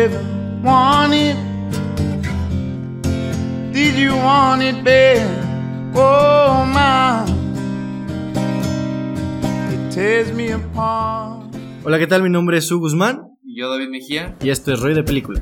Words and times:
ever 0.00 0.22
want 0.62 1.12
it? 1.14 1.36
Did 3.72 3.94
you 3.96 4.14
want 4.16 4.62
it 4.62 4.82
bad? 4.82 5.28
Oh 5.94 6.64
my, 6.64 7.24
it 9.72 9.94
tears 9.94 10.32
me 10.32 10.52
apart. 10.52 11.40
Hola, 11.84 11.98
¿qué 11.98 12.06
tal? 12.06 12.22
Mi 12.22 12.30
nombre 12.30 12.58
es 12.58 12.66
Su 12.66 12.78
Guzmán 12.78 13.22
Y 13.44 13.58
yo, 13.58 13.70
David 13.70 13.88
Mejía. 13.90 14.34
y 14.42 14.50
esto 14.50 14.72
es 14.72 14.80
Roy 14.80 14.94
de 14.94 15.02
Película. 15.02 15.40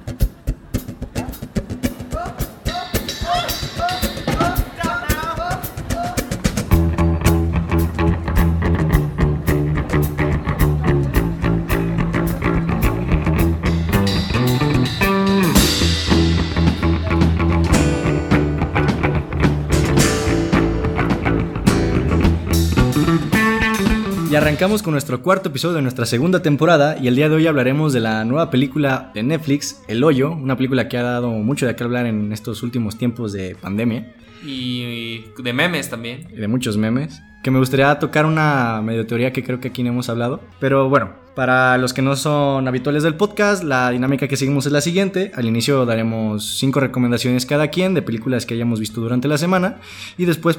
Arrancamos 24.58 24.82
con 24.82 24.90
nuestro 24.90 25.22
cuarto 25.22 25.50
episodio 25.50 25.76
de 25.76 25.82
nuestra 25.82 26.04
segunda 26.04 26.42
temporada 26.42 26.98
y 27.00 27.06
el 27.06 27.14
día 27.14 27.28
de 27.28 27.36
hoy 27.36 27.46
hablaremos 27.46 27.92
de 27.92 28.00
la 28.00 28.24
nueva 28.24 28.50
película 28.50 29.12
de 29.14 29.22
Netflix, 29.22 29.84
El 29.86 30.02
Hoyo, 30.02 30.32
una 30.32 30.56
película 30.56 30.88
que 30.88 30.98
ha 30.98 31.04
dado 31.04 31.30
mucho 31.30 31.64
de 31.64 31.76
qué 31.76 31.84
hablar 31.84 32.06
en 32.06 32.32
estos 32.32 32.64
últimos 32.64 32.98
tiempos 32.98 33.32
de 33.32 33.54
pandemia 33.54 34.16
Y 34.44 35.24
de 35.38 35.52
memes 35.52 35.90
también. 35.90 36.26
y 36.32 36.36
de 36.36 36.48
muchos 36.48 36.76
memes, 36.76 37.20
que 37.42 37.50
me 37.50 37.58
gustaría 37.58 37.98
tocar 37.98 38.26
una 38.26 38.80
medio 38.82 39.06
teoría 39.06 39.32
que 39.32 39.44
creo 39.44 39.60
que 39.60 39.68
aquí 39.68 39.82
no 39.82 39.90
hemos 39.90 40.08
hablado, 40.08 40.40
pero 40.60 40.88
bueno, 40.88 41.12
para 41.34 41.78
los 41.78 41.92
que 41.94 42.02
no 42.02 42.16
son 42.16 42.66
habituales 42.66 43.04
del 43.04 43.14
podcast, 43.14 43.62
la 43.62 43.90
dinámica 43.90 44.26
que 44.26 44.36
seguimos 44.36 44.66
es 44.66 44.72
la 44.72 44.80
siguiente, 44.80 45.30
al 45.36 45.46
inicio 45.46 45.86
daremos 45.86 46.58
cinco 46.58 46.80
recomendaciones 46.80 47.46
cada 47.46 47.68
quien 47.68 47.94
de 47.94 48.02
películas 48.02 48.44
que 48.44 48.54
hayamos 48.54 48.80
visto 48.80 49.00
durante 49.00 49.28
la 49.28 49.38
semana 49.38 49.76
y 50.16 50.24
después 50.24 50.58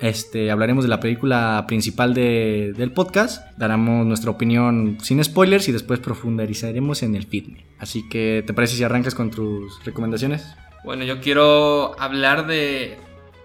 este, 0.00 0.52
hablaremos 0.52 0.84
de 0.84 0.88
la 0.90 1.00
película 1.00 1.64
principal 1.66 2.14
de- 2.14 2.74
del 2.76 2.92
podcast, 2.92 3.42
daremos 3.58 4.06
nuestra 4.06 4.30
opinión 4.30 4.98
sin 5.02 5.22
spoilers 5.24 5.68
y 5.68 5.72
después 5.72 5.98
profundizaremos 5.98 7.02
en 7.02 7.16
el 7.16 7.24
fitness. 7.26 7.64
Así 7.80 8.08
que, 8.08 8.44
¿te 8.46 8.54
parece 8.54 8.76
si 8.76 8.84
arrancas 8.84 9.16
con 9.16 9.30
tus 9.32 9.82
recomendaciones? 9.84 10.46
Bueno, 10.84 11.04
yo 11.04 11.20
quiero 11.20 11.98
hablar 11.98 12.46
de, 12.46 12.98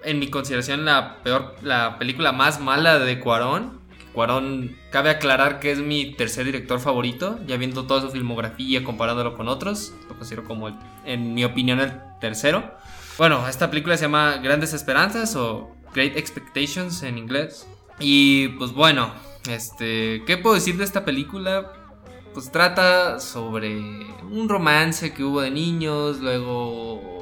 en 0.03 0.19
mi 0.19 0.27
consideración, 0.27 0.83
la 0.83 1.23
peor, 1.23 1.55
la 1.61 1.97
película 1.97 2.33
más 2.33 2.59
mala 2.59 2.99
de 2.99 3.19
Cuarón. 3.21 3.79
Cuarón, 4.13 4.75
cabe 4.91 5.09
aclarar 5.09 5.61
que 5.61 5.71
es 5.71 5.79
mi 5.79 6.13
tercer 6.15 6.45
director 6.45 6.81
favorito, 6.81 7.39
ya 7.47 7.55
viendo 7.55 7.87
toda 7.87 8.01
su 8.01 8.11
filmografía, 8.11 8.83
comparándolo 8.83 9.37
con 9.37 9.47
otros, 9.47 9.93
lo 10.09 10.15
considero 10.15 10.43
como, 10.43 10.77
en 11.05 11.33
mi 11.33 11.45
opinión, 11.45 11.79
el 11.79 11.93
tercero. 12.19 12.75
Bueno, 13.17 13.47
esta 13.47 13.69
película 13.69 13.95
se 13.95 14.03
llama 14.03 14.37
Grandes 14.37 14.73
Esperanzas 14.73 15.35
o 15.37 15.75
Great 15.93 16.17
Expectations 16.17 17.03
en 17.03 17.17
inglés. 17.17 17.65
Y 18.01 18.49
pues 18.49 18.73
bueno, 18.73 19.13
este, 19.49 20.23
¿qué 20.25 20.37
puedo 20.37 20.55
decir 20.55 20.77
de 20.77 20.83
esta 20.83 21.05
película? 21.05 21.71
Pues 22.33 22.51
trata 22.51 23.19
sobre 23.19 23.77
un 24.29 24.49
romance 24.49 25.13
que 25.13 25.23
hubo 25.23 25.41
de 25.41 25.51
niños, 25.51 26.19
luego 26.19 27.18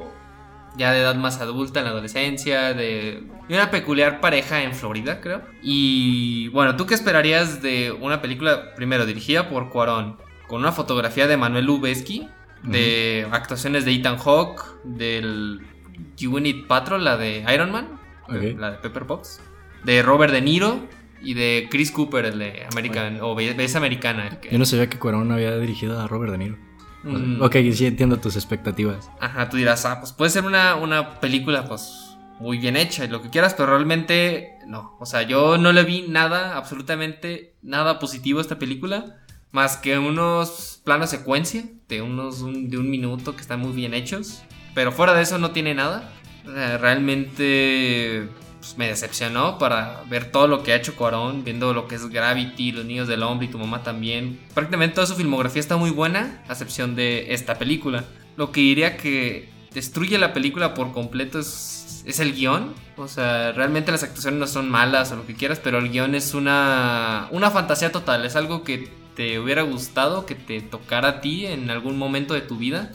ya 0.77 0.91
de 0.91 1.01
edad 1.01 1.15
más 1.15 1.41
adulta 1.41 1.79
en 1.79 1.85
la 1.85 1.91
adolescencia, 1.91 2.73
de 2.73 3.23
de 3.47 3.55
una 3.55 3.71
peculiar 3.71 4.19
pareja 4.19 4.63
en 4.63 4.73
Florida, 4.75 5.21
creo. 5.21 5.41
Y 5.61 6.49
bueno, 6.49 6.75
¿tú 6.75 6.85
qué 6.85 6.93
esperarías 6.95 7.61
de 7.61 7.91
una 7.93 8.21
película, 8.21 8.75
primero, 8.75 9.05
dirigida 9.05 9.47
por 9.49 9.69
Cuarón, 9.69 10.17
con 10.47 10.59
una 10.61 10.71
fotografía 10.73 11.27
de 11.27 11.37
Manuel 11.37 11.65
Lubezki, 11.65 12.27
de 12.63 13.25
actuaciones 13.31 13.85
de 13.85 13.93
Ethan 13.93 14.17
Hawke, 14.17 14.61
del 14.83 15.61
Gwyneth 16.19 16.67
Paltrow, 16.67 16.99
la 16.99 17.15
de 17.17 17.45
Iron 17.53 17.71
Man, 17.71 17.99
la 18.57 18.71
de 18.71 18.77
Pepper 18.79 19.05
Potts, 19.05 19.39
de 19.85 20.01
Robert 20.03 20.33
De 20.33 20.41
Niro 20.41 20.81
y 21.21 21.33
de 21.33 21.67
Chris 21.71 21.91
Cooper, 21.91 22.25
el 22.25 22.39
de 22.39 22.65
American, 22.71 23.19
o 23.21 23.33
Belleza 23.35 23.77
Americana. 23.77 24.27
el 24.27 24.39
que- 24.39 24.49
Yo 24.51 24.57
no 24.59 24.65
sabía 24.65 24.89
que 24.89 24.99
Cuarón 24.99 25.31
había 25.31 25.57
dirigido 25.57 25.99
a 26.01 26.07
Robert 26.07 26.33
De 26.33 26.37
Niro. 26.37 26.57
Mm. 27.07 27.41
Ok, 27.41 27.55
sí 27.73 27.85
entiendo 27.85 28.17
tus 28.17 28.35
expectativas. 28.35 29.09
Ajá, 29.19 29.49
tú 29.49 29.57
dirás, 29.57 29.85
ah, 29.85 29.99
pues 29.99 30.11
puede 30.13 30.31
ser 30.31 30.43
una, 30.45 30.75
una 30.75 31.19
película, 31.19 31.67
pues, 31.67 32.17
muy 32.39 32.57
bien 32.57 32.75
hecha 32.77 33.05
y 33.05 33.07
lo 33.07 33.21
que 33.21 33.29
quieras, 33.29 33.53
pero 33.55 33.67
realmente 33.75 34.53
no. 34.67 34.95
O 34.99 35.05
sea, 35.05 35.21
yo 35.23 35.57
no 35.57 35.71
le 35.73 35.83
vi 35.83 36.05
nada, 36.07 36.55
absolutamente 36.57 37.55
nada 37.61 37.99
positivo 37.99 38.39
a 38.39 38.41
esta 38.41 38.59
película, 38.59 39.17
más 39.51 39.77
que 39.77 39.97
unos 39.97 40.81
planos 40.83 41.09
secuencia 41.09 41.63
de 41.87 42.01
unos 42.01 42.41
un- 42.41 42.69
de 42.69 42.77
un 42.77 42.89
minuto 42.91 43.35
que 43.35 43.41
están 43.41 43.59
muy 43.61 43.71
bien 43.71 43.93
hechos. 43.93 44.43
Pero 44.75 44.91
fuera 44.91 45.13
de 45.13 45.23
eso 45.23 45.37
no 45.39 45.51
tiene 45.51 45.73
nada. 45.73 46.11
O 46.45 46.51
sea, 46.51 46.77
realmente 46.77 48.29
pues, 48.67 48.77
me 48.77 48.87
decepcionó 48.87 49.57
para 49.57 50.03
ver 50.09 50.29
todo 50.31 50.47
lo 50.47 50.61
que 50.61 50.73
ha 50.73 50.75
hecho 50.75 50.95
Cuarón, 50.95 51.43
viendo 51.45 51.73
lo 51.73 51.87
que 51.87 51.95
es 51.95 52.09
Gravity, 52.09 52.73
Los 52.73 52.85
Niños 52.85 53.07
del 53.07 53.23
Hombre 53.23 53.47
y 53.47 53.49
tu 53.49 53.57
mamá 53.57 53.81
también. 53.81 54.39
Prácticamente 54.53 54.95
toda 54.95 55.07
su 55.07 55.15
filmografía 55.15 55.61
está 55.61 55.77
muy 55.77 55.91
buena, 55.91 56.43
a 56.49 56.51
excepción 56.51 56.95
de 56.95 57.33
esta 57.33 57.57
película. 57.57 58.03
Lo 58.35 58.51
que 58.51 58.61
diría 58.61 58.97
que 58.97 59.49
destruye 59.73 60.17
la 60.17 60.33
película 60.33 60.73
por 60.73 60.91
completo 60.91 61.39
es, 61.39 62.03
es 62.05 62.19
el 62.19 62.33
guion. 62.33 62.73
O 62.97 63.07
sea, 63.07 63.53
realmente 63.53 63.91
las 63.91 64.03
actuaciones 64.03 64.39
no 64.39 64.47
son 64.47 64.69
malas 64.69 65.11
o 65.11 65.15
lo 65.15 65.25
que 65.25 65.35
quieras, 65.35 65.59
pero 65.63 65.77
el 65.77 65.89
guion 65.89 66.13
es 66.13 66.33
una, 66.33 67.29
una 67.31 67.51
fantasía 67.51 67.91
total. 67.91 68.25
Es 68.25 68.35
algo 68.35 68.63
que 68.63 68.91
te 69.15 69.39
hubiera 69.39 69.61
gustado, 69.61 70.25
que 70.25 70.35
te 70.35 70.61
tocara 70.61 71.07
a 71.07 71.21
ti 71.21 71.45
en 71.45 71.69
algún 71.69 71.97
momento 71.97 72.33
de 72.33 72.41
tu 72.41 72.57
vida. 72.57 72.91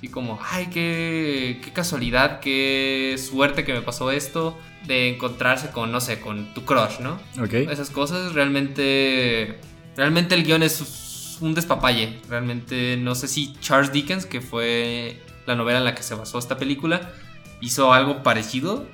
Así 0.00 0.08
como, 0.08 0.40
ay, 0.50 0.68
qué, 0.72 1.60
qué 1.62 1.74
casualidad, 1.74 2.40
qué 2.40 3.16
suerte 3.18 3.64
que 3.64 3.74
me 3.74 3.82
pasó 3.82 4.10
esto. 4.10 4.58
De 4.86 5.10
encontrarse 5.10 5.70
con, 5.72 5.92
no 5.92 6.00
sé, 6.00 6.20
con 6.20 6.54
tu 6.54 6.64
crush, 6.64 7.00
¿no? 7.00 7.20
Ok. 7.38 7.52
Esas 7.52 7.90
cosas 7.90 8.32
realmente... 8.32 9.58
Realmente 9.98 10.34
el 10.34 10.44
guion 10.44 10.62
es 10.62 11.36
un 11.42 11.52
despapalle. 11.52 12.18
Realmente 12.30 12.96
no 12.96 13.14
sé 13.14 13.28
si 13.28 13.52
Charles 13.60 13.92
Dickens, 13.92 14.24
que 14.24 14.40
fue 14.40 15.20
la 15.44 15.54
novela 15.54 15.80
en 15.80 15.84
la 15.84 15.94
que 15.94 16.02
se 16.02 16.14
basó 16.14 16.38
esta 16.38 16.56
película, 16.56 17.12
hizo 17.60 17.92
algo 17.92 18.22
parecido. 18.22 18.86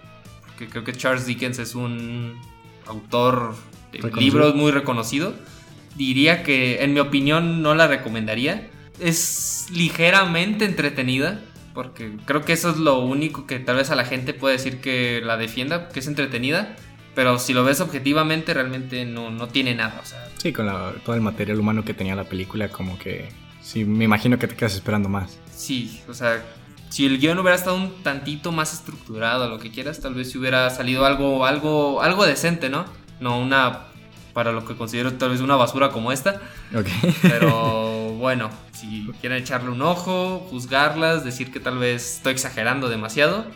Porque 0.45 0.67
creo 0.67 0.83
que 0.83 0.93
Charles 0.93 1.25
Dickens 1.25 1.61
es 1.61 1.77
un 1.77 2.37
autor 2.89 3.55
de 3.93 3.99
Reconocido. 3.99 4.21
libros 4.21 4.55
muy 4.57 4.73
reconocido. 4.73 5.35
Diría 5.95 6.43
que, 6.43 6.83
en 6.83 6.95
mi 6.95 6.99
opinión, 6.99 7.63
no 7.63 7.77
la 7.77 7.87
recomendaría. 7.87 8.71
Es 9.01 9.67
ligeramente 9.71 10.65
entretenida. 10.65 11.41
Porque 11.75 12.17
creo 12.25 12.43
que 12.43 12.55
eso 12.55 12.71
es 12.71 12.79
lo 12.79 13.01
único 13.01 13.47
que 13.47 13.59
tal 13.59 13.77
vez 13.77 13.91
a 13.91 13.97
la 13.97 14.07
gente 14.07 14.33
puede 14.33 14.57
decir 14.57 14.81
que 14.81 15.21
la 15.23 15.37
defienda, 15.37 15.89
que 15.91 16.01
es 16.01 16.07
entretenida. 16.07 16.75
Pero 17.15 17.39
si 17.39 17.53
lo 17.53 17.65
ves 17.65 17.81
objetivamente, 17.81 18.55
realmente 18.55 19.05
no, 19.05 19.31
no 19.31 19.49
tiene 19.49 19.75
nada. 19.75 20.01
O 20.03 20.07
sea, 20.07 20.27
Sí, 20.39 20.53
con 20.53 20.67
la- 20.67 20.93
todo 21.05 21.15
el 21.17 21.21
material 21.23 21.59
humano 21.61 21.85
que 21.85 21.93
tenía 21.95 22.15
la 22.15 22.25
película, 22.25 22.69
como 22.69 22.99
que... 22.99 23.29
Sí, 23.63 23.85
me 23.85 24.05
imagino 24.05 24.39
que 24.39 24.47
te 24.49 24.55
quedas 24.55 24.75
esperando 24.75 25.09
más. 25.09 25.39
sí, 25.53 26.01
o 26.09 26.15
sea, 26.15 26.43
si 26.89 27.05
el 27.05 27.19
guion 27.19 27.39
hubiera 27.41 27.57
estado 27.57 27.75
un 27.77 28.03
tantito 28.03 28.53
más 28.53 28.73
estructurado, 28.73 29.49
lo 29.51 29.59
que 29.59 29.71
quieras, 29.73 30.01
tal 30.01 30.15
vez 30.15 30.31
si 30.31 30.39
hubiera 30.39 30.71
salido 30.71 31.05
algo, 31.05 31.45
algo, 31.47 32.01
algo 32.01 32.25
decente, 32.25 32.69
¿no? 32.71 32.85
No 33.19 33.39
una, 33.41 33.86
para 34.37 34.53
lo 34.53 34.67
que 34.67 34.77
considero 34.77 35.15
tal 35.15 35.31
vez 35.31 35.41
una 35.41 35.57
basura 35.57 35.89
como 35.89 36.13
esta. 36.13 36.43
Ok. 36.75 36.87
Pero 37.23 38.11
bueno, 38.19 38.51
si 38.73 39.11
quieren 39.23 39.39
echarle 39.39 39.71
un 39.71 39.81
ojo, 39.81 40.47
juzgarlas, 40.51 41.25
decir 41.25 41.51
que 41.51 41.59
tal 41.59 41.79
vez 41.79 42.17
estoy 42.17 42.35
exagerando 42.35 42.91
demasiado. 42.91 43.47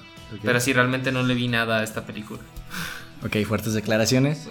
Pero 0.42 0.58
sí, 0.58 0.72
realmente 0.72 1.12
no 1.12 1.22
le 1.22 1.34
vi 1.34 1.48
nada 1.48 1.80
a 1.80 1.82
esta 1.82 2.06
película. 2.06 2.40
Ok, 3.22 3.36
fuertes 3.46 3.74
declaraciones. 3.74 4.48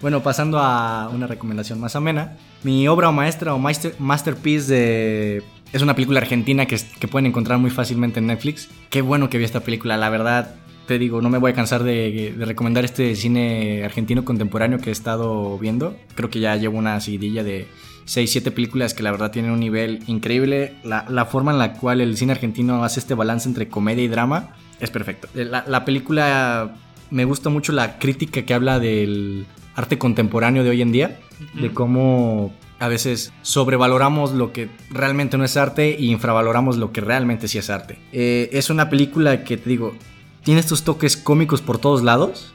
bueno, 0.00 0.22
pasando 0.22 0.60
a 0.60 1.08
una 1.12 1.26
recomendación 1.26 1.80
más 1.80 1.96
amena. 1.96 2.36
Mi 2.62 2.86
obra 2.86 3.10
maestra 3.10 3.52
o 3.52 3.58
master- 3.58 3.96
masterpiece 3.98 4.72
de... 4.72 5.42
Es 5.72 5.82
una 5.82 5.94
película 5.96 6.20
argentina 6.20 6.66
que, 6.66 6.78
que 7.00 7.08
pueden 7.08 7.26
encontrar 7.26 7.58
muy 7.58 7.70
fácilmente 7.70 8.20
en 8.20 8.26
Netflix. 8.28 8.68
Qué 8.90 9.02
bueno 9.02 9.28
que 9.28 9.38
vi 9.38 9.44
esta 9.44 9.60
película, 9.60 9.96
la 9.96 10.08
verdad. 10.08 10.54
Te 10.86 10.98
digo, 10.98 11.22
no 11.22 11.30
me 11.30 11.38
voy 11.38 11.52
a 11.52 11.54
cansar 11.54 11.84
de, 11.84 12.34
de 12.36 12.44
recomendar 12.44 12.84
este 12.84 13.14
cine 13.14 13.84
argentino 13.84 14.24
contemporáneo 14.24 14.78
que 14.78 14.90
he 14.90 14.92
estado 14.92 15.58
viendo. 15.58 15.96
Creo 16.14 16.28
que 16.28 16.40
ya 16.40 16.56
llevo 16.56 16.78
una 16.78 17.00
seguidilla 17.00 17.44
de 17.44 17.68
6, 18.04 18.30
7 18.30 18.50
películas 18.50 18.94
que 18.94 19.02
la 19.02 19.10
verdad 19.10 19.30
tienen 19.30 19.52
un 19.52 19.60
nivel 19.60 20.00
increíble. 20.06 20.74
La, 20.84 21.06
la 21.08 21.26
forma 21.26 21.52
en 21.52 21.58
la 21.58 21.74
cual 21.74 22.00
el 22.00 22.16
cine 22.16 22.32
argentino 22.32 22.84
hace 22.84 23.00
este 23.00 23.14
balance 23.14 23.48
entre 23.48 23.68
comedia 23.68 24.04
y 24.04 24.08
drama 24.08 24.56
es 24.80 24.90
perfecto. 24.90 25.28
La, 25.34 25.64
la 25.66 25.84
película 25.84 26.74
me 27.10 27.24
gusta 27.24 27.50
mucho 27.50 27.72
la 27.72 27.98
crítica 27.98 28.42
que 28.42 28.54
habla 28.54 28.80
del 28.80 29.46
arte 29.74 29.98
contemporáneo 29.98 30.64
de 30.64 30.70
hoy 30.70 30.82
en 30.82 30.92
día, 30.92 31.20
de 31.54 31.70
cómo 31.72 32.52
a 32.78 32.88
veces 32.88 33.32
sobrevaloramos 33.42 34.32
lo 34.32 34.52
que 34.52 34.68
realmente 34.90 35.38
no 35.38 35.44
es 35.44 35.56
arte 35.56 35.96
y 35.98 36.10
infravaloramos 36.10 36.76
lo 36.76 36.92
que 36.92 37.00
realmente 37.00 37.48
sí 37.48 37.58
es 37.58 37.70
arte. 37.70 37.98
Eh, 38.12 38.50
es 38.52 38.70
una 38.70 38.90
película 38.90 39.44
que 39.44 39.56
te 39.56 39.70
digo, 39.70 39.94
tiene 40.42 40.60
estos 40.60 40.82
toques 40.82 41.16
cómicos 41.16 41.60
por 41.60 41.78
todos 41.78 42.02
lados, 42.02 42.54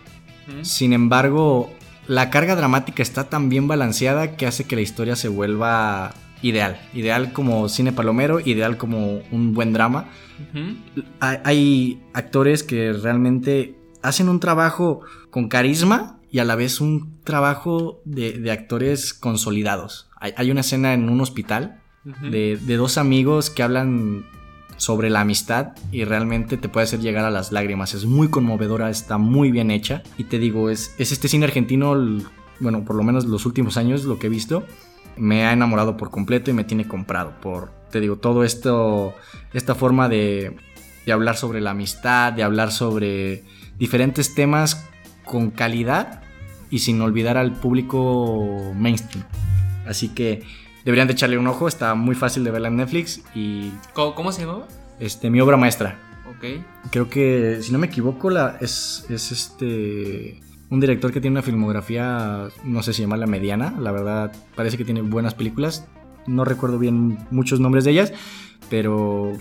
sin 0.62 0.94
embargo, 0.94 1.72
la 2.08 2.30
carga 2.30 2.56
dramática 2.56 3.04
está 3.04 3.30
tan 3.30 3.50
bien 3.50 3.68
balanceada 3.68 4.38
que 4.38 4.48
hace 4.48 4.64
que 4.64 4.76
la 4.76 4.82
historia 4.82 5.16
se 5.16 5.28
vuelva 5.28 6.14
ideal. 6.42 6.80
Ideal 6.94 7.34
como 7.34 7.68
cine 7.70 7.92
palomero, 7.92 8.40
ideal 8.40 8.78
como 8.78 9.22
un 9.32 9.54
buen 9.54 9.74
drama. 9.74 10.10
Hay, 11.20 11.38
hay 11.44 12.04
actores 12.14 12.64
que 12.64 12.94
realmente 12.94 13.76
hacen 14.02 14.30
un 14.30 14.40
trabajo 14.40 15.02
con 15.32 15.50
carisma 15.50 16.20
y 16.32 16.40
a 16.40 16.46
la 16.46 16.56
vez 16.56 16.80
un 16.80 17.20
trabajo 17.24 18.02
de, 18.06 18.34
de 18.34 18.52
actores 18.52 19.14
consolidados. 19.14 20.10
Hay, 20.16 20.34
hay 20.38 20.52
una 20.52 20.62
escena 20.62 20.94
en 20.94 21.10
un 21.10 21.20
hospital 21.22 21.82
de 22.22 22.78
dos 22.78 22.98
amigos 22.98 23.50
que 23.50 23.64
hablan 23.64 24.26
sobre 24.78 25.10
la 25.10 25.22
amistad 25.22 25.74
y 25.92 26.06
realmente 26.06 26.58
te 26.58 26.70
puede 26.70 26.86
hacer 26.86 27.00
llegar 27.00 27.26
a 27.26 27.32
las 27.32 27.52
lágrimas. 27.52 27.94
Es 27.94 28.06
muy 28.06 28.30
conmovedora, 28.30 28.90
está 28.90 29.18
muy 29.18 29.52
bien 29.52 29.72
hecha. 29.72 30.04
Y 30.18 30.26
te 30.26 30.40
digo, 30.40 30.70
es, 30.70 30.96
es 30.98 31.12
este 31.12 31.28
cine 31.28 31.46
argentino, 31.46 31.96
bueno, 32.60 32.86
por 32.86 32.96
lo 32.96 33.04
menos 33.04 33.26
los 33.26 33.46
últimos 33.46 33.78
años, 33.78 34.06
lo 34.06 34.20
que 34.20 34.28
he 34.28 34.30
visto, 34.30 34.64
me 35.18 35.46
ha 35.46 35.54
enamorado 35.54 35.98
por 35.98 36.12
completo 36.12 36.52
y 36.52 36.54
me 36.54 36.64
tiene 36.64 36.88
comprado. 36.88 37.34
Por, 37.42 37.72
te 37.92 38.00
digo, 38.00 38.18
todo 38.18 38.44
esto, 38.44 39.14
esta 39.54 39.76
forma 39.76 40.10
de, 40.10 40.56
de 41.06 41.12
hablar 41.12 41.38
sobre 41.38 41.60
la 41.60 41.72
amistad, 41.72 42.34
de 42.34 42.44
hablar 42.44 42.72
sobre 42.72 43.44
diferentes 43.78 44.36
temas 44.36 44.86
con 45.26 45.52
calidad 45.52 46.22
y 46.70 46.80
sin 46.80 47.02
olvidar 47.02 47.38
al 47.38 47.54
público 47.54 48.74
mainstream. 48.76 49.26
Así 49.86 50.10
que 50.10 50.44
deberían 50.88 51.08
de 51.08 51.16
echarle 51.16 51.38
un 51.38 51.46
ojo, 51.48 51.68
está 51.68 51.96
muy 51.96 52.16
fácil 52.16 52.46
de 52.46 52.52
verla 52.52 52.70
en 52.70 52.78
Netflix 52.78 53.22
y 53.36 53.74
¿Cómo, 53.92 54.16
cómo 54.16 54.32
se 54.32 54.46
llamaba? 54.46 54.70
este, 55.02 55.30
mi 55.30 55.42
obra 55.42 55.58
maestra. 55.58 56.00
Ok. 56.30 56.64
Creo 56.92 57.10
que, 57.10 57.58
si 57.62 57.74
no 57.74 57.78
me 57.78 57.88
equivoco, 57.88 58.30
la, 58.30 58.58
es, 58.62 59.06
es 59.10 59.34
este 59.34 60.40
un 60.70 60.80
director 60.80 61.12
que 61.12 61.20
tiene 61.20 61.34
una 61.34 61.42
filmografía, 61.42 62.48
no 62.64 62.84
sé 62.84 62.94
si 62.94 63.02
llamarla 63.02 63.28
mediana, 63.28 63.76
la 63.78 63.92
verdad 63.92 64.32
parece 64.56 64.78
que 64.78 64.86
tiene 64.86 65.02
buenas 65.02 65.34
películas, 65.34 65.86
no 66.26 66.46
recuerdo 66.46 66.80
bien 66.80 67.18
muchos 67.32 67.60
nombres 67.60 67.84
de 67.84 67.92
ellas, 67.92 68.14
pero 68.70 69.34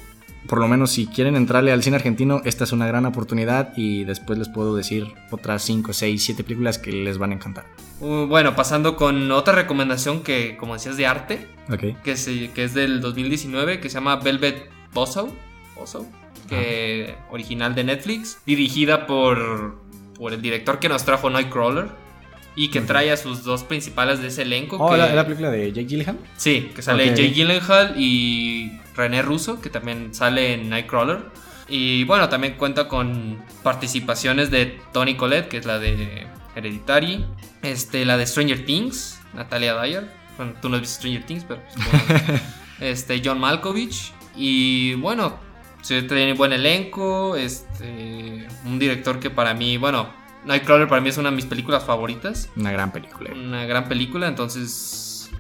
por 0.49 0.59
lo 0.59 0.67
menos 0.67 0.91
si 0.91 1.07
quieren 1.07 1.37
entrarle 1.37 1.71
al 1.71 1.85
cine 1.85 1.95
argentino, 1.95 2.43
esta 2.45 2.65
es 2.65 2.73
una 2.73 2.89
gran 2.89 3.07
oportunidad 3.07 3.73
y 3.77 4.03
después 4.03 4.37
les 4.37 4.49
puedo 4.49 4.75
decir 4.75 5.07
otras 5.31 5.63
5, 5.63 5.93
6, 5.93 6.25
7 6.25 6.43
películas 6.43 6.79
que 6.79 6.91
les 6.91 7.19
van 7.19 7.31
a 7.31 7.35
encantar. 7.35 7.67
Uh, 8.01 8.27
bueno, 8.27 8.55
pasando 8.55 8.95
con 8.97 9.31
otra 9.33 9.55
recomendación 9.55 10.23
que, 10.23 10.57
como 10.59 10.75
decías, 10.75 10.97
de 10.97 11.07
arte, 11.07 11.47
Ok. 11.73 12.03
que, 12.05 12.17
se- 12.17 12.51
que 12.53 12.65
es 12.65 12.75
del 12.75 13.01
2019, 13.01 13.81
que 13.81 13.89
se 13.89 13.95
llama 13.95 14.17
Velvet 14.17 14.71
Buzzsaw, 14.93 15.35
Buzzsaw, 15.75 16.07
que 16.49 17.15
original 17.31 17.75
de 17.75 17.85
Netflix, 17.85 18.39
dirigida 18.45 19.07
por, 19.07 19.79
por 20.19 20.33
el 20.35 20.43
director 20.43 20.79
que 20.79 20.89
nos 20.91 21.05
trajo 21.05 21.31
Nightcrawler 21.31 21.87
y 22.55 22.69
que 22.69 22.81
trae 22.83 23.11
a 23.13 23.17
sus 23.17 23.45
dos 23.45 23.65
principales 23.65 24.21
de 24.21 24.29
ese 24.29 24.43
elenco. 24.43 24.77
Oh, 24.79 24.91
que- 24.91 24.97
¿la, 24.99 25.15
la 25.15 25.25
película 25.25 25.51
de 25.51 25.73
Jake 25.73 25.87
Gyllenhaal? 25.89 26.19
Sí, 26.37 26.71
que 26.75 26.83
sale 26.83 27.11
Ok. 27.11 27.17
Jake 27.17 27.31
Gyllenhaal 27.33 27.95
y 27.99 28.73
René 28.95 29.23
Russo, 29.23 29.61
que 29.61 29.71
también 29.71 30.15
sale 30.15 30.53
en 30.55 30.69
Nightcrawler. 30.69 31.19
Y 31.69 32.05
bueno, 32.05 32.29
también 32.29 32.55
cuenta 32.55 32.89
con 32.89 33.43
participaciones 33.63 34.51
de 34.51 34.79
Tony 34.93 35.17
Collette, 35.17 35.49
que 35.49 35.57
es 35.57 35.67
la 35.67 35.79
de 35.79 36.27
Hereditary, 36.57 37.25
este, 37.63 38.05
la 38.05 38.17
de 38.17 38.27
Stranger 38.27 38.65
Things, 38.65 39.21
Natalia 39.35 39.81
Dyer. 39.81 40.11
Bueno, 40.37 40.55
tú 40.61 40.69
no 40.69 40.77
has 40.77 40.81
visto 40.83 40.97
Stranger 40.97 41.25
Things, 41.25 41.45
pero 41.45 41.63
supongo. 41.73 42.41
este, 42.81 43.23
John 43.25 43.39
Malkovich. 43.39 44.13
Y 44.35 44.95
bueno, 44.95 45.39
se 45.83 46.03
tiene 46.03 46.33
buen 46.35 46.53
elenco. 46.53 47.37
Este, 47.37 48.47
un 48.65 48.79
director 48.79 49.21
que 49.21 49.31
para 49.31 49.55
mí, 49.55 49.77
bueno, 49.77 50.09
Nightcrawler 50.45 50.89
para 50.89 51.01
mí 51.01 51.09
es 51.11 51.19
una 51.19 51.31
de 51.31 51.37
mis 51.37 51.47
películas 51.47 51.85
favoritas 51.85 52.49
Una 52.57 52.71
gran 52.71 52.93
película. 52.93 53.31
una 53.35 53.65
gran 53.67 53.89
película, 53.89 54.29
entonces 54.29 55.31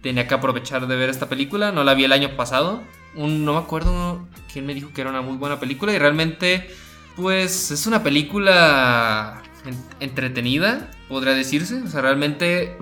tenía 0.00 0.28
que 0.28 0.34
aprovechar 0.34 0.86
de 0.86 0.94
ver 0.96 1.08
esta 1.10 1.28
película. 1.28 1.72
No 1.72 1.82
la 1.84 1.94
vi 1.94 2.04
el 2.04 2.12
año 2.12 2.36
pasado. 2.36 2.82
Un- 3.16 3.44
no 3.44 3.54
me 3.54 3.58
acuerdo 3.60 4.26
quién 4.52 4.66
me 4.66 4.74
dijo 4.74 4.90
que 4.92 5.00
era 5.00 5.10
una 5.10 5.22
muy 5.22 5.36
buena 5.36 5.58
película 5.58 5.92
y 5.92 5.98
realmente, 5.98 6.68
pues 7.16 7.70
es 7.70 7.86
una 7.86 8.02
película 8.02 9.42
entretenida, 10.00 10.90
podría 11.08 11.34
decirse. 11.34 11.82
O 11.82 11.88
sea, 11.88 12.00
realmente, 12.00 12.76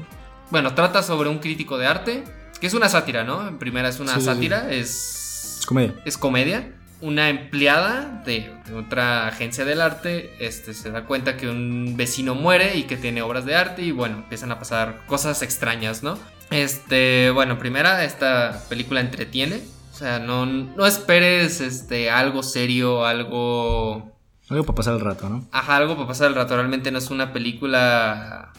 bueno, 0.51 0.75
trata 0.75 1.03
sobre 1.03 1.29
un 1.29 1.39
crítico 1.39 1.79
de 1.79 1.87
arte, 1.87 2.25
que 2.61 2.67
es 2.67 2.75
una 2.75 2.89
sátira, 2.89 3.25
¿no? 3.25 3.47
En 3.49 3.59
primera 3.59 3.89
es 3.89 4.01
una 4.01 4.15
Sí, 4.15 4.21
sí, 4.21 4.27
sí. 4.27 4.33
sátira, 4.35 4.71
es 4.73 5.57
Es 5.61 5.67
comedia. 5.67 5.95
es 6.05 6.19
comedia. 6.19 6.73
Una 7.01 7.29
empleada 7.31 8.23
de, 8.25 8.53
de 8.67 8.75
otra 8.75 9.27
agencia 9.27 9.65
del 9.65 9.81
arte 9.81 10.37
este, 10.39 10.73
se 10.73 10.93
da 10.93 11.05
cuenta 11.05 11.37
que 11.37 11.49
un 11.49 11.97
vecino 11.97 12.37
muere 12.37 12.77
y 12.77 12.85
que 12.85 12.97
tiene 12.97 13.23
obras 13.23 13.45
de 13.45 13.57
arte 13.57 13.83
y 13.83 13.91
bueno, 13.91 14.19
empiezan 14.19 14.53
a 14.53 14.59
pasar 14.61 15.05
cosas 15.07 15.43
extrañas, 15.43 16.05
¿no? 16.05 16.17
Este, 16.53 17.31
bueno, 17.33 17.59
primera, 17.59 18.05
esta 18.05 18.63
película 18.69 19.01
entretiene. 19.01 19.61
O 19.93 19.95
sea, 19.97 20.21
no, 20.21 20.47
no 20.47 20.87
esperes 20.87 21.61
este, 21.61 22.09
algo 22.09 22.45
serio, 22.45 23.05
algo 23.05 24.13
Algo 24.49 24.65
para 24.65 24.77
pasar 24.77 24.95
el 24.95 25.01
rato, 25.01 25.29
¿no? 25.29 25.47
Ajá, 25.53 25.77
algo 25.77 25.95
para 25.97 26.09
pasar 26.09 26.29
el 26.29 26.35
rato. 26.35 26.55
Realmente 26.57 26.91
no 26.91 26.99
es 26.99 27.11
una 27.11 27.33
película, 27.33 28.53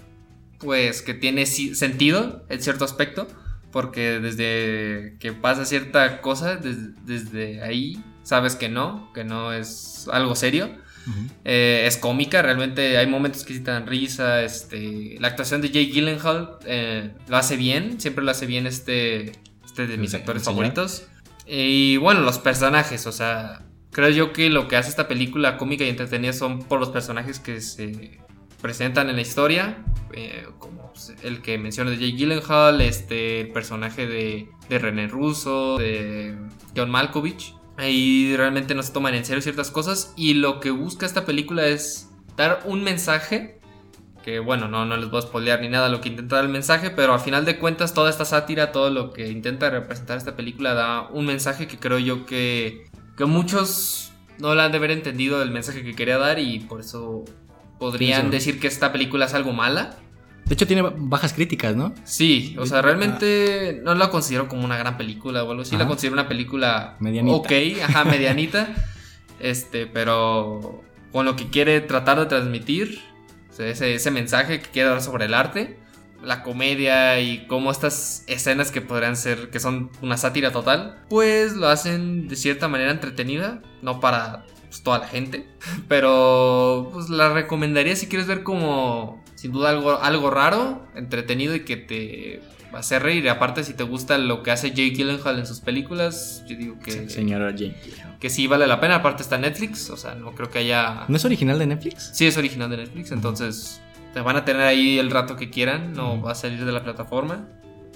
pues, 0.60 1.02
que 1.02 1.14
tiene 1.14 1.46
sentido 1.46 2.44
en 2.50 2.62
cierto 2.62 2.86
aspecto. 2.86 3.28
Porque 3.72 4.20
desde 4.20 5.18
que 5.20 5.34
pasa 5.34 5.66
cierta 5.66 6.22
cosa, 6.22 6.58
des- 6.58 7.04
desde 7.08 7.64
ahí 7.64 8.00
sabes 8.22 8.56
que 8.56 8.70
no, 8.70 9.12
que 9.16 9.24
no 9.24 9.52
es 9.52 10.08
algo 10.14 10.36
serio. 10.36 10.70
Eh, 11.44 11.84
es 11.88 11.98
cómica, 11.98 12.42
realmente 12.44 12.98
hay 12.98 13.08
momentos 13.08 13.44
que 13.44 13.54
sí 13.56 13.60
te 13.62 13.72
dan 13.72 13.88
risa. 13.88 14.44
Este, 14.44 15.18
la 15.20 15.28
actuación 15.30 15.62
de 15.62 15.70
Jake 15.70 15.92
Gyllenhaal 15.92 16.60
eh, 16.66 17.14
lo 17.28 17.36
hace 17.36 17.58
bien, 17.58 18.00
siempre 18.00 18.24
lo 18.24 18.30
hace 18.32 18.46
bien 18.46 18.68
este, 18.68 19.32
este 19.66 19.88
de 19.88 19.98
mis 19.98 20.12
Sí, 20.12 20.18
actores 20.18 20.44
favoritos. 20.44 21.08
Y 21.48 21.98
bueno, 21.98 22.22
los 22.22 22.38
personajes, 22.38 23.06
o 23.08 23.12
sea, 23.12 23.64
creo 23.94 24.10
yo 24.10 24.34
que 24.34 24.50
lo 24.50 24.68
que 24.68 24.76
hace 24.76 24.90
esta 24.90 25.08
película 25.08 25.56
cómica 25.58 25.86
y 25.86 25.90
entretenida 25.90 26.34
son 26.34 26.60
por 26.60 26.80
los 26.80 26.90
personajes 26.90 27.40
que 27.40 27.62
se 27.62 28.20
presentan 28.62 29.10
en 29.10 29.16
la 29.16 29.22
historia, 29.22 29.78
eh, 30.12 30.48
como 30.60 30.92
pues, 30.92 31.14
el 31.22 31.42
que 31.42 31.58
mencioné 31.58 31.92
de 31.92 31.98
Jake 31.98 32.18
Gyllenhaal, 32.18 32.82
este, 32.82 33.42
el 33.42 33.50
personaje 33.50 34.08
de, 34.08 34.50
de 34.68 34.80
René 34.80 35.08
Russo, 35.08 35.78
de 35.78 36.36
John 36.76 36.90
Malkovich. 36.90 37.56
Ahí 37.78 38.36
realmente 38.36 38.76
no 38.76 38.84
se 38.84 38.92
toman 38.92 39.16
en 39.16 39.26
serio 39.26 39.42
ciertas 39.42 39.72
cosas 39.72 40.14
y 40.16 40.36
lo 40.36 40.60
que 40.60 40.72
busca 40.72 41.06
esta 41.06 41.26
película 41.26 41.68
es 41.68 42.10
dar 42.36 42.62
un 42.66 42.84
mensaje 42.84 43.60
que 44.24 44.40
bueno, 44.40 44.68
no, 44.68 44.86
no 44.86 44.96
les 44.96 45.10
voy 45.10 45.20
a 45.20 45.24
spoilear 45.24 45.62
ni 45.62 45.68
nada 45.68 45.90
lo 45.90 46.00
que 46.00 46.10
intenta 46.10 46.38
dar 46.38 46.46
el 46.46 46.52
mensaje, 46.52 46.90
pero 46.90 47.14
al 47.14 47.20
final 47.20 47.46
de 47.46 47.60
cuentas 47.60 47.94
toda 47.94 48.10
esta 48.10 48.26
sátira, 48.26 48.72
todo 48.72 48.90
lo 48.90 49.12
que 49.12 49.28
intenta 49.28 49.70
representar 49.70 50.18
esta 50.18 50.36
película 50.36 50.74
da 50.74 51.10
un 51.10 51.26
mensaje 51.26 51.68
que 51.68 51.78
creo 51.78 52.00
yo 52.00 52.26
que, 52.26 52.86
que 53.18 53.26
muchos 53.26 54.12
no 54.40 54.56
la 54.56 54.66
han 54.66 54.72
de 54.72 54.78
haber 54.78 54.92
entendido 54.92 55.42
el 55.42 55.52
mensaje 55.52 55.84
que 55.84 55.96
quería 55.96 56.18
dar 56.18 56.40
y 56.40 56.60
por 56.60 56.80
eso 56.82 57.24
podrían 57.80 58.22
Sí, 58.22 58.28
sí. 58.28 58.32
decir 58.32 58.60
que 58.60 58.68
esta 58.68 58.92
película 58.92 59.26
es 59.26 59.34
algo 59.34 59.54
mala. 59.54 59.98
De 60.46 60.56
hecho, 60.56 60.68
tiene 60.68 60.82
bajas 60.82 61.32
críticas, 61.34 61.76
¿no? 61.76 61.94
Sí, 62.04 62.56
o 62.60 62.66
sea, 62.66 62.82
realmente 62.82 63.80
no 63.84 63.96
la 63.96 64.10
considero 64.10 64.48
como 64.50 64.66
una 64.66 64.78
gran 64.78 64.98
película 64.98 65.44
o 65.44 65.50
algo 65.52 65.62
así, 65.62 65.78
la 65.78 65.88
considero 65.88 66.14
una 66.14 66.28
película 66.28 66.98
Medianita. 67.00 67.36
ok, 67.38 67.52
ajá, 67.84 68.04
medianita. 68.06 68.74
este, 69.40 69.88
pero 69.88 70.84
con 71.14 71.26
lo 71.26 71.36
que 71.36 71.48
quiere 71.50 71.80
tratar 71.82 72.20
de 72.20 72.26
transmitir, 72.26 73.00
o 73.52 73.54
sea, 73.54 73.68
ese, 73.68 73.94
ese 73.96 74.12
mensaje 74.12 74.60
que 74.60 74.70
quiere 74.70 74.90
dar 74.90 75.02
sobre 75.02 75.26
el 75.26 75.34
arte, 75.34 75.80
la 76.24 76.44
comedia 76.44 77.20
y 77.20 77.46
cómo 77.48 77.72
estas 77.72 78.24
escenas 78.28 78.72
que 78.72 78.82
podrían 78.82 79.16
ser, 79.16 79.50
que 79.50 79.60
son 79.60 79.92
una 80.02 80.18
sátira 80.18 80.52
total, 80.52 81.04
pues 81.10 81.54
lo 81.54 81.68
hacen 81.68 82.28
de 82.28 82.36
cierta 82.36 82.68
manera 82.68 82.92
entretenida, 82.92 83.62
no 83.82 84.00
para 84.00 84.46
pues, 84.70 84.82
toda 84.84 85.00
la 85.00 85.08
gente, 85.08 85.48
pero 85.88 86.90
pues 86.94 87.10
la 87.10 87.34
recomendaría 87.34 87.96
si 87.96 88.08
quieres 88.08 88.28
ver 88.28 88.44
como 88.44 89.24
sin 89.36 89.52
duda 89.52 89.70
algo, 89.70 90.02
algo 90.02 90.30
raro, 90.30 90.88
entretenido 90.96 91.54
y 91.54 91.66
que 91.66 91.76
te 91.76 92.42
va 92.74 92.78
a 92.78 92.80
hacer 92.80 93.04
reír. 93.04 93.28
Aparte, 93.30 93.66
si 93.66 93.74
te 93.74 93.84
gusta 93.84 94.18
lo 94.18 94.42
que 94.42 94.52
hace 94.52 94.70
Jake 94.70 94.92
Gyllenhaal 94.92 95.38
en 95.38 95.46
sus 95.46 95.60
películas, 95.60 96.44
yo 96.48 96.56
digo 96.56 96.80
que, 96.80 97.10
Señora 97.10 97.52
Jane. 97.52 97.76
que 98.22 98.30
sí 98.30 98.48
vale 98.48 98.68
la 98.68 98.80
pena. 98.80 98.96
Aparte 98.96 99.22
está 99.22 99.38
Netflix, 99.38 99.90
o 99.90 99.98
sea, 99.98 100.16
no 100.16 100.34
creo 100.34 100.50
que 100.50 100.60
haya... 100.60 101.04
¿No 101.10 101.18
es 101.18 101.26
original 101.26 101.60
de 101.60 101.68
Netflix? 101.68 102.12
Sí, 102.14 102.26
es 102.26 102.38
original 102.38 102.70
de 102.70 102.78
Netflix, 102.78 103.12
entonces 103.12 103.82
te 104.14 104.22
van 104.22 104.36
a 104.36 104.46
tener 104.46 104.62
ahí 104.64 105.00
el 105.00 105.10
rato 105.12 105.36
que 105.36 105.50
quieran, 105.50 105.94
no 105.94 106.22
va 106.22 106.32
a 106.32 106.36
salir 106.36 106.64
de 106.66 106.72
la 106.72 106.84
plataforma. 106.84 107.48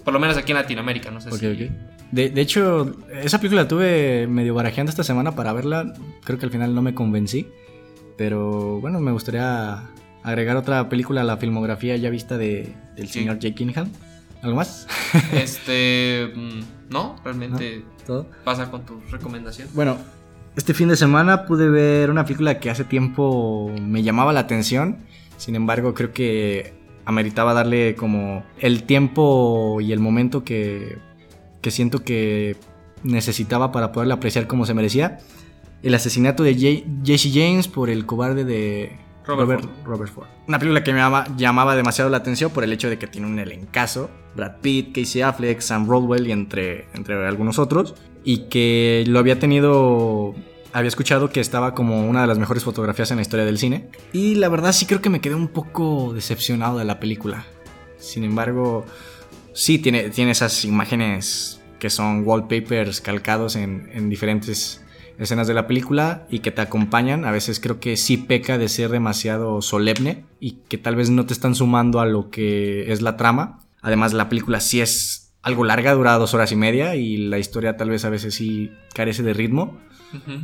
Por 0.03 0.13
lo 0.13 0.19
menos 0.19 0.37
aquí 0.37 0.51
en 0.51 0.57
Latinoamérica, 0.57 1.11
no 1.11 1.19
sé 1.21 1.31
si... 1.31 1.45
ok. 1.45 1.71
De, 2.11 2.29
de 2.29 2.41
hecho, 2.41 2.95
esa 3.21 3.37
película 3.39 3.63
la 3.63 3.67
tuve 3.67 4.27
medio 4.27 4.53
barajeando 4.53 4.89
esta 4.89 5.03
semana 5.03 5.33
para 5.33 5.51
verla. 5.51 5.93
Creo 6.23 6.39
que 6.39 6.45
al 6.45 6.51
final 6.51 6.73
no 6.73 6.81
me 6.81 6.93
convencí. 6.93 7.47
Pero 8.17 8.79
bueno, 8.79 8.99
me 8.99 9.11
gustaría 9.11 9.83
agregar 10.23 10.55
otra 10.57 10.89
película 10.89 11.21
a 11.21 11.23
la 11.23 11.37
filmografía 11.37 11.95
ya 11.97 12.09
vista 12.09 12.37
de, 12.37 12.73
del 12.95 13.07
Sí. 13.07 13.19
señor 13.19 13.39
Jake 13.39 13.55
Gyllenhaal. 13.57 13.87
¿Algo 14.41 14.55
más? 14.55 14.87
Este... 15.33 16.31
mm, 16.35 16.59
no, 16.89 17.15
realmente 17.23 17.83
¿Todo? 18.05 18.27
pasa 18.43 18.71
con 18.71 18.85
tu 18.85 19.01
recomendación. 19.11 19.67
Bueno, 19.73 19.97
este 20.55 20.73
fin 20.73 20.87
de 20.87 20.95
semana 20.95 21.45
pude 21.45 21.69
ver 21.69 22.09
una 22.09 22.23
película 22.23 22.59
que 22.59 22.69
hace 22.69 22.83
tiempo 22.85 23.71
me 23.81 24.01
llamaba 24.03 24.31
la 24.33 24.39
atención. 24.41 24.97
Sin 25.37 25.55
embargo, 25.55 25.93
creo 25.93 26.11
que 26.11 26.73
ameritaba 27.05 27.53
darle 27.53 27.95
como 27.95 28.43
el 28.59 28.83
tiempo 28.83 29.79
y 29.79 29.93
el 29.93 29.99
momento 29.99 30.43
que, 30.43 30.97
que 31.61 31.71
siento 31.71 32.03
que 32.03 32.57
necesitaba 33.03 33.71
para 33.71 33.91
poderla 33.91 34.15
apreciar 34.15 34.47
como 34.47 34.65
se 34.65 34.73
merecía. 34.73 35.19
El 35.83 35.93
asesinato 35.93 36.43
de 36.43 36.83
Jesse 37.05 37.31
James 37.33 37.67
por 37.67 37.89
el 37.89 38.05
cobarde 38.05 38.43
de 38.43 38.97
Robert 39.27 39.61
Robert, 39.61 39.85
Robert 39.85 40.11
Ford. 40.11 40.27
Una 40.47 40.57
película 40.57 40.83
que 40.83 40.93
me 40.93 40.99
llamaba, 40.99 41.27
llamaba 41.35 41.75
demasiado 41.75 42.09
la 42.09 42.17
atención 42.17 42.51
por 42.51 42.63
el 42.63 42.71
hecho 42.71 42.89
de 42.89 42.97
que 42.97 43.07
tiene 43.07 43.27
un 43.27 43.37
elencazo. 43.39 44.09
Brad 44.35 44.57
Pitt, 44.61 44.95
Casey 44.95 45.21
Affleck, 45.21 45.59
Sam 45.59 45.87
Rockwell 45.87 46.27
y 46.27 46.31
entre, 46.31 46.87
entre 46.93 47.27
algunos 47.27 47.59
otros. 47.59 47.95
Y 48.23 48.47
que 48.49 49.03
lo 49.07 49.19
había 49.19 49.39
tenido... 49.39 50.33
Había 50.77 50.89
escuchado 50.89 51.31
que 51.31 51.39
estaba 51.39 51.73
como 51.73 52.07
una 52.07 52.21
de 52.21 52.27
las 52.27 52.37
mejores 52.37 52.63
fotografías 52.63 53.09
en 53.09 53.17
la 53.17 53.23
historia 53.23 53.47
del 53.47 53.57
cine. 53.57 53.89
Y 54.13 54.35
la 54.35 54.47
verdad 54.47 54.71
sí 54.73 54.85
creo 54.85 55.01
que 55.01 55.09
me 55.09 55.21
quedé 55.21 55.33
un 55.33 55.47
poco 55.47 56.13
decepcionado 56.13 56.77
de 56.77 56.85
la 56.85 56.99
película. 56.99 57.47
Sin 57.97 58.23
embargo, 58.23 58.85
sí 59.53 59.79
tiene, 59.79 60.11
tiene 60.11 60.29
esas 60.29 60.65
imágenes 60.65 61.59
que 61.79 61.89
son 61.89 62.27
wallpapers 62.27 63.01
calcados 63.01 63.55
en, 63.55 63.89
en 63.91 64.07
diferentes 64.07 64.85
escenas 65.17 65.47
de 65.47 65.55
la 65.55 65.65
película 65.65 66.27
y 66.29 66.41
que 66.41 66.51
te 66.51 66.61
acompañan. 66.61 67.25
A 67.25 67.31
veces 67.31 67.59
creo 67.59 67.79
que 67.79 67.97
sí 67.97 68.17
peca 68.17 68.59
de 68.59 68.69
ser 68.69 68.91
demasiado 68.91 69.63
solemne 69.63 70.25
y 70.39 70.59
que 70.69 70.77
tal 70.77 70.95
vez 70.95 71.09
no 71.09 71.25
te 71.25 71.33
están 71.33 71.55
sumando 71.55 72.01
a 72.01 72.05
lo 72.05 72.29
que 72.29 72.91
es 72.91 73.01
la 73.01 73.17
trama. 73.17 73.61
Además, 73.81 74.13
la 74.13 74.29
película 74.29 74.59
sí 74.59 74.79
es 74.79 75.26
algo 75.47 75.63
larga, 75.63 75.93
dura 75.93 76.17
dos 76.17 76.33
horas 76.33 76.51
y 76.51 76.55
media 76.55 76.95
y 76.95 77.17
la 77.17 77.39
historia 77.39 77.77
tal 77.77 77.89
vez 77.89 78.03
a 78.03 78.09
veces 78.09 78.35
sí 78.35 78.71
carece 78.93 79.23
de 79.23 79.33
ritmo. 79.33 79.79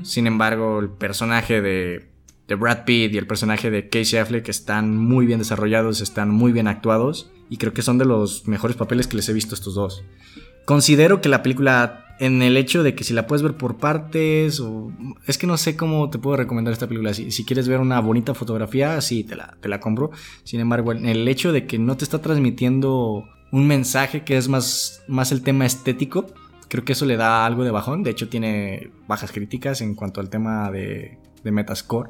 Sin 0.03 0.27
embargo, 0.27 0.79
el 0.79 0.89
personaje 0.89 1.61
de, 1.61 2.09
de 2.47 2.55
Brad 2.55 2.85
Pitt 2.85 3.13
y 3.13 3.17
el 3.17 3.27
personaje 3.27 3.69
de 3.69 3.89
Casey 3.89 4.19
Affleck 4.19 4.47
están 4.49 4.97
muy 4.97 5.25
bien 5.25 5.39
desarrollados, 5.39 6.01
están 6.01 6.29
muy 6.29 6.51
bien 6.51 6.67
actuados 6.67 7.31
y 7.49 7.57
creo 7.57 7.73
que 7.73 7.81
son 7.81 7.97
de 7.97 8.05
los 8.05 8.47
mejores 8.47 8.75
papeles 8.77 9.07
que 9.07 9.17
les 9.17 9.27
he 9.29 9.33
visto 9.33 9.53
a 9.53 9.57
estos 9.57 9.75
dos. 9.75 10.03
Considero 10.65 11.19
que 11.21 11.29
la 11.29 11.43
película, 11.43 12.05
en 12.19 12.41
el 12.41 12.55
hecho 12.55 12.83
de 12.83 12.95
que 12.95 13.03
si 13.03 13.13
la 13.13 13.27
puedes 13.27 13.43
ver 13.43 13.55
por 13.55 13.77
partes, 13.77 14.61
o 14.61 14.91
es 15.27 15.37
que 15.37 15.47
no 15.47 15.57
sé 15.57 15.75
cómo 15.75 16.09
te 16.09 16.19
puedo 16.19 16.37
recomendar 16.37 16.71
esta 16.71 16.87
película. 16.87 17.13
Si, 17.13 17.31
si 17.31 17.43
quieres 17.43 17.67
ver 17.67 17.81
una 17.81 17.99
bonita 17.99 18.33
fotografía, 18.33 18.99
sí, 19.01 19.25
te 19.25 19.35
la, 19.35 19.57
te 19.59 19.67
la 19.67 19.81
compro. 19.81 20.11
Sin 20.45 20.61
embargo, 20.61 20.93
en 20.93 21.05
el 21.05 21.27
hecho 21.27 21.51
de 21.51 21.65
que 21.65 21.79
no 21.79 21.97
te 21.97 22.05
está 22.05 22.21
transmitiendo 22.21 23.25
un 23.53 23.67
mensaje 23.67 24.23
que 24.23 24.35
es 24.35 24.49
más, 24.49 25.03
más 25.07 25.31
el 25.31 25.43
tema 25.43 25.67
estético, 25.67 26.25
creo 26.69 26.83
que 26.83 26.93
eso 26.93 27.05
le 27.05 27.17
da 27.17 27.45
algo 27.45 27.63
de 27.63 27.69
bajón. 27.69 28.01
De 28.01 28.09
hecho, 28.09 28.27
tiene 28.27 28.89
bajas 29.07 29.31
críticas 29.31 29.79
en 29.81 29.93
cuanto 29.93 30.19
al 30.21 30.29
tema 30.31 30.71
de, 30.71 31.19
de 31.43 31.51
Metascore. 31.51 32.09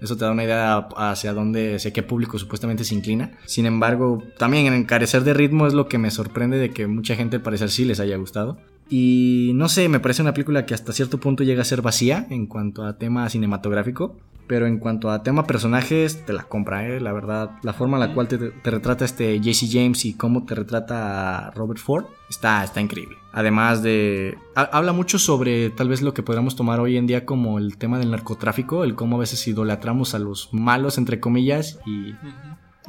Eso 0.00 0.16
te 0.16 0.24
da 0.24 0.32
una 0.32 0.44
idea 0.44 0.88
hacia 0.96 1.34
dónde, 1.34 1.74
hacia 1.74 1.92
qué 1.92 2.02
público 2.02 2.38
supuestamente 2.38 2.84
se 2.84 2.94
inclina. 2.94 3.32
Sin 3.44 3.66
embargo, 3.66 4.22
también 4.38 4.64
en 4.64 4.72
encarecer 4.72 5.24
de 5.24 5.34
ritmo 5.34 5.66
es 5.66 5.74
lo 5.74 5.88
que 5.88 5.98
me 5.98 6.10
sorprende 6.10 6.56
de 6.56 6.70
que 6.70 6.86
mucha 6.86 7.16
gente 7.16 7.36
al 7.36 7.42
parecer 7.42 7.68
sí 7.68 7.84
les 7.84 8.00
haya 8.00 8.16
gustado. 8.16 8.58
Y 8.90 9.52
no 9.54 9.68
sé, 9.68 9.88
me 9.88 10.00
parece 10.00 10.22
una 10.22 10.32
película 10.32 10.64
que 10.66 10.74
hasta 10.74 10.92
cierto 10.92 11.18
punto 11.20 11.44
llega 11.44 11.62
a 11.62 11.64
ser 11.64 11.82
vacía 11.82 12.26
en 12.30 12.46
cuanto 12.46 12.84
a 12.84 12.96
tema 12.98 13.28
cinematográfico. 13.28 14.16
Pero 14.46 14.66
en 14.66 14.78
cuanto 14.78 15.10
a 15.10 15.22
tema 15.22 15.46
personajes, 15.46 16.24
te 16.24 16.32
la 16.32 16.44
compra, 16.44 16.88
¿eh? 16.88 17.00
La 17.02 17.12
verdad, 17.12 17.50
la 17.62 17.74
forma 17.74 17.98
en 17.98 18.08
la 18.08 18.14
cual 18.14 18.28
te, 18.28 18.38
te 18.38 18.70
retrata 18.70 19.04
este 19.04 19.38
Jesse 19.42 19.68
James 19.70 20.06
y 20.06 20.14
cómo 20.14 20.46
te 20.46 20.54
retrata 20.54 21.48
a 21.48 21.50
Robert 21.50 21.78
Ford 21.78 22.06
está, 22.30 22.64
está 22.64 22.80
increíble. 22.80 23.16
Además 23.32 23.82
de... 23.82 24.38
ha- 24.54 24.70
habla 24.72 24.94
mucho 24.94 25.18
sobre 25.18 25.68
tal 25.68 25.90
vez 25.90 26.00
lo 26.00 26.14
que 26.14 26.22
podríamos 26.22 26.56
tomar 26.56 26.80
hoy 26.80 26.96
en 26.96 27.06
día 27.06 27.26
como 27.26 27.58
el 27.58 27.76
tema 27.76 27.98
del 27.98 28.10
narcotráfico, 28.10 28.84
el 28.84 28.94
cómo 28.94 29.16
a 29.16 29.20
veces 29.20 29.46
idolatramos 29.46 30.14
a 30.14 30.18
los 30.18 30.48
malos, 30.52 30.96
entre 30.96 31.20
comillas, 31.20 31.78
y, 31.84 32.14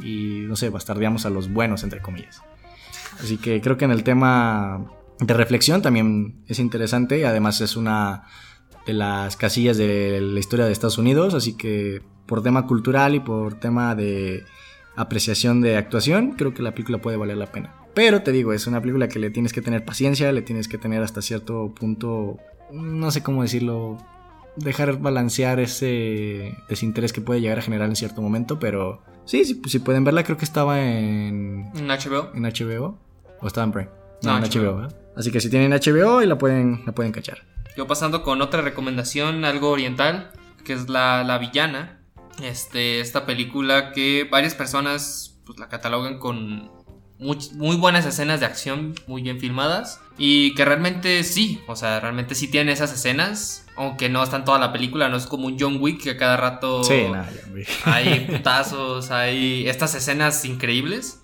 y 0.01 0.45
no 0.47 0.55
sé, 0.55 0.69
bastardeamos 0.69 1.25
a 1.25 1.29
los 1.29 1.51
buenos, 1.51 1.83
entre 1.83 2.01
comillas. 2.01 2.41
Así 3.21 3.35
que 3.35 3.59
creo 3.59 3.75
que 3.75 3.83
en 3.83 3.91
el 3.91 4.03
tema 4.03 4.85
de 5.19 5.33
reflexión 5.33 5.81
también 5.81 6.43
es 6.47 6.59
interesante 6.59 7.19
y 7.19 7.23
además 7.23 7.61
es 7.61 7.75
una 7.75 8.23
de 8.85 8.93
las 8.93 9.35
casillas 9.35 9.77
de 9.77 10.19
la 10.21 10.39
historia 10.39 10.65
de 10.65 10.71
Estados 10.71 10.97
Unidos, 10.97 11.33
así 11.33 11.55
que 11.57 12.01
por 12.25 12.41
tema 12.41 12.65
cultural 12.67 13.15
y 13.15 13.19
por 13.19 13.55
tema 13.55 13.95
de 13.95 14.45
apreciación 14.95 15.61
de 15.61 15.77
actuación, 15.77 16.31
creo 16.31 16.53
que 16.53 16.61
la 16.61 16.71
película 16.71 16.99
puede 16.99 17.17
valer 17.17 17.37
la 17.37 17.51
pena. 17.51 17.75
Pero 17.93 18.21
te 18.21 18.31
digo, 18.31 18.53
es 18.53 18.67
una 18.67 18.81
película 18.81 19.07
que 19.07 19.19
le 19.19 19.29
tienes 19.29 19.51
que 19.51 19.61
tener 19.61 19.83
paciencia, 19.83 20.31
le 20.31 20.41
tienes 20.41 20.67
que 20.67 20.77
tener 20.77 21.01
hasta 21.01 21.21
cierto 21.21 21.73
punto, 21.73 22.37
no 22.71 23.11
sé 23.11 23.23
cómo 23.23 23.41
decirlo, 23.41 23.97
dejar 24.55 24.99
balancear 24.99 25.59
ese 25.59 26.55
desinterés 26.67 27.13
que 27.13 27.21
puede 27.21 27.41
llegar 27.41 27.59
a 27.59 27.61
generar 27.61 27.89
en 27.89 27.95
cierto 27.95 28.21
momento, 28.21 28.59
pero 28.59 29.01
sí, 29.25 29.45
sí, 29.45 29.61
si 29.67 29.79
pueden 29.79 30.03
verla, 30.03 30.23
creo 30.23 30.37
que 30.37 30.45
estaba 30.45 30.81
en, 30.81 31.71
En 31.75 31.87
HBO. 31.87 32.31
en 32.35 32.43
HBO 32.43 32.97
o 33.41 33.47
estaba 33.47 33.65
en 33.65 33.71
Prime. 33.71 33.89
No, 34.23 34.37
en 34.37 34.43
HBO. 34.43 34.81
HBO. 34.81 34.87
Así 35.19 35.31
que 35.31 35.41
si 35.41 35.49
tienen 35.49 35.71
HBO 35.73 36.21
y 36.23 36.25
la 36.27 36.37
pueden, 36.37 36.81
la 36.85 36.93
pueden 36.93 37.11
cachar. 37.11 37.39
Yo 37.75 37.85
pasando 37.87 38.23
con 38.23 38.41
otra 38.41 38.61
recomendación, 38.61 39.43
algo 39.43 39.69
oriental, 39.69 40.31
que 40.63 40.71
es 40.73 40.87
La, 40.89 41.23
la 41.25 41.37
Villana. 41.37 41.99
Este, 42.41 43.01
esta 43.01 43.25
película 43.25 43.91
que 43.91 44.25
varias 44.31 44.55
personas 44.55 45.37
pues, 45.45 45.59
la 45.59 45.67
catalogan 45.67 46.19
con 46.19 46.71
much- 47.19 47.51
muy 47.51 47.75
buenas 47.75 48.05
escenas 48.05 48.39
de 48.39 48.45
acción, 48.45 48.95
muy 49.07 49.21
bien 49.21 49.39
filmadas. 49.41 49.99
Y 50.17 50.55
que 50.55 50.63
realmente 50.63 51.23
sí, 51.25 51.61
o 51.67 51.75
sea, 51.75 51.99
realmente 51.99 52.33
sí 52.33 52.47
tiene 52.49 52.71
esas 52.71 52.93
escenas. 52.93 53.65
Aunque 53.75 54.07
no 54.07 54.23
están 54.23 54.45
toda 54.45 54.57
la 54.57 54.71
película, 54.71 55.09
no 55.09 55.17
es 55.17 55.25
como 55.25 55.47
un 55.47 55.57
John 55.59 55.77
Wick 55.81 56.01
que 56.03 56.11
a 56.11 56.17
cada 56.17 56.37
rato 56.37 56.83
Sí, 56.83 57.03
nada, 57.11 57.29
hay 57.83 58.21
putazos, 58.31 59.11
hay 59.11 59.67
estas 59.67 59.95
escenas 59.95 60.43
increíbles. 60.45 61.21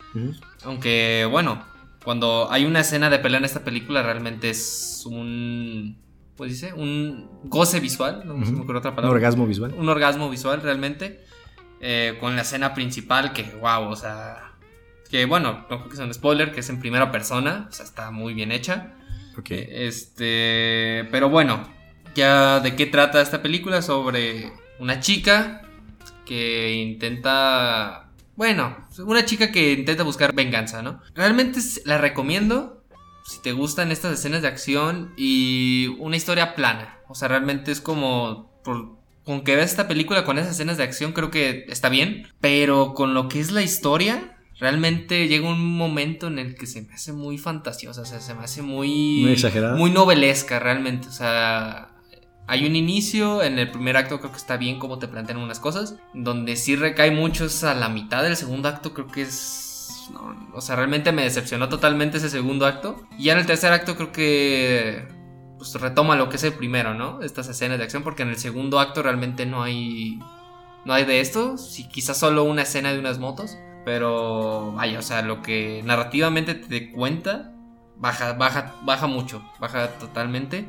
Aunque, 0.64 1.28
bueno, 1.30 1.64
cuando 2.06 2.48
hay 2.52 2.66
una 2.66 2.80
escena 2.82 3.10
de 3.10 3.20
pelea 3.20 3.40
en 3.40 3.46
esta 3.46 3.64
película, 3.66 4.02
realmente 4.04 4.50
es 4.50 5.04
un. 5.06 5.98
¿Cómo 6.38 6.48
dice? 6.50 6.72
Un 6.74 7.30
goce 7.46 7.80
visual. 7.80 8.24
No 8.26 8.46
se 8.46 8.52
me 8.52 8.62
ocurre 8.62 8.78
otra 8.80 8.92
Un 8.92 8.96
palabra. 8.96 9.16
orgasmo 9.16 9.46
visual. 9.48 9.74
Un 9.78 9.90
orgasmo 9.90 10.30
visual, 10.30 10.62
realmente. 10.62 11.24
eh, 11.82 12.18
con 12.20 12.36
la 12.36 12.44
escena 12.44 12.74
principal, 12.74 13.34
que, 13.34 13.44
wow, 13.60 13.90
o 13.90 13.96
sea. 13.96 14.54
Que 15.10 15.26
bueno, 15.26 15.66
no 15.70 15.78
creo 15.80 15.90
que 15.90 15.96
sea 15.98 16.06
un 16.06 16.14
spoiler, 16.14 16.52
que 16.52 16.62
es 16.62 16.70
en 16.70 16.80
primera 16.80 17.12
persona. 17.12 17.68
O 17.70 17.72
sea, 17.72 17.86
está 17.86 18.12
muy 18.12 18.34
bien 18.34 18.52
hecha. 18.52 18.94
Ok. 19.38 19.48
Este, 19.52 21.08
pero 21.12 21.30
bueno, 21.30 21.68
ya 22.16 22.60
de 22.60 22.76
qué 22.76 22.86
trata 22.86 23.22
esta 23.22 23.42
película 23.42 23.82
sobre 23.82 24.52
una 24.80 25.00
chica 25.00 25.62
que 26.26 26.74
intenta, 26.74 28.05
bueno, 28.36 28.78
una 29.00 29.26
chica 29.26 29.52
que 29.52 29.74
intenta 29.74 30.04
buscar 30.04 30.34
venganza, 30.34 30.82
¿no? 30.82 31.02
Realmente 31.14 31.60
la 31.86 31.98
recomiendo 31.98 32.84
si 33.26 33.42
te 33.42 33.54
gustan 33.54 33.92
estas 33.92 34.14
escenas 34.14 34.42
de 34.42 34.48
acción 34.48 35.14
y 35.18 35.88
una 36.00 36.18
historia 36.18 36.56
plana, 36.56 37.00
o 37.08 37.16
sea, 37.16 37.28
realmente 37.28 37.72
es 37.72 37.82
como 37.82 38.52
por 38.64 38.96
con 39.24 39.44
que 39.44 39.56
veas 39.56 39.72
esta 39.72 39.88
película 39.88 40.24
con 40.24 40.38
esas 40.38 40.52
escenas 40.52 40.78
de 40.78 40.84
acción 40.84 41.12
creo 41.12 41.32
que 41.32 41.66
está 41.68 41.90
bien, 41.90 42.28
pero 42.40 42.94
con 42.94 43.16
lo 43.16 43.28
que 43.28 43.40
es 43.40 43.52
la 43.52 43.64
historia 43.64 44.36
Realmente 44.58 45.28
llega 45.28 45.50
un 45.50 45.78
momento 45.78 46.28
en 46.28 46.40
el 46.40 46.56
que 46.56 46.66
se 46.66 46.82
me 46.82 46.94
hace 46.94 47.12
muy 47.12 47.38
fantasiosa, 47.38 48.02
o 48.02 48.06
sea, 48.06 48.22
se 48.22 48.34
me 48.34 48.44
hace 48.44 48.62
muy... 48.62 49.22
Muy 49.24 49.34
exagerada. 49.34 49.76
Muy 49.76 49.92
novelesca, 49.92 50.60
realmente, 50.60 51.10
o 51.10 51.12
sea... 51.12 51.90
Hay 52.48 52.66
un 52.66 52.76
inicio, 52.76 53.42
en 53.42 53.58
el 53.58 53.72
primer 53.72 53.98
acto 53.98 54.20
creo 54.20 54.32
que 54.32 54.38
está 54.38 54.58
bien 54.58 54.78
cómo 54.78 55.00
te 55.00 55.08
plantean 55.08 55.40
unas 55.40 55.60
cosas, 55.60 55.96
donde 56.14 56.56
sí 56.56 56.76
recae 56.76 57.12
mucho 57.12 57.46
es 57.46 57.64
a 57.64 57.74
la 57.74 57.90
mitad 57.90 58.22
del 58.24 58.36
segundo 58.36 58.70
acto, 58.70 58.94
creo 58.94 59.08
que 59.08 59.24
es... 59.24 60.10
o 60.54 60.62
sea, 60.62 60.76
realmente 60.76 61.12
me 61.12 61.24
decepcionó 61.24 61.70
totalmente 61.70 62.18
ese 62.18 62.30
segundo 62.30 62.68
acto. 62.68 63.02
Y 63.18 63.26
ya 63.26 63.34
en 63.34 63.40
el 63.40 63.46
tercer 63.46 63.74
acto 63.74 63.96
creo 63.96 64.12
que... 64.12 65.08
Pues 65.58 65.74
retoma 65.76 66.16
lo 66.16 66.30
que 66.30 66.36
es 66.36 66.44
el 66.44 66.54
primero, 66.54 66.94
¿no? 66.94 67.22
Estas 67.22 67.48
escenas 67.48 67.78
de 67.80 67.86
acción, 67.86 68.04
porque 68.04 68.24
en 68.24 68.30
el 68.30 68.38
segundo 68.38 68.80
acto 68.80 69.02
realmente 69.02 69.46
no 69.46 69.64
hay... 69.64 70.20
No 70.86 70.94
hay 70.94 71.06
de 71.06 71.20
esto, 71.20 71.58
sí, 71.58 71.88
quizás 71.90 72.18
solo 72.18 72.44
una 72.44 72.62
escena 72.62 72.94
de 72.94 73.00
unas 73.00 73.18
motos. 73.18 73.58
Pero 73.86 74.74
vaya, 74.74 75.00
o 75.00 75.02
sea, 75.02 75.24
lo 75.24 75.42
que 75.42 75.82
narrativamente 75.84 76.54
te 76.54 76.92
cuenta 76.92 77.56
baja, 77.98 78.34
baja, 78.34 78.76
baja 78.84 79.08
mucho, 79.08 79.44
baja 79.60 79.90
totalmente. 80.00 80.66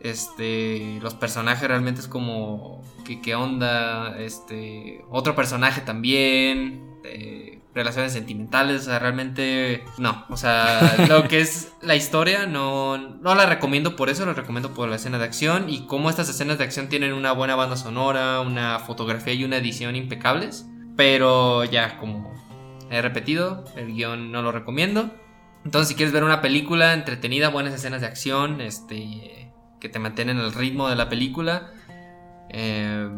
Este, 0.00 0.98
los 1.02 1.14
personajes 1.14 1.66
realmente 1.66 2.00
es 2.00 2.08
como 2.08 2.82
que 3.04 3.20
qué 3.20 3.34
onda, 3.34 4.16
este, 4.18 5.04
otro 5.10 5.34
personaje 5.34 5.80
también, 5.80 6.84
eh, 7.04 7.60
relaciones 7.74 8.12
sentimentales, 8.12 8.82
o 8.82 8.84
sea, 8.84 8.98
realmente 8.98 9.84
no, 9.98 10.24
o 10.28 10.36
sea, 10.36 10.94
lo 11.08 11.26
que 11.26 11.40
es 11.40 11.72
la 11.80 11.96
historia 11.96 12.46
no, 12.46 12.96
no 12.96 13.34
la 13.34 13.46
recomiendo 13.46 13.96
por 13.96 14.08
eso, 14.08 14.26
la 14.26 14.34
recomiendo 14.34 14.72
por 14.72 14.88
la 14.88 14.96
escena 14.96 15.18
de 15.18 15.24
acción 15.24 15.68
y 15.68 15.86
cómo 15.86 16.10
estas 16.10 16.28
escenas 16.28 16.58
de 16.58 16.64
acción 16.64 16.88
tienen 16.88 17.12
una 17.12 17.32
buena 17.32 17.56
banda 17.56 17.76
sonora, 17.76 18.40
una 18.40 18.78
fotografía 18.80 19.34
y 19.34 19.44
una 19.44 19.56
edición 19.56 19.96
impecables, 19.96 20.66
pero 20.96 21.64
ya 21.64 21.98
como 21.98 22.34
he 22.90 23.02
repetido, 23.02 23.64
el 23.76 23.92
guion 23.92 24.32
no 24.32 24.42
lo 24.42 24.52
recomiendo. 24.52 25.10
Entonces, 25.64 25.88
si 25.88 25.94
quieres 25.94 26.12
ver 26.12 26.24
una 26.24 26.40
película 26.40 26.94
entretenida, 26.94 27.50
buenas 27.50 27.74
escenas 27.74 28.00
de 28.00 28.06
acción, 28.06 28.60
este, 28.60 29.47
que 29.80 29.88
te 29.88 29.98
mantienen 29.98 30.38
el 30.38 30.52
ritmo 30.52 30.88
de 30.88 30.96
la 30.96 31.08
película, 31.08 31.72
eh, 32.50 33.08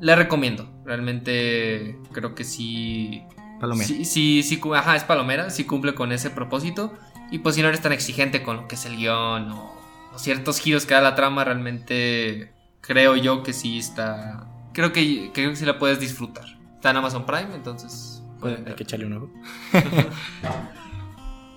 le 0.00 0.16
recomiendo. 0.16 0.68
Realmente 0.84 1.98
creo 2.12 2.34
que 2.34 2.44
sí. 2.44 3.22
Palomera. 3.60 3.86
Sí, 3.86 4.42
sí, 4.42 4.60
ajá, 4.74 4.96
es 4.96 5.04
palomera, 5.04 5.50
sí 5.50 5.64
cumple 5.64 5.94
con 5.94 6.12
ese 6.12 6.30
propósito. 6.30 6.92
Y 7.30 7.38
pues 7.38 7.54
si 7.54 7.62
no 7.62 7.68
eres 7.68 7.80
tan 7.80 7.92
exigente 7.92 8.42
con 8.42 8.56
lo 8.56 8.68
que 8.68 8.74
es 8.74 8.84
el 8.84 8.96
guion 8.96 9.50
o, 9.50 9.74
o 10.12 10.18
ciertos 10.18 10.58
giros 10.58 10.86
que 10.86 10.94
da 10.94 11.00
la 11.00 11.14
trama, 11.14 11.44
realmente 11.44 12.52
creo 12.80 13.16
yo 13.16 13.42
que 13.42 13.52
sí 13.52 13.78
está... 13.78 14.46
Creo 14.72 14.92
que, 14.92 15.30
creo 15.32 15.50
que 15.50 15.56
sí 15.56 15.64
la 15.64 15.78
puedes 15.78 16.00
disfrutar. 16.00 16.44
Está 16.74 16.90
en 16.90 16.98
Amazon 16.98 17.24
Prime, 17.24 17.54
entonces... 17.54 18.22
pueden 18.40 18.66
Hay 18.68 18.74
que 18.74 18.82
echarle 18.82 19.06
un 19.06 19.12
ojo. 19.14 19.30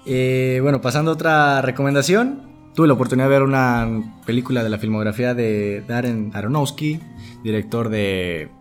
Eh, 0.10 0.60
bueno, 0.62 0.80
pasando 0.80 1.12
a 1.12 1.16
otra 1.16 1.62
recomendación. 1.62 2.47
Tuve 2.77 2.88
la 2.88 2.93
oportunidad 2.93 3.25
de 3.25 3.31
ver 3.31 3.41
una 3.41 3.89
película 4.24 4.63
de 4.63 4.69
la 4.69 4.77
filmografía 4.77 5.34
de 5.34 5.81
Darren 5.88 6.29
Aronofsky, 6.36 7.00
director 7.43 7.89
de 7.89 8.51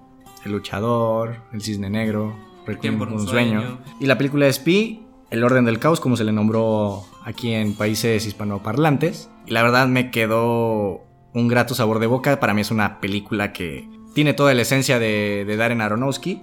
El 0.42 0.52
Luchador, 0.52 1.42
El 1.52 1.60
Cisne 1.60 1.90
Negro, 1.90 2.34
Requiem 2.64 2.96
por 2.96 3.12
un 3.12 3.28
sueño. 3.28 3.76
Y 4.00 4.06
la 4.06 4.16
película 4.16 4.46
es 4.46 4.58
Pi, 4.58 5.04
El 5.28 5.44
Orden 5.44 5.66
del 5.66 5.78
Caos, 5.78 6.00
como 6.00 6.16
se 6.16 6.24
le 6.24 6.32
nombró 6.32 7.04
aquí 7.26 7.52
en 7.52 7.74
países 7.74 8.24
hispanoparlantes. 8.24 9.28
Y 9.44 9.50
la 9.50 9.62
verdad 9.62 9.86
me 9.86 10.10
quedó 10.10 11.04
un 11.34 11.48
grato 11.48 11.74
sabor 11.74 11.98
de 11.98 12.06
boca. 12.06 12.40
Para 12.40 12.54
mí 12.54 12.62
es 12.62 12.70
una 12.70 13.00
película 13.00 13.52
que 13.52 13.86
tiene 14.14 14.32
toda 14.32 14.54
la 14.54 14.62
esencia 14.62 14.98
de, 14.98 15.44
de 15.46 15.56
Darren 15.58 15.82
Aronofsky. 15.82 16.40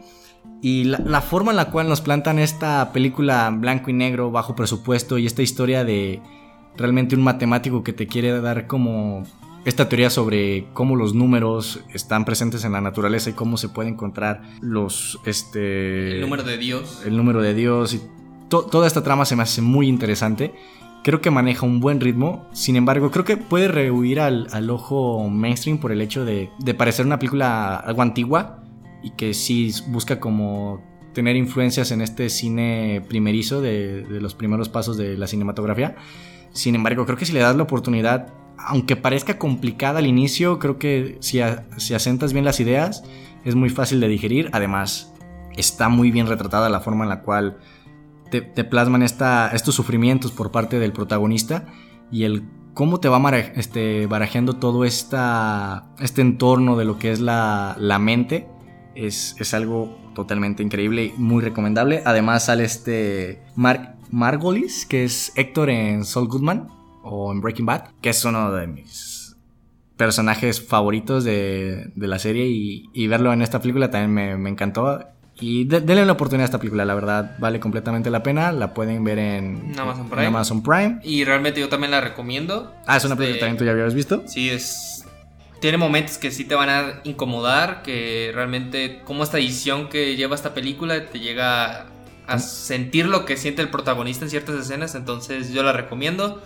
Y 0.61 0.83
la, 0.83 0.99
la 0.99 1.21
forma 1.21 1.49
en 1.49 1.57
la 1.57 1.71
cual 1.71 1.89
nos 1.89 2.01
plantan 2.01 2.37
esta 2.37 2.91
película 2.93 3.47
en 3.47 3.61
blanco 3.61 3.89
y 3.89 3.93
negro, 3.93 4.29
bajo 4.29 4.55
presupuesto, 4.55 5.17
y 5.17 5.25
esta 5.25 5.41
historia 5.41 5.83
de 5.83 6.21
realmente 6.77 7.15
un 7.15 7.23
matemático 7.23 7.83
que 7.83 7.93
te 7.93 8.07
quiere 8.07 8.39
dar 8.41 8.67
como 8.67 9.23
esta 9.65 9.87
teoría 9.87 10.09
sobre 10.09 10.65
cómo 10.73 10.95
los 10.95 11.13
números 11.13 11.81
están 11.93 12.25
presentes 12.25 12.65
en 12.65 12.73
la 12.73 12.81
naturaleza 12.81 13.29
y 13.29 13.33
cómo 13.33 13.55
se 13.57 13.69
puede 13.69 13.89
encontrar 13.89 14.41
los 14.61 15.19
este 15.25 16.15
El 16.15 16.21
número 16.21 16.43
de 16.43 16.57
Dios. 16.57 17.01
el 17.05 17.15
número 17.15 17.41
de 17.41 17.53
Dios 17.53 17.93
y 17.93 18.01
to- 18.49 18.63
toda 18.65 18.87
esta 18.87 19.03
trama 19.03 19.25
se 19.25 19.35
me 19.35 19.43
hace 19.43 19.61
muy 19.61 19.87
interesante. 19.87 20.53
Creo 21.03 21.19
que 21.21 21.31
maneja 21.31 21.65
un 21.65 21.79
buen 21.81 21.99
ritmo, 21.99 22.47
sin 22.53 22.75
embargo, 22.77 23.11
creo 23.11 23.25
que 23.25 23.35
puede 23.37 23.67
rehuir 23.67 24.19
al, 24.21 24.47
al 24.51 24.69
ojo 24.69 25.27
mainstream 25.29 25.77
por 25.77 25.91
el 25.91 25.99
hecho 26.01 26.23
de, 26.25 26.49
de 26.59 26.73
parecer 26.73 27.05
una 27.05 27.19
película 27.19 27.75
algo 27.75 28.01
antigua 28.01 28.63
y 29.01 29.11
que 29.11 29.33
sí 29.33 29.71
busca 29.87 30.19
como 30.21 30.81
tener 31.13 31.35
influencias 31.35 31.91
en 31.91 32.01
este 32.01 32.29
cine 32.29 33.01
primerizo 33.07 33.61
de, 33.61 34.03
de 34.03 34.21
los 34.21 34.33
primeros 34.33 34.69
pasos 34.69 34.95
de 34.97 35.17
la 35.17 35.27
cinematografía. 35.27 35.95
Sin 36.53 36.75
embargo, 36.75 37.05
creo 37.05 37.17
que 37.17 37.25
si 37.25 37.33
le 37.33 37.39
das 37.39 37.55
la 37.55 37.63
oportunidad, 37.63 38.33
aunque 38.57 38.95
parezca 38.95 39.38
complicada 39.38 40.00
al 40.00 40.07
inicio, 40.07 40.60
creo 40.60 40.79
que 40.79 41.17
si, 41.19 41.41
si 41.77 41.93
asentas 41.93 42.31
bien 42.31 42.45
las 42.45 42.60
ideas, 42.60 43.03
es 43.43 43.55
muy 43.55 43.69
fácil 43.69 44.00
de 44.00 44.07
digerir. 44.07 44.50
Además, 44.53 45.13
está 45.57 45.89
muy 45.89 46.12
bien 46.12 46.27
retratada 46.27 46.69
la 46.69 46.79
forma 46.79 47.03
en 47.03 47.10
la 47.10 47.22
cual 47.22 47.57
te, 48.29 48.63
plasman 48.63 49.03
esta, 49.03 49.50
estos 49.53 49.75
sufrimientos 49.75 50.31
por 50.31 50.51
parte 50.51 50.79
del 50.79 50.91
protagonista 50.91 51.67
y 52.12 52.24
el 52.24 52.43
cómo 52.74 53.00
te 53.00 53.07
va 53.07 53.38
este, 53.55 54.07
barajeando 54.07 54.55
todo 54.55 54.86
esta, 54.86 55.89
este 56.00 56.22
entorno 56.22 56.75
de 56.75 56.86
lo 56.86 56.98
que 56.98 57.12
es 57.12 57.19
la, 57.19 57.75
la 57.77 58.00
mente 58.00 58.48
es, 58.95 59.36
es 59.39 59.53
algo 59.53 59.95
totalmente 60.15 60.63
increíble 60.63 61.05
y 61.05 61.13
muy 61.17 61.43
recomendable. 61.43 62.01
Además 62.05 62.45
sale 62.45 62.63
este 62.63 63.43
Mark 63.55 63.95
Margolis, 64.13 64.86
que 64.86 65.03
es 65.03 65.32
Héctor 65.36 65.70
en 65.70 66.05
Saul 66.05 66.27
Goodman 66.27 66.67
o 67.03 67.32
en 67.32 67.41
Breaking 67.41 67.65
Bad, 67.65 67.89
que 68.01 68.10
es 68.10 68.24
uno 68.25 68.51
de 68.51 68.67
mis 68.67 69.36
personajes 69.98 70.65
favoritos 70.65 71.24
de, 71.24 71.91
de 71.96 72.08
la 72.08 72.20
serie 72.20 72.48
y, 72.48 72.89
y 72.93 73.08
verlo 73.08 73.32
en 73.34 73.41
esta 73.41 73.60
película 73.60 73.89
también 73.91 74.13
me, 74.13 74.38
me 74.38 74.50
encantó. 74.50 75.00
Y 75.39 75.65
de- 75.65 75.82
denle 75.82 76.05
la 76.05 76.12
oportunidad 76.13 76.43
a 76.43 76.46
esta 76.46 76.60
película, 76.60 76.86
la 76.86 76.93
verdad 76.96 77.36
vale 77.39 77.60
completamente 77.60 78.10
la 78.10 78.22
pena. 78.24 78.51
La 78.51 78.74
pueden 78.74 79.03
ver 79.03 79.17
en, 79.20 79.74
Amazon 79.77 80.03
en 80.05 80.10
Prime. 80.10 80.25
Amazon 80.27 80.63
Prime. 80.63 81.00
Y 81.03 81.24
realmente 81.25 81.60
yo 81.60 81.70
también 81.70 81.91
la 81.91 82.01
recomiendo. 82.01 82.72
Ah, 82.86 82.98
es 82.98 83.05
una 83.05 83.13
Este, 83.15 83.25
película 83.25 83.34
que 83.34 83.39
también 83.39 83.58
tú 83.58 83.65
ya 83.65 83.72
habías 83.72 83.93
visto. 83.93 84.24
Sí, 84.27 84.50
es. 84.50 85.06
Tiene 85.60 85.78
momentos 85.78 86.17
que 86.17 86.30
sí 86.30 86.43
te 86.45 86.56
van 86.56 86.69
a 86.69 87.02
incomodar, 87.04 87.82
que 87.84 88.32
realmente, 88.34 89.02
como 89.06 89.23
esta 89.23 89.38
edición 89.39 89.88
que 89.89 90.15
lleva 90.17 90.36
esta 90.36 90.54
película 90.54 91.06
te 91.06 91.19
llega 91.19 91.86
a 92.27 92.39
sentir 92.39 93.05
lo 93.05 93.25
que 93.25 93.38
siente 93.38 93.62
el 93.62 93.69
protagonista 93.69 94.25
en 94.25 94.31
ciertas 94.31 94.55
escenas, 94.55 94.95
entonces 94.95 95.51
yo 95.53 95.63
la 95.63 95.73
recomiendo. 95.73 96.41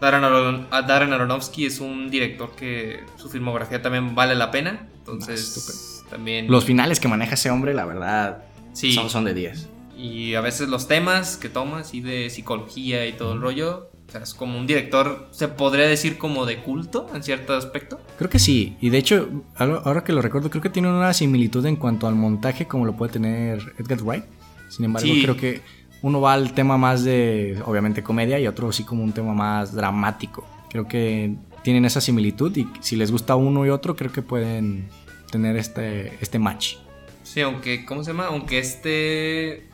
Darren, 0.00 0.24
Aron- 0.24 0.66
a 0.70 0.82
Darren 0.82 1.12
Aronofsky 1.12 1.66
es 1.66 1.80
un 1.80 2.10
director 2.10 2.50
que 2.56 3.04
su 3.16 3.28
filmografía 3.30 3.80
también 3.80 4.14
vale 4.14 4.34
la 4.34 4.50
pena, 4.50 4.80
Ah, 4.82 4.86
entonces 4.98 6.04
también... 6.10 6.50
Los 6.50 6.64
finales 6.64 7.00
que 7.00 7.08
maneja 7.08 7.34
ese 7.34 7.50
hombre, 7.50 7.72
la 7.74 7.84
verdad, 7.86 8.42
sí, 8.72 8.92
son, 8.92 9.08
son 9.08 9.24
de 9.24 9.34
10. 9.34 9.68
y 9.96 10.34
a 10.34 10.40
veces 10.40 10.68
los 10.68 10.88
temas 10.88 11.36
que 11.36 11.48
toma, 11.48 11.78
así 11.80 12.00
de 12.00 12.28
psicología 12.28 13.06
y 13.06 13.12
todo 13.12 13.32
el 13.34 13.40
rollo, 13.40 13.90
o 14.06 14.10
sea, 14.12 14.22
es 14.22 14.34
como 14.34 14.58
un 14.58 14.66
director, 14.66 15.28
se 15.30 15.48
podría 15.48 15.86
decir 15.86 16.18
como 16.18 16.44
de 16.44 16.58
culto 16.62 17.06
en 17.14 17.22
cierto 17.22 17.54
aspecto. 17.54 17.98
Creo 18.18 18.28
que 18.28 18.38
sí. 18.38 18.76
Y 18.82 18.90
de 18.90 18.98
hecho, 18.98 19.28
ahora 19.56 20.04
que 20.04 20.12
lo 20.12 20.20
recuerdo, 20.20 20.50
creo 20.50 20.60
que 20.62 20.68
tiene 20.70 20.88
una 20.88 21.14
similitud 21.14 21.64
en 21.64 21.76
cuanto 21.76 22.06
al 22.06 22.14
montaje 22.14 22.66
como 22.66 22.84
lo 22.84 22.94
puede 22.96 23.12
tener 23.12 23.72
Edgar 23.78 24.02
Wright. 24.02 24.24
Sin 24.68 24.84
embargo, 24.86 25.06
Sí. 25.08 25.22
creo 25.22 25.36
que 25.36 25.60
uno 26.02 26.20
va 26.20 26.34
al 26.34 26.52
tema 26.52 26.76
más 26.76 27.04
de, 27.04 27.62
obviamente, 27.64 28.02
comedia 28.02 28.38
y 28.38 28.46
otro 28.46 28.70
sí 28.72 28.84
como 28.84 29.02
un 29.02 29.12
tema 29.12 29.32
más 29.34 29.74
dramático. 29.74 30.46
Creo 30.70 30.86
que 30.88 31.34
tienen 31.62 31.84
esa 31.84 32.00
similitud 32.00 32.54
y 32.56 32.66
si 32.80 32.96
les 32.96 33.10
gusta 33.10 33.36
uno 33.36 33.64
y 33.64 33.70
otro, 33.70 33.96
creo 33.96 34.12
que 34.12 34.20
pueden 34.22 34.88
tener 35.30 35.56
este, 35.56 36.14
este 36.20 36.38
match. 36.38 36.76
Sí, 37.22 37.40
aunque, 37.40 37.84
¿cómo 37.86 38.04
se 38.04 38.10
llama? 38.12 38.26
Aunque 38.26 38.58
este 38.58 39.66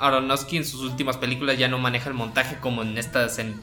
Aronofsky 0.00 0.56
en 0.56 0.64
sus 0.64 0.80
últimas 0.82 1.16
películas 1.16 1.58
ya 1.58 1.68
no 1.68 1.78
maneja 1.78 2.08
el 2.08 2.14
montaje 2.14 2.56
como 2.60 2.82
en 2.82 2.98
estas 2.98 3.38
en, 3.38 3.54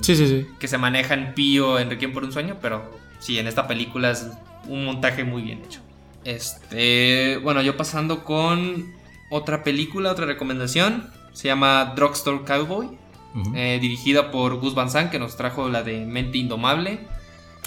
Sí, 0.00 0.14
sí, 0.16 0.26
sí. 0.28 0.46
que 0.58 0.68
se 0.68 0.78
maneja 0.78 1.14
en 1.14 1.34
Pío 1.34 1.78
en 1.78 1.90
Requiem 1.90 2.12
por 2.12 2.24
un 2.24 2.32
sueño, 2.32 2.56
pero 2.62 2.90
sí, 3.18 3.38
en 3.38 3.46
esta 3.46 3.66
película 3.66 4.10
es 4.12 4.26
un 4.68 4.84
montaje 4.84 5.24
muy 5.24 5.42
bien 5.42 5.60
hecho. 5.64 5.80
Este, 6.24 7.38
bueno, 7.38 7.60
yo 7.62 7.76
pasando 7.76 8.24
con 8.24 8.92
otra 9.30 9.62
película, 9.62 10.10
otra 10.10 10.26
recomendación, 10.26 11.10
se 11.32 11.48
llama 11.48 11.94
Drugstore 11.96 12.44
Cowboy, 12.44 12.98
eh, 13.54 13.78
dirigida 13.80 14.30
por 14.30 14.56
Gus 14.56 14.74
Van 14.74 14.90
Sant, 14.90 15.10
que 15.10 15.18
nos 15.18 15.36
trajo 15.36 15.68
la 15.68 15.82
de 15.82 16.04
Mente 16.04 16.38
Indomable. 16.38 17.06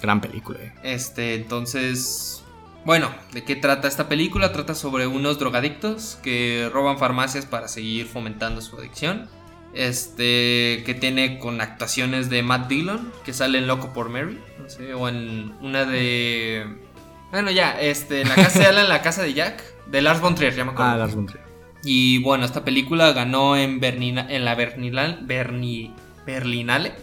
Gran 0.02 0.20
película. 0.22 0.60
eh. 0.60 0.74
Este, 0.84 1.36
entonces, 1.36 2.44
bueno, 2.86 3.10
¿de 3.32 3.44
qué 3.46 3.56
trata 3.56 3.88
esta 3.88 4.10
película? 4.10 4.52
Trata 4.52 4.76
sobre 4.76 5.08
unos 5.08 5.40
drogadictos 5.40 6.20
que 6.22 6.70
roban 6.74 6.98
farmacias 6.98 7.46
para 7.46 7.70
seguir 7.70 8.08
fomentando 8.08 8.62
su 8.62 8.78
adicción. 8.78 9.30
Este, 9.74 10.84
que 10.86 10.96
tiene 11.00 11.40
con 11.40 11.60
actuaciones 11.60 12.30
de 12.30 12.44
Matt 12.44 12.68
Dillon, 12.68 13.12
que 13.26 13.34
sale 13.34 13.58
en 13.58 13.66
Loco 13.66 13.92
por 13.92 14.10
Mary, 14.10 14.40
no 14.60 14.70
sé, 14.70 14.94
o 14.94 15.10
en 15.10 15.52
una 15.62 15.86
de... 15.86 16.78
Bueno, 17.32 17.50
ya, 17.50 17.82
este, 17.82 18.22
en 18.22 18.30
la 18.30 18.36
casa 18.36 18.60
de 18.60 18.66
Alan, 18.68 18.88
la 18.88 19.02
casa 19.02 19.24
de 19.24 19.34
Jack, 19.34 19.64
de 19.88 20.02
Lars 20.04 20.22
von 20.22 20.36
Trier, 20.36 20.54
ya 20.56 20.64
me 20.64 20.74
acuerdo. 20.74 20.92
Ah, 20.92 20.98
Lars 20.98 21.16
von 21.16 21.26
Trier. 21.26 21.43
Y 21.84 22.20
bueno, 22.20 22.46
esta 22.46 22.64
película 22.64 23.12
ganó 23.14 23.56
en, 23.58 23.80
Bernina- 23.80 24.28
en 24.30 24.46
la 24.46 24.56
Bernilal- 24.56 25.26
Berni- 25.28 25.92
Berlinale. 26.26 26.94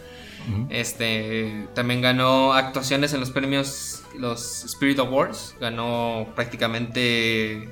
Este 0.70 1.66
también 1.74 2.00
ganó 2.00 2.54
actuaciones 2.54 3.12
en 3.12 3.20
los 3.20 3.30
premios, 3.30 4.02
los 4.18 4.64
Spirit 4.64 4.98
Awards. 4.98 5.54
Ganó 5.60 6.26
prácticamente 6.34 7.68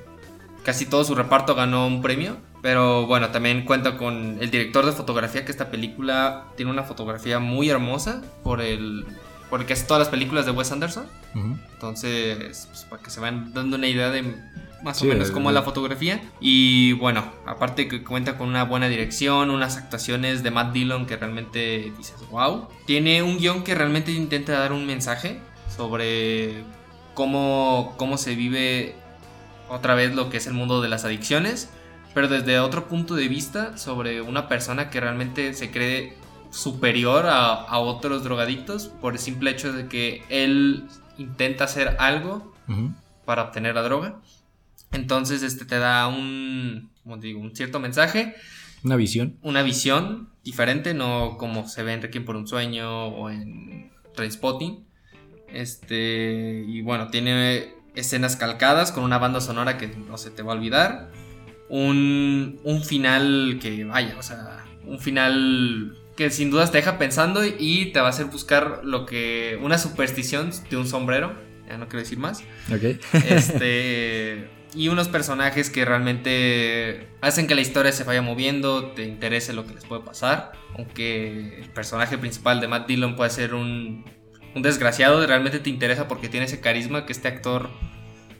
casi 0.63 0.85
todo 0.85 1.03
su 1.03 1.15
reparto 1.15 1.55
ganó 1.55 1.87
un 1.87 2.01
premio. 2.01 2.37
Pero 2.61 3.07
bueno, 3.07 3.29
también 3.29 3.63
cuenta 3.65 3.95
con 3.97 4.37
el 4.41 4.51
director 4.51 4.85
de 4.85 4.91
fotografía, 4.91 5.45
que 5.45 5.51
esta 5.51 5.71
película 5.71 6.45
tiene 6.57 6.71
una 6.71 6.83
fotografía 6.83 7.39
muy 7.39 7.69
hermosa 7.69 8.21
por 8.43 8.61
el. 8.61 9.05
Por 9.49 9.65
casi 9.65 9.87
todas 9.87 9.99
las 10.01 10.09
películas 10.09 10.45
de 10.45 10.51
Wes 10.51 10.71
Anderson. 10.71 11.05
Entonces, 11.73 12.67
pues, 12.69 12.83
para 12.89 13.01
que 13.01 13.09
se 13.09 13.19
vayan 13.19 13.51
dando 13.53 13.77
una 13.77 13.87
idea 13.87 14.09
de 14.11 14.35
más 14.83 14.97
Sí, 14.97 15.05
o 15.05 15.09
menos 15.09 15.29
es 15.29 15.35
la 15.35 15.63
fotografía. 15.63 16.21
Y 16.39 16.93
bueno, 16.93 17.23
aparte 17.45 17.87
que 17.87 18.03
cuenta 18.03 18.37
con 18.37 18.49
una 18.49 18.63
buena 18.63 18.87
dirección, 18.87 19.49
unas 19.49 19.77
actuaciones 19.77 20.43
de 20.43 20.51
Matt 20.51 20.73
Dillon 20.73 21.05
que 21.05 21.17
realmente 21.17 21.91
dices, 21.97 22.15
wow. 22.31 22.67
Tiene 22.85 23.23
un 23.23 23.37
guion 23.37 23.63
que 23.63 23.75
realmente 23.75 24.11
intenta 24.11 24.59
dar 24.59 24.73
un 24.73 24.85
mensaje 24.85 25.39
sobre 25.75 26.63
cómo, 27.13 27.95
cómo 27.97 28.17
se 28.17 28.35
vive 28.35 28.95
otra 29.69 29.95
vez 29.95 30.15
lo 30.15 30.29
que 30.29 30.37
es 30.37 30.47
el 30.47 30.53
mundo 30.53 30.81
de 30.81 30.89
las 30.89 31.05
adicciones, 31.05 31.69
pero 32.13 32.27
desde 32.27 32.59
otro 32.59 32.87
punto 32.87 33.15
de 33.15 33.27
vista 33.27 33.77
sobre 33.77 34.21
una 34.21 34.47
persona 34.47 34.89
que 34.89 34.99
realmente 34.99 35.53
se 35.53 35.71
cree 35.71 36.15
superior 36.51 37.27
a, 37.27 37.53
a 37.53 37.79
otros 37.79 38.23
drogadictos 38.23 38.87
por 38.87 39.13
el 39.13 39.19
simple 39.19 39.51
hecho 39.51 39.71
de 39.71 39.87
que 39.87 40.23
él 40.29 40.85
intenta 41.17 41.65
hacer 41.65 41.95
algo 41.99 42.53
para 43.25 43.43
obtener 43.43 43.75
la 43.75 43.83
droga. 43.83 44.15
Entonces 44.91 45.43
este 45.43 45.65
te 45.65 45.77
da 45.77 46.07
un, 46.07 46.89
como 47.03 47.19
te 47.19 47.27
digo, 47.27 47.39
un 47.39 47.55
cierto 47.55 47.79
mensaje, 47.79 48.35
Una 48.83 48.95
visión. 48.95 49.37
una 49.41 49.61
visión 49.61 50.29
diferente, 50.43 50.93
no 50.93 51.37
como 51.37 51.67
se 51.67 51.83
ve 51.83 51.93
en 51.93 52.01
Requiem 52.01 52.25
por 52.25 52.35
un 52.35 52.47
sueño 52.47 53.05
o 53.07 53.29
en 53.29 53.91
Trainspotting. 54.15 54.83
Este, 55.53 56.63
y 56.67 56.81
bueno, 56.81 57.09
tiene 57.09 57.73
escenas 57.95 58.35
calcadas 58.35 58.91
con 58.91 59.03
una 59.03 59.17
banda 59.17 59.41
sonora 59.41 59.77
que 59.77 59.87
no 59.87 60.17
se 60.17 60.31
te 60.31 60.41
va 60.43 60.53
a 60.53 60.55
olvidar. 60.55 61.11
Un, 61.69 62.59
un 62.63 62.83
final 62.83 63.59
que, 63.61 63.83
vaya, 63.83 64.15
o 64.17 64.23
sea, 64.23 64.65
un 64.85 64.99
final 64.99 65.95
que 66.15 66.31
sin 66.31 66.49
dudas 66.49 66.71
te 66.71 66.79
deja 66.79 66.97
pensando 66.97 67.45
y 67.45 67.91
te 67.93 67.99
va 67.99 68.07
a 68.07 68.09
hacer 68.09 68.25
buscar 68.25 68.81
lo 68.83 69.05
que. 69.05 69.57
una 69.61 69.77
superstición 69.77 70.51
de 70.69 70.77
un 70.77 70.87
sombrero. 70.87 71.33
Ya 71.67 71.77
no 71.77 71.87
quiero 71.87 71.99
decir 71.99 72.17
más. 72.17 72.41
Ok. 72.73 72.99
Este. 73.25 74.49
y 74.73 74.87
unos 74.89 75.07
personajes 75.07 75.69
que 75.69 75.83
realmente 75.83 77.09
hacen 77.21 77.47
que 77.47 77.55
la 77.55 77.61
historia 77.61 77.91
se 77.91 78.03
vaya 78.03 78.21
moviendo, 78.21 78.91
te 78.91 79.03
interese 79.03 79.53
lo 79.53 79.65
que 79.65 79.73
les 79.73 79.85
puede 79.85 80.03
pasar. 80.03 80.51
Aunque 80.75 81.59
el 81.59 81.69
personaje 81.69 82.17
principal 82.17 82.61
de 82.61 82.67
Matt 82.67 82.87
Dillon 82.87 83.15
puede 83.15 83.31
ser 83.31 83.55
un, 83.55 84.05
un 84.55 84.61
desgraciado, 84.61 85.25
realmente 85.25 85.59
te 85.59 85.69
interesa 85.69 86.07
porque 86.07 86.29
tiene 86.29 86.45
ese 86.45 86.61
carisma 86.61 87.05
que 87.05 87.13
este 87.13 87.27
actor, 87.27 87.69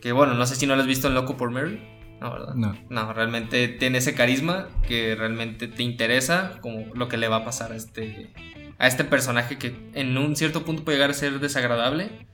que 0.01 0.11
bueno, 0.11 0.35
no 0.35 0.45
sé 0.45 0.55
si 0.55 0.67
no 0.67 0.75
lo 0.75 0.81
has 0.81 0.87
visto 0.87 1.07
en 1.07 1.15
Loco 1.15 1.35
por 1.35 1.49
Mary. 1.51 1.81
No, 2.21 2.31
¿verdad? 2.31 2.53
No. 2.53 2.77
No, 2.89 3.13
realmente 3.13 3.67
tiene 3.67 3.99
ese 3.99 4.13
carisma 4.13 4.67
que 4.87 5.15
realmente 5.15 5.67
te 5.67 5.83
interesa 5.83 6.59
como 6.61 6.93
lo 6.93 7.07
que 7.07 7.17
le 7.17 7.27
va 7.27 7.37
a 7.37 7.45
pasar 7.45 7.71
a 7.71 7.75
este, 7.75 8.33
a 8.77 8.87
este 8.87 9.03
personaje 9.03 9.57
que 9.57 9.75
en 9.93 10.17
un 10.17 10.35
cierto 10.35 10.63
punto 10.63 10.83
puede 10.83 10.97
llegar 10.97 11.11
a 11.11 11.13
ser 11.13 11.39
desagradable 11.39 12.27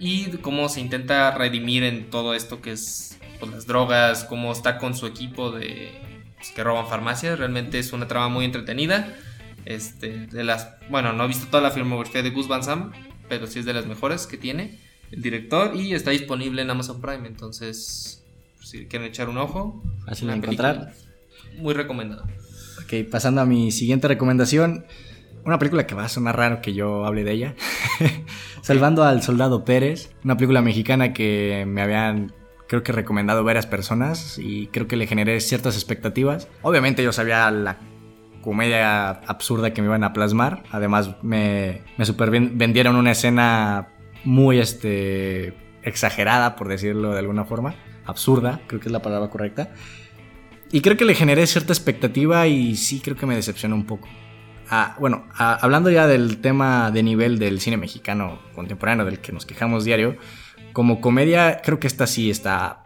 y 0.00 0.30
cómo 0.38 0.68
se 0.68 0.80
intenta 0.80 1.30
redimir 1.32 1.82
en 1.82 2.08
todo 2.08 2.34
esto 2.34 2.62
que 2.62 2.72
es 2.72 3.17
pues, 3.38 3.52
las 3.52 3.66
drogas, 3.66 4.24
cómo 4.24 4.52
está 4.52 4.78
con 4.78 4.94
su 4.94 5.06
equipo 5.06 5.50
de 5.50 5.90
pues, 6.36 6.50
que 6.50 6.62
roban 6.64 6.86
farmacias. 6.86 7.38
Realmente 7.38 7.78
es 7.78 7.92
una 7.92 8.08
trama 8.08 8.28
muy 8.28 8.44
entretenida. 8.44 9.14
Este, 9.64 10.26
de 10.26 10.44
las, 10.44 10.68
bueno, 10.88 11.12
no 11.12 11.24
he 11.24 11.28
visto 11.28 11.46
toda 11.48 11.62
la 11.62 11.70
filmografía 11.70 12.22
de 12.22 12.30
Gus 12.30 12.48
Van 12.48 12.62
Sant, 12.62 12.94
pero 13.28 13.46
sí 13.46 13.58
es 13.58 13.64
de 13.64 13.74
las 13.74 13.86
mejores 13.86 14.26
que 14.26 14.38
tiene 14.38 14.78
el 15.10 15.22
director 15.22 15.74
y 15.74 15.94
está 15.94 16.10
disponible 16.10 16.62
en 16.62 16.70
Amazon 16.70 17.00
Prime. 17.00 17.26
Entonces, 17.26 18.24
si 18.60 18.86
quieren 18.86 19.08
echar 19.08 19.28
un 19.28 19.38
ojo, 19.38 19.82
Fácil 20.06 20.28
de 20.28 20.34
encontrar. 20.34 20.92
Muy 21.56 21.74
recomendada. 21.74 22.24
Ok, 22.82 23.08
pasando 23.10 23.40
a 23.40 23.46
mi 23.46 23.72
siguiente 23.72 24.08
recomendación. 24.08 24.86
Una 25.44 25.58
película 25.58 25.86
que 25.86 25.94
va 25.94 26.04
a 26.04 26.08
sonar 26.08 26.36
raro 26.36 26.60
que 26.60 26.74
yo 26.74 27.04
hable 27.04 27.24
de 27.24 27.32
ella. 27.32 27.54
Salvando 28.62 29.04
al 29.04 29.22
Soldado 29.22 29.64
Pérez. 29.64 30.10
Una 30.24 30.36
película 30.36 30.62
mexicana 30.62 31.12
que 31.12 31.64
me 31.66 31.80
habían, 31.80 32.32
creo 32.68 32.82
que 32.82 32.92
recomendado 32.92 33.42
varias 33.44 33.66
personas 33.66 34.38
y 34.38 34.68
creo 34.68 34.86
que 34.86 34.96
le 34.96 35.06
generé 35.06 35.40
ciertas 35.40 35.74
expectativas. 35.74 36.48
Obviamente 36.62 37.02
yo 37.02 37.12
sabía 37.12 37.50
la 37.50 37.78
comedia 38.42 39.08
absurda 39.10 39.72
que 39.72 39.82
me 39.82 39.88
iban 39.88 40.04
a 40.04 40.12
plasmar. 40.12 40.62
Además 40.70 41.16
me, 41.22 41.82
me 41.96 42.04
super 42.04 42.30
ven- 42.30 42.56
vendieron 42.56 42.96
una 42.96 43.10
escena 43.12 43.88
muy 44.24 44.58
este, 44.58 45.54
exagerada, 45.82 46.56
por 46.56 46.68
decirlo 46.68 47.12
de 47.12 47.18
alguna 47.18 47.44
forma. 47.44 47.74
Absurda, 48.04 48.60
creo 48.66 48.80
que 48.80 48.86
es 48.88 48.92
la 48.92 49.02
palabra 49.02 49.28
correcta. 49.30 49.70
Y 50.70 50.82
creo 50.82 50.96
que 50.96 51.04
le 51.04 51.14
generé 51.14 51.46
cierta 51.46 51.72
expectativa 51.72 52.46
y 52.46 52.76
sí 52.76 53.00
creo 53.00 53.16
que 53.16 53.26
me 53.26 53.34
decepcionó 53.34 53.74
un 53.74 53.86
poco. 53.86 54.06
Ah, 54.70 54.96
bueno, 55.00 55.24
ah, 55.34 55.58
hablando 55.62 55.88
ya 55.88 56.06
del 56.06 56.42
tema 56.42 56.90
de 56.90 57.02
nivel 57.02 57.38
del 57.38 57.58
cine 57.60 57.78
mexicano 57.78 58.38
contemporáneo 58.54 59.06
del 59.06 59.18
que 59.20 59.32
nos 59.32 59.46
quejamos 59.46 59.84
diario, 59.84 60.16
como 60.72 61.00
comedia 61.00 61.60
creo 61.62 61.80
que 61.80 61.86
esta 61.86 62.06
sí 62.06 62.30
está 62.30 62.82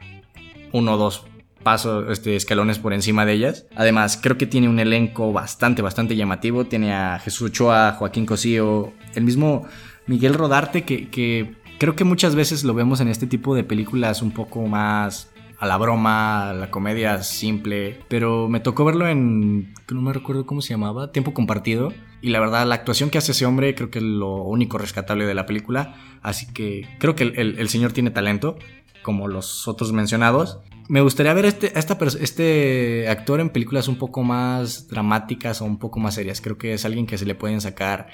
uno 0.73 0.95
o 0.95 0.97
dos 0.97 1.25
pasos, 1.63 2.11
este, 2.11 2.37
escalones 2.37 2.79
por 2.79 2.93
encima 2.93 3.25
de 3.25 3.35
ellas. 3.35 3.67
Además, 3.77 4.19
creo 4.21 4.37
que 4.37 4.47
tiene 4.47 4.69
un 4.69 4.81
elenco 4.81 5.33
bastante, 5.33 5.83
bastante 5.83 6.17
llamativo. 6.17 6.65
Tiene 6.65 6.93
a 6.93 7.19
Jesús 7.19 7.51
Ochoa, 7.51 7.93
Joaquín 7.93 8.27
Cosío, 8.27 8.93
el 9.15 9.25
mismo 9.25 9.67
Miguel 10.07 10.35
Rodarte, 10.35 10.83
que, 10.85 11.09
que 11.09 11.55
creo 11.79 11.97
que 11.97 12.05
muchas 12.05 12.35
veces 12.35 12.65
lo 12.65 12.75
vemos 12.75 13.01
en 13.01 13.09
este 13.09 13.27
tipo 13.27 13.55
de 13.55 13.65
películas 13.65 14.23
un 14.23 14.33
poco 14.33 14.67
más 14.67 15.32
a 15.63 15.67
la 15.67 15.77
broma, 15.77 16.51
a 16.51 16.55
la 16.55 16.73
comedia 16.73 17.23
simple, 17.23 18.01
pero 18.09 18.49
me 18.49 18.59
tocó 18.59 18.85
verlo 18.85 19.07
en, 19.07 19.73
no 19.93 20.03
me 20.03 20.13
recuerdo 20.13 20.45
cómo 20.45 20.61
se 20.61 20.71
llamaba, 20.71 21.13
Tiempo 21.13 21.33
Compartido, 21.35 21.93
y 22.21 22.31
la 22.31 22.41
verdad 22.41 22.67
la 22.67 22.75
actuación 22.75 23.11
que 23.11 23.19
hace 23.19 23.31
ese 23.31 23.47
hombre 23.47 23.73
creo 23.77 23.89
que 23.89 24.01
es 24.01 24.05
lo 24.05 24.43
único 24.43 24.77
rescatable 24.77 25.25
de 25.25 25.35
la 25.35 25.47
película, 25.47 25.95
así 26.21 26.53
que 26.53 26.89
creo 26.99 27.15
que 27.15 27.23
el, 27.23 27.39
el- 27.61 27.69
señor 27.69 27.93
tiene 27.93 28.11
talento, 28.11 28.59
como 29.03 29.29
los 29.29 29.69
otros 29.69 29.93
mencionados. 29.93 30.59
Me 30.89 31.01
gustaría 31.01 31.33
ver 31.33 31.45
este, 31.45 31.79
esta 31.79 31.97
este 32.21 33.07
actor 33.09 33.39
en 33.39 33.49
películas 33.51 33.87
un 33.87 33.99
poco 33.99 34.25
más 34.25 34.89
dramáticas 34.89 35.63
o 35.63 35.65
un 35.65 35.79
poco 35.79 36.01
más 36.01 36.15
serias, 36.17 36.41
creo 36.41 36.59
que 36.59 36.73
es 36.73 36.85
alguien 36.85 37.07
que 37.07 37.19
se 37.19 37.25
le 37.25 37.37
pueden 37.37 37.61
sacar 37.61 38.09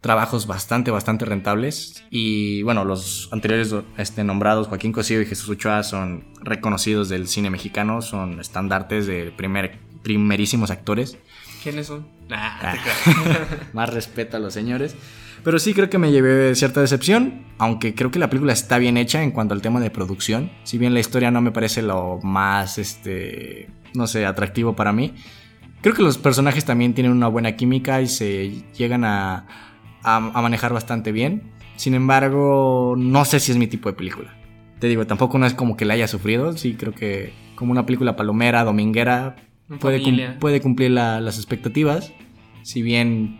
trabajos 0.00 0.46
bastante, 0.46 0.90
bastante 0.90 1.24
rentables. 1.24 2.04
Y 2.10 2.62
bueno, 2.62 2.84
los 2.84 3.28
anteriores 3.32 3.74
este, 3.96 4.24
nombrados, 4.24 4.68
Joaquín 4.68 4.92
Cosío 4.92 5.20
y 5.20 5.26
Jesús 5.26 5.48
Ochoa, 5.48 5.82
son 5.82 6.24
reconocidos 6.42 7.08
del 7.08 7.28
cine 7.28 7.50
mexicano, 7.50 8.02
son 8.02 8.40
estandartes 8.40 9.06
de 9.06 9.32
primer, 9.36 9.78
primerísimos 10.02 10.70
actores. 10.70 11.18
¿Quiénes 11.62 11.88
son? 11.88 12.06
Nah, 12.28 12.36
Ah. 12.60 12.72
te 12.72 12.78
creas. 13.22 13.58
Más 13.74 13.92
respeto 13.92 14.36
a 14.36 14.40
los 14.40 14.54
señores. 14.54 14.94
Pero 15.44 15.58
sí 15.60 15.72
creo 15.72 15.88
que 15.88 15.98
me 15.98 16.10
llevé 16.10 16.54
cierta 16.56 16.80
decepción, 16.80 17.44
aunque 17.58 17.94
creo 17.94 18.10
que 18.10 18.18
la 18.18 18.28
película 18.28 18.52
está 18.52 18.78
bien 18.78 18.96
hecha 18.96 19.22
en 19.22 19.30
cuanto 19.30 19.54
al 19.54 19.62
tema 19.62 19.80
de 19.80 19.88
producción. 19.90 20.50
Si 20.64 20.78
bien 20.78 20.94
la 20.94 21.00
historia 21.00 21.30
no 21.30 21.40
me 21.40 21.52
parece 21.52 21.80
lo 21.80 22.18
más, 22.22 22.76
este, 22.78 23.70
no 23.94 24.06
sé, 24.08 24.26
atractivo 24.26 24.74
para 24.74 24.92
mí. 24.92 25.14
Creo 25.80 25.94
que 25.94 26.02
los 26.02 26.18
personajes 26.18 26.64
también 26.64 26.92
tienen 26.92 27.12
una 27.12 27.28
buena 27.28 27.54
química 27.54 28.02
y 28.02 28.08
se 28.08 28.64
llegan 28.76 29.04
a, 29.04 29.46
a, 30.14 30.16
a 30.16 30.42
manejar 30.42 30.72
bastante 30.72 31.12
bien. 31.12 31.52
Sin 31.76 31.94
embargo, 31.94 32.94
no 32.98 33.24
sé 33.24 33.38
si 33.40 33.52
es 33.52 33.58
mi 33.58 33.66
tipo 33.66 33.88
de 33.88 33.94
película. 33.96 34.34
Te 34.80 34.86
digo, 34.88 35.06
tampoco 35.06 35.38
no 35.38 35.46
es 35.46 35.54
como 35.54 35.76
que 35.76 35.84
la 35.84 35.94
haya 35.94 36.08
sufrido. 36.08 36.56
Sí, 36.56 36.74
creo 36.74 36.92
que 36.92 37.32
como 37.54 37.72
una 37.72 37.84
película 37.86 38.16
palomera, 38.16 38.64
dominguera, 38.64 39.36
puede, 39.80 39.98
cum- 39.98 40.04
familia. 40.12 40.36
puede 40.40 40.60
cumplir 40.60 40.90
la- 40.92 41.20
las 41.20 41.36
expectativas. 41.36 42.12
Si 42.62 42.82
bien 42.82 43.38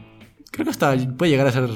creo 0.50 0.64
que 0.64 0.70
hasta 0.70 0.94
puede 1.16 1.30
llegar 1.30 1.46
a 1.46 1.52
ser 1.52 1.68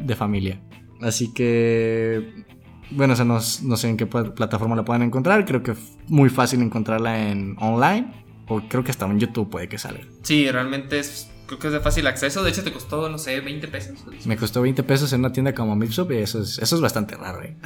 de 0.00 0.16
familia. 0.16 0.60
Así 1.02 1.32
que, 1.34 2.44
bueno, 2.90 3.12
o 3.12 3.16
sea, 3.16 3.24
no, 3.24 3.34
no 3.62 3.76
sé 3.76 3.88
en 3.88 3.96
qué 3.96 4.06
pla- 4.06 4.34
plataforma 4.34 4.74
la 4.76 4.84
puedan 4.84 5.02
encontrar. 5.02 5.44
Creo 5.44 5.62
que 5.62 5.72
es 5.72 5.96
muy 6.08 6.28
fácil 6.30 6.62
encontrarla 6.62 7.30
en 7.30 7.56
online. 7.58 8.24
O 8.48 8.60
creo 8.68 8.84
que 8.84 8.90
hasta 8.92 9.06
en 9.06 9.18
YouTube 9.18 9.50
puede 9.50 9.68
que 9.68 9.76
salga. 9.76 10.04
Sí, 10.22 10.48
realmente 10.50 10.98
es, 11.00 11.30
creo 11.46 11.58
que 11.58 11.66
es 11.68 11.72
de 11.72 11.80
fácil 11.80 12.06
acceso. 12.06 12.42
De 12.42 12.50
hecho, 12.50 12.62
te 12.62 12.72
costó, 12.72 13.08
no 13.08 13.18
sé, 13.18 13.40
20 13.40 13.68
pesos. 13.68 13.98
Me 14.24 14.36
costó 14.36 14.62
20 14.62 14.82
pesos 14.82 15.12
en 15.12 15.20
una 15.20 15.32
tienda 15.32 15.54
como 15.54 15.76
Mipsop 15.76 16.12
y 16.12 16.16
eso 16.16 16.42
es, 16.42 16.58
eso 16.58 16.76
es 16.76 16.82
bastante 16.82 17.16
raro, 17.16 17.42
¿eh? 17.42 17.56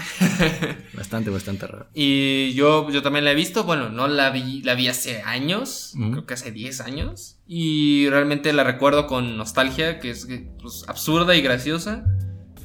bastante, 0.94 1.30
bastante 1.30 1.66
raro. 1.66 1.86
Y 1.94 2.52
yo, 2.54 2.90
yo 2.90 3.02
también 3.02 3.24
la 3.24 3.32
he 3.32 3.34
visto. 3.34 3.64
Bueno, 3.64 3.88
no 3.88 4.08
la 4.08 4.30
vi, 4.30 4.62
la 4.62 4.74
vi 4.74 4.88
hace 4.88 5.22
años. 5.22 5.94
Ujú. 5.96 6.10
Creo 6.12 6.26
que 6.26 6.34
hace 6.34 6.52
10 6.52 6.80
años. 6.80 7.38
Y 7.46 8.08
realmente 8.10 8.52
la 8.52 8.64
recuerdo 8.64 9.06
con 9.06 9.36
nostalgia, 9.36 9.98
que 9.98 10.10
es 10.10 10.28
pues, 10.60 10.84
absurda 10.86 11.34
y 11.34 11.42
graciosa. 11.42 12.04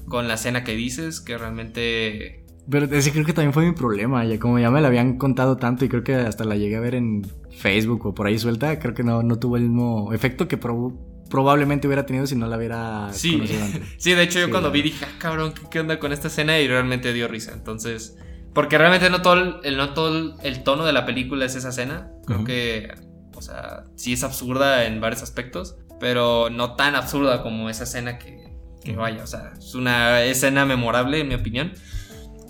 Con 0.08 0.28
la 0.28 0.36
escena 0.36 0.63
que 0.63 0.75
dices, 0.75 1.21
que 1.21 1.38
realmente. 1.38 2.45
Pero 2.69 2.86
ese 2.86 3.12
creo 3.12 3.25
que 3.25 3.34
también 3.34 3.54
fue 3.54 3.65
mi 3.65 3.73
problema. 3.73 4.23
Ya 4.25 4.39
como 4.39 4.60
ya 4.60 4.69
me 4.69 4.82
la 4.82 4.88
habían 4.88 5.17
contado 5.17 5.58
tanto 5.58 5.86
y 5.86 5.89
creo 5.89 6.04
que 6.04 6.15
hasta 6.15 6.45
la 6.45 6.56
llegué 6.56 6.75
a 6.75 6.80
ver 6.80 6.95
en 6.95 7.25
Facebook 7.57 8.05
o 8.05 8.13
por 8.13 8.27
ahí 8.27 8.37
suelta, 8.37 8.79
creo 8.79 8.93
que 8.93 9.03
no, 9.03 9.23
no 9.23 9.37
tuvo 9.39 9.57
el 9.57 9.63
mismo 9.63 10.13
efecto 10.13 10.47
que 10.47 10.59
prob- 10.59 10.97
probablemente 11.29 11.87
hubiera 11.87 12.05
tenido 12.05 12.27
si 12.27 12.35
no 12.35 12.47
la 12.47 12.57
hubiera 12.57 13.09
Sí. 13.11 13.33
conocido 13.33 13.63
antes. 13.65 13.81
Sí, 13.97 14.13
de 14.13 14.23
hecho, 14.23 14.39
yo 14.39 14.45
Sí, 14.45 14.51
cuando 14.51 14.71
vi 14.71 14.81
dije, 14.81 15.05
ah, 15.05 15.15
cabrón, 15.17 15.53
¿qué, 15.53 15.61
qué 15.71 15.79
onda 15.79 15.99
con 15.99 16.11
esta 16.13 16.27
escena? 16.27 16.59
Y 16.59 16.67
realmente 16.67 17.13
dio 17.13 17.27
risa. 17.27 17.51
Entonces. 17.53 18.17
Porque 18.53 18.77
realmente 18.77 19.09
no 19.09 19.21
todo 19.21 19.59
el, 19.63 19.75
no 19.77 19.93
todo 19.93 20.17
el, 20.17 20.33
el 20.43 20.63
tono 20.63 20.85
de 20.85 20.93
la 20.93 21.05
película 21.05 21.43
es 21.45 21.55
esa 21.55 21.69
escena. 21.69 22.09
Creo 22.25 22.37
Ujú. 22.39 22.47
que. 22.47 22.93
O 23.35 23.41
sea, 23.41 23.83
sí 23.95 24.13
es 24.13 24.23
absurda 24.23 24.85
en 24.85 25.01
varios 25.01 25.21
aspectos. 25.23 25.75
Pero 25.99 26.49
no 26.49 26.75
tan 26.75 26.95
absurda 26.95 27.41
como 27.43 27.69
esa 27.69 27.83
escena 27.85 28.17
que. 28.17 28.45
Que 28.83 28.95
vaya, 28.95 29.23
o 29.23 29.27
sea, 29.27 29.53
es 29.57 29.73
una 29.73 30.21
escena 30.21 30.63
memorable, 30.65 31.19
en 31.19 31.27
mi 31.27 31.33
opinión. 31.35 31.73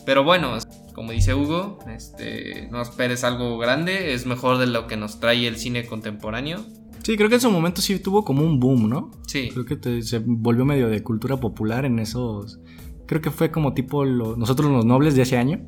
Pero 0.06 0.24
bueno, 0.26 0.58
como 0.96 1.12
dice 1.12 1.36
Hugo, 1.36 1.78
este, 1.94 2.68
no 2.72 2.82
esperes 2.82 3.24
algo 3.24 3.58
grande. 3.60 4.14
Es 4.14 4.26
mejor 4.26 4.58
de 4.58 4.66
lo 4.68 4.88
que 4.88 4.98
nos 4.98 5.20
trae 5.20 5.46
el 5.46 5.58
cine 5.58 5.86
contemporáneo. 5.86 6.66
Sí, 7.04 7.16
creo 7.18 7.30
que 7.30 7.36
en 7.36 7.42
su 7.42 7.52
momento 7.52 7.82
sí 7.82 8.00
tuvo 8.00 8.26
como 8.26 8.42
un 8.44 8.60
boom, 8.60 8.90
¿no? 8.90 9.12
Sí. 9.28 9.50
Creo 9.54 9.66
que 9.66 9.76
te- 9.76 10.02
se 10.02 10.20
volvió 10.26 10.66
medio 10.66 10.88
de 10.90 11.04
cultura 11.04 11.38
popular 11.38 11.86
en 11.86 12.00
esos... 12.00 12.60
Creo 13.06 13.22
que 13.22 13.30
fue 13.30 13.52
como 13.52 13.76
tipo 13.76 14.04
lo- 14.06 14.36
nosotros 14.36 14.72
los 14.72 14.86
nobles 14.86 15.16
de 15.16 15.22
ese 15.22 15.38
año. 15.38 15.68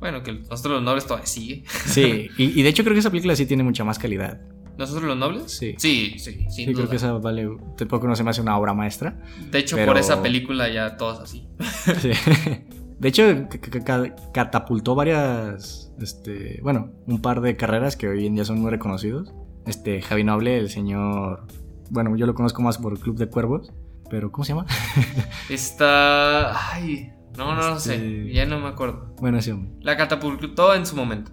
Bueno, 0.00 0.22
que 0.22 0.32
nosotros 0.32 0.74
los 0.76 0.82
nobles 0.82 1.04
todavía 1.04 1.26
sigue. 1.26 1.64
Sí, 1.86 2.28
y, 2.38 2.58
y 2.58 2.62
de 2.62 2.68
hecho 2.70 2.84
creo 2.84 2.94
que 2.94 3.00
esa 3.00 3.10
película 3.10 3.36
sí 3.36 3.44
tiene 3.44 3.64
mucha 3.64 3.84
más 3.84 3.98
calidad. 3.98 4.40
¿Nosotros 4.78 5.04
los 5.04 5.16
nobles? 5.18 5.50
Sí. 5.50 5.74
Sí, 5.76 6.14
sí, 6.18 6.46
sin 6.48 6.50
Sí, 6.50 6.64
duda. 6.66 6.74
creo 6.76 6.88
que 6.90 6.96
esa 6.96 7.12
vale, 7.14 7.48
tampoco 7.76 8.06
no 8.06 8.14
se 8.14 8.22
me 8.22 8.30
hace 8.30 8.40
una 8.40 8.56
obra 8.56 8.72
maestra. 8.74 9.20
De 9.50 9.58
hecho, 9.58 9.74
pero- 9.76 9.88
por 9.88 9.98
esa 9.98 10.22
película 10.22 10.68
ya 10.72 10.96
todos 10.96 11.18
así. 11.20 11.48
Sí. 12.00 12.12
De 12.98 13.08
hecho, 13.08 13.22
ca- 13.48 13.58
ca- 13.60 13.84
ca- 13.84 14.14
catapultó 14.32 14.94
varias, 14.94 15.92
este, 16.00 16.60
bueno, 16.62 16.90
un 17.06 17.20
par 17.22 17.40
de 17.40 17.56
carreras 17.56 17.96
que 17.96 18.08
hoy 18.08 18.26
en 18.26 18.34
día 18.34 18.44
son 18.44 18.60
muy 18.60 18.70
reconocidos. 18.70 19.32
Este, 19.66 20.02
Javi 20.02 20.24
Noble, 20.24 20.58
el 20.58 20.68
señor, 20.70 21.46
bueno, 21.90 22.16
yo 22.16 22.26
lo 22.26 22.34
conozco 22.34 22.62
más 22.62 22.78
por 22.78 22.98
Club 22.98 23.16
de 23.16 23.28
Cuervos, 23.28 23.72
pero 24.10 24.32
¿cómo 24.32 24.44
se 24.44 24.52
llama? 24.54 24.66
Está. 25.48 26.74
Ay. 26.74 27.12
No, 27.36 27.54
no, 27.54 27.70
no 27.70 27.78
sé. 27.78 27.94
Este- 27.94 28.32
Ya 28.32 28.46
no 28.46 28.58
me 28.60 28.68
acuerdo. 28.68 29.14
Bueno, 29.20 29.38
hombre. 29.52 29.70
La 29.82 29.96
catapultó 29.96 30.74
en 30.74 30.84
su 30.86 30.96
momento. 30.96 31.30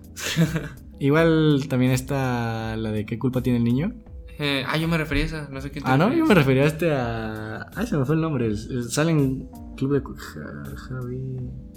Igual 0.99 1.65
también 1.67 1.91
está 1.91 2.75
la 2.77 2.91
de 2.91 3.05
¿Qué 3.05 3.17
culpa 3.19 3.41
tiene 3.41 3.57
el 3.57 3.63
niño? 3.65 3.93
Eh, 4.37 4.65
ah, 4.67 4.75
yo 4.77 4.87
me 4.87 4.97
refería 4.97 5.23
a 5.23 5.27
esa, 5.27 5.47
no 5.49 5.61
sé 5.61 5.71
quién 5.71 5.83
te 5.85 5.89
Ah, 5.91 5.97
no, 5.97 6.11
yo 6.13 6.25
me 6.25 6.33
refería 6.35 6.63
a 6.63 6.65
este 6.67 6.93
a. 6.93 7.67
Ay, 7.75 7.87
se 7.87 7.95
me 7.97 8.05
fue 8.05 8.15
el 8.15 8.21
nombre. 8.21 8.47
es- 8.51 8.65
es- 8.65 8.93
Sale 8.93 9.11
en 9.11 9.47
Club 9.77 9.93
de. 9.93 10.01
Ja- 10.01 10.75
Javi. 10.89 11.21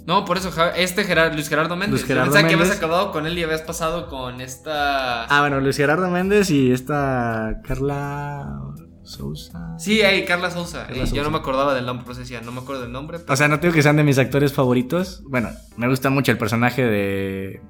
No, 0.05 0.25
por 0.25 0.37
eso, 0.37 0.51
este 0.75 1.03
Gerard, 1.03 1.33
Luis 1.33 1.47
Gerardo 1.49 1.75
Méndez. 1.75 1.99
Luis 2.01 2.05
Gerardo 2.05 2.31
pensaba 2.31 2.47
que 2.47 2.53
habías 2.55 2.67
Méndez. 2.69 2.77
acabado 2.83 3.11
con 3.11 3.27
él 3.27 3.37
y 3.37 3.43
habías 3.43 3.61
pasado 3.61 4.07
con 4.09 4.41
esta. 4.41 5.25
Ah, 5.25 5.39
bueno, 5.41 5.59
Luis 5.61 5.77
Gerardo 5.77 6.09
Méndez 6.09 6.49
y 6.49 6.71
esta 6.71 7.61
Carla 7.63 8.59
Sousa. 9.03 9.77
Sí, 9.79 10.01
ahí, 10.01 10.25
Carla 10.25 10.51
Sousa. 10.51 10.85
Carla 10.87 11.03
Eh, 11.03 11.07
Yo 11.13 11.23
no 11.23 11.31
me 11.31 11.37
acordaba 11.37 11.73
del 11.73 11.85
nombre, 11.85 12.03
por 12.05 12.11
eso 12.13 12.21
decía, 12.21 12.41
no 12.41 12.51
me 12.51 12.59
acuerdo 12.59 12.83
del 12.83 12.91
nombre. 12.91 13.19
pero- 13.19 13.33
O 13.33 13.35
sea, 13.35 13.47
no 13.47 13.59
tengo 13.59 13.73
que 13.73 13.81
sean 13.83 13.95
de 13.97 14.03
mis 14.03 14.17
actores 14.17 14.53
favoritos. 14.53 15.23
Bueno, 15.27 15.49
me 15.77 15.87
gusta 15.87 16.09
mucho 16.09 16.31
el 16.31 16.37
personaje 16.37 16.83
de. 16.83 17.61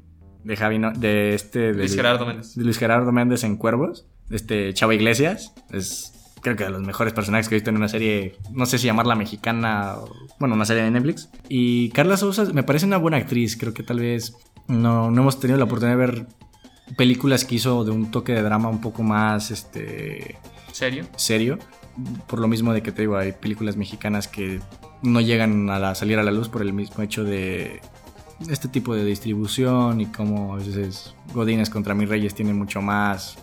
De 0.43 0.56
Javi, 0.56 0.80
no- 0.80 0.91
de 0.91 1.34
este. 1.36 1.73
de- 1.73 1.80
Luis 1.80 1.95
Gerardo 1.95 2.25
Méndez. 2.25 2.56
de 2.56 2.63
Luis 2.63 2.78
Gerardo 2.78 3.12
Méndez 3.12 3.43
en 3.43 3.58
Cuervos. 3.58 4.06
Este 4.30 4.73
Chavo 4.73 4.93
Iglesias. 4.93 5.54
Es 5.71 6.13
creo 6.41 6.56
que 6.56 6.63
de 6.63 6.69
los 6.69 6.82
mejores 6.82 7.12
personajes 7.13 7.49
que 7.49 7.56
he 7.56 7.58
visto 7.58 7.69
en 7.69 7.75
una 7.78 7.89
serie. 7.89 8.38
No 8.52 8.65
sé 8.65 8.78
si 8.78 8.86
llamarla 8.88 9.15
mexicana. 9.15 9.95
o- 9.97 10.10
bueno, 10.39 10.56
una 10.56 10.65
serie 10.65 10.84
de 10.84 10.91
Netflix. 10.91 11.30
Y 11.49 11.89
Carla 11.89 12.15
Sousa 12.17 12.45
me 12.54 12.63
parece 12.63 12.86
una 12.86 12.97
buena 12.97 13.17
actriz. 13.17 13.58
Creo 13.58 13.73
que 13.73 13.84
tal 13.84 13.99
vez 13.99 14.34
no, 14.67 15.12
no 15.12 15.21
hemos 15.21 15.39
tenido 15.39 15.58
la 15.58 15.65
oportunidad 15.65 15.97
de 15.97 16.06
ver 16.06 16.28
películas 16.95 17.43
que 17.45 17.56
hizo 17.56 17.84
de 17.84 17.91
un 17.91 18.10
toque 18.12 18.34
de 18.34 18.41
drama 18.41 18.69
un 18.69 18.82
poco 18.82 19.04
más 19.04 19.52
este 19.52 20.38
¿Serio? 20.71 21.06
serio. 21.17 21.60
Por 22.28 22.39
lo 22.39 22.47
mismo 22.47 22.73
de 22.73 22.82
que 22.82 22.91
te 22.91 23.02
digo, 23.02 23.17
hay 23.17 23.34
películas 23.34 23.75
mexicanas 23.75 24.28
que 24.28 24.60
no 25.04 25.19
llegan 25.21 25.69
a 25.69 25.80
la- 25.80 25.95
salir 25.95 26.17
a 26.19 26.23
la 26.23 26.32
luz 26.32 26.47
por 26.49 26.62
el 26.62 26.71
mismo 26.73 27.04
hecho 27.04 27.23
de 27.23 27.82
este 28.47 28.67
tipo 28.67 28.95
de 28.95 29.04
distribución 29.04 29.99
y 30.02 30.06
como 30.06 30.54
a 30.54 30.58
veces 30.58 31.13
Godines 31.34 31.69
contra 31.69 31.93
mis 31.93 32.08
reyes 32.08 32.34
tienen 32.36 32.58
mucho 32.58 32.82
más 32.82 33.38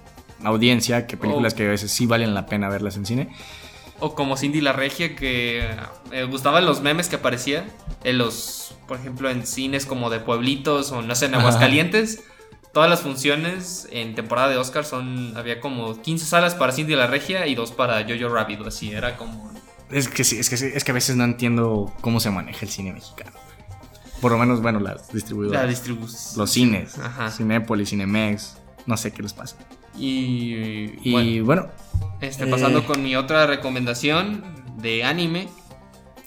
audiencia 0.44 1.06
que 1.06 1.16
películas 1.16 1.52
Oh. 1.54 1.56
que 1.56 1.66
a 1.66 1.70
veces 1.70 1.90
sí 1.90 2.06
valen 2.06 2.34
la 2.34 2.46
pena 2.46 2.68
verlas 2.68 2.96
en 2.96 3.06
cine. 3.06 3.28
O 3.98 4.14
como 4.14 4.36
Cindy 4.36 4.60
la 4.60 4.72
Regia, 4.72 5.16
que 5.16 5.66
me 6.10 6.24
gustaban 6.24 6.66
los 6.66 6.82
memes 6.82 7.08
que 7.08 7.16
aparecían 7.16 7.64
en 8.04 8.18
los, 8.18 8.74
por 8.86 8.98
ejemplo, 8.98 9.30
en 9.30 9.46
cines 9.46 9.86
como 9.86 10.10
de 10.10 10.20
pueblitos 10.20 10.92
o 10.92 11.00
no 11.02 11.14
sé, 11.14 11.26
en 11.26 11.34
Ajá. 11.34 11.42
Aguascalientes. 11.42 12.22
Todas 12.74 12.90
las 12.90 13.00
funciones 13.00 13.88
en 13.90 14.14
temporada 14.14 14.48
de 14.50 14.58
Oscar 14.58 14.84
son. 14.84 15.34
Había 15.34 15.60
como 15.62 16.02
15 16.02 16.26
salas 16.26 16.54
para 16.54 16.72
Cindy 16.72 16.94
la 16.94 17.06
Regia 17.06 17.46
y 17.46 17.54
dos 17.54 17.72
para 17.72 18.04
Jojo 18.06 18.28
Rabbit. 18.28 18.60
Así 18.66 18.92
era 18.92 19.16
como. 19.16 19.50
Es 19.90 20.08
que 20.08 20.24
sí, 20.24 20.38
es 20.38 20.50
que, 20.50 20.58
sí, 20.58 20.66
es 20.74 20.84
que 20.84 20.90
a 20.90 20.94
veces 20.94 21.16
no 21.16 21.24
entiendo 21.24 21.90
cómo 22.02 22.20
se 22.20 22.30
maneja 22.30 22.66
el 22.66 22.68
cine 22.70 22.92
mexicano. 22.92 23.32
Por 24.20 24.32
lo 24.32 24.38
menos, 24.38 24.62
bueno, 24.62 24.80
las 24.80 25.08
La 25.08 25.12
distribuidoras. 25.14 25.68
distribución. 25.68 26.38
los 26.38 26.50
cines. 26.50 26.98
Ajá. 26.98 27.30
Cinépolis, 27.30 27.90
Cinemex. 27.90 28.56
No 28.86 28.96
sé 28.96 29.12
qué 29.12 29.22
les 29.22 29.32
pasa. 29.32 29.56
Y. 29.98 30.54
Y 31.02 31.40
bueno, 31.40 31.44
bueno, 31.44 31.66
este, 32.20 32.44
eh. 32.44 32.46
pasando 32.48 32.84
con 32.86 33.02
mi 33.02 33.16
otra 33.16 33.46
recomendación 33.46 34.42
de 34.78 35.04
anime. 35.04 35.48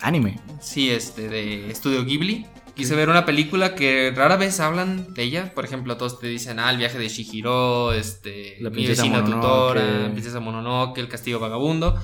anime. 0.01 0.39
Sí, 0.61 0.89
este, 0.91 1.29
de 1.29 1.71
Estudio 1.71 2.03
Ghibli. 2.05 2.45
Quise 2.75 2.95
ver 2.95 3.09
una 3.09 3.25
película 3.25 3.75
que 3.75 4.13
rara 4.15 4.37
vez 4.37 4.59
hablan 4.61 5.13
de 5.13 5.23
ella. 5.23 5.53
Por 5.53 5.65
ejemplo, 5.65 5.97
todos 5.97 6.19
te 6.19 6.27
dicen, 6.27 6.59
ah, 6.59 6.71
el 6.71 6.77
viaje 6.77 6.97
de 6.97 7.09
Shihiro, 7.09 7.91
este, 7.91 8.55
La 8.61 8.69
mi 8.69 8.75
princesa 8.75 9.01
vecina 9.03 9.21
Mononoke. 9.21 9.41
tutora, 9.41 10.11
princesa 10.13 10.39
Mononoke, 10.39 10.97
el 10.99 11.09
castillo 11.09 11.39
vagabundo. 11.39 11.99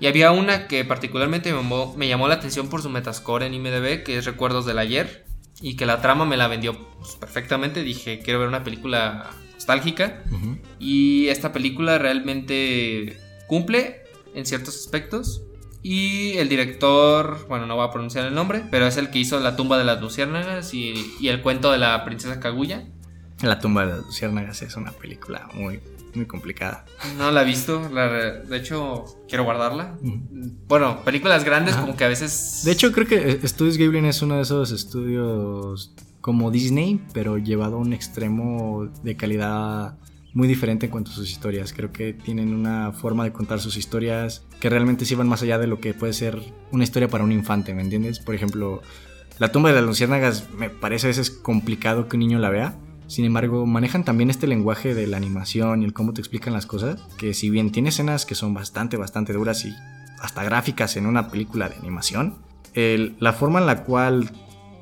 Y 0.00 0.06
había 0.06 0.30
una 0.32 0.68
que 0.68 0.84
particularmente 0.84 1.50
me 1.50 1.56
llamó, 1.62 1.94
me 1.96 2.08
llamó 2.08 2.28
la 2.28 2.34
atención 2.34 2.68
por 2.68 2.82
su 2.82 2.90
metascore 2.90 3.46
en 3.46 3.54
IMDb, 3.54 4.02
que 4.04 4.18
es 4.18 4.26
Recuerdos 4.26 4.66
del 4.66 4.78
Ayer. 4.78 5.24
Y 5.60 5.76
que 5.76 5.86
la 5.86 6.00
trama 6.00 6.24
me 6.24 6.36
la 6.36 6.48
vendió 6.48 6.78
pues, 6.98 7.16
perfectamente. 7.16 7.82
Dije, 7.82 8.20
quiero 8.20 8.38
ver 8.40 8.48
una 8.48 8.64
película 8.64 9.30
nostálgica. 9.54 10.22
Y 10.78 11.28
esta 11.28 11.52
película 11.52 11.98
realmente 11.98 13.18
cumple 13.46 14.02
en 14.34 14.46
ciertos 14.46 14.76
aspectos. 14.76 15.42
Y 15.82 16.36
el 16.38 16.48
director, 16.48 17.46
bueno, 17.48 17.66
no 17.66 17.76
voy 17.76 17.86
a 17.86 17.90
pronunciar 17.90 18.26
el 18.26 18.34
nombre, 18.34 18.64
pero 18.70 18.86
es 18.86 18.96
el 18.96 19.10
que 19.10 19.20
hizo 19.20 19.38
La 19.40 19.56
tumba 19.56 19.78
de 19.78 19.84
las 19.84 20.00
luciérnagas 20.00 20.74
y, 20.74 21.14
y 21.20 21.28
el 21.28 21.40
cuento 21.40 21.70
de 21.70 21.78
la 21.78 22.04
princesa 22.04 22.40
Kaguya. 22.40 22.86
La 23.42 23.60
tumba 23.60 23.86
de 23.86 23.92
las 23.92 24.04
luciérnagas 24.04 24.62
es 24.62 24.74
una 24.74 24.90
película 24.90 25.48
muy, 25.54 25.80
muy 26.14 26.26
complicada. 26.26 26.84
No 27.16 27.30
la 27.30 27.42
he 27.42 27.44
visto, 27.44 27.88
la 27.92 28.08
de 28.10 28.56
hecho 28.56 29.04
quiero 29.28 29.44
guardarla. 29.44 29.96
Bueno, 30.66 31.02
películas 31.04 31.44
grandes 31.44 31.74
Ajá. 31.74 31.82
como 31.82 31.96
que 31.96 32.04
a 32.04 32.08
veces... 32.08 32.62
De 32.64 32.72
hecho, 32.72 32.92
creo 32.92 33.06
que 33.06 33.40
Studios 33.46 33.76
Ghibli 33.76 34.06
es 34.06 34.22
uno 34.22 34.36
de 34.36 34.42
esos 34.42 34.70
estudios 34.72 35.94
como 36.20 36.50
Disney, 36.50 37.00
pero 37.14 37.38
llevado 37.38 37.76
a 37.76 37.78
un 37.78 37.92
extremo 37.92 38.88
de 39.02 39.16
calidad 39.16 39.98
muy 40.34 40.46
diferente 40.46 40.86
en 40.86 40.92
cuanto 40.92 41.10
a 41.10 41.14
sus 41.14 41.30
historias. 41.30 41.72
Creo 41.72 41.90
que 41.90 42.12
tienen 42.12 42.54
una 42.54 42.92
forma 42.92 43.24
de 43.24 43.32
contar 43.32 43.60
sus 43.60 43.76
historias 43.76 44.44
que 44.60 44.68
realmente 44.68 45.04
sí 45.04 45.14
van 45.14 45.28
más 45.28 45.42
allá 45.42 45.58
de 45.58 45.66
lo 45.66 45.80
que 45.80 45.94
puede 45.94 46.12
ser 46.12 46.40
una 46.70 46.84
historia 46.84 47.08
para 47.08 47.24
un 47.24 47.32
infante, 47.32 47.74
¿me 47.74 47.82
entiendes? 47.82 48.18
Por 48.18 48.34
ejemplo, 48.34 48.82
La 49.38 49.52
tumba 49.52 49.68
de 49.68 49.76
las 49.76 49.84
luciérnagas 49.84 50.50
me 50.52 50.68
parece 50.68 51.06
a 51.06 51.10
veces 51.10 51.30
complicado 51.30 52.08
que 52.08 52.16
un 52.16 52.20
niño 52.20 52.38
la 52.40 52.50
vea. 52.50 52.76
Sin 53.08 53.24
embargo, 53.24 53.66
manejan 53.66 54.04
también 54.04 54.30
este 54.30 54.46
lenguaje 54.46 54.94
de 54.94 55.06
la 55.06 55.16
animación 55.16 55.82
y 55.82 55.86
el 55.86 55.92
cómo 55.92 56.12
te 56.12 56.20
explican 56.20 56.52
las 56.52 56.66
cosas, 56.66 57.00
que 57.16 57.34
si 57.34 57.50
bien 57.50 57.72
tiene 57.72 57.88
escenas 57.88 58.24
que 58.26 58.34
son 58.36 58.54
bastante, 58.54 58.96
bastante 58.96 59.32
duras 59.32 59.64
y 59.64 59.74
hasta 60.20 60.44
gráficas 60.44 60.96
en 60.96 61.06
una 61.06 61.28
película 61.28 61.68
de 61.68 61.76
animación, 61.76 62.36
el- 62.74 63.16
la 63.18 63.32
forma 63.32 63.58
en 63.60 63.66
la 63.66 63.82
cual 63.84 64.30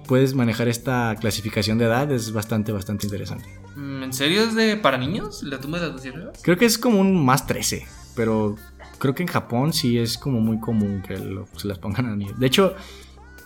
puedes 0.08 0.34
manejar 0.34 0.68
esta 0.68 1.14
clasificación 1.20 1.78
de 1.78 1.84
edad 1.86 2.10
es 2.12 2.32
bastante, 2.32 2.72
bastante 2.72 3.06
interesante. 3.06 3.44
Mm, 3.76 4.02
¿En 4.04 4.12
serio 4.12 4.42
es 4.42 4.54
de 4.54 4.76
para 4.76 4.98
niños? 4.98 5.42
¿La 5.42 5.60
tumba 5.60 5.78
de 5.78 5.86
las 5.86 5.94
luciérnagas? 5.94 6.40
Creo 6.42 6.56
que 6.56 6.64
es 6.66 6.78
como 6.78 7.00
un 7.00 7.24
más 7.24 7.46
13, 7.46 7.86
pero 8.14 8.56
creo 8.98 9.14
que 9.14 9.22
en 9.22 9.28
Japón 9.28 9.72
sí 9.72 9.98
es 9.98 10.16
como 10.18 10.40
muy 10.40 10.58
común 10.60 11.02
que 11.06 11.16
lo- 11.18 11.46
se 11.56 11.68
las 11.68 11.78
pongan 11.78 12.06
a 12.06 12.16
niños. 12.16 12.38
De 12.38 12.46
hecho, 12.46 12.74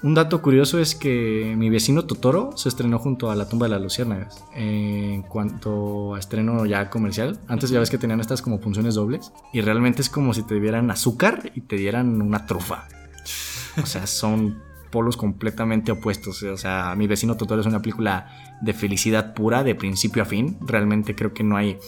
un 0.02 0.14
dato 0.14 0.40
curioso 0.40 0.78
es 0.78 0.94
que 0.94 1.54
mi 1.58 1.68
vecino 1.68 2.06
Totoro 2.06 2.56
se 2.56 2.68
estrenó 2.70 2.98
junto 2.98 3.30
a 3.30 3.34
La 3.34 3.48
tumba 3.48 3.66
de 3.66 3.70
las 3.70 3.82
luciérnagas. 3.82 4.44
En 4.54 5.22
cuanto 5.22 6.14
a 6.14 6.18
estreno 6.18 6.64
ya 6.64 6.88
comercial, 6.88 7.38
antes 7.48 7.70
ya 7.70 7.80
ves 7.80 7.90
que 7.90 7.98
tenían 7.98 8.20
estas 8.20 8.40
como 8.40 8.58
funciones 8.58 8.94
dobles 8.94 9.32
y 9.52 9.60
realmente 9.60 10.00
es 10.00 10.08
como 10.08 10.32
si 10.32 10.42
te 10.42 10.58
dieran 10.58 10.90
azúcar 10.90 11.52
y 11.54 11.60
te 11.62 11.76
dieran 11.76 12.22
una 12.22 12.46
trufa. 12.46 12.88
O 13.82 13.86
sea, 13.86 14.06
son 14.06 14.62
polos 14.90 15.16
completamente 15.16 15.92
opuestos. 15.92 16.42
O 16.44 16.56
sea, 16.56 16.94
mi 16.96 17.06
vecino 17.06 17.36
Totoro 17.36 17.60
es 17.60 17.66
una 17.66 17.82
película 17.82 18.58
de 18.62 18.72
felicidad 18.72 19.34
pura, 19.34 19.62
de 19.64 19.74
principio 19.74 20.22
a 20.22 20.26
fin. 20.26 20.56
Realmente 20.62 21.14
creo 21.14 21.34
que 21.34 21.44
no 21.44 21.56
hay 21.56 21.78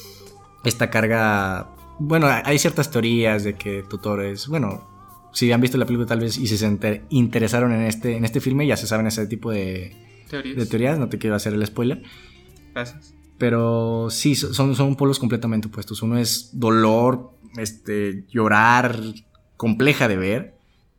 esta 0.64 0.90
carga. 0.90 1.70
Bueno, 1.98 2.26
hay 2.28 2.58
ciertas 2.58 2.90
teorías 2.90 3.44
de 3.44 3.54
que 3.54 3.82
Totoro 3.88 4.22
es. 4.22 4.48
Bueno, 4.48 4.91
si 5.32 5.50
han 5.52 5.60
visto 5.60 5.78
la 5.78 5.86
película 5.86 6.06
tal 6.06 6.20
vez 6.20 6.36
y 6.38 6.46
si 6.46 6.56
se 6.58 6.78
interesaron 7.10 7.72
en 7.72 7.82
este, 7.82 8.16
en 8.16 8.24
este 8.24 8.40
filme, 8.40 8.66
ya 8.66 8.76
se 8.76 8.86
saben 8.86 9.06
ese 9.06 9.26
tipo 9.26 9.50
de, 9.50 9.96
Teorías. 10.28 10.56
de 10.56 10.66
teorías. 10.66 10.98
No 10.98 11.08
te 11.08 11.18
quiero 11.18 11.36
hacer 11.36 11.52
el 11.54 11.66
spoiler. 11.66 12.02
Gracias. 12.74 13.14
Pero 13.38 14.08
sí, 14.10 14.34
so- 14.34 14.52
son, 14.54 14.74
son 14.76 14.94
polos 14.96 15.18
completamente 15.18 15.68
opuestos. 15.68 16.02
Uno 16.02 16.16
es 16.18 16.50
dolor, 16.52 17.32
este, 17.56 18.24
llorar, 18.30 18.98
compleja 19.56 20.06
de 20.08 20.16
ver. 20.16 20.54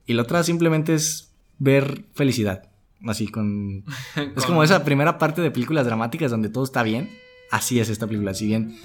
Y 0.05 0.13
la 0.13 0.23
otra 0.23 0.43
simplemente 0.43 0.93
es 0.93 1.31
ver 1.59 2.05
felicidad. 2.13 2.69
Así 3.05 3.27
con... 3.27 3.83
Es 4.35 4.45
como 4.45 4.63
esa 4.63 4.83
primera 4.83 5.17
parte 5.17 5.41
de 5.41 5.51
películas 5.51 5.85
dramáticas 5.85 6.31
donde 6.31 6.49
todo 6.49 6.63
está 6.63 6.83
bien. 6.83 7.09
Así 7.51 7.79
es 7.79 7.89
esta 7.89 8.07
película. 8.07 8.33
Si 8.33 8.47
bien 8.47 8.75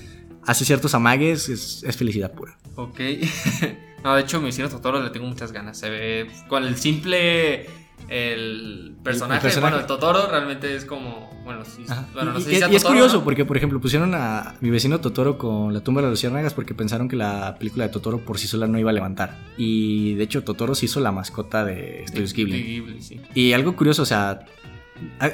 hace 0.44 0.64
ciertos 0.64 0.94
amagues, 0.94 1.48
es, 1.48 1.82
es 1.84 1.96
felicidad 1.96 2.32
pura. 2.32 2.58
Ok. 2.76 3.00
no, 4.04 4.14
de 4.14 4.22
hecho, 4.22 4.38
mi 4.40 4.46
vecino 4.46 4.68
Totoro 4.68 5.02
le 5.02 5.10
tengo 5.10 5.26
muchas 5.26 5.52
ganas. 5.52 5.78
Se 5.78 5.90
ve 5.90 6.30
con 6.48 6.64
el 6.64 6.76
simple. 6.76 7.66
El 8.08 8.96
personaje, 9.02 9.42
personaje. 9.42 9.60
bueno, 9.72 9.80
el 9.80 9.86
Totoro 9.86 10.28
realmente 10.30 10.74
es 10.74 10.84
como. 10.84 11.28
Bueno, 11.44 11.64
sí, 11.64 11.84
bueno, 12.14 12.32
no 12.32 12.40
sé 12.40 12.50
y- 12.50 12.54
si 12.54 12.58
sea 12.60 12.70
y 12.70 12.76
es 12.76 12.84
curioso 12.84 13.18
¿no? 13.18 13.24
porque, 13.24 13.44
por 13.44 13.56
ejemplo, 13.56 13.80
pusieron 13.80 14.14
a 14.14 14.54
mi 14.60 14.70
vecino 14.70 15.00
Totoro 15.00 15.36
con 15.36 15.72
la 15.74 15.80
tumba 15.80 16.00
de 16.00 16.06
las 16.08 16.12
luciérnagas 16.12 16.54
porque 16.54 16.74
pensaron 16.74 17.08
que 17.08 17.16
la 17.16 17.56
película 17.58 17.86
de 17.86 17.90
Totoro 17.92 18.18
por 18.24 18.38
sí 18.38 18.46
sola 18.46 18.66
no 18.66 18.78
iba 18.78 18.90
a 18.90 18.92
levantar. 18.94 19.36
Y 19.56 20.14
de 20.14 20.24
hecho, 20.24 20.44
Totoro 20.44 20.74
se 20.74 20.86
hizo 20.86 21.00
la 21.00 21.10
mascota 21.10 21.64
de 21.64 22.04
Studios 22.06 22.32
Ghibli. 22.34 22.62
Ghibli, 22.62 23.02
sí. 23.02 23.20
Y 23.34 23.52
algo 23.52 23.74
curioso, 23.76 24.02
o 24.02 24.06
sea, 24.06 24.40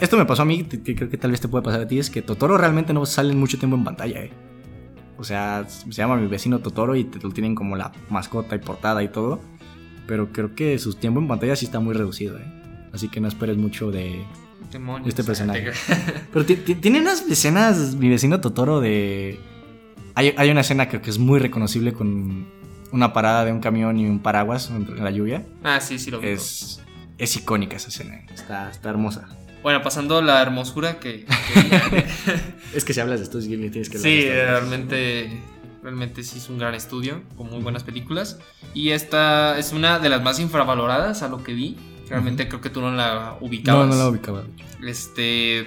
esto 0.00 0.16
me 0.16 0.24
pasó 0.24 0.42
a 0.42 0.44
mí, 0.46 0.64
que 0.64 0.82
que 0.82 0.94
creo 0.96 1.10
que 1.10 1.18
tal 1.18 1.32
vez 1.32 1.40
te 1.40 1.48
puede 1.48 1.62
pasar 1.64 1.82
a 1.82 1.86
ti, 1.88 1.98
es 1.98 2.10
que 2.10 2.22
Totoro 2.22 2.56
realmente 2.56 2.92
no 2.92 3.04
sale 3.06 3.34
mucho 3.34 3.58
tiempo 3.58 3.76
en 3.76 3.84
pantalla, 3.84 4.20
¿eh? 4.20 4.30
O 5.18 5.24
sea, 5.24 5.64
se 5.68 5.90
llama 5.92 6.16
mi 6.16 6.26
vecino 6.26 6.58
Totoro 6.58 6.96
y 6.96 7.04
te 7.04 7.18
lo 7.20 7.30
tienen 7.30 7.54
como 7.54 7.76
la 7.76 7.92
mascota 8.10 8.56
y 8.56 8.58
portada 8.58 9.02
y 9.02 9.08
todo. 9.08 9.40
Pero 10.06 10.32
creo 10.32 10.54
que 10.54 10.78
su 10.78 10.94
tiempo 10.94 11.20
en 11.20 11.28
pantalla 11.28 11.56
sí 11.56 11.64
está 11.66 11.80
muy 11.80 11.94
reducido, 11.94 12.38
¿eh? 12.38 12.44
Así 12.92 13.08
que 13.08 13.20
no 13.20 13.28
esperes 13.28 13.56
mucho 13.56 13.90
de... 13.90 14.24
Demonios, 14.70 15.08
Este 15.08 15.22
sea, 15.22 15.26
personaje. 15.26 15.70
Pero 16.32 16.44
ti- 16.44 16.56
ti- 16.56 16.74
tiene 16.74 17.00
unas 17.00 17.22
escenas, 17.28 17.94
mi 17.96 18.08
vecino 18.08 18.40
Totoro, 18.40 18.80
de... 18.80 19.38
Hay, 20.14 20.34
hay 20.36 20.50
una 20.50 20.60
escena 20.60 20.88
que, 20.88 21.00
que 21.00 21.10
es 21.10 21.18
muy 21.18 21.38
reconocible 21.40 21.92
con 21.92 22.46
una 22.92 23.12
parada 23.12 23.44
de 23.44 23.52
un 23.52 23.60
camión 23.60 23.98
y 23.98 24.06
un 24.06 24.20
paraguas 24.20 24.70
en 24.70 25.02
la 25.02 25.10
lluvia. 25.10 25.44
ah, 25.64 25.80
sí, 25.80 25.98
sí 25.98 26.10
lo 26.10 26.20
vi. 26.20 26.28
Es, 26.28 26.80
es 27.18 27.36
icónica 27.36 27.76
esa 27.76 27.88
escena, 27.88 28.14
¿eh? 28.16 28.26
está, 28.34 28.70
está 28.70 28.90
hermosa. 28.90 29.26
Bueno, 29.64 29.82
pasando 29.82 30.22
la 30.22 30.40
hermosura 30.40 31.00
que. 31.00 31.24
que- 31.24 32.06
Es 32.74 32.84
que 32.84 32.92
si 32.94 33.00
hablas 33.00 33.18
de 33.18 33.24
estos 33.24 33.46
Ghibli 33.46 33.70
tienes 33.70 33.88
que 33.90 33.98
sí, 33.98 34.28
realmente. 34.28 35.40
Realmente 35.82 36.22
sí 36.22 36.38
es 36.38 36.48
un 36.48 36.58
gran 36.58 36.74
estudio, 36.74 37.22
con 37.36 37.50
muy 37.50 37.60
buenas 37.60 37.82
películas. 37.82 38.38
Y 38.72 38.90
esta 38.90 39.58
es 39.58 39.72
una 39.72 39.98
de 39.98 40.08
las 40.08 40.22
más 40.22 40.38
infravaloradas 40.40 41.22
a 41.22 41.28
lo 41.28 41.42
que 41.42 41.52
vi. 41.52 41.76
Realmente 42.08 42.46
creo 42.48 42.60
que 42.60 42.70
tú 42.70 42.80
no 42.80 42.90
la 42.92 43.36
ubicabas. 43.40 43.86
No, 43.88 43.94
no 43.94 43.98
la 44.02 44.08
ubicaba. 44.08 44.44
Este, 44.86 45.66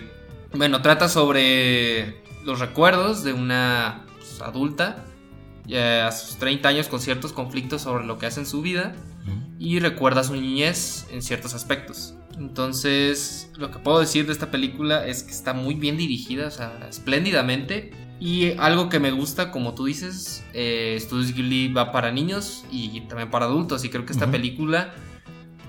bueno, 0.54 0.82
trata 0.82 1.10
sobre 1.10 2.22
los 2.46 2.60
recuerdos 2.60 3.24
de 3.24 3.34
una 3.34 4.06
pues, 4.18 4.42
adulta 4.42 5.06
ya 5.66 6.08
a 6.08 6.12
sus 6.12 6.38
30 6.38 6.70
años 6.70 6.88
con 6.88 7.00
ciertos 7.02 7.34
conflictos 7.34 7.82
sobre 7.82 8.06
lo 8.06 8.18
que 8.18 8.26
hace 8.28 8.40
en 8.42 8.46
su 8.46 8.62
vida 8.62 8.96
y 9.60 9.80
recuerda 9.80 10.24
su 10.24 10.34
niñez 10.36 11.08
en 11.12 11.22
ciertos 11.22 11.54
aspectos. 11.54 12.14
Entonces, 12.40 13.52
lo 13.58 13.72
que 13.72 13.80
puedo 13.80 14.00
decir 14.00 14.26
de 14.28 14.34
esta 14.34 14.52
película 14.52 15.06
es 15.08 15.24
que 15.24 15.32
está 15.32 15.54
muy 15.54 15.76
bien 15.76 15.98
dirigida, 15.98 16.48
o 16.48 16.52
sea, 16.52 16.88
espléndidamente. 16.90 17.92
Y 18.20 18.52
algo 18.58 18.90
que 18.90 19.00
me 19.00 19.12
gusta, 19.12 19.52
como 19.52 19.76
tú 19.76 19.86
dices, 19.86 20.44
eh, 20.54 20.98
Studios 21.00 21.34
Ghibli 21.34 21.72
va 21.72 21.92
para 21.92 22.12
niños 22.12 22.66
y 22.72 23.02
también 23.02 23.30
para 23.30 23.46
adultos. 23.46 23.84
Y 23.86 23.90
creo 23.90 24.06
que 24.06 24.14
esta 24.14 24.26
película, 24.32 24.94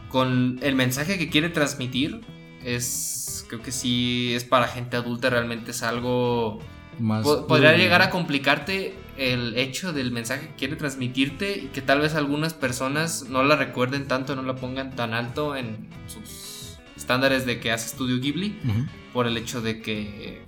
con 0.08 0.58
el 0.62 0.74
mensaje 0.74 1.18
que 1.18 1.28
quiere 1.28 1.48
transmitir, 1.50 2.20
es. 2.64 3.44
Creo 3.48 3.62
que 3.62 3.72
sí 3.72 4.32
es 4.34 4.44
para 4.44 4.68
gente 4.68 4.96
adulta, 4.96 5.30
realmente 5.30 5.70
es 5.70 5.82
algo. 5.82 6.58
Más 6.98 7.22
po- 7.22 7.46
podría 7.46 7.76
llegar 7.76 8.02
a 8.02 8.10
complicarte 8.10 8.94
el 9.16 9.56
hecho 9.56 9.92
del 9.92 10.10
mensaje 10.10 10.48
que 10.48 10.54
quiere 10.54 10.76
transmitirte 10.76 11.56
y 11.58 11.66
que 11.72 11.80
tal 11.80 12.00
vez 12.00 12.14
algunas 12.14 12.54
personas 12.54 13.26
no 13.28 13.42
la 13.42 13.56
recuerden 13.56 14.06
tanto, 14.08 14.36
no 14.36 14.42
la 14.42 14.56
pongan 14.56 14.94
tan 14.96 15.14
alto 15.14 15.54
en 15.56 15.88
sus 16.06 16.47
estándares 16.98 17.46
de 17.46 17.60
que 17.60 17.72
hace 17.72 17.88
Studio 17.88 18.20
Ghibli 18.20 18.58
por 19.12 19.26
el 19.26 19.36
hecho 19.36 19.62
de 19.62 19.80
que 19.80 20.42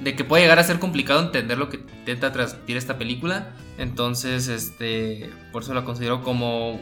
de 0.00 0.14
que 0.14 0.24
puede 0.24 0.42
llegar 0.42 0.58
a 0.58 0.64
ser 0.64 0.78
complicado 0.78 1.20
entender 1.20 1.56
lo 1.56 1.70
que 1.70 1.78
intenta 1.78 2.30
transmitir 2.30 2.76
esta 2.76 2.98
película. 2.98 3.54
Entonces 3.78 4.48
este 4.48 5.30
por 5.52 5.62
eso 5.62 5.74
la 5.74 5.84
considero 5.84 6.22
como 6.22 6.80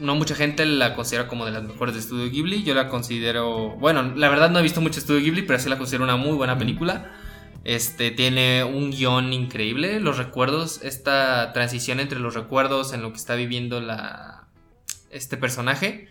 no 0.00 0.14
mucha 0.16 0.34
gente 0.34 0.66
la 0.66 0.94
considera 0.94 1.28
como 1.28 1.44
de 1.44 1.52
las 1.52 1.62
mejores 1.62 1.94
de 1.94 2.02
Studio 2.02 2.30
Ghibli. 2.30 2.64
Yo 2.64 2.74
la 2.74 2.88
considero 2.88 3.76
bueno 3.76 4.02
la 4.02 4.28
verdad 4.28 4.50
no 4.50 4.58
he 4.58 4.62
visto 4.62 4.80
mucho 4.80 5.00
Studio 5.00 5.22
Ghibli 5.22 5.42
pero 5.42 5.58
sí 5.58 5.68
la 5.68 5.78
considero 5.78 6.04
una 6.04 6.16
muy 6.16 6.32
buena 6.32 6.58
película. 6.58 7.12
Este 7.64 8.10
tiene 8.10 8.64
un 8.64 8.90
guion 8.90 9.32
increíble. 9.32 10.00
Los 10.00 10.18
recuerdos 10.18 10.80
esta 10.82 11.52
transición 11.52 12.00
entre 12.00 12.18
los 12.18 12.34
recuerdos 12.34 12.92
en 12.92 13.02
lo 13.02 13.12
que 13.12 13.18
está 13.18 13.36
viviendo 13.36 13.80
la 13.80 14.48
este 15.10 15.36
personaje 15.36 16.08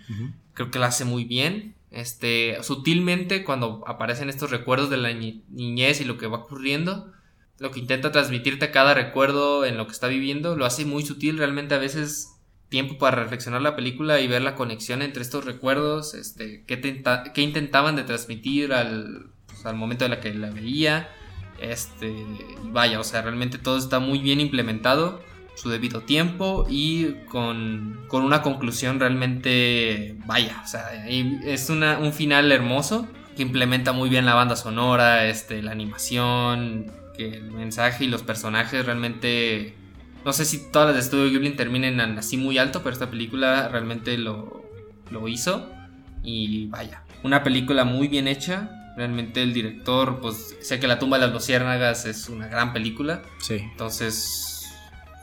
creo 0.53 0.71
que 0.71 0.79
la 0.79 0.87
hace 0.87 1.05
muy 1.05 1.25
bien. 1.25 1.76
Este, 1.91 2.57
sutilmente 2.63 3.43
cuando 3.43 3.83
aparecen 3.87 4.29
estos 4.29 4.51
recuerdos 4.51 4.89
de 4.89 4.97
la 4.97 5.13
ni- 5.13 5.43
niñez 5.49 6.01
y 6.01 6.05
lo 6.05 6.17
que 6.17 6.27
va 6.27 6.39
ocurriendo, 6.39 7.11
lo 7.59 7.71
que 7.71 7.79
intenta 7.79 8.11
transmitirte 8.11 8.71
cada 8.71 8.93
recuerdo 8.93 9.65
en 9.65 9.77
lo 9.77 9.87
que 9.87 9.93
está 9.93 10.07
viviendo, 10.07 10.55
lo 10.55 10.65
hace 10.65 10.85
muy 10.85 11.05
sutil, 11.05 11.37
realmente 11.37 11.75
a 11.75 11.79
veces 11.79 12.33
tiempo 12.69 12.97
para 12.97 13.23
reflexionar 13.23 13.61
la 13.61 13.75
película 13.75 14.19
y 14.19 14.27
ver 14.27 14.41
la 14.41 14.55
conexión 14.55 15.01
entre 15.01 15.21
estos 15.21 15.45
recuerdos, 15.45 16.13
este, 16.13 16.65
qué, 16.67 17.01
qué 17.33 17.41
intentaban 17.41 17.95
de 17.95 18.03
transmitir 18.03 18.73
al, 18.73 19.31
pues, 19.47 19.65
al 19.65 19.75
momento 19.75 20.03
de 20.03 20.09
la 20.09 20.19
que 20.19 20.33
la 20.33 20.49
veía, 20.51 21.09
este, 21.61 22.13
vaya, 22.63 22.99
o 22.99 23.03
sea, 23.03 23.21
realmente 23.21 23.57
todo 23.57 23.77
está 23.77 23.99
muy 23.99 24.19
bien 24.19 24.41
implementado 24.41 25.21
su 25.57 25.69
debido 25.69 26.01
tiempo 26.01 26.67
y 26.69 27.13
con, 27.29 28.05
con 28.07 28.23
una 28.23 28.43
conclusión 28.43 28.99
realmente, 28.99 30.15
vaya, 30.27 30.61
o 30.63 30.67
sea, 30.67 31.07
es 31.07 31.69
una, 31.69 31.97
un 31.97 32.13
final 32.13 32.51
hermoso 32.51 33.07
que 33.35 33.41
implementa 33.41 33.91
muy 33.91 34.09
bien 34.09 34.25
la 34.25 34.35
banda 34.35 34.55
sonora, 34.55 35.25
este, 35.25 35.63
la 35.63 35.71
animación, 35.71 36.91
que 37.15 37.35
el 37.35 37.51
mensaje 37.51 38.05
y 38.05 38.07
los 38.07 38.23
personajes 38.23 38.85
realmente... 38.85 39.75
No 40.25 40.33
sé 40.33 40.45
si 40.45 40.71
todas 40.71 40.89
las 40.89 40.95
de 40.97 41.03
Studio 41.03 41.31
Ghibli 41.31 41.51
terminen 41.55 41.99
en 41.99 42.17
así 42.17 42.37
muy 42.37 42.57
alto, 42.57 42.83
pero 42.83 42.93
esta 42.93 43.09
película 43.09 43.69
realmente 43.69 44.17
lo, 44.17 44.65
lo 45.09 45.27
hizo. 45.27 45.69
Y 46.23 46.67
vaya, 46.67 47.03
una 47.23 47.43
película 47.43 47.85
muy 47.85 48.07
bien 48.07 48.27
hecha. 48.27 48.93
Realmente 48.97 49.43
el 49.43 49.53
director, 49.53 50.19
pues 50.19 50.57
sé 50.59 50.79
que 50.79 50.87
La 50.87 50.99
tumba 50.99 51.17
de 51.17 51.25
las 51.27 51.33
luciérnagas 51.33 52.05
es 52.05 52.27
una 52.27 52.47
gran 52.47 52.73
película. 52.73 53.21
Sí. 53.39 53.55
Entonces, 53.55 54.56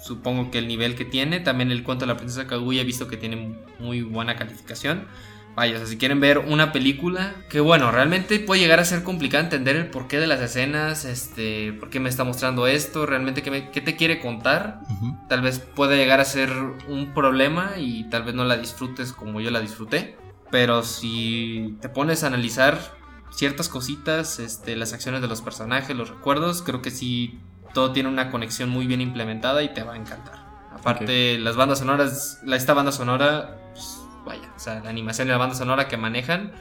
supongo 0.05 0.51
que 0.51 0.59
el 0.59 0.69
nivel 0.69 0.95
que 0.95 1.05
tiene, 1.05 1.41
también 1.41 1.71
el 1.71 1.83
cuento 1.83 2.05
de 2.07 2.13
la 2.13 2.17
princesa 2.19 2.47
Kaguya 2.47 2.83
he 2.83 2.85
visto 2.85 3.09
que 3.09 3.17
tiene 3.17 3.57
muy 3.79 4.03
buena 4.03 4.37
calificación. 4.37 5.07
Vaya, 5.57 5.77
o 5.77 5.79
sea, 5.79 5.87
si 5.87 5.97
quieren 5.99 6.19
ver 6.19 6.39
una 6.39 6.73
película, 6.73 7.37
que 7.49 7.61
bueno, 7.61 7.93
realmente 7.93 8.41
puede 8.41 8.61
llegar 8.61 8.81
a 8.81 8.85
ser 8.85 9.05
complicado 9.05 9.45
entender 9.45 9.77
el 9.77 9.87
porqué 9.87 10.19
de 10.19 10.27
las 10.27 10.41
escenas, 10.41 11.05
este, 11.05 11.73
por 11.75 11.91
qué 11.91 12.01
me 12.01 12.09
está 12.09 12.25
mostrando 12.25 12.67
esto, 12.67 13.07
realmente 13.07 13.43
qué, 13.43 13.53
me- 13.53 13.71
qué 13.71 13.81
te 13.81 13.95
quiere 13.95 14.19
contar. 14.21 14.81
Tal 15.29 15.43
vez 15.43 15.61
puede 15.61 15.97
llegar 15.97 16.19
a 16.19 16.25
ser 16.25 16.51
un 16.89 17.15
problema 17.15 17.75
y 17.79 18.03
tal 18.11 18.25
vez 18.25 18.35
no 18.35 18.45
la 18.45 18.57
disfrutes 18.57 19.13
como 19.13 19.41
yo 19.41 19.53
la 19.53 19.61
disfruté. 19.61 20.17
Pero 20.51 20.83
si 20.83 21.77
te 21.81 21.89
pones 21.89 22.25
a 22.25 22.27
analizar 22.27 22.79
ciertas 23.31 23.69
cositas, 23.69 24.41
este, 24.41 24.75
las 24.75 24.93
acciones 24.93 25.23
de 25.23 25.29
los 25.29 25.41
personajes, 25.41 25.97
los 25.97 26.11
recuerdos, 26.11 26.63
creo 26.63 26.83
que 26.83 26.91
sí 26.91 27.39
todo 27.75 27.93
tiene 27.93 28.09
una 28.09 28.31
conexión 28.31 28.71
muy 28.71 28.87
bien 28.87 29.03
implementada 29.03 29.63
y 29.63 29.75
te 29.75 29.83
va 29.83 29.93
a 29.93 29.97
encantar. 29.97 30.45
Aparte, 30.73 31.39
las 31.39 31.57
bandas 31.57 31.81
sonoras, 31.81 32.41
la, 32.45 32.57
esta 32.57 32.73
banda 32.73 32.93
sonora, 32.93 33.59
pues, 33.73 34.01
vaya, 34.25 34.51
o 34.57 34.59
sea, 34.59 34.81
la 34.81 34.89
animación 34.89 35.29
y 35.29 35.31
la 35.31 35.37
banda 35.37 35.55
sonora 35.55 35.89
que 35.89 35.97
manejan 35.97 36.53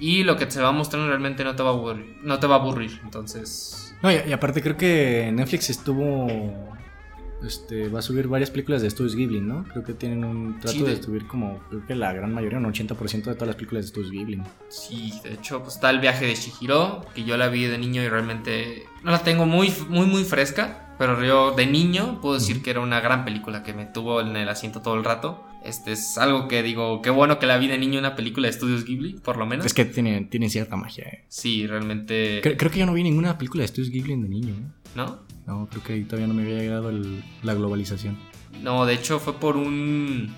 y 0.00 0.24
lo 0.24 0.36
que 0.36 0.50
se 0.50 0.60
va 0.60 0.72
mostrando 0.72 1.08
realmente 1.08 1.44
no 1.44 1.54
te 1.54 1.62
va 1.62 1.70
a 1.70 1.72
aburrir. 1.72 2.18
No 2.22 2.38
te 2.38 2.46
va 2.46 2.56
a 2.56 2.58
aburrir 2.58 3.00
entonces, 3.04 3.94
No, 4.02 4.10
y, 4.10 4.16
y 4.26 4.32
aparte 4.32 4.62
creo 4.62 4.76
que 4.76 5.30
Netflix 5.32 5.70
estuvo. 5.70 6.26
Este, 7.44 7.88
va 7.88 8.00
a 8.00 8.02
subir 8.02 8.26
varias 8.26 8.50
películas 8.50 8.82
de 8.82 8.90
Studios 8.90 9.14
Ghibli, 9.14 9.40
¿no? 9.40 9.64
Creo 9.70 9.84
que 9.84 9.94
tienen 9.94 10.24
un 10.24 10.54
trato 10.58 10.76
Sí, 10.76 10.82
de... 10.82 10.96
de- 10.96 11.02
subir 11.02 11.26
como, 11.28 11.60
creo 11.68 11.86
que 11.86 11.94
la 11.94 12.12
gran 12.12 12.34
mayoría, 12.34 12.58
un 12.58 12.64
80% 12.64 13.24
de 13.24 13.34
todas 13.34 13.46
las 13.46 13.54
películas 13.56 13.84
de 13.84 13.88
Studios 13.90 14.10
Ghibli. 14.10 14.42
Sí, 14.68 15.12
de 15.22 15.34
hecho, 15.34 15.62
pues 15.62 15.74
está 15.76 15.90
el 15.90 16.00
viaje 16.00 16.26
de 16.26 16.34
Shihiro, 16.34 17.04
que 17.14 17.22
yo 17.24 17.36
la 17.36 17.48
vi 17.48 17.64
de 17.64 17.78
niño 17.78 18.02
y 18.02 18.08
realmente 18.08 18.82
no 19.04 19.12
la 19.12 19.22
tengo 19.22 19.46
muy, 19.46 19.72
muy, 19.88 20.06
muy 20.06 20.24
fresca, 20.24 20.94
pero 20.98 21.24
yo 21.24 21.52
de 21.52 21.66
niño 21.66 22.20
puedo 22.20 22.34
decir 22.34 22.60
que 22.60 22.70
era 22.70 22.80
una 22.80 23.00
gran 23.00 23.24
película 23.24 23.62
que 23.62 23.72
me 23.72 23.86
tuvo 23.86 24.20
en 24.20 24.36
el 24.36 24.48
asiento 24.48 24.82
todo 24.82 24.96
el 24.96 25.04
rato. 25.04 25.44
Este 25.64 25.92
es 25.92 26.18
algo 26.18 26.48
que 26.48 26.62
digo, 26.64 27.02
qué 27.02 27.10
bueno 27.10 27.38
que 27.38 27.46
la 27.46 27.56
vi 27.58 27.68
de 27.68 27.78
niño 27.78 27.98
una 28.00 28.16
película 28.16 28.46
de 28.46 28.50
estudios 28.50 28.84
Ghibli, 28.84 29.14
por 29.14 29.36
lo 29.36 29.46
menos. 29.46 29.64
Es 29.64 29.74
que 29.74 29.84
tiene, 29.84 30.22
tiene 30.30 30.48
cierta 30.50 30.76
magia, 30.76 31.04
eh. 31.04 31.24
Sí, 31.28 31.66
realmente. 31.68 32.42
Cre- 32.42 32.56
creo 32.56 32.70
que 32.72 32.78
yo 32.80 32.86
no 32.86 32.94
vi 32.94 33.02
ninguna 33.04 33.38
película 33.38 33.62
de 33.62 33.68
Studios 33.68 33.90
Ghibli 33.90 34.16
de 34.20 34.28
niño, 34.28 34.54
¿eh? 34.54 34.88
¿No? 34.96 35.20
No, 35.48 35.66
creo 35.68 35.82
que 35.82 36.00
todavía 36.04 36.28
no 36.28 36.34
me 36.34 36.42
había 36.42 36.58
llegado 36.60 36.90
el- 36.90 37.24
la 37.42 37.54
globalización. 37.54 38.16
No, 38.62 38.86
de 38.86 38.94
hecho 38.94 39.18
fue 39.18 39.32
por 39.40 39.56
un 39.56 40.32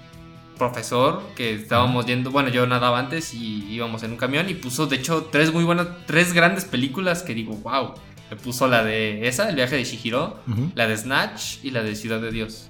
profesor 0.57 1.23
que 1.37 1.55
estábamos 1.55 2.07
yendo, 2.07 2.31
bueno, 2.31 2.49
yo 2.51 2.67
nadaba 2.67 2.99
antes 2.99 3.35
y 3.35 3.67
íbamos 3.73 4.03
en 4.03 4.13
un 4.13 4.17
camión 4.17 4.49
y 4.49 4.55
puso, 4.55 4.87
de 4.87 4.97
hecho, 4.97 5.29
tres 5.33 5.53
muy 5.53 5.65
buenas, 5.65 5.89
tres 6.07 6.33
grandes 6.33 6.65
películas 6.65 7.23
que 7.23 7.35
digo, 7.35 7.55
wow. 7.57 7.95
Le 8.31 8.37
puso 8.37 8.69
la 8.69 8.85
de 8.85 9.27
esa, 9.27 9.49
El 9.49 9.57
viaje 9.57 9.75
de 9.77 9.83
Shihiro, 9.85 10.39
la 10.77 10.87
de 10.87 10.97
Snatch 10.97 11.65
y 11.65 11.73
la 11.73 11.83
de 11.83 11.97
Ciudad 11.97 12.21
de 12.21 12.31
Dios. 12.31 12.69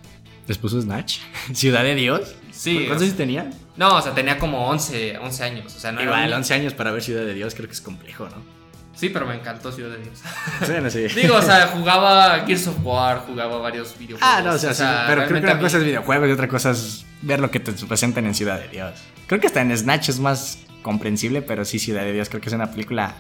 ¿Les 0.49 0.57
puso 0.57 0.81
Snatch? 0.81 1.19
¿Ciudad 1.53 1.83
de 1.83 1.95
Dios? 1.95 2.35
Sí, 2.51 2.85
¿Cuántos 2.87 3.03
años 3.03 3.17
tenía? 3.17 3.51
No, 3.77 3.97
o 3.97 4.01
sea, 4.03 4.15
tenía 4.15 4.39
como 4.39 4.67
11, 4.69 5.19
11 5.19 5.45
años. 5.45 5.77
O 5.77 5.79
sea, 5.79 5.93
no 5.93 6.01
era 6.01 6.11
Igual, 6.11 6.29
un- 6.31 6.35
11 6.37 6.55
años 6.55 6.73
para 6.73 6.91
ver 6.93 7.03
Ciudad 7.03 7.25
de 7.27 7.35
Dios, 7.35 7.55
creo 7.55 7.67
que 7.69 7.75
es 7.75 7.81
complejo, 7.83 8.25
¿no? 8.31 8.60
Sí, 9.01 9.09
pero 9.09 9.25
me 9.27 9.35
encantó 9.35 9.73
Ciudad 9.73 9.97
de 9.97 10.03
Dios. 10.03 10.21
Sí, 10.67 10.73
no 10.83 10.91
sé. 10.91 11.09
Digo, 11.09 11.37
o 11.37 11.43
sea, 11.43 11.69
jugaba 11.69 12.45
Gears 12.47 12.67
of 12.67 12.77
War, 12.85 13.21
jugaba 13.27 13.57
varios 13.59 13.97
videojuegos. 13.99 14.23
Ah, 14.39 14.43
no, 14.45 14.53
o 14.53 14.59
sea, 14.59 14.75
sí, 14.75 14.85
pero 15.09 15.25
creo 15.27 15.41
que 15.41 15.47
una 15.47 15.55
mí- 15.55 15.63
cosa 15.63 15.79
es 15.79 15.85
videojuegos 15.85 16.29
y 16.29 16.33
otra 16.33 16.49
cosa 16.49 16.71
es 16.73 17.07
ver 17.23 17.41
lo 17.41 17.51
que 17.51 17.61
te 17.61 17.73
presentan 17.73 18.27
en 18.27 18.35
Ciudad 18.35 18.61
de 18.61 18.69
Dios. 18.69 18.93
Creo 19.27 19.41
que 19.41 19.47
hasta 19.47 19.63
en 19.63 19.75
Snatch 19.77 20.11
es 20.11 20.19
más 20.21 20.59
comprensible, 20.83 21.41
pero 21.41 21.65
sí 21.65 21.79
Ciudad 21.79 22.03
de 22.03 22.13
Dios 22.13 22.29
creo 22.29 22.43
que 22.43 22.49
es 22.51 22.55
una 22.55 22.71
película 22.71 23.15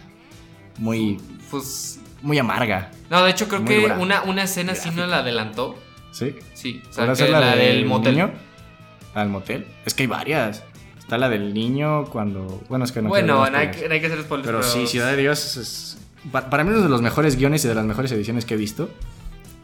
muy, 0.78 1.18
Pues. 1.50 1.98
muy 2.20 2.38
amarga. 2.38 2.90
No, 3.08 3.22
de 3.24 3.30
hecho, 3.30 3.48
creo 3.48 3.64
que 3.64 3.80
dura. 3.80 3.96
una, 3.96 4.22
una 4.24 4.42
escena 4.42 4.74
sí 4.74 4.90
no 4.94 5.06
la 5.06 5.18
adelantó. 5.20 5.78
¿Sí? 6.12 6.34
Sí, 6.54 6.82
o 6.90 6.92
sea, 6.92 7.04
¿Podrá 7.06 7.12
que 7.12 7.16
ser 7.16 7.30
la, 7.30 7.56
del 7.56 7.86
motel. 7.86 8.30
del 9.14 9.28
motel? 9.28 9.66
Es 9.86 9.94
que 9.94 10.02
hay 10.02 10.06
varias. 10.08 10.62
Está 11.10 11.18
la 11.18 11.28
del 11.28 11.52
niño 11.52 12.04
cuando... 12.04 12.62
Bueno, 12.68 12.84
es 12.84 12.92
que 12.92 13.02
no 13.02 13.08
bueno, 13.08 13.50
no 13.50 13.58
hay, 13.58 13.72
que, 13.72 13.88
no 13.88 13.94
hay 13.94 14.00
que 14.00 14.06
hacer 14.06 14.22
spoilers. 14.22 14.46
Pero 14.46 14.62
sí, 14.62 14.86
Ciudad 14.86 15.10
de 15.10 15.16
Dios 15.16 15.44
es... 15.44 15.56
es- 15.56 15.98
pa- 16.30 16.48
para 16.48 16.62
mí 16.62 16.70
uno 16.70 16.82
de 16.82 16.88
los 16.88 17.02
mejores 17.02 17.34
guiones 17.34 17.64
y 17.64 17.68
de 17.68 17.74
las 17.74 17.84
mejores 17.84 18.12
ediciones 18.12 18.44
que 18.44 18.54
he 18.54 18.56
visto. 18.56 18.88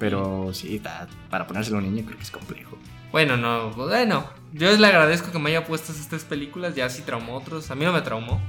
Pero 0.01 0.51
sí, 0.53 0.83
para 1.31 1.47
ponérselo 1.47 1.77
a 1.77 1.83
un 1.83 1.95
niño 1.95 2.05
creo 2.05 2.19
que 2.19 2.25
es 2.25 2.33
complejo. 2.33 2.77
Bueno, 3.13 3.37
no, 3.37 3.71
bueno. 3.71 4.27
Yo 4.55 4.77
le 4.77 4.87
agradezco 4.89 5.31
que 5.31 5.39
me 5.39 5.51
haya 5.51 5.65
puesto 5.65 5.93
estas 5.93 6.25
películas. 6.25 6.75
Ya 6.75 6.89
sí 6.91 7.03
traumó 7.07 7.37
otros. 7.37 7.71
A 7.71 7.77
mí 7.77 7.85
no 7.85 7.93
me 7.93 8.03
traumó. 8.03 8.41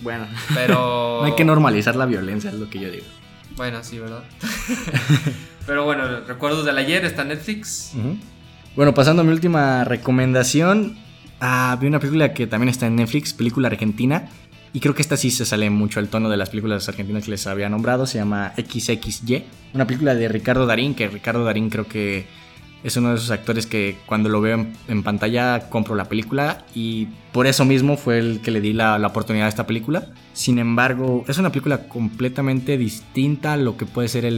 Bueno. 0.00 0.26
Pero. 0.54 1.18
No 1.20 1.24
hay 1.26 1.34
que 1.34 1.44
normalizar 1.44 1.96
la 1.96 2.06
violencia, 2.06 2.48
es 2.48 2.56
lo 2.56 2.70
que 2.70 2.78
yo 2.80 2.90
digo. 2.90 3.04
Bueno, 3.56 3.84
sí, 3.84 3.98
¿verdad? 3.98 4.24
Pero 5.66 5.84
bueno, 5.84 6.20
recuerdos 6.26 6.64
del 6.64 6.78
ayer 6.78 7.04
está 7.04 7.24
Netflix. 7.24 7.92
Bueno, 8.74 8.94
pasando 8.94 9.20
a 9.20 9.24
mi 9.26 9.32
última 9.32 9.84
recomendación. 9.84 10.96
Ah, 11.40 11.76
vi 11.80 11.86
una 11.86 12.00
película 12.00 12.34
que 12.34 12.46
también 12.46 12.68
está 12.68 12.86
en 12.86 12.96
Netflix, 12.96 13.32
película 13.32 13.68
argentina. 13.68 14.28
Y 14.72 14.80
creo 14.80 14.94
que 14.94 15.02
esta 15.02 15.16
sí 15.16 15.30
se 15.30 15.46
sale 15.46 15.70
mucho 15.70 15.98
al 15.98 16.08
tono 16.08 16.28
de 16.28 16.36
las 16.36 16.50
películas 16.50 16.88
argentinas 16.88 17.24
que 17.24 17.30
les 17.30 17.46
había 17.46 17.68
nombrado. 17.68 18.06
Se 18.06 18.18
llama 18.18 18.52
XXY. 18.56 19.44
Una 19.74 19.86
película 19.86 20.14
de 20.14 20.28
Ricardo 20.28 20.66
Darín, 20.66 20.94
que 20.94 21.08
Ricardo 21.08 21.44
Darín 21.44 21.70
creo 21.70 21.86
que 21.86 22.26
es 22.84 22.96
uno 22.96 23.10
de 23.10 23.16
esos 23.16 23.30
actores 23.30 23.66
que 23.66 23.96
cuando 24.06 24.28
lo 24.28 24.40
veo 24.40 24.66
en, 24.86 25.02
pantalla 25.02 25.68
compro 25.68 25.96
la 25.96 26.04
película 26.04 26.64
y 26.74 27.08
por 27.32 27.46
eso 27.46 27.64
mismo 27.64 27.96
fue 27.96 28.18
el 28.18 28.40
que 28.40 28.52
le 28.52 28.60
di 28.60 28.72
la, 28.72 29.04
oportunidad 29.04 29.46
a 29.46 29.48
esta 29.48 29.66
película. 29.66 30.06
Sin 30.32 30.58
embargo, 30.58 31.24
es 31.26 31.38
una 31.38 31.50
película 31.50 31.88
completamente 31.88 32.78
distinta 32.78 33.54
a 33.54 33.56
lo 33.56 33.76
que 33.76 33.86
puede 33.86 34.08
ser 34.08 34.32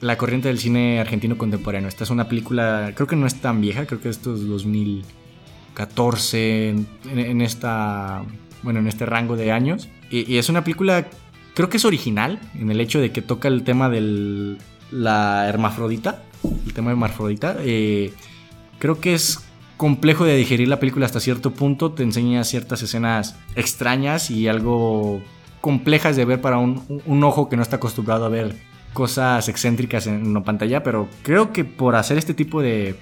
la 0.00 0.18
corriente 0.18 0.48
del 0.48 0.58
cine 0.58 1.00
argentino 1.00 1.36
contemporáneo. 1.36 1.88
Esta 1.88 2.04
es 2.04 2.10
una 2.10 2.28
película, 2.28 2.92
creo 2.94 3.06
que 3.06 3.16
no 3.16 3.26
es 3.26 3.40
tan 3.40 3.60
vieja, 3.60 3.86
creo 3.86 4.00
que 4.00 4.08
esto 4.08 4.34
es 4.34 4.64
2014, 5.74 6.68
en, 7.14 7.40
esta, 7.40 8.24
bueno, 8.62 8.80
en 8.80 8.88
este 8.88 9.06
rango 9.06 9.36
de 9.36 9.52
años. 9.52 9.88
Y, 10.10 10.30
y, 10.32 10.38
es 10.38 10.48
una 10.48 10.64
película, 10.64 11.06
creo 11.54 11.68
que 11.68 11.78
es 11.78 11.84
original, 11.84 12.38
en 12.58 12.70
el 12.70 12.80
hecho 12.80 13.00
de 13.00 13.12
que 13.12 13.22
toca 13.22 13.48
el 13.48 13.64
tema 13.64 13.88
de 13.88 14.56
la 14.90 15.48
hermafrodita, 15.48 16.22
el 16.66 16.72
tema 16.72 16.90
de 16.90 16.92
hermafrodita. 16.92 17.56
Eh, 17.60 18.12
creo 18.78 19.00
que 19.00 19.14
es 19.14 19.40
complejo 19.76 20.24
de 20.24 20.36
digerir 20.36 20.68
la 20.68 20.78
película 20.78 21.06
hasta 21.06 21.20
cierto 21.20 21.52
punto, 21.52 21.92
te 21.92 22.02
enseña 22.02 22.44
ciertas 22.44 22.82
escenas 22.82 23.36
extrañas 23.56 24.30
y 24.30 24.46
algo 24.46 25.22
complejas 25.60 26.16
de 26.16 26.24
ver 26.24 26.40
para 26.40 26.58
un, 26.58 27.02
un 27.06 27.24
ojo 27.24 27.48
que 27.48 27.56
no 27.56 27.62
está 27.62 27.76
acostumbrado 27.76 28.24
a 28.24 28.28
ver 28.28 28.54
cosas 28.92 29.48
excéntricas 29.48 30.06
en 30.06 30.26
una 30.26 30.44
pantalla, 30.44 30.82
pero 30.82 31.08
creo 31.22 31.52
que 31.52 31.64
por 31.64 31.96
hacer 31.96 32.18
este 32.18 32.34
tipo 32.34 32.60
de, 32.60 32.96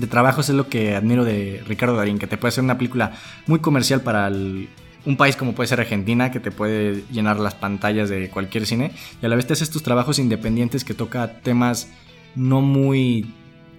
de 0.00 0.06
trabajos 0.06 0.48
es 0.48 0.54
lo 0.54 0.68
que 0.68 0.94
admiro 0.94 1.24
de 1.24 1.62
Ricardo 1.66 1.96
Darín, 1.96 2.18
que 2.18 2.26
te 2.26 2.36
puede 2.36 2.50
hacer 2.50 2.64
una 2.64 2.78
película 2.78 3.12
muy 3.46 3.60
comercial 3.60 4.00
para 4.02 4.28
el, 4.28 4.68
un 5.04 5.16
país 5.16 5.36
como 5.36 5.54
puede 5.54 5.68
ser 5.68 5.80
Argentina, 5.80 6.30
que 6.30 6.40
te 6.40 6.50
puede 6.50 7.04
llenar 7.10 7.38
las 7.40 7.54
pantallas 7.54 8.08
de 8.08 8.28
cualquier 8.30 8.66
cine, 8.66 8.92
y 9.22 9.26
a 9.26 9.28
la 9.28 9.36
vez 9.36 9.46
te 9.46 9.54
haces 9.54 9.70
tus 9.70 9.82
trabajos 9.82 10.18
independientes 10.18 10.84
que 10.84 10.94
toca 10.94 11.40
temas 11.40 11.90
no 12.34 12.60
muy 12.60 13.34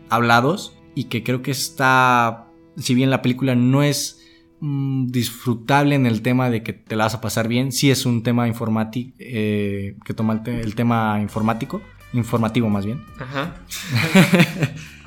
hablados 0.10 0.76
y 0.96 1.06
que 1.06 1.24
creo 1.24 1.42
que 1.42 1.52
está, 1.52 2.48
si 2.78 2.94
bien 2.96 3.10
la 3.10 3.22
película 3.22 3.56
no 3.56 3.84
es 3.84 4.26
mmm, 4.60 5.08
disfrutable 5.08 5.96
en 5.96 6.06
el 6.06 6.22
tema 6.22 6.50
de 6.50 6.64
que 6.64 6.74
te 6.74 6.96
la 6.96 7.06
vas 7.06 7.16
a 7.16 7.22
pasar 7.22 7.48
bien, 7.48 7.72
sí 7.72 7.92
es 7.92 8.06
un 8.06 8.24
tema 8.24 8.48
informático, 8.48 9.16
eh, 9.20 9.98
que 10.04 10.14
toma 10.14 10.34
el, 10.34 10.44
te 10.44 10.60
el, 10.62 10.76
tema 10.76 11.20
informático, 11.22 11.82
informativo 12.14 12.70
más 12.70 12.86
bien. 12.86 13.06
Ajá. 13.20 13.56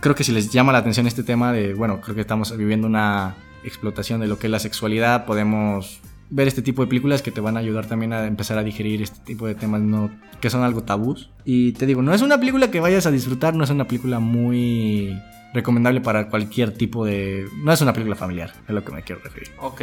creo 0.00 0.14
que 0.14 0.24
si 0.24 0.32
les 0.32 0.50
llama 0.50 0.72
la 0.72 0.78
atención 0.78 1.06
este 1.06 1.22
tema 1.22 1.52
de, 1.52 1.74
bueno, 1.74 2.00
creo 2.00 2.14
que 2.14 2.20
estamos 2.20 2.56
viviendo 2.56 2.86
una 2.86 3.36
explotación 3.64 4.20
de 4.20 4.26
lo 4.26 4.38
que 4.38 4.46
es 4.46 4.50
la 4.50 4.58
sexualidad, 4.58 5.26
podemos 5.26 6.00
ver 6.30 6.46
este 6.46 6.62
tipo 6.62 6.82
de 6.82 6.88
películas 6.88 7.22
que 7.22 7.30
te 7.30 7.40
van 7.40 7.56
a 7.56 7.60
ayudar 7.60 7.86
también 7.86 8.12
a 8.12 8.26
empezar 8.26 8.58
a 8.58 8.62
digerir 8.62 9.02
este 9.02 9.18
tipo 9.20 9.46
de 9.46 9.54
temas 9.54 9.80
no, 9.80 10.10
que 10.40 10.50
son 10.50 10.62
algo 10.62 10.82
tabús. 10.82 11.30
Y 11.44 11.72
te 11.72 11.86
digo, 11.86 12.02
no 12.02 12.12
es 12.12 12.22
una 12.22 12.38
película 12.38 12.70
que 12.70 12.80
vayas 12.80 13.06
a 13.06 13.10
disfrutar, 13.10 13.54
no 13.54 13.64
es 13.64 13.70
una 13.70 13.86
película 13.86 14.18
muy 14.18 15.18
recomendable 15.54 16.00
para 16.00 16.28
cualquier 16.28 16.72
tipo 16.72 17.04
de... 17.04 17.46
No 17.62 17.72
es 17.72 17.80
una 17.80 17.92
película 17.92 18.16
familiar, 18.16 18.52
es 18.66 18.74
lo 18.74 18.84
que 18.84 18.92
me 18.92 19.02
quiero 19.02 19.22
referir. 19.22 19.50
Ok. 19.60 19.82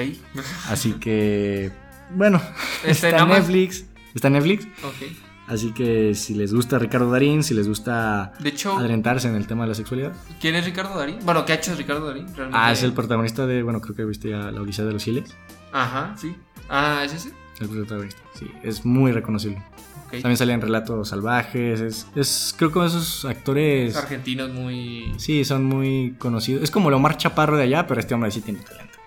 Así 0.70 0.94
que, 0.94 1.72
bueno, 2.12 2.40
está, 2.84 3.10
está 3.10 3.24
en 3.24 3.30
Netflix. 3.30 3.86
Está 4.14 4.28
en 4.28 4.34
Netflix. 4.34 4.68
Ok. 4.84 5.25
Así 5.48 5.72
que 5.74 6.16
si 6.16 6.34
les 6.34 6.54
gusta 6.54 6.80
Ricardo 6.80 7.12
Darín, 7.12 7.44
si 7.44 7.54
les 7.54 7.68
gusta 7.68 8.34
de 8.40 8.50
hecho, 8.50 8.78
adelantarse 8.78 9.28
en 9.28 9.36
el 9.36 9.46
tema 9.46 9.64
de 9.64 9.70
la 9.70 9.76
sexualidad. 9.76 10.14
¿Quién 10.40 10.56
es 10.56 10.66
Ricardo 10.66 10.98
Darín? 10.98 11.20
Bueno, 11.24 11.46
¿qué 11.46 11.54
ha 11.54 11.56
hecho 11.56 11.76
Ricardo 11.76 12.08
Darín? 12.08 12.26
Realmente... 12.28 12.58
Ah, 12.60 12.72
es 12.72 12.82
el 12.82 12.94
protagonista 12.94 13.46
de, 13.46 13.62
bueno, 13.62 13.80
creo 13.80 13.96
que 13.96 14.06
viste 14.06 14.30
ya 14.30 14.52
La 14.52 14.62
Odisea 14.62 14.86
de 14.86 14.94
los 14.94 15.04
Giles. 15.04 15.36
Ajá, 15.72 16.16
sí. 16.18 16.36
Ah, 16.68 17.04
¿es 17.06 17.14
ese? 17.14 17.32
El 17.60 17.70
protagonista, 17.70 18.22
sí. 18.34 18.50
Es 18.64 18.86
muy 18.86 19.12
reconocible. 19.12 19.62
Okay. 20.08 20.22
También 20.22 20.38
sale 20.38 20.54
en 20.54 20.62
Relatos 20.62 21.10
Salvajes. 21.10 21.80
Es, 21.80 22.08
es 22.16 22.56
creo 22.58 22.72
que 22.72 22.86
esos 22.86 23.24
actores... 23.26 23.96
Argentinos 23.96 24.50
muy... 24.50 25.14
Sí, 25.18 25.46
son 25.46 25.64
muy 25.64 26.16
conocidos. 26.18 26.64
Es 26.64 26.72
como 26.72 26.90
el 26.90 26.96
Omar 26.96 27.18
Chaparro 27.18 27.56
de 27.56 27.64
allá, 27.64 27.86
pero 27.86 28.00
este 28.00 28.16
hombre 28.16 28.32
sí 28.32 28.42
tiene 28.42 28.60
talento. 28.62 28.98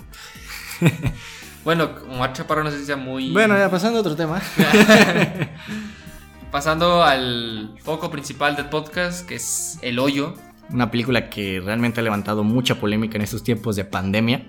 bueno, 1.64 1.90
Omar 2.10 2.32
Chaparro 2.32 2.62
no 2.62 2.70
sé 2.70 2.78
si 2.78 2.86
sea 2.86 2.96
muy... 2.96 3.32
Bueno, 3.32 3.56
ya 3.58 3.68
pasando 3.68 3.98
a 3.98 4.00
otro 4.02 4.14
tema. 4.14 4.40
Pasando 6.50 7.02
al 7.02 7.74
foco 7.82 8.10
principal 8.10 8.56
del 8.56 8.70
podcast, 8.70 9.26
que 9.26 9.34
es 9.34 9.78
El 9.82 9.98
Hoyo. 9.98 10.34
Una 10.70 10.90
película 10.90 11.28
que 11.28 11.60
realmente 11.62 12.00
ha 12.00 12.02
levantado 12.02 12.42
mucha 12.42 12.76
polémica 12.76 13.16
en 13.16 13.22
estos 13.22 13.42
tiempos 13.42 13.76
de 13.76 13.84
pandemia. 13.84 14.46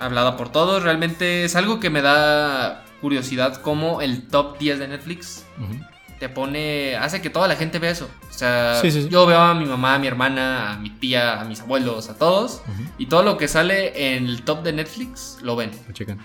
Hablada 0.00 0.36
por 0.36 0.50
todos, 0.50 0.82
realmente 0.82 1.44
es 1.44 1.54
algo 1.54 1.78
que 1.78 1.88
me 1.88 2.02
da 2.02 2.84
curiosidad 3.00 3.54
como 3.56 4.00
el 4.00 4.26
top 4.26 4.58
10 4.58 4.80
de 4.80 4.88
Netflix 4.88 5.44
uh 5.58 5.62
-huh. 5.62 5.88
te 6.18 6.28
pone, 6.28 6.96
hace 6.96 7.22
que 7.22 7.30
toda 7.30 7.46
la 7.46 7.54
gente 7.54 7.78
vea 7.78 7.92
eso. 7.92 8.10
O 8.28 8.32
sea, 8.32 8.80
sí, 8.82 8.90
sí, 8.90 9.02
sí. 9.02 9.08
yo 9.08 9.24
veo 9.24 9.38
a 9.38 9.54
mi 9.54 9.66
mamá, 9.66 9.94
a 9.94 9.98
mi 10.00 10.08
hermana, 10.08 10.72
a 10.72 10.78
mi 10.78 10.90
tía, 10.90 11.40
a 11.40 11.44
mis 11.44 11.60
abuelos, 11.60 12.08
a 12.08 12.18
todos, 12.18 12.62
uh 12.66 12.70
-huh. 12.70 12.90
y 12.98 13.06
todo 13.06 13.22
lo 13.22 13.36
que 13.36 13.46
sale 13.46 14.16
en 14.16 14.26
el 14.26 14.42
top 14.42 14.64
de 14.64 14.72
Netflix 14.72 15.38
lo 15.42 15.54
ven. 15.54 15.70
Lo 15.86 15.94
checan. 15.94 16.18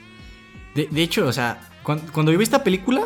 De, 0.74 0.88
de 0.90 1.04
hecho, 1.04 1.28
o 1.28 1.34
sea, 1.34 1.60
cuando, 1.84 2.12
cuando 2.12 2.32
yo 2.32 2.40
vi 2.40 2.44
esta 2.44 2.64
película, 2.64 3.02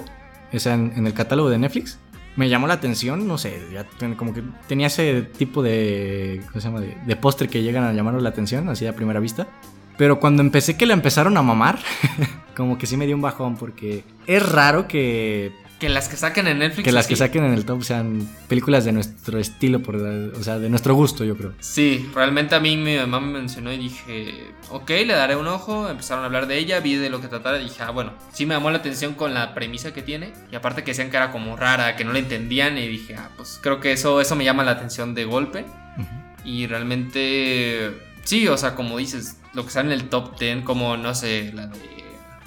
sea, 0.59 0.73
en, 0.73 1.05
el 1.05 1.13
catálogo 1.13 1.49
de 1.49 1.57
Netflix, 1.57 1.99
me 2.35 2.49
llamó 2.49 2.67
la 2.67 2.75
atención, 2.75 3.27
no 3.27 3.37
sé, 3.37 3.61
ya 3.71 3.85
como 4.15 4.33
que 4.33 4.43
tenía 4.67 4.87
ese 4.87 5.21
tipo 5.21 5.61
de, 5.61 6.41
¿cómo 6.47 6.61
se 6.61 6.67
llama? 6.67 6.81
De, 6.81 6.97
de 7.05 7.15
póster 7.15 7.49
que 7.49 7.61
llegan 7.61 7.83
a 7.83 7.93
llamarnos 7.93 8.23
la 8.23 8.29
atención, 8.29 8.69
así 8.69 8.87
a 8.87 8.95
primera 8.95 9.19
vista. 9.19 9.47
Pero 9.97 10.19
cuando 10.19 10.41
empecé 10.41 10.75
que 10.75 10.85
la 10.85 10.93
empezaron 10.93 11.37
a 11.37 11.43
mamar, 11.43 11.79
como 12.55 12.77
que 12.77 12.87
sí 12.87 12.97
me 12.97 13.05
dio 13.05 13.15
un 13.15 13.21
bajón, 13.21 13.55
porque 13.55 14.03
es 14.25 14.51
raro 14.51 14.87
que... 14.87 15.51
Que 15.83 15.89
las 15.89 16.07
que 16.07 16.15
saquen 16.15 16.47
en 16.47 16.59
Netflix. 16.59 16.85
Que 16.85 16.93
las 16.93 17.07
que 17.07 17.17
saquen 17.17 17.43
en 17.43 17.53
el 17.53 17.65
top 17.65 17.83
sean 17.83 18.25
películas 18.47 18.85
de 18.85 18.93
nuestro 18.93 19.37
estilo, 19.37 19.81
por, 19.81 19.97
o 19.97 20.41
sea, 20.41 20.57
de 20.57 20.69
nuestro 20.69 20.95
gusto, 20.95 21.25
yo 21.25 21.35
creo. 21.35 21.55
Sí, 21.59 22.09
realmente 22.15 22.55
a 22.55 22.61
mí 22.61 22.77
mi 22.77 22.95
mamá 22.95 23.19
me 23.19 23.33
mencionó 23.39 23.69
y 23.73 23.77
dije, 23.77 24.53
ok, 24.69 24.89
le 24.89 25.11
daré 25.11 25.35
un 25.35 25.45
ojo. 25.47 25.89
Empezaron 25.89 26.23
a 26.23 26.27
hablar 26.27 26.47
de 26.47 26.57
ella, 26.57 26.79
vi 26.79 26.95
de 26.95 27.09
lo 27.09 27.19
que 27.19 27.27
trataba 27.27 27.59
y 27.59 27.63
dije, 27.65 27.83
ah, 27.83 27.91
bueno, 27.91 28.13
sí 28.31 28.45
me 28.45 28.53
llamó 28.53 28.71
la 28.71 28.77
atención 28.77 29.13
con 29.13 29.33
la 29.33 29.53
premisa 29.53 29.93
que 29.93 30.01
tiene. 30.01 30.31
Y 30.53 30.55
aparte 30.55 30.85
que 30.85 30.91
decían 30.91 31.09
que 31.11 31.17
era 31.17 31.33
como 31.33 31.57
rara, 31.57 31.97
que 31.97 32.05
no 32.05 32.13
la 32.13 32.19
entendían. 32.19 32.77
Y 32.77 32.87
dije, 32.87 33.17
ah, 33.17 33.31
pues 33.35 33.59
creo 33.61 33.81
que 33.81 33.91
eso, 33.91 34.21
eso 34.21 34.37
me 34.37 34.45
llama 34.45 34.63
la 34.63 34.71
atención 34.71 35.13
de 35.13 35.25
golpe. 35.25 35.65
Uh 35.97 36.01
-huh. 36.01 36.45
Y 36.45 36.65
realmente, 36.67 37.91
sí, 38.23 38.47
o 38.47 38.55
sea, 38.55 38.73
como 38.75 38.97
dices, 38.99 39.35
lo 39.53 39.65
que 39.65 39.71
sale 39.71 39.93
en 39.93 39.99
el 39.99 40.07
top 40.07 40.39
10, 40.39 40.63
como, 40.63 40.95
no 40.95 41.13
sé, 41.13 41.51
la 41.53 41.67
de 41.67 41.77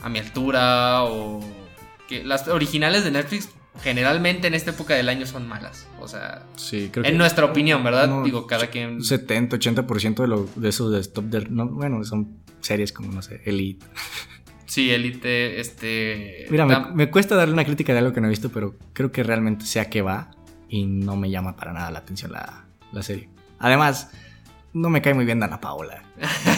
A 0.00 0.08
mi 0.08 0.20
altura 0.20 1.04
o... 1.04 1.65
Que 2.08 2.24
las 2.24 2.48
originales 2.48 3.04
de 3.04 3.10
Netflix 3.10 3.48
generalmente 3.82 4.46
en 4.46 4.54
esta 4.54 4.70
época 4.70 4.94
del 4.94 5.08
año 5.08 5.26
son 5.26 5.46
malas. 5.46 5.86
O 6.00 6.08
sea, 6.08 6.44
sí, 6.56 6.90
creo 6.92 7.04
en 7.04 7.12
que, 7.12 7.18
nuestra 7.18 7.44
opinión, 7.44 7.82
¿verdad? 7.84 8.08
No, 8.08 8.22
Digo, 8.22 8.46
cada 8.46 8.68
quien... 8.68 9.02
70, 9.02 9.56
80% 9.56 10.16
de, 10.16 10.28
lo, 10.28 10.48
de 10.56 10.68
esos 10.68 10.92
de 10.92 11.02
top 11.04 11.24
de... 11.24 11.46
No, 11.50 11.66
bueno, 11.66 12.02
son 12.04 12.38
series 12.60 12.92
como, 12.92 13.12
no 13.12 13.22
sé, 13.22 13.42
Elite. 13.44 13.84
Sí, 14.66 14.90
Elite, 14.90 15.60
este... 15.60 16.46
Mira, 16.50 16.66
me, 16.66 16.94
me, 16.94 17.10
cuesta 17.10 17.36
darle 17.36 17.54
una 17.54 17.64
crítica 17.64 17.92
de 17.92 18.00
algo 18.00 18.12
que 18.12 18.20
no 18.20 18.26
he 18.26 18.30
visto, 18.30 18.50
pero 18.50 18.76
creo 18.92 19.12
que 19.12 19.22
realmente 19.22 19.64
sea 19.64 19.88
que 19.88 20.02
va 20.02 20.32
y 20.68 20.86
no 20.86 21.16
me 21.16 21.30
llama 21.30 21.56
para 21.56 21.72
nada 21.72 21.90
la 21.90 22.00
atención 22.00 22.32
la, 22.32 22.66
la 22.92 23.02
serie. 23.02 23.28
Además, 23.58 24.10
no 24.72 24.90
me 24.90 25.00
cae 25.02 25.14
muy 25.14 25.24
bien 25.24 25.40
Dana 25.40 25.60
Paola. 25.60 26.02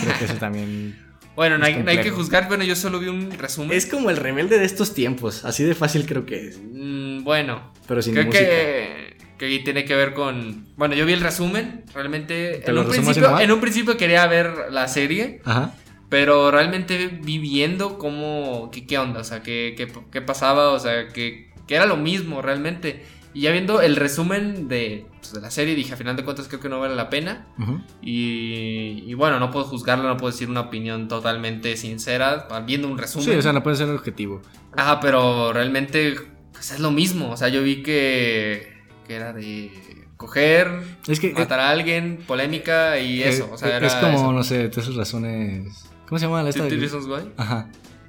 Creo 0.03 0.19
que 0.19 0.25
eso 0.25 0.35
también 0.35 0.99
bueno, 1.39 1.57
no 1.57 1.67
hay, 1.67 1.85
no 1.85 1.89
hay, 1.89 2.01
que 2.01 2.11
juzgar, 2.11 2.49
bueno, 2.49 2.65
yo 2.65 2.75
solo 2.75 2.99
vi 2.99 3.07
un 3.07 3.31
resumen. 3.31 3.79
Es 3.79 3.87
como 3.87 4.11
el 4.11 4.17
rebelde 4.17 4.59
de 4.59 4.65
estos 4.65 4.93
tiempos, 4.93 5.45
así 5.45 5.63
de 5.63 5.77
fácil 5.77 6.05
creo 6.05 6.27
que 6.27 6.49
es. 6.49 6.59
Mm, 6.61 7.23
bueno, 7.23 7.73
pero 7.87 8.03
sin 8.03 8.15
creo 8.15 8.27
música. 8.27 8.45
que, 8.45 9.17
que 9.39 9.59
tiene 9.61 9.85
que 9.85 9.95
ver 9.95 10.15
con... 10.15 10.67
Bueno, 10.77 10.97
yo 10.97 11.07
vi 11.07 11.13
el 11.13 11.21
resumen, 11.21 11.85
realmente... 11.95 12.69
En 12.69 12.77
un, 12.77 12.89
principio, 12.89 13.39
en 13.39 13.53
un 13.53 13.61
principio 13.61 13.97
quería 13.97 14.27
ver 14.27 14.73
la 14.73 14.89
serie, 14.89 15.41
Ajá. 15.45 15.77
pero 16.09 16.51
realmente 16.51 17.07
vi 17.07 17.39
viendo 17.39 17.99
cómo... 17.99 18.73
¿Qué, 18.73 18.85
qué 18.85 18.99
onda? 18.99 19.21
O 19.21 19.25
sea, 19.25 19.41
qué, 19.41 19.75
qué, 19.77 19.87
qué 20.11 20.21
pasaba, 20.21 20.71
o 20.71 20.81
sea, 20.81 21.07
que, 21.07 21.53
que 21.69 21.77
era 21.77 21.87
lo 21.87 21.97
mismo 21.97 22.43
realmente. 22.43 23.05
Y 23.35 23.43
ya 23.43 23.53
viendo 23.53 23.81
el 23.81 23.97
resumen 23.97 24.69
de, 24.69 25.07
pues, 25.21 25.33
de, 25.33 25.41
la 25.41 25.51
serie, 25.51 25.75
dije, 25.75 25.95
a 25.95 25.97
final 25.97 26.17
de 26.17 26.25
cuentas 26.25 26.49
creo 26.49 26.61
que 26.61 26.69
no 26.69 26.81
vale 26.81 26.97
la 26.97 27.11
pena. 27.11 27.47
Uh 27.59 27.63
-huh. 27.63 27.85
y, 28.03 29.05
y, 29.07 29.15
bueno, 29.15 29.39
no 29.39 29.51
puedo 29.51 29.67
juzgarlo, 29.67 30.09
no 30.09 30.17
puedo 30.17 30.33
decir 30.33 30.49
una 30.49 30.63
opinión 30.63 31.09
totalmente 31.09 31.77
sincera, 31.77 32.49
viendo 32.67 32.89
un 32.89 32.99
resumen. 32.99 33.29
Sí, 33.29 33.37
o 33.37 33.43
sea, 33.43 33.53
no 33.53 33.63
puede 33.63 33.77
ser 33.77 33.89
objetivo. 33.91 34.41
Ajá, 34.77 35.01
pero 35.01 35.53
realmente 35.53 36.17
pues, 36.53 36.73
es 36.73 36.81
lo 36.81 36.91
mismo. 36.91 37.31
O 37.31 37.37
sea, 37.37 37.49
yo 37.49 37.63
vi 37.63 37.83
que, 37.83 38.73
que 39.07 39.15
era 39.15 39.33
de 39.33 39.71
coger, 40.17 40.83
es 41.07 41.21
que, 41.21 41.33
matar 41.33 41.61
a 41.61 41.71
alguien, 41.71 42.19
polémica 42.27 42.99
y 42.99 43.23
eh, 43.23 43.29
eso. 43.29 43.49
O 43.53 43.57
sea, 43.57 43.79
es 43.79 43.93
era 43.93 44.01
como, 44.01 44.19
eso. 44.19 44.33
no 44.33 44.43
sé, 44.43 44.69
todas 44.69 44.87
esas 44.87 44.97
razones... 44.97 45.85
¿Cómo 46.07 46.19
se 46.19 46.27
llama 46.27 46.43
la 46.43 46.51
esta? 46.51 46.65
Why? 46.65 47.33
Ajá. 47.37 47.69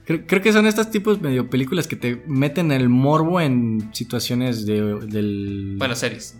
Creo, 0.09 0.25
creo, 0.25 0.41
que 0.41 0.51
son 0.51 0.65
estos 0.65 0.89
tipos 0.89 1.21
medio 1.21 1.51
películas 1.51 1.85
que 1.85 1.95
te 1.95 2.23
meten 2.25 2.71
el 2.71 2.89
morbo 2.89 3.39
en 3.39 3.93
situaciones 3.93 4.65
de, 4.65 4.95
del... 5.05 5.75
Bueno, 5.77 5.93
series. 5.93 6.35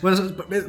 Bueno, 0.00 0.16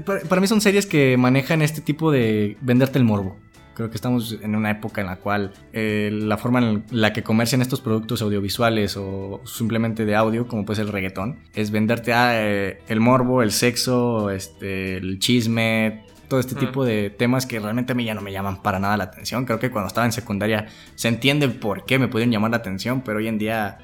para, 0.04 0.20
para, 0.20 0.42
mí 0.42 0.48
son 0.48 0.60
series 0.60 0.86
que 0.86 1.16
manejan 1.16 1.62
este 1.62 1.80
tipo 1.80 2.12
de 2.12 2.58
venderte 2.60 3.00
el 3.00 3.06
morbo. 3.06 3.38
Creo 3.74 3.90
que 3.90 3.96
estamos 3.96 4.38
en 4.42 4.54
una 4.58 4.70
época 4.70 5.00
en 5.00 5.08
la 5.08 5.16
cual 5.16 5.54
eh, 5.72 6.10
la 6.12 6.38
forma 6.38 6.60
en 6.60 6.84
la 6.92 7.14
que 7.14 7.24
comercian 7.24 7.62
estos 7.62 7.80
productos 7.80 8.22
audiovisuales 8.22 8.98
o 8.98 9.40
simplemente 9.46 10.04
de 10.04 10.14
audio, 10.18 10.46
como 10.46 10.66
puede 10.66 10.76
ser 10.76 10.88
el 10.88 10.92
reggaetón, 10.92 11.40
es 11.54 11.72
venderte 11.72 12.12
ah, 12.12 12.32
eh, 12.34 12.82
el 12.90 13.00
morbo, 13.00 13.44
el 13.44 13.54
sexo, 13.54 14.30
este, 14.30 14.98
el 14.98 15.20
chisme, 15.20 16.04
todo 16.32 16.40
este 16.40 16.56
tipo 16.56 16.86
de 16.86 17.10
temas 17.10 17.46
que 17.46 17.60
realmente 17.60 17.92
a 17.92 17.96
mí 17.96 18.06
ya 18.06 18.14
no 18.14 18.22
me 18.22 18.32
llaman 18.32 18.62
para 18.62 18.80
nada 18.80 18.96
la 18.96 19.04
atención. 19.04 19.44
Creo 19.44 19.60
que 19.60 19.70
cuando 19.70 19.90
estaba 19.90 20.06
en 20.06 20.14
secundaria 20.14 20.70
se 20.96 21.10
entiende 21.10 21.50
por 21.50 21.86
qué 21.86 22.00
me 22.00 22.08
pudieron 22.08 22.32
llamar 22.32 22.52
la 22.52 22.58
atención, 22.58 23.02
pero 23.02 23.18
hoy 23.18 23.28
en 23.28 23.38
día, 23.38 23.80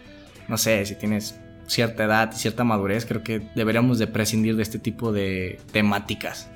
no 0.48 0.58
sé, 0.58 0.86
si 0.86 0.96
tienes 0.96 1.38
cierta 1.68 2.06
edad 2.06 2.32
y 2.34 2.38
cierta 2.38 2.64
madurez, 2.64 3.06
creo 3.06 3.22
que 3.22 3.50
deberíamos 3.54 4.00
de 4.00 4.08
prescindir 4.08 4.56
de 4.56 4.64
este 4.64 4.80
tipo 4.80 5.12
de 5.12 5.60
temáticas. 5.74 6.50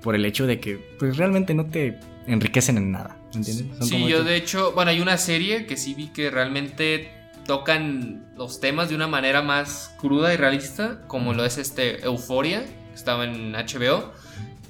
Por 0.00 0.14
el 0.14 0.24
hecho 0.24 0.46
de 0.46 0.60
que 0.60 0.78
pues 0.98 1.18
realmente 1.18 1.52
no 1.52 1.66
te 1.66 2.00
enriquecen 2.26 2.78
en 2.78 2.92
nada, 2.92 3.18
¿entiendes? 3.34 3.86
sí, 3.86 4.08
yo 4.08 4.24
de 4.24 4.36
hecho, 4.36 4.72
bueno, 4.72 4.92
hay 4.92 5.02
una 5.02 5.18
serie 5.18 5.66
que 5.66 5.76
sí 5.76 5.92
vi 5.92 6.08
que 6.08 6.30
realmente 6.30 7.10
tocan 7.46 8.32
los 8.34 8.60
temas 8.60 8.88
de 8.88 8.94
una 8.94 9.08
manera 9.08 9.42
más 9.42 9.94
cruda 9.98 10.32
y 10.32 10.38
realista, 10.38 11.02
como 11.06 11.34
lo 11.34 11.44
es 11.44 11.58
este 11.58 12.02
Euforia, 12.02 12.64
que 12.64 12.94
estaba 12.94 13.24
en 13.24 13.52
HBO. 13.52 14.23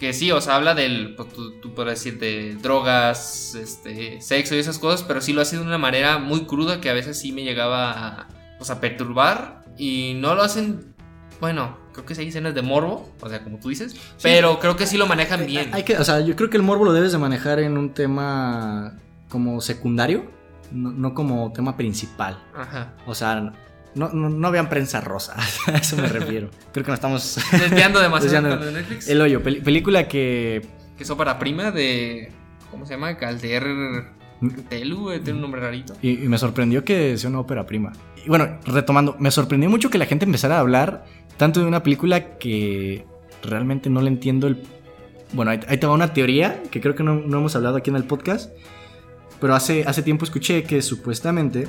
Que 0.05 0.13
sí, 0.13 0.31
o 0.31 0.39
sea, 0.43 0.57
habla 0.57 0.75
del, 0.75 1.15
pues, 1.15 1.31
tú, 1.31 1.59
tú 1.63 1.75
puedes 1.75 1.95
decir, 1.95 2.19
de 2.19 2.57
drogas, 2.57 3.55
este, 3.55 4.21
sexo 4.21 4.55
y 4.55 4.59
esas 4.59 4.79
cosas, 4.79 5.03
pero 5.03 5.23
sí 5.23 5.33
lo 5.33 5.41
hace 5.41 5.57
de 5.57 5.63
una 5.63 5.79
manera 5.79 6.19
muy 6.19 6.45
cruda 6.45 6.79
que 6.79 6.91
a 6.91 6.93
veces 6.93 7.19
sí 7.19 7.33
me 7.33 7.43
llegaba 7.43 7.93
a, 7.93 8.29
pues, 8.59 8.69
a 8.69 8.83
perturbar 8.83 9.65
y 9.79 10.13
no 10.17 10.35
lo 10.35 10.43
hacen, 10.43 10.95
bueno, 11.41 11.79
creo 11.95 12.05
que 12.05 12.15
sí 12.15 12.21
hay 12.21 12.29
escenas 12.29 12.55
de 12.55 12.61
morbo, 12.61 13.11
o 13.19 13.29
sea, 13.31 13.43
como 13.43 13.59
tú 13.59 13.71
dices, 13.71 13.97
pero 14.21 14.61
creo 14.61 14.77
que 14.77 14.85
sí 14.85 14.99
lo 14.99 15.07
manejan 15.07 15.47
bien. 15.47 15.71
Hay 15.73 15.85
que, 15.85 15.97
o 15.97 16.05
sea, 16.05 16.21
yo 16.21 16.37
creo 16.37 16.51
que 16.51 16.59
el 16.59 16.63
morbo 16.63 16.85
lo 16.85 16.93
debes 16.93 17.13
de 17.13 17.17
manejar 17.17 17.59
en 17.61 17.79
un 17.79 17.95
tema 17.95 18.99
como 19.31 19.63
secundario, 19.63 20.27
no, 20.71 21.15
como 21.15 21.51
tema 21.55 21.79
principal. 21.79 22.39
Ajá. 22.55 22.93
O 23.07 23.15
sea, 23.15 23.55
no, 23.95 24.09
no, 24.11 24.51
vean 24.51 24.69
prensa 24.69 25.01
rosa, 25.01 25.35
a 25.67 25.79
eso 25.79 25.97
me 25.97 26.09
refiero. 26.09 26.51
Creo 26.73 26.85
que 26.85 26.91
nos 26.91 26.99
estamos 26.99 27.39
desviando 27.53 28.01
demasiado 28.01 28.57
de 28.59 28.73
Netflix. 28.73 29.09
El 29.09 29.21
hoyo, 29.21 29.43
película 29.43 30.09
que... 30.09 30.67
Que 30.97 31.03
es 31.03 31.11
ópera 31.11 31.39
prima 31.39 31.71
de... 31.71 32.31
¿Cómo 32.71 32.87
se 32.87 32.95
llama? 32.95 33.17
Calder... 33.17 34.15
Telu, 34.69 35.11
tiene 35.21 35.33
un 35.33 35.41
nombre 35.41 35.61
rarito. 35.61 35.95
Y, 36.03 36.25
y 36.25 36.29
me 36.29 36.37
sorprendió 36.37 36.85
que 36.85 37.17
sea 37.17 37.31
una 37.31 37.41
ópera 37.41 37.65
prima 37.65 37.93
bueno, 38.27 38.59
retomando, 38.65 39.17
me 39.19 39.31
sorprendió 39.31 39.69
mucho 39.71 39.91
que 39.91 39.99
la 39.99 40.07
gente 40.07 40.25
empezara 40.25 40.57
a 40.57 40.61
hablar 40.61 41.05
tanto 41.37 41.61
de 41.61 41.67
una 41.67 41.83
película 41.83 42.39
que 42.39 43.05
realmente 43.43 43.91
no 43.91 44.01
le 44.01 44.09
entiendo 44.09 44.47
el... 44.47 44.63
Bueno, 45.33 45.51
ahí, 45.51 45.59
te 45.59 45.87
va 45.87 45.95
una 45.95 46.13
teoría 46.13 46.63
que 46.71 46.81
creo 46.81 46.95
que 46.95 47.03
no, 47.03 47.13
hemos 47.13 47.57
hablado 47.57 47.77
aquí 47.77 47.91
en 47.91 47.97
el 47.97 48.05
podcast, 48.05 48.53
pero 49.41 49.55
hace, 49.55 49.85
hace 49.87 50.03
tiempo 50.03 50.25
escuché 50.25 50.63
que 50.63 50.81
supuestamente 50.81 51.67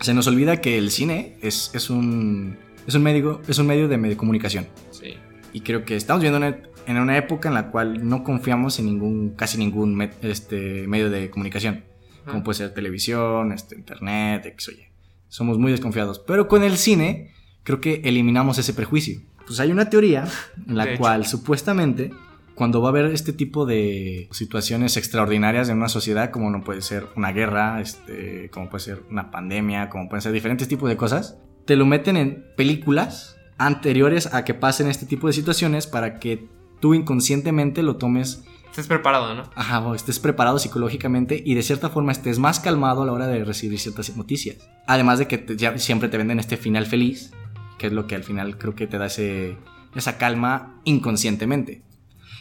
se 0.00 0.14
nos 0.14 0.26
olvida 0.26 0.60
que 0.60 0.78
el 0.78 0.90
cine 0.90 1.36
es, 1.42 1.70
es, 1.74 1.90
un, 1.90 2.58
es, 2.86 2.94
un, 2.94 3.02
medio, 3.02 3.40
es 3.48 3.58
un 3.58 3.66
medio 3.66 3.88
de, 3.88 4.16
comunicación. 4.16 4.66
Sí. 4.90 5.14
Y 5.52 5.60
creo 5.60 5.84
que 5.84 5.96
estamos 5.96 6.22
viendo 6.22 6.44
en 6.46 6.98
una 6.98 7.16
época 7.16 7.48
en 7.48 7.54
la 7.54 7.70
cual 7.70 8.08
no 8.08 8.24
confiamos 8.24 8.78
en 8.78 8.86
ningún, 8.86 9.30
casi 9.30 9.58
ningún 9.58 10.10
este, 10.22 10.86
medio 10.86 11.10
de 11.10 11.30
comunicación, 11.30 11.84
como 12.24 12.42
puede 12.42 12.58
ser 12.58 12.74
televisión, 12.74 13.52
este, 13.52 13.74
internet, 13.76 14.46
X 14.46 14.68
o 14.68 14.72
Y 14.72 14.90
somos 15.30 15.58
muy 15.58 15.72
desconfiados. 15.72 16.18
Pero 16.18 16.46
con 16.46 16.62
el 16.62 16.76
cine, 16.76 17.32
creo 17.62 17.80
que 17.80 18.02
eliminamos 18.04 18.58
ese 18.58 18.74
prejuicio. 18.74 19.22
Pues 19.46 19.58
hay 19.60 19.72
una 19.72 19.88
teoría 19.88 20.28
en 20.68 20.76
la 20.76 20.98
cual 20.98 21.24
supuestamente 21.24 22.12
cuando 22.60 22.82
va 22.82 22.88
a 22.88 22.90
haber 22.90 23.06
este 23.06 23.32
tipo 23.32 23.64
de 23.64 24.28
situaciones 24.32 24.98
extraordinarias 24.98 25.70
en 25.70 25.78
una 25.78 25.88
sociedad, 25.88 26.30
como 26.30 26.50
no 26.50 26.62
puede 26.62 26.82
ser 26.82 27.06
una 27.16 27.32
guerra, 27.32 27.80
este, 27.80 28.50
como 28.50 28.68
puede 28.68 28.84
ser 28.84 29.02
una 29.08 29.30
pandemia, 29.30 29.88
como 29.88 30.10
pueden 30.10 30.20
ser 30.20 30.32
diferentes 30.32 30.68
tipos 30.68 30.86
de 30.90 30.98
cosas, 30.98 31.38
te 31.64 31.74
lo 31.74 31.86
meten 31.86 32.18
en 32.18 32.44
películas 32.58 33.38
anteriores 33.56 34.34
a 34.34 34.44
que 34.44 34.52
pasen 34.52 34.88
este 34.88 35.06
tipo 35.06 35.26
de 35.26 35.32
situaciones 35.32 35.86
para 35.86 36.18
que 36.18 36.50
tú 36.80 36.92
inconscientemente 36.92 37.82
lo 37.82 37.96
tomes 37.96 38.44
Estés 38.68 38.88
preparado, 38.88 39.34
¿no? 39.34 39.44
Ajá, 39.54 39.80
o 39.80 39.94
estés 39.94 40.18
preparado 40.18 40.58
psicológicamente 40.58 41.42
y 41.42 41.54
de 41.54 41.62
cierta 41.62 41.88
forma 41.88 42.12
estés 42.12 42.38
más 42.38 42.60
calmado 42.60 43.04
a 43.04 43.06
la 43.06 43.12
hora 43.12 43.26
de 43.26 43.42
recibir 43.42 43.78
ciertas 43.78 44.14
noticias. 44.18 44.68
Además 44.86 45.18
de 45.18 45.26
que 45.26 45.56
ya 45.56 45.78
siempre 45.78 46.10
te 46.10 46.18
venden 46.18 46.38
este 46.38 46.58
final 46.58 46.84
feliz, 46.84 47.32
que 47.78 47.86
es 47.86 47.94
lo 47.94 48.06
que 48.06 48.16
al 48.16 48.22
final 48.22 48.58
creo 48.58 48.74
que 48.74 48.86
te 48.86 48.98
da 48.98 49.06
ese, 49.06 49.56
esa 49.94 50.18
calma 50.18 50.78
inconscientemente. 50.84 51.88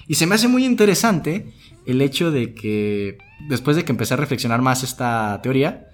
Y 0.10 0.16
se 0.16 0.26
me 0.26 0.34
hace 0.34 0.48
muy 0.48 0.66
interesante 0.66 1.54
el 1.86 2.02
hecho 2.02 2.32
de 2.32 2.56
que 2.56 3.20
después 3.48 3.78
de 3.78 3.86
que 3.86 3.92
empecé 3.92 4.16
a 4.16 4.18
reflexionar 4.18 4.60
más 4.60 4.82
esta 4.82 5.40
teoría, 5.44 5.88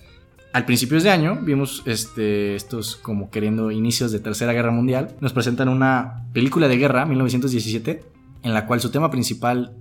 al 0.53 0.63
principios 0.63 1.03
de 1.03 1.11
año 1.11 1.39
vimos 1.41 1.83
este, 1.85 2.55
estos 2.55 2.95
como 2.95 3.29
queriendo 3.29 3.71
inicios 3.71 4.13
de 4.13 4.21
Tercera 4.21 4.53
Guerra 4.53 4.71
Mundial, 4.71 5.17
nos 5.19 5.33
presentan 5.33 5.67
una 5.67 6.27
película 6.31 6.69
de 6.69 6.77
guerra, 6.77 7.05
1917, 7.05 8.05
en 8.41 8.53
la 8.53 8.65
cual 8.67 8.79
su 8.79 8.89
tema 8.89 9.11
principal 9.11 9.75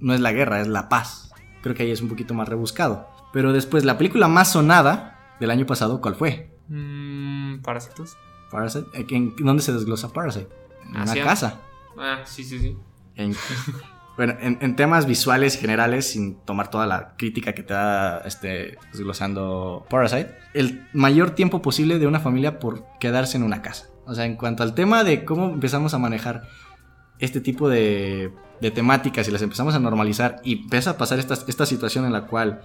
no 0.00 0.12
es 0.12 0.20
la 0.20 0.32
guerra, 0.32 0.60
es 0.60 0.68
la 0.68 0.90
paz. 0.90 1.32
Creo 1.62 1.74
que 1.74 1.84
ahí 1.84 1.90
es 1.90 2.02
un 2.02 2.10
poquito 2.10 2.34
más 2.34 2.46
rebuscado. 2.46 3.08
Pero 3.32 3.54
después, 3.54 3.86
la 3.86 3.96
película 3.96 4.28
más 4.28 4.52
sonada 4.52 5.34
del 5.40 5.50
año 5.50 5.64
pasado, 5.64 6.02
¿cuál 6.02 6.14
fue? 6.14 6.50
Mm, 6.68 7.60
Parásitos. 7.62 8.18
Parasite. 8.50 8.86
¿En 9.14 9.34
dónde 9.36 9.62
se 9.62 9.72
desglosa 9.72 10.12
Parasite? 10.12 10.48
En 10.94 11.00
una 11.00 11.14
casa. 11.24 11.62
Ah, 11.96 12.20
sí, 12.26 12.44
sí, 12.44 12.58
sí. 12.58 12.76
Bueno, 14.16 14.34
en, 14.40 14.76
temas 14.76 15.06
visuales 15.06 15.58
generales, 15.58 16.10
sin 16.10 16.36
tomar 16.40 16.70
toda 16.70 16.86
la 16.86 17.14
crítica 17.16 17.52
que 17.52 17.62
te 17.62 17.74
da 17.74 18.18
este, 18.24 18.78
desglosando 18.92 19.86
Parasite, 19.88 20.34
el 20.54 20.88
mayor 20.92 21.30
tiempo 21.30 21.62
posible 21.62 21.98
de 21.98 22.06
una 22.06 22.20
familia 22.20 22.58
por 22.58 22.84
quedarse 22.98 23.36
en 23.36 23.44
una 23.44 23.62
casa. 23.62 23.86
O 24.06 24.14
sea, 24.14 24.24
en 24.24 24.36
cuanto 24.36 24.62
al 24.62 24.74
tema 24.74 25.04
de 25.04 25.24
cómo 25.24 25.50
empezamos 25.50 25.94
a 25.94 25.98
manejar 25.98 26.48
este 27.18 27.40
tipo 27.40 27.68
de, 27.68 28.32
temáticas 28.74 29.28
y 29.28 29.30
las 29.30 29.42
empezamos 29.42 29.74
a 29.74 29.78
normalizar 29.78 30.40
y 30.42 30.62
empieza 30.62 30.90
a 30.90 30.98
pasar 30.98 31.18
esta, 31.18 31.34
esta 31.46 31.66
situación 31.66 32.04
en 32.04 32.12
la 32.12 32.26
cual 32.26 32.62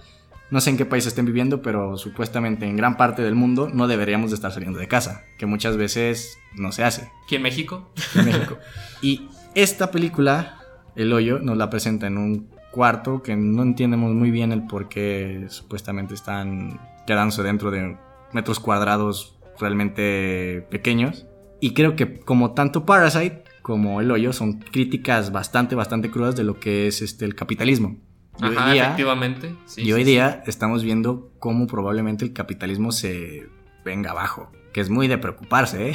no 0.50 0.60
sé 0.60 0.70
en 0.70 0.76
qué 0.76 0.84
país 0.84 1.06
estén 1.06 1.24
viviendo, 1.24 1.62
pero 1.62 1.96
supuestamente 1.96 2.66
en 2.66 2.76
gran 2.76 2.96
parte 2.96 3.22
del 3.22 3.34
mundo 3.34 3.70
no 3.72 3.86
deberíamos 3.86 4.30
de 4.30 4.36
estar 4.36 4.52
saliendo 4.52 4.78
de 4.78 4.88
casa, 4.88 5.22
que 5.38 5.46
muchas 5.46 5.76
veces 5.76 6.38
no 6.54 6.72
se 6.72 6.84
hace. 6.84 7.10
¿Aquí 7.24 7.36
en 7.36 7.42
México? 7.42 7.90
en 8.14 8.24
México. 8.24 8.58
Y 9.02 9.28
esta 9.54 9.90
película, 9.90 10.58
El 10.96 11.12
Hoyo, 11.12 11.38
nos 11.38 11.56
la 11.56 11.70
presenta 11.70 12.06
en 12.06 12.18
un 12.18 12.48
cuarto 12.70 13.22
que 13.22 13.36
no 13.36 13.62
entendemos 13.62 14.12
muy 14.12 14.30
bien 14.30 14.52
el 14.52 14.66
por 14.66 14.88
qué 14.88 15.46
supuestamente 15.48 16.14
están 16.14 16.80
quedándose 17.06 17.42
dentro 17.42 17.70
de 17.70 17.96
metros 18.32 18.58
cuadrados 18.58 19.38
realmente 19.58 20.66
pequeños. 20.70 21.26
Y 21.60 21.72
creo 21.72 21.96
que 21.96 22.18
como 22.20 22.52
tanto 22.52 22.84
Parasite 22.84 23.44
como 23.62 24.00
El 24.00 24.10
Hoyo 24.10 24.32
son 24.32 24.58
críticas 24.58 25.32
bastante, 25.32 25.74
bastante 25.74 26.10
crudas 26.10 26.36
de 26.36 26.44
lo 26.44 26.60
que 26.60 26.86
es 26.86 27.00
este, 27.00 27.24
el 27.24 27.34
capitalismo. 27.34 27.96
Y 28.38 28.44
Ajá, 28.44 28.66
hoy 28.66 28.72
día, 28.72 28.84
efectivamente. 28.84 29.54
y 29.76 29.92
hoy 29.92 30.02
día 30.02 30.42
estamos 30.46 30.82
viendo 30.82 31.30
cómo 31.38 31.66
probablemente 31.66 32.24
el 32.24 32.32
capitalismo 32.32 32.90
se 32.90 33.48
venga 33.84 34.10
abajo, 34.10 34.50
que 34.72 34.80
es 34.80 34.90
muy 34.90 35.06
de 35.06 35.16
preocuparse, 35.18 35.90
¿eh? 35.90 35.94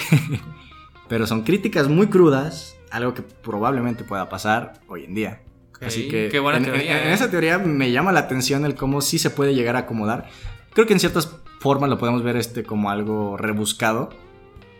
pero 1.10 1.28
son 1.28 1.43
críticas 1.43 1.89
muy 1.89 2.07
crudas, 2.07 2.79
algo 2.92 3.14
que 3.14 3.22
probablemente 3.22 4.04
pueda 4.04 4.30
pasar 4.30 4.82
hoy 4.88 5.06
en 5.06 5.16
día. 5.16 5.42
Así 5.82 6.10
que 6.10 6.28
Qué 6.30 6.40
buena 6.40 6.58
en, 6.58 6.66
teoría, 6.66 7.04
en, 7.04 7.10
¿eh? 7.10 7.14
esa 7.14 7.30
teoría 7.32 7.58
me 7.58 7.92
llama 7.92 8.12
la 8.12 8.22
atención 8.22 8.66
el 8.66 8.76
cómo 8.76 9.02
sí 9.02 9.18
se 9.18 9.30
puede 9.30 9.56
llegar 9.56 9.76
a 9.76 9.80
acomodar. 9.80 10.30
Creo 10.74 10.86
que 10.86 10.94
en 10.94 11.00
ciertas 11.00 11.34
formas 11.60 11.90
lo 11.90 11.98
podemos 11.98 12.24
ver 12.24 12.36
este 12.36 12.64
como 12.64 12.90
algo 12.90 13.38
rebuscado, 13.38 14.10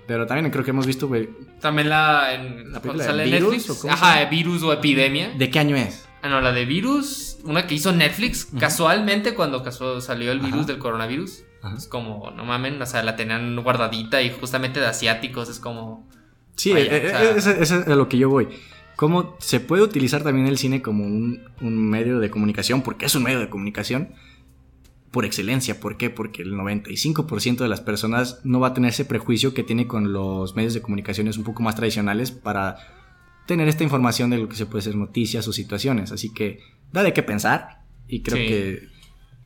pero 0.08 0.26
también 0.26 0.50
creo 0.52 0.64
que 0.64 0.72
hemos 0.72 0.88
visto, 0.88 1.08
güey. 1.08 1.30
También 1.62 1.90
la. 1.90 2.34
En, 2.34 2.72
¿La 2.72 2.82
película 2.82 3.14
de 3.14 3.26
virus, 3.26 3.68
Netflix. 3.68 3.86
Ajá, 3.86 4.26
virus 4.26 4.64
o 4.64 4.74
epidemia. 4.74 5.30
¿De 5.38 5.50
qué 5.50 5.60
año 5.60 5.76
es? 5.76 6.08
Ah, 6.22 6.30
no, 6.30 6.42
la 6.42 6.52
de 6.52 6.66
virus. 6.66 7.38
Una 7.44 7.68
que 7.68 7.76
hizo 7.76 7.92
Netflix. 7.92 8.48
Casualmente, 8.60 9.36
cuando 9.36 9.64
salió 10.02 10.32
el 10.32 10.40
virus 10.40 10.68
del 10.68 10.80
coronavirus. 10.80 11.44
Es 11.78 11.88
como, 11.88 12.32
no 12.32 12.46
mamen, 12.46 12.82
o 12.82 12.86
sea, 12.86 13.04
la 13.04 13.18
tenían 13.18 13.62
guardadita 13.62 14.22
y 14.22 14.32
justamente 14.32 14.80
de 14.80 14.88
asiáticos. 14.88 15.48
Es 15.48 15.60
como. 15.60 16.10
Sí, 16.60 16.74
eh, 16.74 16.88
eh, 16.92 17.34
eso, 17.38 17.52
es 17.52 17.72
a 17.72 17.96
lo 17.96 18.10
que 18.10 18.18
yo 18.18 18.30
voy. 18.30 18.50
¿Cómo 18.98 19.38
se 19.40 19.62
puede 19.62 19.82
utilizar 19.82 20.24
también 20.24 20.46
el 20.46 20.58
cine 20.58 20.82
como 20.82 21.06
un, 21.06 21.42
un 21.62 21.90
medio 21.90 22.20
de 22.20 22.30
comunicación? 22.30 22.82
Porque 22.82 23.06
es 23.06 23.16
un 23.16 23.24
medio 23.24 23.40
de 23.40 23.50
comunicación 23.50 24.10
por 25.12 25.24
excelencia. 25.24 25.80
¿Por 25.80 25.96
qué? 25.96 26.10
Porque 26.10 26.42
el 26.42 26.52
95% 26.52 27.60
de 27.60 27.70
las 27.70 27.80
personas 27.80 28.42
no 28.44 28.60
va 28.60 28.68
a 28.68 28.74
tener 28.74 28.90
ese 28.90 29.06
prejuicio 29.06 29.54
que 29.54 29.64
tiene 29.64 29.88
con 29.88 30.12
los 30.12 30.58
medios 30.58 30.74
de 30.74 30.82
comunicaciones 30.82 31.38
un 31.38 31.46
poco 31.46 31.64
más 31.64 31.76
tradicionales 31.76 32.32
para 32.32 32.76
tener 33.48 33.70
esta 33.70 33.86
información 33.86 34.30
de 34.30 34.40
lo 34.40 34.50
que 34.50 34.58
se 34.58 34.66
puede 34.66 34.82
ser 34.82 34.96
noticias 34.96 35.48
o 35.48 35.54
situaciones. 35.54 36.12
Así 36.12 36.34
que 36.34 36.60
da 36.92 37.04
de 37.04 37.14
qué 37.14 37.24
pensar 37.24 37.84
y 38.06 38.22
creo 38.22 38.38
que 38.38 38.99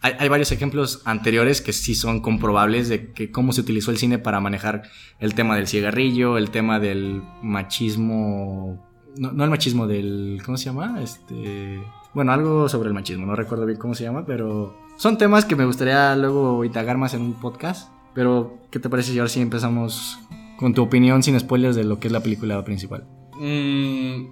hay, 0.03 0.27
varios 0.27 0.51
ejemplos 0.51 1.01
anteriores 1.05 1.61
que 1.61 1.71
sí 1.71 1.95
son 1.95 2.19
comprobables 2.19 2.89
de 2.89 3.13
que 3.13 3.31
cómo 3.31 3.53
se 3.53 3.61
utilizó 3.61 3.89
el 3.89 3.97
cine 3.97 4.19
para 4.19 4.41
manejar 4.41 4.83
el 5.19 5.33
tema 5.33 5.55
del 5.55 5.67
cigarrillo, 5.67 6.37
el 6.37 6.51
tema 6.51 6.81
del 6.81 7.23
machismo, 7.41 8.85
no, 9.15 9.31
no 9.31 9.45
el 9.45 9.49
machismo 9.49 9.87
del, 9.87 10.41
¿cómo 10.45 10.57
se 10.57 10.65
llama? 10.65 11.01
Este 11.01 11.81
Bueno, 12.13 12.33
algo 12.33 12.67
sobre 12.67 12.89
el 12.89 12.93
machismo, 12.93 13.25
no 13.25 13.35
recuerdo 13.35 13.65
bien 13.65 13.79
cómo 13.79 13.95
se 13.95 14.03
llama, 14.03 14.25
pero 14.25 14.77
son 14.97 15.17
temas 15.17 15.45
que 15.45 15.55
me 15.55 15.63
gustaría 15.63 16.13
luego 16.17 16.65
indagar 16.65 16.97
más 16.97 17.13
en 17.13 17.21
un 17.21 17.33
podcast. 17.33 17.89
Pero, 18.13 18.59
¿qué 18.71 18.79
te 18.79 18.89
parece 18.89 19.13
si 19.13 19.19
ahora 19.19 19.29
sí 19.29 19.41
empezamos 19.41 20.19
con 20.57 20.73
tu 20.73 20.83
opinión 20.83 21.23
sin 21.23 21.39
spoilers 21.39 21.75
de 21.75 21.83
lo 21.83 21.99
que 21.99 22.07
es 22.07 22.13
la 22.13 22.19
película 22.19 22.63
principal? 22.63 23.07
Mm, 23.39 24.27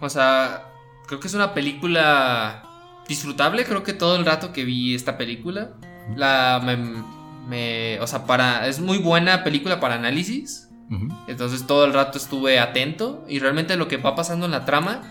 o 0.00 0.08
sea, 0.08 0.72
creo 1.06 1.20
que 1.20 1.26
es 1.26 1.34
una 1.34 1.52
película 1.52 2.65
disfrutable. 3.08 3.64
Creo 3.64 3.82
que 3.82 3.92
todo 3.92 4.16
el 4.16 4.24
rato 4.24 4.52
que 4.52 4.64
vi 4.64 4.94
esta 4.94 5.16
película, 5.18 5.72
la 6.16 6.60
me, 6.64 6.76
me- 7.48 8.00
o 8.00 8.06
sea, 8.06 8.26
para 8.26 8.66
es 8.68 8.80
muy 8.80 8.98
buena 8.98 9.44
película 9.44 9.80
para 9.80 9.94
análisis. 9.96 10.68
Entonces 11.26 11.66
todo 11.66 11.84
el 11.84 11.92
rato 11.92 12.16
estuve 12.16 12.60
atento 12.60 13.24
y 13.28 13.40
realmente 13.40 13.76
lo 13.76 13.88
que 13.88 13.96
va 13.96 14.14
pasando 14.14 14.46
en 14.46 14.52
la 14.52 14.64
trama, 14.64 15.02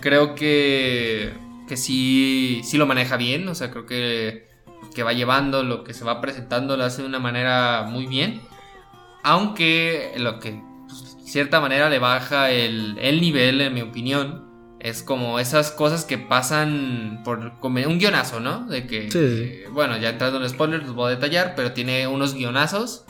creo 0.00 0.34
que 0.36 1.32
que 1.66 1.76
sí 1.76 2.60
sí 2.62 2.78
lo 2.78 2.86
maneja 2.86 3.16
bien. 3.16 3.48
O 3.48 3.54
sea, 3.56 3.70
creo 3.72 3.86
que 3.86 4.46
que 4.94 5.02
va 5.02 5.12
llevando 5.12 5.62
lo 5.64 5.82
que 5.84 5.94
se 5.94 6.04
va 6.04 6.20
presentando 6.20 6.76
lo 6.76 6.84
hace 6.84 7.02
de 7.02 7.08
una 7.08 7.18
manera 7.18 7.86
muy 7.88 8.06
bien. 8.06 8.40
Aunque 9.24 10.12
lo 10.18 10.38
que 10.38 10.62
pues, 10.86 11.16
de 11.24 11.28
cierta 11.30 11.60
manera 11.60 11.90
le 11.90 11.98
baja 11.98 12.50
el, 12.50 12.96
el 13.00 13.20
nivel, 13.20 13.60
en 13.60 13.74
mi 13.74 13.82
opinión, 13.82 14.45
es 14.88 15.02
como 15.02 15.40
esas 15.40 15.72
cosas 15.72 16.04
que 16.04 16.16
pasan 16.16 17.22
por 17.24 17.52
un 17.62 17.98
guionazo, 17.98 18.38
¿no? 18.38 18.66
De 18.66 18.86
que, 18.86 19.10
Sí, 19.10 19.18
eh, 19.18 19.64
bueno, 19.72 19.96
ya 19.96 20.10
entrando 20.10 20.40
en 20.40 20.48
spoilers 20.48 20.84
los 20.84 20.94
voy 20.94 21.08
a 21.08 21.16
detallar, 21.16 21.54
pero 21.56 21.72
tiene 21.72 22.06
unos 22.06 22.34
guionazos 22.34 23.04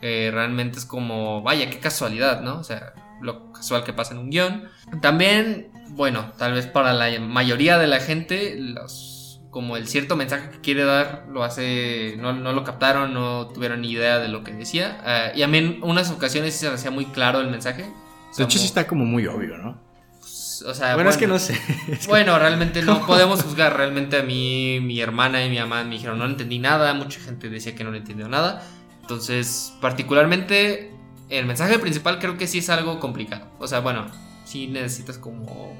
que 0.00 0.30
realmente 0.32 0.78
es 0.78 0.86
como, 0.86 1.42
vaya, 1.42 1.70
qué 1.70 1.78
casualidad, 1.78 2.40
¿no? 2.40 2.58
O 2.58 2.64
sea, 2.64 2.94
lo 3.20 3.52
casual 3.52 3.84
que 3.84 3.92
pasa 3.92 4.14
en 4.14 4.18
un 4.18 4.30
guion. 4.30 4.68
También, 5.02 5.70
bueno, 5.90 6.32
tal 6.36 6.54
vez 6.54 6.66
para 6.66 6.92
la 6.92 7.20
mayoría 7.20 7.78
de 7.78 7.86
la 7.86 8.00
gente, 8.00 8.56
los 8.58 9.40
como 9.50 9.76
el 9.76 9.86
cierto 9.86 10.16
mensaje 10.16 10.50
que 10.50 10.60
quiere 10.60 10.84
dar 10.84 11.26
lo 11.30 11.44
hace, 11.44 12.16
no, 12.18 12.32
no 12.32 12.52
lo 12.52 12.64
captaron, 12.64 13.14
no 13.14 13.48
tuvieron 13.48 13.82
ni 13.82 13.90
idea 13.90 14.18
de 14.18 14.28
lo 14.28 14.42
que 14.42 14.52
decía. 14.52 15.00
Eh, 15.06 15.32
y 15.36 15.42
a 15.42 15.48
mí 15.48 15.58
en 15.58 15.82
unas 15.82 16.10
ocasiones 16.10 16.54
sí 16.54 16.60
se 16.60 16.68
me 16.68 16.74
hacía 16.74 16.90
muy 16.90 17.06
claro 17.06 17.40
el 17.40 17.50
mensaje. 17.50 17.84
De 18.36 18.44
hecho, 18.44 18.58
sí 18.58 18.66
está 18.66 18.86
como 18.86 19.04
muy 19.04 19.26
obvio, 19.26 19.58
¿no? 19.58 19.89
O 20.62 20.74
sea, 20.74 20.94
bueno, 20.94 21.10
es 21.10 21.16
que 21.16 21.26
no 21.26 21.38
sé. 21.38 21.54
Es 21.88 22.00
que- 22.00 22.06
bueno, 22.08 22.38
realmente 22.38 22.82
no 22.82 23.06
podemos 23.06 23.42
juzgar. 23.42 23.76
Realmente 23.76 24.18
a 24.18 24.22
mí, 24.22 24.78
mi 24.80 25.00
hermana 25.00 25.44
y 25.44 25.50
mi 25.50 25.58
mamá 25.58 25.84
me 25.84 25.90
dijeron 25.94 26.18
no 26.18 26.24
entendí 26.26 26.58
nada. 26.58 26.92
Mucha 26.94 27.20
gente 27.20 27.48
decía 27.48 27.74
que 27.74 27.84
no 27.84 27.90
le 27.90 27.98
entendió 27.98 28.28
nada. 28.28 28.62
Entonces, 29.02 29.72
particularmente, 29.80 30.92
el 31.28 31.46
mensaje 31.46 31.78
principal 31.78 32.18
creo 32.18 32.36
que 32.38 32.46
sí 32.46 32.58
es 32.58 32.70
algo 32.70 33.00
complicado. 33.00 33.46
O 33.58 33.66
sea, 33.66 33.80
bueno, 33.80 34.06
sí 34.44 34.66
necesitas 34.66 35.18
como 35.18 35.76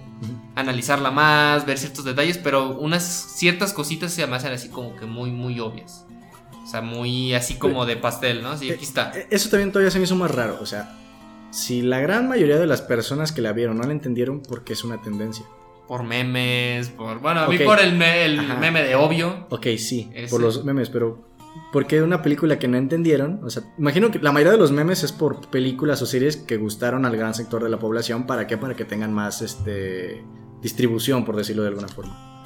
analizarla 0.57 1.11
más, 1.11 1.65
ver 1.67 1.79
ciertos 1.79 2.05
detalles, 2.05 2.39
pero 2.39 2.71
unas 2.79 3.05
ciertas 3.05 3.73
cositas 3.73 4.13
se 4.13 4.27
me 4.27 4.37
hacen 4.37 4.53
así 4.53 4.69
como 4.69 4.97
que 4.97 5.07
muy, 5.07 5.31
muy 5.31 5.61
obvias. 5.61 6.05
O 6.63 6.67
sea, 6.67 6.83
muy 6.83 7.35
así 7.35 7.55
como 7.55 7.87
de 7.87 7.97
pastel, 7.97 8.43
¿no? 8.43 8.57
Sí, 8.57 8.71
aquí 8.71 8.85
está. 8.85 9.13
Eh, 9.15 9.27
Eso 9.31 9.49
también 9.49 9.73
todavía 9.73 9.91
se 9.91 9.99
me 9.99 10.05
hizo 10.05 10.15
más 10.17 10.31
raro. 10.31 10.59
O 10.61 10.67
sea, 10.67 10.97
si 11.51 11.83
la 11.83 12.01
gran 12.01 12.29
mayoría 12.29 12.59
de 12.59 12.67
las 12.67 12.83
personas 12.83 13.33
que 13.33 13.43
la 13.43 13.53
vieron 13.53 13.79
no 13.79 13.85
la 13.85 13.93
entendieron, 13.93 14.41
porque 14.41 14.73
es 14.75 14.85
una 14.85 15.01
tendencia. 15.03 15.45
Por 15.89 16.05
memes, 16.05 16.89
por... 16.91 17.19
Bueno, 17.21 17.41
a 17.41 17.49
mí 17.49 17.59
por 17.59 17.81
el, 17.81 17.97
me- 17.97 18.25
el 18.25 18.41
meme 18.59 18.83
de 18.85 18.95
obvio. 18.95 19.47
Ok, 19.51 19.67
sí, 19.77 20.09
Ese. 20.15 20.31
por 20.31 20.41
los 20.41 20.65
memes, 20.65 20.89
pero 20.89 21.29
¿por 21.73 21.87
qué 21.89 22.01
una 22.03 22.23
película 22.23 22.61
que 22.61 22.69
no 22.69 22.77
entendieron? 22.77 23.41
O 23.43 23.51
sea, 23.51 23.65
imagino 23.77 24.13
que 24.13 24.21
la 24.21 24.31
mayoría 24.31 24.53
de 24.53 24.59
los 24.59 24.71
memes 24.71 25.03
es 25.03 25.11
por 25.11 25.49
películas 25.51 26.01
o 26.01 26.07
series 26.07 26.37
que 26.37 26.57
gustaron 26.59 27.05
al 27.05 27.17
gran 27.17 27.35
sector 27.35 27.65
de 27.65 27.71
la 27.71 27.79
población. 27.81 28.25
¿Para 28.29 28.47
qué? 28.47 28.57
Para 28.57 28.75
que 28.77 28.85
tengan 28.85 29.13
más 29.13 29.43
este 29.43 30.23
distribución, 30.63 31.25
por 31.25 31.35
decirlo 31.37 31.63
de 31.63 31.69
alguna 31.71 31.89
forma. 31.89 32.45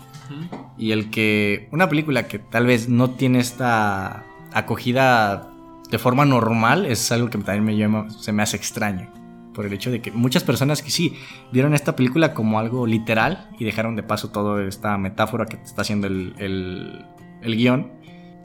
Y 0.78 0.92
el 0.92 1.11
que 1.11 1.68
una 1.70 1.90
película 1.90 2.26
que 2.28 2.38
tal 2.38 2.64
vez 2.64 2.88
no 2.88 3.11
tiene 3.11 3.40
esta 3.40 4.24
acogida 4.55 5.53
de 5.95 5.99
forma 6.01 6.24
normal 6.24 6.86
es 6.86 7.12
algo 7.12 7.30
que 7.30 7.38
también 7.38 7.64
me 7.64 7.76
llama, 7.76 8.11
se 8.11 8.32
me 8.32 8.42
hace 8.42 8.57
extraño. 8.57 9.09
Por 9.55 9.64
el 9.64 9.72
hecho 9.72 9.92
de 9.92 10.03
que 10.03 10.11
muchas 10.11 10.42
personas 10.42 10.82
que 10.82 10.90
sí 10.90 11.16
vieron 11.53 11.72
esta 11.74 11.95
película 11.95 12.34
como 12.34 12.59
algo 12.59 12.84
literal 12.88 13.49
y 13.61 13.64
dejaron 13.64 13.95
de 13.95 14.03
paso 14.03 14.30
toda 14.30 14.61
esta 14.64 14.99
metáfora 14.99 15.47
que 15.47 15.55
está 15.57 15.82
haciendo 15.82 16.09
el, 16.09 16.34
el, 16.38 17.05
el 17.42 17.57
guion. 17.57 17.92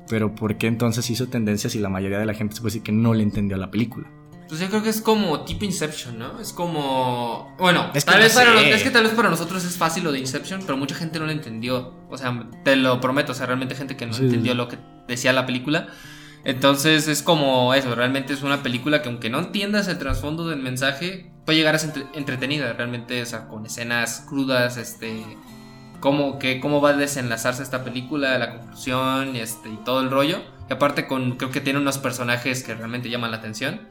Pero 0.08 0.36
¿por 0.36 0.60
qué 0.60 0.68
entonces 0.68 1.10
hizo 1.10 1.28
tendencias 1.28 1.74
y 1.74 1.80
la 1.80 1.90
mayoría 1.90 2.20
de 2.20 2.28
la 2.28 2.36
gente 2.36 2.54
se 2.56 2.62
puede 2.62 2.70
decir 2.74 2.84
que 2.84 2.92
no 2.92 3.16
le 3.16 3.24
entendió 3.24 3.58
la 3.58 3.72
película? 3.72 4.08
Pues 4.48 4.60
yo 4.62 4.68
creo 4.68 4.84
que 4.84 4.90
es 4.90 5.02
como 5.02 5.42
tipo 5.46 5.66
Inception, 5.66 6.20
¿no? 6.20 6.40
Es 6.40 6.54
como. 6.54 7.56
Bueno, 7.58 7.90
Es 7.96 8.06
que 8.06 8.12
tal 8.12 8.20
vez 8.22 8.34
para 8.36 8.52
sé. 8.60 8.72
es 8.74 8.84
que 8.84 8.90
tal 8.92 9.04
vez 9.04 9.14
para 9.14 9.30
nosotros 9.32 9.64
es 9.66 9.78
fácil 9.78 10.04
lo 10.04 10.12
de 10.12 10.20
Inception, 10.20 10.62
pero 10.66 10.78
mucha 10.78 10.94
gente 10.96 11.20
no 11.20 11.26
lo 11.26 11.32
entendió. 11.32 11.94
O 12.10 12.18
sea, 12.18 12.48
te 12.64 12.76
lo 12.76 13.00
prometo, 13.02 13.32
o 13.32 13.36
sea, 13.36 13.46
realmente 13.48 13.74
gente 13.76 13.96
que 13.98 14.06
no 14.06 14.14
Sí, 14.14 14.24
entendió 14.26 14.52
sí. 14.54 14.58
lo 14.58 14.68
que 14.68 14.78
decía 15.08 15.34
la 15.34 15.46
película. 15.48 15.88
Entonces 16.44 17.08
es 17.08 17.22
como 17.22 17.74
eso, 17.74 17.94
realmente 17.96 18.34
es 18.34 18.44
una 18.44 18.64
película 18.64 19.02
que 19.02 19.10
aunque 19.10 19.30
no 19.30 19.40
entiendas 19.40 19.88
el 19.88 19.98
trasfondo 19.98 20.48
del 20.48 20.60
mensaje, 20.60 21.32
puede 21.46 21.58
llegar 21.58 21.76
a 21.76 21.80
ser 21.80 21.90
entre- 21.90 22.18
entretenida, 22.18 22.72
realmente, 22.74 23.22
o 23.22 23.26
sea, 23.26 23.48
con 23.48 23.66
escenas 23.66 24.26
crudas, 24.28 24.78
este, 24.78 25.24
cómo, 26.00 26.40
que, 26.40 26.60
cómo 26.60 26.80
va 26.82 26.92
a 26.92 26.94
desenlazarse 26.94 27.62
esta 27.62 27.84
película, 27.84 28.38
la 28.38 28.58
conclusión, 28.58 29.36
este, 29.36 29.70
y 29.70 29.78
todo 29.84 30.02
el 30.02 30.10
rollo. 30.10 30.42
Y 30.70 30.74
aparte 30.74 31.08
con, 31.08 31.38
creo 31.38 31.52
que 31.52 31.62
tiene 31.62 31.80
unos 31.80 31.98
personajes 31.98 32.64
que 32.64 32.74
realmente 32.74 33.10
llaman 33.10 33.32
la 33.32 33.38
atención. 33.38 33.90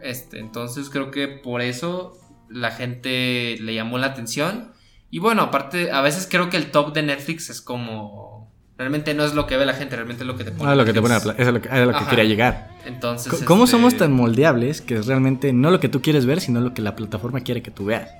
Este, 0.00 0.40
entonces 0.40 0.90
creo 0.90 1.10
que 1.10 1.28
por 1.28 1.60
eso 1.60 2.18
la 2.48 2.70
gente 2.70 3.56
le 3.60 3.74
llamó 3.74 3.98
la 3.98 4.08
atención. 4.08 4.72
Y 5.10 5.20
bueno, 5.20 5.42
aparte, 5.42 5.92
a 5.92 6.00
veces 6.00 6.26
creo 6.28 6.50
que 6.50 6.56
el 6.56 6.70
top 6.70 6.92
de 6.92 7.02
Netflix 7.02 7.50
es 7.50 7.60
como... 7.60 8.52
Realmente 8.76 9.14
no 9.14 9.24
es 9.24 9.34
lo 9.34 9.46
que 9.46 9.56
ve 9.56 9.66
la 9.66 9.74
gente, 9.74 9.94
realmente 9.94 10.24
es 10.24 10.26
lo 10.26 10.36
que 10.36 10.42
te 10.42 10.50
pone. 10.50 10.70
Ah, 10.70 10.74
lo 10.74 10.84
que 10.84 10.92
te 10.92 11.00
pone 11.00 11.16
eso 11.16 11.30
es 11.30 11.46
lo 11.52 11.62
que, 11.62 11.68
es 11.68 11.86
lo 11.86 11.96
que 11.96 12.06
quería 12.06 12.24
llegar. 12.24 12.70
Entonces... 12.84 13.44
¿Cómo 13.44 13.64
este, 13.64 13.76
somos 13.76 13.96
tan 13.96 14.12
moldeables 14.12 14.80
que 14.80 14.96
es 14.96 15.06
realmente 15.06 15.52
no 15.52 15.70
lo 15.70 15.78
que 15.78 15.88
tú 15.88 16.02
quieres 16.02 16.26
ver, 16.26 16.40
sino 16.40 16.60
lo 16.60 16.74
que 16.74 16.82
la 16.82 16.96
plataforma 16.96 17.40
quiere 17.40 17.62
que 17.62 17.70
tú 17.70 17.84
veas? 17.84 18.10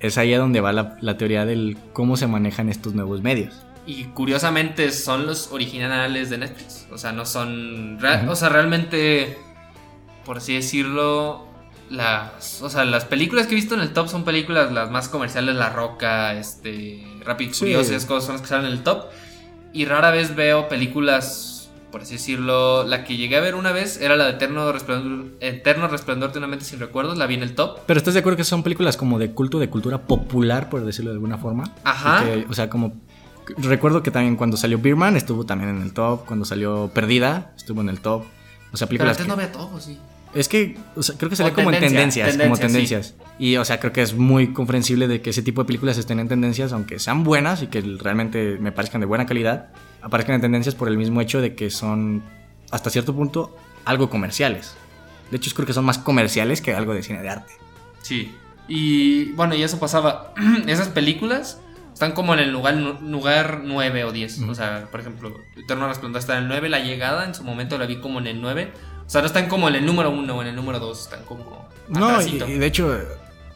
Es 0.00 0.18
ahí 0.18 0.34
a 0.34 0.38
donde 0.38 0.60
va 0.60 0.72
la, 0.72 0.96
la 1.00 1.16
teoría 1.16 1.44
del 1.44 1.76
cómo 1.92 2.16
se 2.16 2.26
manejan 2.26 2.68
estos 2.68 2.94
nuevos 2.94 3.22
medios. 3.22 3.54
Y 3.86 4.04
curiosamente 4.06 4.90
son 4.90 5.26
los 5.26 5.52
originales 5.52 6.30
de 6.30 6.38
Netflix. 6.38 6.88
O 6.90 6.98
sea, 6.98 7.12
no 7.12 7.24
son... 7.24 7.98
O 8.28 8.34
sea, 8.34 8.48
realmente, 8.48 9.38
por 10.24 10.38
así 10.38 10.54
decirlo, 10.54 11.46
las... 11.88 12.60
O 12.60 12.70
sea, 12.70 12.84
las 12.84 13.04
películas 13.04 13.46
que 13.46 13.52
he 13.52 13.56
visto 13.56 13.74
en 13.74 13.82
el 13.82 13.92
top 13.92 14.08
son 14.08 14.24
películas 14.24 14.72
las 14.72 14.90
más 14.90 15.08
comerciales, 15.08 15.54
La 15.54 15.70
Roca, 15.70 16.34
este... 16.34 17.06
Rápido 17.24 17.52
y 17.52 17.54
Sí. 17.54 17.60
Furioso, 17.60 17.90
esas 17.94 18.06
cosas 18.06 18.24
son 18.24 18.34
las 18.34 18.42
que 18.42 18.48
salen 18.48 18.66
en 18.66 18.72
el 18.72 18.82
top. 18.82 19.04
Y 19.72 19.84
rara 19.84 20.10
vez 20.10 20.34
veo 20.34 20.68
películas, 20.68 21.70
por 21.92 22.02
así 22.02 22.14
decirlo... 22.14 22.84
La 22.84 23.04
que 23.04 23.16
llegué 23.16 23.36
a 23.36 23.40
ver 23.40 23.54
una 23.54 23.72
vez 23.72 24.00
era 24.00 24.16
la 24.16 24.24
de 24.26 24.30
Eterno 24.32 24.70
Resplandor, 24.72 25.26
Eterno 25.40 25.88
Resplandor 25.88 26.32
de 26.32 26.38
una 26.38 26.46
mente 26.48 26.64
sin 26.64 26.80
recuerdos. 26.80 27.16
La 27.16 27.26
vi 27.26 27.34
en 27.34 27.42
el 27.42 27.54
top. 27.54 27.78
Pero 27.86 27.98
¿estás 27.98 28.14
de 28.14 28.20
acuerdo 28.20 28.36
que 28.36 28.44
son 28.44 28.62
películas 28.62 28.96
como 28.96 29.18
de 29.18 29.30
culto, 29.32 29.58
de 29.58 29.70
cultura 29.70 29.98
popular, 30.02 30.68
por 30.68 30.84
decirlo 30.84 31.10
de 31.10 31.16
alguna 31.16 31.38
forma? 31.38 31.72
Ajá. 31.84 32.24
Que, 32.24 32.46
o 32.48 32.54
sea, 32.54 32.68
como... 32.68 32.92
Recuerdo 33.58 34.02
que 34.02 34.10
también 34.12 34.36
cuando 34.36 34.56
salió 34.56 34.78
Birman 34.78 35.16
estuvo 35.16 35.44
también 35.44 35.70
en 35.70 35.82
el 35.82 35.92
top, 35.92 36.24
cuando 36.24 36.44
salió 36.44 36.90
Perdida 36.94 37.52
estuvo 37.56 37.80
en 37.80 37.88
el 37.88 38.00
top. 38.00 38.22
O 38.72 38.76
sea, 38.76 38.86
Pero 38.86 38.98
películas 39.00 39.10
antes 39.18 39.24
que- 39.24 39.28
no 39.28 39.36
veía 39.36 39.50
todo, 39.52 39.80
sí. 39.80 39.98
Es 40.34 40.48
que, 40.48 40.76
o 40.94 41.02
sea, 41.02 41.16
creo 41.16 41.28
que 41.28 41.36
sería 41.36 41.52
O 41.52 41.54
como 41.54 41.70
en 41.70 41.80
tendencia, 41.80 42.24
tendencias, 42.24 42.46
como 42.46 42.56
tendencia, 42.56 43.00
tendencias. 43.00 43.28
Y, 43.38 43.56
o 43.56 43.64
sea, 43.64 43.80
creo 43.80 43.92
que 43.92 44.02
es 44.02 44.14
muy 44.14 44.52
comprensible 44.52 45.08
de 45.08 45.20
que 45.20 45.30
ese 45.30 45.42
tipo 45.42 45.62
de 45.62 45.66
películas 45.66 45.98
estén 45.98 46.20
en 46.20 46.28
tendencias, 46.28 46.72
aunque 46.72 46.98
sean 46.98 47.24
buenas 47.24 47.62
y 47.62 47.66
que 47.66 47.80
realmente 47.80 48.56
me 48.60 48.70
parezcan 48.70 49.00
de 49.00 49.06
buena 49.06 49.26
calidad, 49.26 49.70
aparezcan 50.02 50.36
en 50.36 50.40
tendencias 50.40 50.74
por 50.74 50.88
el 50.88 50.96
mismo 50.96 51.20
hecho 51.20 51.40
de 51.40 51.54
que 51.54 51.70
son, 51.70 52.22
hasta 52.70 52.90
cierto 52.90 53.14
punto, 53.14 53.56
algo 53.84 54.08
comerciales. 54.08 54.76
De 55.30 55.36
hecho, 55.36 55.50
creo 55.54 55.66
que 55.66 55.72
son 55.72 55.84
más 55.84 55.98
comerciales 55.98 56.60
que 56.60 56.74
algo 56.74 56.94
de 56.94 57.02
cine 57.02 57.22
de 57.22 57.28
arte. 57.28 57.52
Sí. 58.02 58.34
Y 58.68 59.32
bueno, 59.32 59.54
y 59.54 59.62
eso 59.62 59.80
pasaba. 59.80 60.32
Esas 60.66 60.88
películas 60.88 61.60
están 61.92 62.12
como 62.12 62.34
en 62.34 62.40
el 62.40 62.50
lugar, 62.50 62.74
lugar 62.74 63.62
9 63.64 64.04
o 64.04 64.12
10. 64.12 64.38
Ujú. 64.38 64.50
O 64.52 64.54
sea, 64.54 64.88
por 64.90 65.00
ejemplo, 65.00 65.34
Eterno 65.56 65.88
Resplandor 65.88 66.20
está 66.20 66.36
en 66.36 66.44
el 66.44 66.48
9. 66.48 66.68
La 66.68 66.80
llegada 66.80 67.24
en 67.24 67.34
su 67.34 67.44
momento 67.44 67.78
la 67.78 67.86
vi 67.86 67.96
como 67.96 68.20
en 68.20 68.26
el 68.26 68.40
9. 68.40 68.72
O 69.10 69.12
sea, 69.12 69.22
no 69.22 69.26
están 69.26 69.48
como 69.48 69.68
en 69.68 69.74
el 69.74 69.84
número 69.84 70.08
1 70.12 70.36
o 70.36 70.40
en 70.40 70.46
el 70.46 70.54
número 70.54 70.78
2. 70.78 71.00
Están 71.00 71.24
como. 71.24 71.68
No, 71.88 72.22
y, 72.22 72.38
de 72.38 72.64
hecho, 72.64 72.96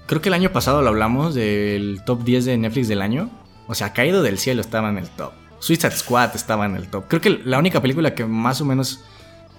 creo 0.06 0.20
que 0.20 0.28
el 0.28 0.34
año 0.34 0.50
pasado 0.50 0.82
lo 0.82 0.88
hablamos 0.88 1.32
del 1.32 2.00
top 2.04 2.24
10 2.24 2.44
de 2.46 2.56
Netflix 2.58 2.88
del 2.88 3.00
año. 3.00 3.30
O 3.68 3.76
sea, 3.76 3.92
Caído 3.92 4.24
del 4.24 4.38
Cielo 4.38 4.60
estaba 4.62 4.88
en 4.88 4.98
el 4.98 5.08
top. 5.10 5.30
Suicide 5.60 5.92
Squad 5.92 6.34
estaba 6.34 6.66
en 6.66 6.74
el 6.74 6.88
top. 6.88 7.04
Creo 7.06 7.20
que 7.20 7.30
la 7.44 7.60
única 7.60 7.80
película 7.80 8.16
que 8.16 8.24
más 8.24 8.60
o 8.60 8.64
menos 8.64 9.04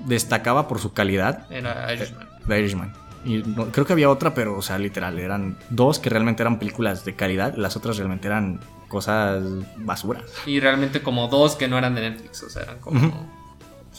destacaba 0.05 0.67
por 0.67 0.79
su 0.79 0.91
calidad 0.91 1.49
Era 1.49 1.93
Irishman. 1.93 2.27
The 2.45 2.59
Irishman. 2.59 2.93
Y 3.23 3.37
no- 3.37 3.67
creo 3.71 3.85
que 3.85 3.93
había 3.93 4.09
otra, 4.09 4.33
pero, 4.33 4.57
o 4.57 4.61
sea, 4.61 4.77
literal, 4.77 5.17
eran 5.17 5.57
dos 5.69 5.99
que 5.99 6.09
realmente 6.09 6.43
eran 6.43 6.59
películas 6.59 7.05
de 7.05 7.15
calidad, 7.15 7.55
las 7.55 7.77
otras 7.77 7.95
realmente 7.95 8.27
eran 8.27 8.59
cosas 8.89 9.41
basuras. 9.77 10.25
Y 10.45 10.59
realmente 10.59 11.01
como 11.01 11.29
dos 11.29 11.55
que 11.55 11.69
no 11.69 11.77
eran 11.77 11.95
de 11.95 12.01
Netflix. 12.01 12.43
O 12.43 12.49
sea, 12.49 12.63
eran 12.63 12.79
como. 12.79 13.44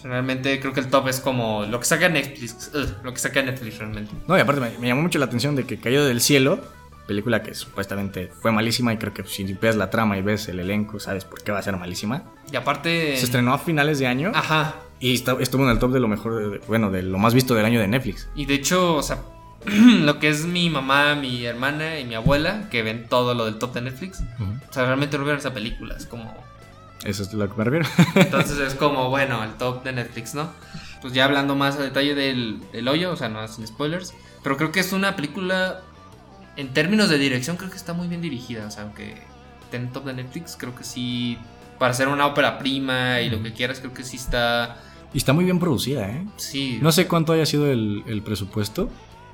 Realmente 0.05 0.59
creo 0.61 0.72
que 0.72 0.80
el 0.80 0.88
top 0.88 1.09
es 1.09 1.20
como 1.20 1.64
lo 1.66 1.78
que 1.80 1.86
saca 1.86 2.09
Netflix. 2.09 2.70
lo 3.03 3.12
que 3.12 3.18
saca 3.18 3.42
Netflix 3.42 3.78
realmente. 3.78 4.12
No, 4.26 4.36
y 4.36 4.40
aparte 4.40 4.61
me, 4.61 4.70
me 4.78 4.88
llamó 4.88 5.03
mucho 5.03 5.18
la 5.18 5.24
atención 5.26 5.57
de 5.57 5.64
que 5.64 5.78
Caído 5.78 6.05
del 6.07 6.20
Cielo 6.20 6.61
película 7.07 7.40
que 7.42 7.55
supuestamente 7.55 8.32
fue 8.40 8.51
malísima 8.51 8.92
y 8.92 8.97
creo 8.97 9.14
que 9.14 9.22
si 9.24 9.44
ves 9.55 9.76
la 9.76 9.90
trama 9.90 10.18
y 10.18 10.22
ves 10.22 10.49
el 10.49 10.59
elenco, 10.59 10.99
sabes 10.99 11.24
por 11.24 11.40
qué 11.40 11.53
va 11.53 11.61
a 11.61 11.62
ser 11.62 11.76
malísima. 11.76 12.24
Y 12.51 12.57
aparte... 12.57 13.16
Se 13.16 13.26
estrenó 13.26 13.55
a 13.55 13.59
finales 13.59 14.01
de 14.01 14.09
año 14.09 14.32
Ajá. 14.34 14.74
y 14.99 15.14
está- 15.14 15.36
estuvo 15.38 15.62
en 15.62 15.70
el 15.70 15.78
top 15.78 15.92
de 15.92 16.01
lo 16.01 16.09
mejor, 16.09 16.61
bueno, 16.66 16.90
de 16.90 17.03
lo 17.05 17.18
más 17.18 17.32
visto 17.32 17.55
del 17.55 17.64
año 17.64 17.78
de 17.78 17.86
Netflix. 17.86 18.28
Y 18.34 18.47
de 18.47 18.55
hecho, 18.55 18.97
o 18.97 19.03
sea, 19.05 19.18
lo 19.66 20.18
que 20.18 20.28
es 20.28 20.47
mi 20.47 20.68
mamá, 20.68 21.14
mi 21.14 21.44
hermana 21.44 22.01
y 22.01 22.05
mi 22.05 22.16
abuela, 22.16 22.68
que 22.70 22.82
ven 22.82 23.07
todo 23.09 23.34
lo 23.34 23.44
del 23.44 23.59
top 23.59 23.74
de 23.74 23.82
Netflix, 23.82 24.20
o 24.68 24.72
sea, 24.72 24.84
realmente 24.86 25.16
no 25.16 25.22
vieron 25.22 25.38
esa 25.38 25.55
película. 25.55 25.94
Es 25.97 26.07
como... 26.07 26.34
Eso 27.07 27.22
es 27.22 27.32
lo 27.32 27.48
que 27.48 27.57
me 27.57 27.64
refiero. 27.64 27.86
Entonces 28.16 28.59
es 28.59 28.74
como, 28.74 29.09
bueno, 29.11 29.42
el 29.44 29.52
top 29.54 29.82
de 29.84 29.92
Netflix, 29.92 30.34
¿no? 30.34 30.50
Pues 31.00 31.12
ya 31.14 31.24
hablando 31.24 31.54
más 31.54 31.76
a 31.76 31.82
detalle 31.82 32.14
del, 32.14 32.61
del 32.72 32.88
hoyo, 32.88 33.12
o 33.12 33.16
sea, 33.16 33.28
no 33.28 33.46
sin 33.48 33.66
spoilers. 33.66 34.12
Pero 34.42 34.57
creo 34.57 34.72
que 34.72 34.80
es 34.80 34.92
una 34.92 35.14
película, 35.16 35.80
en 36.57 36.72
términos 36.72 37.09
de 37.09 37.18
dirección, 37.18 37.57
creo 37.57 37.70
que 37.70 37.76
está 37.76 37.92
muy 37.92 38.09
bien 38.09 38.20
dirigida. 38.22 38.66
O 38.66 38.70
sea, 38.70 38.82
aunque 38.84 39.14
esté 39.62 39.76
en 39.76 39.92
top 39.92 40.04
de 40.07 40.14
Netflix, 40.14 40.57
creo 40.59 40.74
que 40.74 40.84
sí, 40.84 41.38
para 41.78 41.94
ser 41.94 42.09
una 42.09 42.26
ópera 42.26 42.59
prima 42.59 43.20
y 43.20 43.30
lo 43.30 43.42
que 43.42 43.52
quieras, 43.52 43.78
creo 43.80 43.92
que 43.94 44.02
sí 44.04 44.16
está... 44.16 44.76
y 45.12 45.18
está 45.18 45.32
muy 45.32 45.44
bien 45.44 45.59
producida, 45.61 46.09
¿eh? 46.09 46.26
Sí, 46.36 46.78
No 46.82 46.90
sé 46.92 47.07
cuánto 47.07 47.32
haya 47.32 47.46
sido 47.46 47.70
el, 47.70 48.02
el 48.07 48.22
presupuesto. 48.22 48.88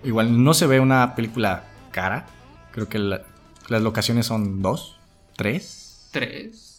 Igual 0.05 0.43
no 0.43 0.53
se 0.53 0.67
ve 0.67 0.81
una 0.81 1.15
película 1.15 1.65
cara. 1.93 2.27
Creo 2.73 2.89
que 2.89 2.99
la- 2.99 3.23
las 3.69 3.81
locaciones 3.83 4.27
son 4.27 4.61
dos, 4.63 4.99
tres. 5.37 6.09
tres. 6.11 6.72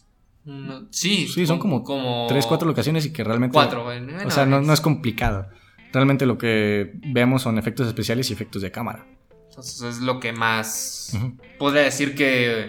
No, 0.46 0.88
sí, 0.92 1.28
Sí, 1.28 1.46
son 1.48 1.60
como, 1.60 1.84
como 1.84 2.26
tres, 2.28 2.46
cuatro 2.46 2.68
locaciones 2.68 3.06
y 3.06 3.14
que 3.14 3.24
realmente... 3.24 3.54
Cuatro, 3.54 3.84
bueno, 3.84 4.14
O 4.26 4.32
sea, 4.32 4.46
no, 4.46 4.62
no 4.62 4.74
es 4.74 4.82
complicado. 4.82 5.48
Realmente 5.94 6.26
lo 6.26 6.38
que 6.38 6.92
vemos 7.14 7.44
son 7.44 7.58
efectos 7.58 7.88
especiales 7.88 8.30
y 8.30 8.34
efectos 8.34 8.62
de 8.62 8.72
cámara. 8.72 9.06
Entonces 9.50 9.82
es 9.84 10.00
lo 10.02 10.20
que 10.20 10.34
más... 10.34 11.18
Podría 11.60 11.84
decir 11.84 12.16
que 12.16 12.68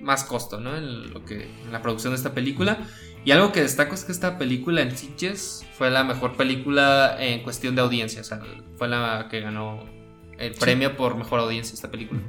más 0.00 0.24
costo, 0.24 0.60
¿no? 0.60 0.76
En 0.76 1.12
lo 1.12 1.24
que 1.24 1.42
en 1.64 1.72
la 1.72 1.82
producción 1.82 2.12
de 2.12 2.16
esta 2.16 2.32
película. 2.32 2.78
Y 3.24 3.32
algo 3.32 3.52
que 3.52 3.60
destaco 3.60 3.94
es 3.94 4.04
que 4.04 4.12
esta 4.12 4.38
película 4.38 4.80
en 4.80 4.96
Sitges 4.96 5.66
fue 5.76 5.90
la 5.90 6.04
mejor 6.04 6.36
película 6.38 7.16
en 7.20 7.42
cuestión 7.42 7.74
de 7.74 7.82
audiencia, 7.82 8.22
o 8.22 8.24
sea, 8.24 8.40
fue 8.78 8.88
la 8.88 9.28
que 9.30 9.40
ganó 9.40 9.84
el 10.38 10.54
premio 10.54 10.96
por 10.96 11.16
mejor 11.16 11.40
audiencia 11.40 11.74
esta 11.74 11.90
película. 11.90 12.20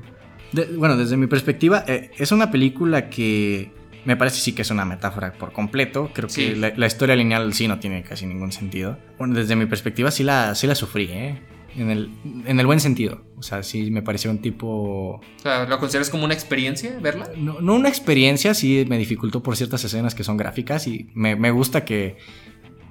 De- 0.51 0.65
bueno, 0.75 0.97
desde 0.97 1.15
mi 1.15 1.27
perspectiva, 1.27 1.85
eh, 1.87 2.11
es 2.17 2.33
una 2.33 2.51
película 2.51 3.09
que 3.09 3.71
me 4.05 4.15
parece 4.17 4.39
sí 4.39 4.53
que 4.53 4.61
es 4.63 4.71
una 4.71 4.85
metáfora 4.85 5.33
por 5.33 5.51
completo. 5.53 6.09
Creo 6.13 6.29
Sí. 6.29 6.47
que 6.47 6.55
la, 6.55 6.73
la 6.75 6.87
historia 6.87 7.15
lineal 7.15 7.53
sí 7.53 7.67
no 7.67 7.79
tiene 7.79 8.03
casi 8.03 8.25
ningún 8.25 8.51
sentido. 8.51 8.97
Bueno, 9.17 9.35
desde 9.35 9.55
mi 9.55 9.65
perspectiva 9.65 10.09
sí 10.11 10.23
la, 10.23 10.55
sí 10.55 10.67
la 10.67 10.75
sufrí, 10.75 11.05
¿eh? 11.11 11.41
En 11.77 11.89
el, 11.89 12.09
en 12.45 12.59
el 12.59 12.65
buen 12.65 12.81
sentido. 12.81 13.23
O 13.37 13.43
sea, 13.43 13.63
sí 13.63 13.91
me 13.91 14.01
pareció 14.01 14.29
un 14.29 14.39
tipo... 14.39 15.21
O 15.21 15.21
sea, 15.41 15.65
¿lo 15.65 15.79
consideras 15.79 16.09
como 16.09 16.25
una 16.25 16.33
experiencia 16.33 16.97
verla? 17.01 17.29
No, 17.37 17.61
no 17.61 17.75
una 17.75 17.87
experiencia, 17.87 18.53
sí 18.53 18.85
me 18.89 18.97
dificultó 18.97 19.41
por 19.41 19.55
ciertas 19.55 19.81
escenas 19.85 20.13
que 20.13 20.25
son 20.25 20.35
gráficas 20.35 20.85
y 20.87 21.09
me, 21.13 21.37
me 21.37 21.49
gusta 21.49 21.85
que 21.85 22.17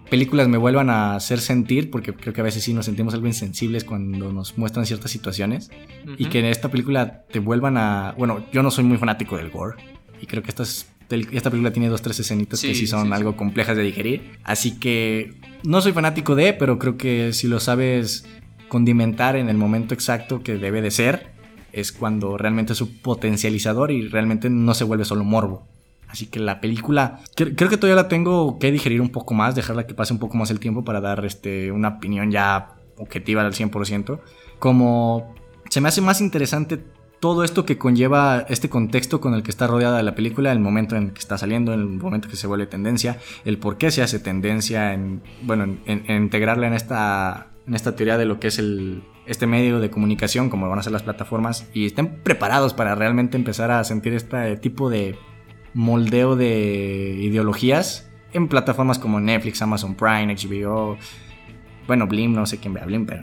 películas 0.08 0.48
me 0.48 0.56
vuelvan 0.56 0.90
a 0.90 1.14
hacer 1.14 1.40
sentir, 1.40 1.90
porque 1.90 2.14
creo 2.14 2.32
que 2.32 2.40
a 2.40 2.44
veces 2.44 2.64
sí 2.64 2.72
nos 2.72 2.86
sentimos 2.86 3.12
algo 3.14 3.26
insensibles 3.26 3.84
cuando 3.84 4.32
nos 4.32 4.56
muestran 4.58 4.86
ciertas 4.86 5.10
situaciones. 5.10 5.70
Y 6.18 6.26
que 6.26 6.38
en 6.40 6.46
esta 6.46 6.68
película 6.70 7.22
te 7.30 7.38
vuelvan 7.38 7.76
a... 7.76 8.14
Bueno, 8.16 8.44
yo 8.52 8.62
no 8.62 8.70
soy 8.70 8.84
muy 8.84 8.96
fanático 8.96 9.36
del 9.36 9.50
gore. 9.50 9.76
Y 10.22 10.26
creo 10.26 10.42
que 10.42 10.48
esta, 10.48 10.62
es- 10.64 10.90
tel- 10.99 10.99
esta 11.10 11.50
película 11.50 11.72
tiene 11.72 11.88
dos, 11.88 12.02
tres 12.02 12.20
escenitas 12.20 12.60
que 12.60 12.74
Sí, 12.74 12.86
son 12.86 13.06
sí, 13.08 13.12
algo 13.12 13.36
complejas 13.36 13.76
de 13.76 13.82
digerir. 13.82 14.38
Así 14.44 14.78
que 14.78 15.34
no 15.64 15.80
soy 15.80 15.92
fanático 15.92 16.34
de, 16.34 16.52
pero 16.52 16.78
creo 16.78 16.96
que 16.96 17.32
si 17.32 17.48
lo 17.48 17.60
sabes 17.60 18.24
condimentar 18.68 19.36
en 19.36 19.48
el 19.48 19.56
momento 19.56 19.94
exacto 19.94 20.42
que 20.42 20.56
debe 20.56 20.80
de 20.82 20.90
ser, 20.90 21.32
es 21.72 21.92
cuando 21.92 22.36
realmente 22.38 22.72
es 22.72 22.80
un 22.80 22.96
potencializador 22.98 23.90
y 23.90 24.08
realmente 24.08 24.50
no 24.50 24.74
se 24.74 24.84
vuelve 24.84 25.04
solo 25.04 25.24
morbo. 25.24 25.66
Así 26.08 26.26
que 26.26 26.40
la 26.40 26.60
película, 26.60 27.20
cre- 27.36 27.54
creo 27.56 27.70
que 27.70 27.76
todavía 27.76 28.02
la 28.02 28.08
tengo 28.08 28.58
que 28.58 28.72
digerir 28.72 29.00
un 29.00 29.10
poco 29.10 29.32
más, 29.34 29.54
dejarla 29.54 29.86
que 29.86 29.94
pase 29.94 30.12
un 30.12 30.18
poco 30.18 30.36
más 30.36 30.50
el 30.50 30.58
tiempo 30.58 30.84
para 30.84 31.00
dar 31.00 31.24
este, 31.24 31.70
una 31.70 31.88
opinión 31.88 32.30
ya 32.32 32.70
objetiva 32.98 33.42
al 33.42 33.52
100%. 33.52 34.20
Como 34.58 35.34
se 35.68 35.80
me 35.80 35.88
hace 35.88 36.00
más 36.00 36.20
interesante 36.20 36.80
todo 37.20 37.44
esto 37.44 37.66
que 37.66 37.78
conlleva 37.78 38.46
este 38.48 38.70
contexto 38.70 39.20
con 39.20 39.34
el 39.34 39.42
que 39.42 39.50
está 39.50 39.66
rodeada 39.66 40.02
la 40.02 40.14
película, 40.14 40.50
el 40.52 40.58
momento 40.58 40.96
en 40.96 41.10
que 41.10 41.20
está 41.20 41.36
saliendo, 41.36 41.74
el 41.74 41.86
momento 41.86 42.28
que 42.28 42.36
se 42.36 42.46
vuelve 42.46 42.66
tendencia, 42.66 43.18
el 43.44 43.58
por 43.58 43.76
qué 43.76 43.90
se 43.90 44.02
hace 44.02 44.18
tendencia, 44.18 44.94
en, 44.94 45.22
bueno, 45.42 45.76
en, 45.84 46.10
integrarla 46.10 46.66
en 46.66 46.72
esta, 46.72 47.48
en 47.66 47.74
esta 47.74 47.94
teoría 47.94 48.16
de 48.16 48.24
lo 48.24 48.40
que 48.40 48.48
es 48.48 48.58
el, 48.58 49.04
este 49.26 49.46
medio 49.46 49.80
de 49.80 49.90
comunicación, 49.90 50.48
como 50.48 50.68
van 50.68 50.78
a 50.78 50.82
ser 50.82 50.92
las 50.92 51.02
plataformas, 51.02 51.68
y 51.74 51.86
estén 51.86 52.22
preparados 52.22 52.72
para 52.72 52.94
realmente 52.94 53.36
empezar 53.36 53.70
a 53.70 53.84
sentir 53.84 54.14
este 54.14 54.56
tipo 54.56 54.88
de 54.88 55.18
moldeo 55.74 56.36
de 56.36 57.16
ideologías 57.20 58.10
en 58.32 58.48
plataformas 58.48 58.98
como 58.98 59.20
Netflix, 59.20 59.60
Amazon 59.60 59.94
Prime, 59.94 60.34
HBO. 60.34 60.96
Bueno, 61.86 62.06
Blim, 62.06 62.32
no 62.32 62.46
sé 62.46 62.58
quién 62.58 62.72
vea 62.72 62.84
Blim, 62.84 63.04
pero 63.04 63.22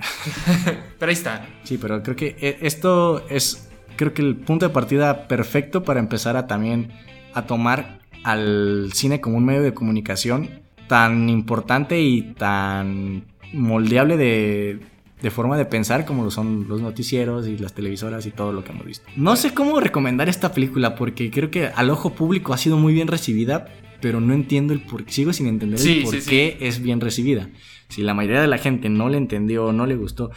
Pero 1.00 1.10
ahí 1.10 1.14
está. 1.14 1.48
Sí, 1.64 1.78
pero 1.78 2.04
creo 2.04 2.16
que 2.16 2.36
eh, 2.40 2.58
esto 2.62 3.26
es, 3.30 3.70
creo 3.98 4.14
que 4.14 4.22
el 4.22 4.36
punto 4.38 4.68
de 4.68 4.74
partida 4.74 5.28
perfecto 5.28 5.84
para 5.84 6.00
empezar 6.00 6.38
a 6.38 6.48
también 6.48 6.92
a 7.34 7.46
tomar 7.46 8.00
al 8.24 8.92
cine 8.94 9.20
como 9.20 9.38
un 9.38 9.46
medio 9.46 9.62
de 9.62 9.74
comunicación 9.74 10.62
tan 10.88 11.30
importante 11.30 12.00
y 12.02 12.22
tan 12.38 13.26
moldeable 13.54 14.18
de, 14.18 14.80
de 15.22 15.32
forma 15.32 15.58
de 15.58 15.66
pensar 15.66 16.06
como 16.06 16.24
lo 16.24 16.32
son 16.32 16.68
los 16.68 16.82
noticieros 16.82 17.48
y 17.48 17.58
las 17.58 17.74
televisoras 17.74 18.26
y 18.26 18.32
todo 18.32 18.54
lo 18.54 18.64
que 18.64 18.72
hemos 18.72 18.86
visto. 18.86 19.06
No 19.16 19.36
sé 19.36 19.54
cómo 19.54 19.80
recomendar 19.80 20.30
esta 20.30 20.52
película 20.54 20.96
porque 20.96 21.30
creo 21.32 21.52
que 21.52 21.68
al 21.68 21.90
ojo 21.90 22.14
público 22.14 22.54
ha 22.54 22.58
sido 22.58 22.78
muy 22.78 22.94
bien 22.94 23.08
recibida, 23.08 23.68
pero 24.02 24.22
no 24.22 24.34
entiendo 24.34 24.74
el 24.74 24.82
por 24.82 25.10
sigo 25.10 25.34
sin 25.34 25.48
entender 25.48 25.80
Sí, 25.80 25.98
el 26.00 26.04
por 26.04 26.14
sí, 26.14 26.22
sí. 26.22 26.30
qué 26.30 26.58
es 26.62 26.82
bien 26.82 27.02
recibida. 27.02 27.50
Si 27.90 28.02
la 28.04 28.14
mayoría 28.14 28.42
de 28.42 28.48
la 28.48 28.58
gente 28.58 28.90
no 28.90 29.10
le 29.10 29.18
entendió, 29.18 29.72
no 29.72 29.86
le 29.86 29.96
gustó, 29.96 30.32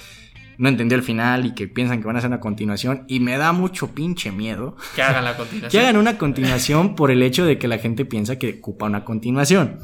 no 0.61 0.69
entendió 0.69 0.97
el 0.97 1.03
final 1.03 1.47
y 1.47 1.55
que 1.55 1.67
piensan 1.69 2.01
que 2.01 2.07
van 2.07 2.17
a 2.17 2.19
hacer 2.19 2.29
una 2.29 2.39
continuación 2.41 3.05
y 3.09 3.19
me 3.21 3.39
da 3.39 3.53
mucho 3.53 3.89
pinche 3.95 4.31
miedo 4.31 4.77
Que 4.95 5.03
hagan 5.03 5.25
la 5.25 5.37
continuación. 5.37 5.71
que 5.71 5.81
hagan 5.81 5.97
una 5.97 6.19
continuación 6.19 6.95
por 6.95 7.11
el 7.11 7.23
hecho 7.23 7.47
de 7.47 7.59
que 7.59 7.67
la 7.67 7.79
gente 7.79 8.05
piensa 8.05 8.37
que 8.39 8.59
ocupa 8.59 8.85
una 8.87 9.05
continuación. 9.05 9.79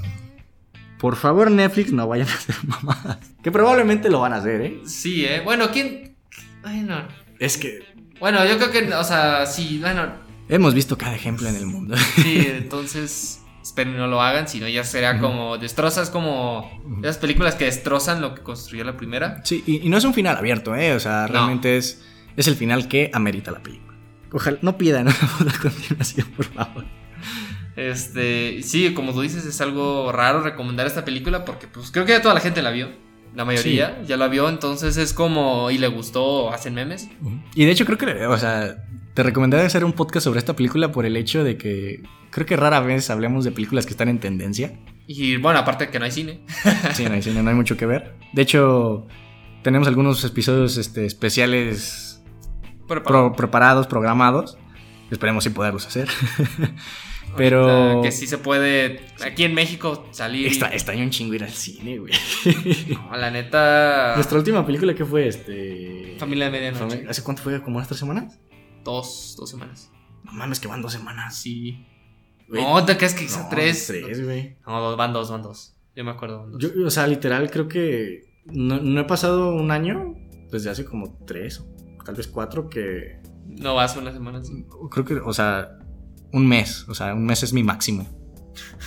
Por 0.99 1.17
favor, 1.17 1.51
Netflix, 1.51 1.93
no 1.93 2.07
vayan 2.07 2.29
a 2.29 2.35
hacer 2.35 2.57
mamadas. 2.67 3.19
Que 3.43 3.51
probablemente 3.51 4.11
lo 4.11 4.21
van 4.21 4.33
a 4.35 4.37
hacer, 4.37 4.61
¿eh? 4.61 4.81
Sí, 4.85 5.25
¿eh? 5.25 5.41
Bueno, 5.45 5.71
¿quién...? 5.71 6.15
Ay, 6.63 6.81
no. 6.83 7.03
Es 7.39 7.57
que 7.59 7.81
Bueno, 8.21 8.45
yo 8.47 8.57
creo 8.59 8.71
que, 8.71 8.95
o 8.95 9.05
sea, 9.05 9.47
sí, 9.47 9.79
bueno, 9.81 10.13
hemos 10.49 10.75
visto 10.75 10.97
cada 10.99 11.15
ejemplo 11.15 11.49
en 11.49 11.57
el 11.57 11.67
mundo. 11.67 11.97
Sí, 12.17 12.47
entonces 12.51 13.41
espero 13.67 13.91
no 13.91 14.07
lo 14.07 14.23
hagan, 14.23 14.47
si 14.47 14.61
no 14.61 14.69
ya 14.69 14.85
será 14.85 15.19
como 15.19 15.59
destrozas 15.59 16.09
como 16.09 16.71
esas 17.03 17.19
películas 17.19 17.57
que 17.57 17.65
destrozan 17.65 18.21
lo 18.21 18.33
que 18.35 18.43
construyó 18.43 18.85
la 18.85 18.97
primera. 18.97 19.41
Sí, 19.45 19.65
y, 19.67 19.85
y 19.85 19.89
no 19.89 19.97
es 19.99 20.05
un 20.05 20.15
final 20.15 20.37
abierto, 20.37 20.77
¿eh? 20.77 20.95
O 20.95 21.01
sea, 21.01 21.23
No. 21.27 21.33
realmente 21.33 21.77
es, 21.77 22.05
es 22.37 22.47
el 22.47 22.55
final 22.55 22.87
que 22.87 23.11
amerita 23.13 23.51
la 23.51 23.61
película. 23.63 23.99
Ojalá, 24.33 24.59
no 24.63 24.79
pidan 24.79 25.09
una 25.41 25.53
continuación, 25.61 26.29
por 26.37 26.45
favor. 26.47 26.85
Este, 27.75 28.63
sí, 28.63 28.95
como 28.95 29.13
tú 29.13 29.21
dices, 29.21 29.45
es 29.45 29.61
algo 29.61 30.11
raro 30.13 30.41
recomendar 30.43 30.87
esta 30.87 31.05
película 31.05 31.45
porque 31.45 31.67
pues 31.67 31.91
creo 31.91 32.07
que 32.07 32.13
ya 32.13 32.23
toda 32.23 32.35
la 32.35 32.41
gente 32.41 32.63
la 32.63 32.71
vio. 32.71 32.89
La 33.37 33.45
mayoría 33.45 34.03
ya 34.03 34.17
la 34.17 34.29
vio, 34.29 34.49
entonces 34.49 34.97
es 34.97 35.13
como 35.13 35.71
y 35.71 35.77
le 35.79 35.87
gustó, 35.89 36.51
hacen 36.53 36.73
memes. 36.75 37.09
Y 37.55 37.65
de 37.67 37.71
hecho 37.71 37.85
creo 37.85 37.99
que, 37.99 38.27
o 38.27 38.39
sea, 38.39 38.77
te 39.15 39.23
recomendaría 39.23 39.67
hacer 39.67 39.85
un 39.85 39.93
podcast 39.93 40.25
sobre 40.25 40.39
esta 40.39 40.57
película 40.57 40.91
por 40.91 41.05
el 41.07 41.17
hecho 41.17 41.45
de 41.45 41.57
que 41.59 42.03
creo 42.31 42.47
que 42.47 42.57
rara 42.57 42.81
vez 42.81 43.11
hablemos 43.11 43.45
de 43.45 43.53
películas 43.53 43.85
que 43.87 43.93
están 43.93 44.09
en 44.09 44.19
tendencia. 44.21 44.79
Y 45.07 45.37
bueno, 45.37 45.59
aparte 45.59 45.89
que 45.91 45.99
no 45.99 46.07
hay 46.07 46.11
cine. 46.13 46.41
Sí, 46.95 47.05
no 47.05 47.13
hay 47.13 47.23
cine, 47.23 47.43
no 47.43 47.51
hay 47.51 47.55
mucho 47.57 47.77
que 47.77 47.85
ver. 47.87 48.15
De 48.33 48.41
hecho, 48.43 49.07
tenemos 49.63 49.87
algunos 49.87 50.25
episodios 50.25 50.79
este, 50.79 51.05
especiales 51.07 52.23
pro- 52.89 53.33
preparados, 53.35 53.87
programados. 53.87 54.57
Esperemos 55.11 55.45
sí 55.45 55.51
poderlos 55.51 55.87
hacer. 55.87 56.09
Pero 57.37 57.69
ahorita 57.71 58.03
que 58.03 58.13
sí 58.13 58.27
se 58.27 58.39
puede 58.39 59.01
aquí 59.25 59.45
en 59.45 59.55
México 59.55 60.07
salir. 60.13 60.47
extra- 60.47 60.73
extraño 60.73 61.03
un 61.05 61.11
chingo 61.11 61.35
ir 61.35 61.45
al 61.45 61.51
cine, 61.51 61.99
güey. 61.99 62.13
No, 62.89 63.17
la 63.17 63.31
neta. 63.31 64.13
Nuestra 64.15 64.39
última 64.39 64.65
película 64.67 64.95
que 64.95 65.05
fue 65.05 65.29
este 65.29 66.17
Familia 66.19 66.47
de 66.47 66.51
medianoche. 66.53 67.05
¿Hace 67.09 67.23
cuánto 67.23 67.43
fue? 67.43 67.63
¿Como 67.63 67.77
unas 67.77 67.89
tres 67.89 68.01
semanas? 68.01 68.39
Dos, 68.85 69.35
dos 69.39 69.51
semanas. 69.51 69.91
No 70.25 70.33
mames, 70.33 70.61
que 70.61 70.69
van 70.69 70.83
dos 70.83 70.93
semanas. 70.93 71.37
Sí. 71.37 71.85
Güey. 72.49 72.63
No, 72.63 72.85
te 72.85 72.97
crees 72.97 73.15
que 73.15 73.25
hizo 73.25 73.41
No, 73.41 73.49
tres. 73.51 73.87
Tres, 73.87 74.25
güey. 74.25 74.57
No, 74.67 74.97
van 74.97 75.13
dos, 75.13 75.31
van 75.31 75.43
dos. 75.43 75.77
Yo 75.95 76.05
me 76.05 76.11
acuerdo. 76.13 76.41
van 76.41 76.53
dos. 76.53 76.63
Yo, 76.63 76.87
o 76.87 76.91
sea, 76.91 77.07
literal, 77.07 77.51
creo 77.51 77.69
que 77.69 78.23
no, 78.47 78.81
no 78.81 79.01
he 79.01 79.05
pasado 79.05 79.55
un 79.55 79.71
año 79.71 80.15
desde 80.51 80.71
hace 80.71 80.85
como 80.85 81.19
tres, 81.27 81.59
o 81.61 81.67
tal 82.05 82.15
vez 82.15 82.29
cuatro, 82.29 82.69
que 82.69 83.19
No 83.47 83.75
vas 83.75 83.97
una 83.97 84.13
semana 84.13 84.43
sí. 84.45 84.65
creo 84.91 85.05
que, 85.05 85.15
o 85.15 85.33
sea, 85.33 85.79
un 86.33 86.47
mes, 86.47 86.85
o 86.89 86.95
sea, 86.95 87.15
un 87.15 87.25
mes 87.25 87.43
es 87.43 87.53
mi 87.53 87.63
máximo. 87.63 88.07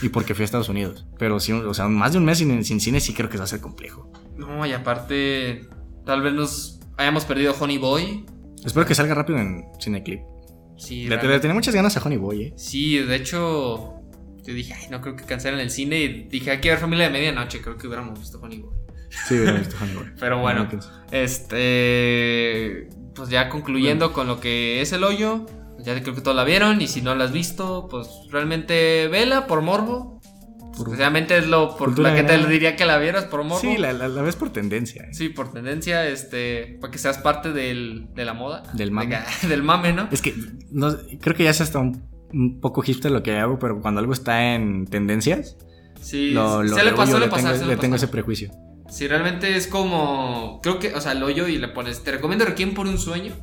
Y 0.01 0.09
porque 0.09 0.33
fui 0.33 0.43
a 0.43 0.45
Estados 0.45 0.69
Unidos. 0.69 1.05
Pero 1.17 1.39
sí, 1.39 1.51
o 1.51 1.73
sea, 1.73 1.87
más 1.87 2.13
de 2.13 2.17
un 2.17 2.25
mes 2.25 2.39
sin, 2.39 2.63
sin 2.63 2.79
cine 2.79 2.99
sí 2.99 3.13
creo 3.13 3.29
que 3.29 3.37
va 3.37 3.43
a 3.43 3.47
ser 3.47 3.61
complejo. 3.61 4.11
No, 4.37 4.65
y 4.65 4.71
aparte, 4.71 5.67
tal 6.05 6.21
vez 6.21 6.33
nos 6.33 6.79
hayamos 6.97 7.25
perdido 7.25 7.55
Honey 7.59 7.77
Boy. 7.77 8.25
Espero 8.63 8.85
que 8.85 8.95
salga 8.95 9.13
rápido 9.13 9.39
en 9.39 9.65
Cineclip. 9.79 10.21
Sí, 10.77 11.07
Le, 11.07 11.17
tenía 11.17 11.53
muchas 11.53 11.75
ganas 11.75 11.95
a 11.97 12.01
Honey 12.01 12.17
Boy, 12.17 12.43
¿eh? 12.43 12.53
Sí, 12.55 12.97
de 12.97 13.15
hecho, 13.15 13.95
yo 14.43 14.53
dije, 14.53 14.73
ay, 14.73 14.87
no 14.89 15.01
creo 15.01 15.15
que 15.15 15.25
cancelen 15.25 15.59
el 15.59 15.69
cine. 15.69 15.99
Y 15.99 16.23
dije, 16.29 16.51
hay 16.51 16.61
que 16.61 16.69
ver 16.69 16.79
familia 16.79 17.05
de 17.05 17.11
medianoche. 17.11 17.61
Creo 17.61 17.77
que 17.77 17.87
hubiéramos 17.87 18.17
visto 18.17 18.39
Honey 18.39 18.59
Boy. 18.59 18.73
Sí, 19.27 19.35
hubiera 19.35 19.57
visto 19.59 19.75
Honey 19.81 19.95
Boy. 19.95 20.05
Pero 20.19 20.39
bueno, 20.39 20.69
No, 20.71 20.79
este. 21.11 22.89
Pues 23.13 23.29
ya 23.29 23.49
concluyendo 23.49 24.13
con 24.13 24.27
lo 24.27 24.39
que 24.39 24.81
es 24.81 24.93
el 24.93 25.03
hoyo. 25.03 25.45
Ya 25.83 26.01
creo 26.01 26.15
que 26.15 26.21
todos 26.21 26.35
la 26.35 26.43
vieron. 26.43 26.81
Y 26.81 26.87
si 26.87 27.01
no 27.01 27.15
la 27.15 27.25
has 27.25 27.31
visto, 27.31 27.87
pues 27.89 28.07
realmente 28.31 29.07
vela 29.07 29.47
por 29.47 29.61
morbo. 29.61 30.19
Realmente 30.95 31.37
es 31.37 31.47
lo 31.47 31.75
por 31.75 31.97
la 31.99 32.15
que 32.15 32.23
te 32.23 32.37
diría 32.47 32.77
que 32.77 32.85
la 32.85 32.97
vieras 32.97 33.25
por 33.25 33.43
morbo. 33.43 33.59
Sí, 33.59 33.75
la, 33.77 33.91
la- 33.91 34.07
la 34.07 34.21
ves 34.21 34.35
por 34.37 34.51
tendencia. 34.53 35.03
¿eh? 35.03 35.13
Sí, 35.13 35.27
por 35.29 35.51
tendencia, 35.51 36.07
este, 36.07 36.77
para 36.79 36.91
que 36.91 36.97
seas 36.99 37.17
parte 37.17 37.51
del, 37.51 38.07
de 38.15 38.23
la 38.23 38.33
moda. 38.33 38.63
Del 38.73 38.91
mame. 38.91 39.17
De- 39.41 39.47
del 39.49 39.61
mame, 39.63 39.91
¿no? 39.91 40.07
Es 40.11 40.21
que 40.21 40.33
no, 40.71 40.95
creo 41.19 41.35
que 41.35 41.43
ya 41.43 41.49
es 41.49 41.59
hasta 41.59 41.79
un, 41.79 42.03
un 42.31 42.61
poco 42.61 42.81
hipster 42.81 43.11
lo 43.11 43.23
que 43.23 43.37
hago, 43.37 43.59
pero 43.59 43.81
cuando 43.81 43.99
algo 43.99 44.13
está 44.13 44.53
en 44.55 44.85
tendencias, 44.85 45.57
Sí, 46.01 46.31
lo, 46.31 46.63
lo 46.63 46.75
se 46.77 46.83
le 46.85 46.93
pasó, 46.93 47.19
le 47.19 47.27
pasó, 47.27 47.65
le 47.65 47.75
tengo 47.75 47.97
ese 47.97 48.07
prejuicio. 48.07 48.49
Sí, 48.89 49.05
realmente 49.07 49.57
es 49.57 49.67
como, 49.67 50.61
creo 50.63 50.79
que, 50.79 50.93
o 50.93 51.01
sea, 51.01 51.11
el 51.11 51.21
hoyo 51.23 51.47
y 51.49 51.57
le 51.57 51.67
pones, 51.67 52.03
te 52.05 52.11
recomiendo 52.11 52.45
Requiem 52.45 52.73
por 52.73 52.87
un 52.87 52.97
sueño. 52.97 53.33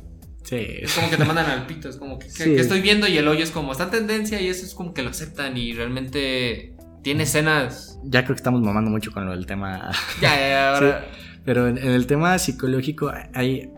Sí, 0.47 0.55
Es 0.81 0.93
como 0.93 1.09
que 1.09 1.17
te 1.17 1.25
mandan 1.25 1.45
al 1.49 1.67
pito, 1.67 1.89
es 1.89 1.97
como 1.97 2.17
que, 2.19 2.29
Sí. 2.29 2.55
estoy 2.55 2.79
viendo 2.81 3.05
y 3.07 3.17
el 3.17 3.27
hoyo 3.27 3.43
es 3.43 3.51
como, 3.51 3.73
está 3.73 3.83
en 3.85 3.89
tendencia 3.91 4.39
y 4.41 4.47
eso 4.47 4.65
es 4.65 4.73
como 4.73 4.93
que 4.93 5.03
lo 5.03 5.09
aceptan 5.09 5.57
y 5.57 5.73
realmente 5.73 6.73
tiene 7.03 7.23
escenas. 7.23 7.99
ya 8.05 8.23
creo 8.23 8.35
que 8.35 8.39
estamos 8.39 8.61
mamando 8.61 8.89
mucho 8.89 9.11
con 9.11 9.25
lo 9.25 9.31
del 9.31 9.45
tema. 9.45 9.91
Ya, 10.21 10.35
ya, 10.35 10.47
ya, 10.49 10.73
ahora. 10.75 11.05
Pero 11.43 11.67
en, 11.67 11.77
en 11.77 11.89
el 11.91 12.07
tema 12.07 12.37
psicológico, 12.39 13.11
hay, 13.33 13.69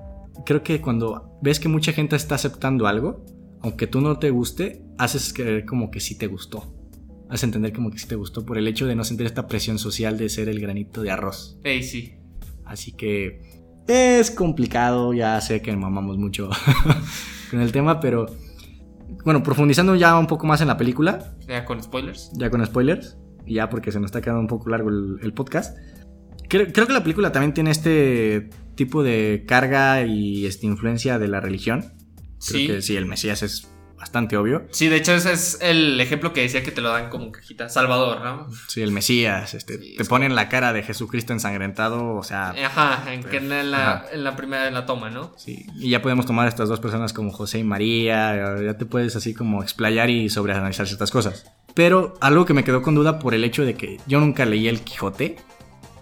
creo 0.45 0.61
que 0.61 0.79
cuando 0.79 1.37
ves 1.41 1.59
que 1.59 1.67
mucha 1.69 1.91
gente 1.91 2.15
está 2.15 2.35
aceptando 2.35 2.85
algo, 2.87 3.25
aunque 3.61 3.87
tú 3.87 3.99
no 4.01 4.19
te 4.19 4.29
guste, 4.29 4.81
haces 4.99 5.33
creer 5.33 5.65
como 5.65 5.89
que 5.89 5.99
sí 5.99 6.17
te 6.17 6.27
gustó. 6.27 6.75
Haces 7.29 7.43
entender 7.45 7.73
como 7.73 7.89
que 7.91 7.97
sí 7.99 8.07
te 8.07 8.15
gustó 8.15 8.45
por 8.45 8.57
el 8.59 8.67
hecho 8.67 8.85
de 8.87 8.95
no 8.95 9.03
sentir 9.03 9.25
esta 9.25 9.47
presión 9.47 9.77
social 9.79 10.17
de 10.17 10.29
ser 10.29 10.49
el 10.49 10.59
granito 10.59 11.01
de 11.01 11.11
arroz. 11.11 11.59
Ey, 11.63 11.81
sí. 11.83 12.13
Así 12.65 12.91
que 12.91 13.41
es 13.89 14.31
complicado, 14.31 15.13
ya 15.13 15.39
sé 15.41 15.61
que 15.61 15.75
mamamos 15.75 16.17
mucho 16.17 16.49
con 17.51 17.59
el 17.61 17.71
tema, 17.71 17.99
pero 17.99 18.27
bueno, 19.25 19.41
profundizando 19.43 19.95
ya 19.95 20.17
un 20.17 20.27
poco 20.27 20.45
más 20.47 20.61
en 20.61 20.67
la 20.67 20.77
película, 20.77 21.33
Ya 21.47 21.65
con 21.65 21.81
spoilers. 21.81 22.31
ya 22.35 22.49
con 22.49 22.65
spoilers, 22.65 23.17
y 23.45 23.55
ya 23.55 23.69
porque 23.69 23.91
se 23.91 23.99
nos 23.99 24.07
está 24.09 24.21
quedando 24.21 24.41
un 24.41 24.47
poco 24.47 24.69
largo 24.69 24.89
el, 24.89 25.17
el 25.21 25.33
podcast. 25.33 25.77
Creo, 26.47 26.71
creo 26.71 26.87
que 26.87 26.93
la 26.93 27.01
película 27.03 27.31
también 27.31 27.53
tiene 27.53 27.71
este 27.71 28.49
tipo 28.75 29.03
de 29.03 29.43
carga 29.47 30.03
y 30.03 30.45
esta 30.45 30.65
influencia 30.65 31.19
de 31.19 31.27
la 31.27 31.39
religión. 31.39 31.81
Creo 31.81 32.59
Sí. 32.61 32.67
que 32.67 32.81
sí, 32.81 32.95
el 32.95 33.05
Mesías 33.05 33.43
es 33.43 33.69
bastante 33.99 34.37
obvio. 34.37 34.63
Sí, 34.71 34.87
de 34.87 34.95
hecho 34.97 35.13
ese 35.13 35.33
es 35.33 35.59
el 35.61 35.99
ejemplo 35.99 36.33
que 36.33 36.41
decía 36.41 36.63
que 36.63 36.71
te 36.71 36.81
lo 36.81 36.89
dan 36.89 37.09
como 37.09 37.31
cajita. 37.31 37.69
Salvador, 37.69 38.21
¿no? 38.21 38.47
Sí, 38.67 38.81
el 38.81 38.91
Mesías, 38.91 39.53
este, 39.53 39.77
Sí, 39.77 39.95
te 39.97 40.05
ponen 40.05 40.35
la 40.35 40.49
cara 40.49 40.73
de 40.73 40.83
Jesucristo 40.83 41.33
ensangrentado, 41.33 42.15
o 42.15 42.23
sea, 42.23 42.49
Ajá, 42.51 43.13
en, 43.13 43.23
que 43.23 43.37
en, 43.37 43.71
la, 43.71 43.93
Ajá. 43.95 44.05
en 44.11 44.23
la 44.23 44.35
primera 44.35 44.67
en 44.67 44.73
la 44.73 44.85
toma, 44.85 45.09
¿no? 45.09 45.33
Sí, 45.37 45.65
y 45.75 45.89
ya 45.89 46.01
podemos 46.01 46.25
tomar 46.25 46.45
a 46.45 46.49
estas 46.49 46.69
dos 46.69 46.79
personas 46.79 47.13
como 47.13 47.31
José 47.31 47.59
y 47.59 47.63
María, 47.63 48.57
ya 48.63 48.77
te 48.77 48.85
puedes 48.85 49.15
así 49.15 49.33
como 49.33 49.61
explayar 49.61 50.09
y 50.09 50.29
sobreanalizar 50.29 50.87
ciertas 50.87 51.11
cosas. 51.11 51.45
Pero 51.73 52.15
algo 52.21 52.45
que 52.45 52.53
me 52.53 52.63
quedó 52.63 52.81
con 52.81 52.95
duda 52.95 53.19
por 53.19 53.33
el 53.33 53.43
hecho 53.43 53.63
de 53.63 53.75
que 53.75 53.99
yo 54.07 54.19
nunca 54.19 54.45
leí 54.45 54.67
el 54.67 54.81
Quijote, 54.81 55.37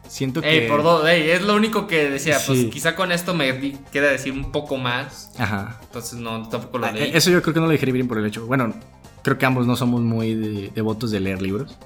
siento 0.08 0.42
que... 0.42 0.64
Ey, 0.64 0.68
por 0.70 0.84
dos, 0.84 1.08
ey, 1.08 1.30
es 1.30 1.42
lo 1.42 1.56
único 1.56 1.88
que 1.88 2.10
decía. 2.10 2.38
Pues 2.46 2.66
quizá 2.66 2.96
con 2.96 3.12
esto 3.12 3.34
me 3.34 3.78
queda 3.92 4.10
decir 4.12 4.34
un 4.34 4.52
poco 4.52 4.78
más. 4.78 5.32
Ajá. 5.38 5.80
Entonces 5.84 6.20
no, 6.20 6.48
tampoco 6.50 6.78
lo 6.80 6.88
Ah, 6.88 6.92
leí. 6.92 7.12
Eso 7.14 7.30
yo 7.30 7.42
creo 7.42 7.54
que 7.54 7.60
no 7.60 7.66
lo 7.68 7.72
digerí 7.72 7.92
bien 7.92 8.08
por 8.08 8.18
el 8.18 8.26
hecho. 8.26 8.46
Bueno, 8.46 8.74
creo 9.24 9.38
que 9.38 9.46
ambos 9.46 9.68
no 9.68 9.76
somos 9.76 10.02
muy 10.02 10.34
de- 10.36 10.72
devotos 10.74 11.12
de 11.12 11.20
leer 11.20 11.42
libros, 11.42 11.78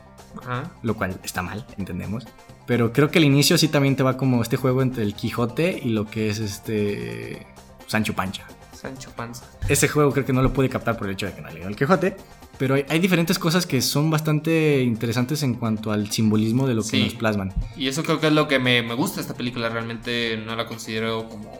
Ajá. 0.41 0.71
lo 0.83 0.95
cual 0.95 1.19
está 1.23 1.41
mal, 1.41 1.65
entendemos. 1.77 2.25
Pero 2.67 2.93
creo 2.93 3.09
que 3.11 3.17
el 3.19 3.25
inicio 3.25 3.57
sí 3.57 3.67
también 3.67 3.95
te 3.95 4.03
va 4.03 4.15
como 4.17 4.41
este 4.41 4.55
juego 4.57 4.81
entre 4.81 5.03
el 5.03 5.13
Quijote 5.15 5.79
y 5.83 5.89
lo 5.89 6.05
que 6.05 6.29
es 6.29 6.39
este... 6.39 7.45
Sancho 7.87 8.13
Pancha. 8.13 8.45
Sancho 8.73 9.11
Panza. 9.15 9.45
ese 9.67 9.87
juego 9.87 10.11
creo 10.11 10.25
que 10.25 10.33
no 10.33 10.41
lo 10.41 10.53
pude 10.53 10.67
captar 10.69 10.97
por 10.97 11.07
el 11.07 11.13
hecho 11.13 11.25
de 11.27 11.33
que 11.33 11.41
no 11.41 11.49
leí 11.49 11.61
el 11.63 11.75
Quijote. 11.75 12.15
Pero 12.57 12.75
hay, 12.75 12.85
hay 12.89 12.99
diferentes 12.99 13.39
cosas 13.39 13.65
que 13.65 13.81
son 13.81 14.11
bastante 14.11 14.83
interesantes 14.83 15.41
en 15.43 15.55
cuanto 15.55 15.91
al 15.91 16.11
simbolismo 16.11 16.67
de 16.67 16.75
lo 16.75 16.83
que 16.83 17.03
nos 17.03 17.13
plasman. 17.15 17.53
Y 17.75 17.87
eso 17.87 18.03
creo 18.03 18.19
que 18.19 18.27
es 18.27 18.33
lo 18.33 18.47
que 18.47 18.59
me, 18.59 18.83
me 18.83 18.93
gusta 18.93 19.15
de 19.15 19.21
esta 19.21 19.33
película. 19.33 19.69
Realmente 19.69 20.37
no 20.45 20.55
la 20.55 20.67
considero 20.67 21.27
como 21.27 21.51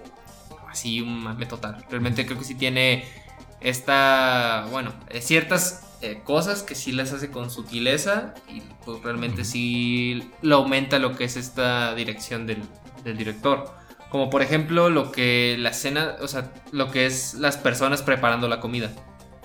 así 0.69 1.01
un 1.01 1.23
mame 1.23 1.45
total. 1.45 1.85
Realmente 1.89 2.25
creo 2.25 2.37
que 2.37 2.45
sí 2.45 2.55
tiene 2.55 3.03
esta, 3.59 4.67
bueno, 4.71 4.93
eh, 5.09 5.21
ciertas 5.21 5.87
eh, 6.01 6.21
cosas 6.23 6.63
que 6.63 6.73
sí 6.73 6.91
las 6.91 7.13
hace 7.13 7.29
con 7.29 7.51
sutileza 7.51 8.33
y 8.49 8.61
pues 8.85 9.03
realmente 9.03 9.45
sí 9.45 10.31
lo 10.41 10.57
aumenta 10.57 10.97
lo 10.97 11.15
que 11.15 11.25
es 11.25 11.37
esta 11.37 11.93
dirección 11.93 12.47
del, 12.47 12.63
del 13.03 13.17
director. 13.17 13.71
Como 14.09 14.29
por 14.29 14.41
ejemplo 14.41 14.89
lo 14.89 15.11
que 15.11 15.55
la 15.59 15.69
escena, 15.69 16.15
o 16.21 16.27
sea, 16.27 16.51
lo 16.71 16.91
que 16.91 17.05
es 17.05 17.35
las 17.35 17.57
personas 17.57 18.01
preparando 18.01 18.47
la 18.47 18.59
comida. 18.59 18.91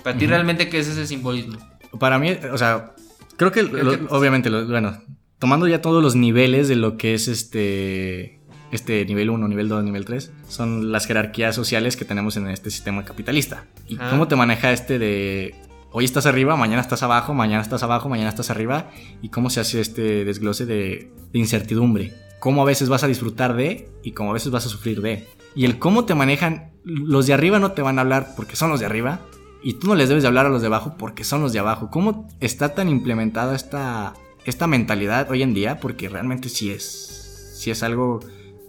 Para 0.07 0.19
ti 0.19 0.27
Ujú. 0.27 0.31
realmente, 0.35 0.69
¿qué 0.69 0.79
es 0.79 0.87
ese 0.87 1.05
simbolismo? 1.05 1.59
Para 1.99 2.21
mí, 2.21 2.31
o 2.53 2.57
sea, 2.57 2.93
creo 3.37 3.51
que, 3.51 3.69
Creo 3.69 3.83
lo- 3.83 3.91
que- 3.91 4.15
obviamente, 4.15 4.51
lo- 4.51 4.65
bueno, 4.65 5.03
tomando 5.41 5.67
ya 5.67 5.81
todos 5.83 6.01
los 6.01 6.15
niveles 6.15 6.69
de 6.69 6.77
lo 6.77 6.97
que 6.97 7.15
es 7.15 7.27
este, 7.27 8.39
este 8.71 9.05
nivel 9.05 9.31
1, 9.31 9.49
nivel 9.49 9.69
2, 9.69 9.83
nivel 9.83 10.05
3, 10.05 10.31
son 10.49 10.93
las 10.93 11.07
jerarquías 11.09 11.57
sociales 11.57 11.97
que 11.97 12.05
tenemos 12.05 12.37
en 12.37 12.47
este 12.47 12.71
sistema 12.71 13.05
capitalista. 13.05 13.65
¿Y 13.89 13.97
Ajá. 13.97 14.11
cómo 14.11 14.29
te 14.29 14.37
maneja 14.37 14.71
este 14.71 15.01
de 15.01 15.57
hoy 15.91 16.05
estás 16.05 16.27
arriba, 16.27 16.55
mañana 16.55 16.83
estás 16.83 17.03
abajo, 17.03 17.35
mañana 17.35 17.61
estás 17.63 17.83
abajo, 17.83 18.09
mañana 18.09 18.29
estás 18.29 18.49
arriba? 18.51 18.91
¿Y 19.23 19.31
cómo 19.31 19.51
se 19.51 19.59
hace 19.59 19.81
este 19.81 20.25
desglose 20.25 20.67
de, 20.67 21.11
de 21.33 21.39
incertidumbre? 21.41 22.13
Cómo 22.39 22.63
a 22.63 22.65
veces 22.65 22.89
vas 22.89 23.03
a 23.03 23.09
disfrutar 23.09 23.57
de 23.57 23.89
y 24.05 24.13
cómo 24.13 24.31
a 24.31 24.35
veces 24.35 24.53
vas 24.53 24.67
a 24.67 24.69
sufrir 24.69 25.01
de. 25.03 25.27
Y 25.57 25.65
el 25.65 25.81
cómo 25.81 26.05
te 26.05 26.15
manejan, 26.15 26.71
los 26.85 27.27
de 27.27 27.33
arriba 27.35 27.59
no 27.59 27.73
te 27.73 27.83
van 27.83 27.99
a 27.99 28.03
hablar 28.03 28.35
porque 28.37 28.55
son 28.55 28.71
los 28.71 28.79
de 28.79 28.87
arriba, 28.87 29.21
y 29.69 29.75
tú 29.81 29.89
no 29.89 29.95
les 29.97 30.09
debes 30.09 30.23
de 30.23 30.29
hablar 30.29 30.47
a 30.47 30.49
los 30.49 30.61
de 30.61 30.69
abajo 30.69 30.95
porque 30.97 31.25
son 31.25 31.41
los 31.43 31.53
de 31.53 31.59
abajo. 31.59 31.91
¿Cómo 31.91 32.29
está 32.41 32.75
tan 32.75 32.89
implementada 32.89 33.57
esta, 33.57 34.15
esta 34.45 34.67
mentalidad 34.69 35.29
hoy 35.31 35.43
en 35.43 35.55
día? 35.55 35.81
Porque 35.81 36.09
realmente 36.09 36.49
sí 36.49 36.71
es, 36.71 37.53
sí 37.59 37.71
es 37.73 37.83
algo 37.83 38.21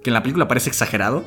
que 0.03 0.09
en 0.09 0.13
la 0.15 0.23
película 0.23 0.47
parece 0.47 0.69
exagerado, 0.69 1.23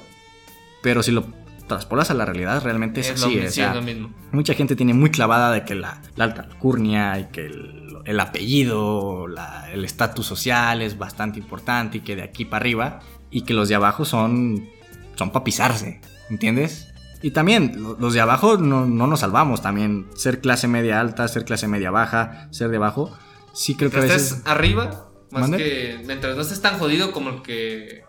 pero 0.83 1.03
si 1.05 1.12
lo 1.12 1.25
traspolas 1.68 2.11
a 2.11 2.14
la 2.14 2.25
realidad, 2.25 2.62
realmente 2.64 3.01
es, 3.01 3.11
Es 3.11 3.21
lo 3.21 3.27
así. 3.27 3.37
mi- 3.37 3.43
o 3.45 3.49
sí, 3.49 3.55
sea, 3.55 3.68
es 3.71 3.75
lo 3.77 3.83
mismo. 3.83 4.11
Mucha 4.33 4.55
gente 4.55 4.75
tiene 4.75 4.93
muy 4.93 5.11
clavada 5.11 5.53
de 5.53 5.64
que 5.64 5.77
la, 5.77 6.03
la 6.16 6.25
alta 6.25 6.43
alcurnia 6.43 7.18
y 7.21 7.25
que 7.27 7.47
el, 7.47 7.99
el 8.07 8.18
apellido, 8.18 9.29
la- 9.29 9.71
el 9.73 9.85
estatus 9.85 10.27
social 10.27 10.83
es 10.83 10.99
bastante 10.99 11.39
importante 11.39 11.99
y 11.99 12.01
que 12.01 12.16
de 12.16 12.23
aquí 12.23 12.45
para 12.45 12.62
arriba 12.62 13.01
y 13.31 13.43
que 13.43 13.55
los 13.55 13.68
de 13.68 13.77
abajo 13.77 14.05
son, 14.05 14.68
son 15.14 15.31
para 15.31 15.45
pisarse, 15.45 16.01
¿entiendes? 16.29 16.89
Y 17.23 17.33
también 17.33 17.75
lo- 17.83 17.97
los 17.99 18.14
de 18.14 18.21
abajo 18.21 18.57
no, 18.57 18.87
no 18.87 19.07
nos 19.07 19.21
salvamos 19.21 19.61
también. 19.62 20.07
Ser 20.14 20.41
clase 20.41 20.68
media 20.68 21.01
alta, 21.01 21.29
ser 21.29 21.45
clase 21.45 21.68
media 21.68 21.91
baja, 21.91 22.49
ser 22.51 22.71
de 22.71 22.77
abajo, 22.79 23.16
sí 23.53 23.75
creo 23.77 23.91
que 23.91 23.99
a 23.99 24.01
veces... 24.01 24.33
estés 24.33 24.47
arriba, 24.47 25.09
más 25.31 25.43
¿Mande? 25.43 25.59
que. 25.59 26.03
Mientras 26.07 26.35
no 26.37 26.43
estés 26.43 26.61
tan 26.62 26.79
jodido 26.79 27.12
como 27.12 27.31
el 27.31 27.43
que. 27.43 28.05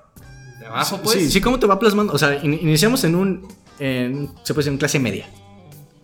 De 0.59 0.66
abajo, 0.66 0.99
pues. 1.03 1.18
Sí, 1.20 1.30
sí, 1.32 1.41
¿cómo 1.41 1.59
te 1.59 1.68
va 1.68 1.78
plasmando? 1.80 2.14
O 2.14 2.18
sea, 2.18 2.36
in- 2.43 2.53
iniciamos 2.53 3.03
en 3.03 3.16
un, 3.16 3.47
en, 3.80 4.28
se 4.43 4.53
puede 4.53 4.64
decir, 4.64 4.72
en 4.74 4.78
clase 4.78 4.99
media. 4.99 5.28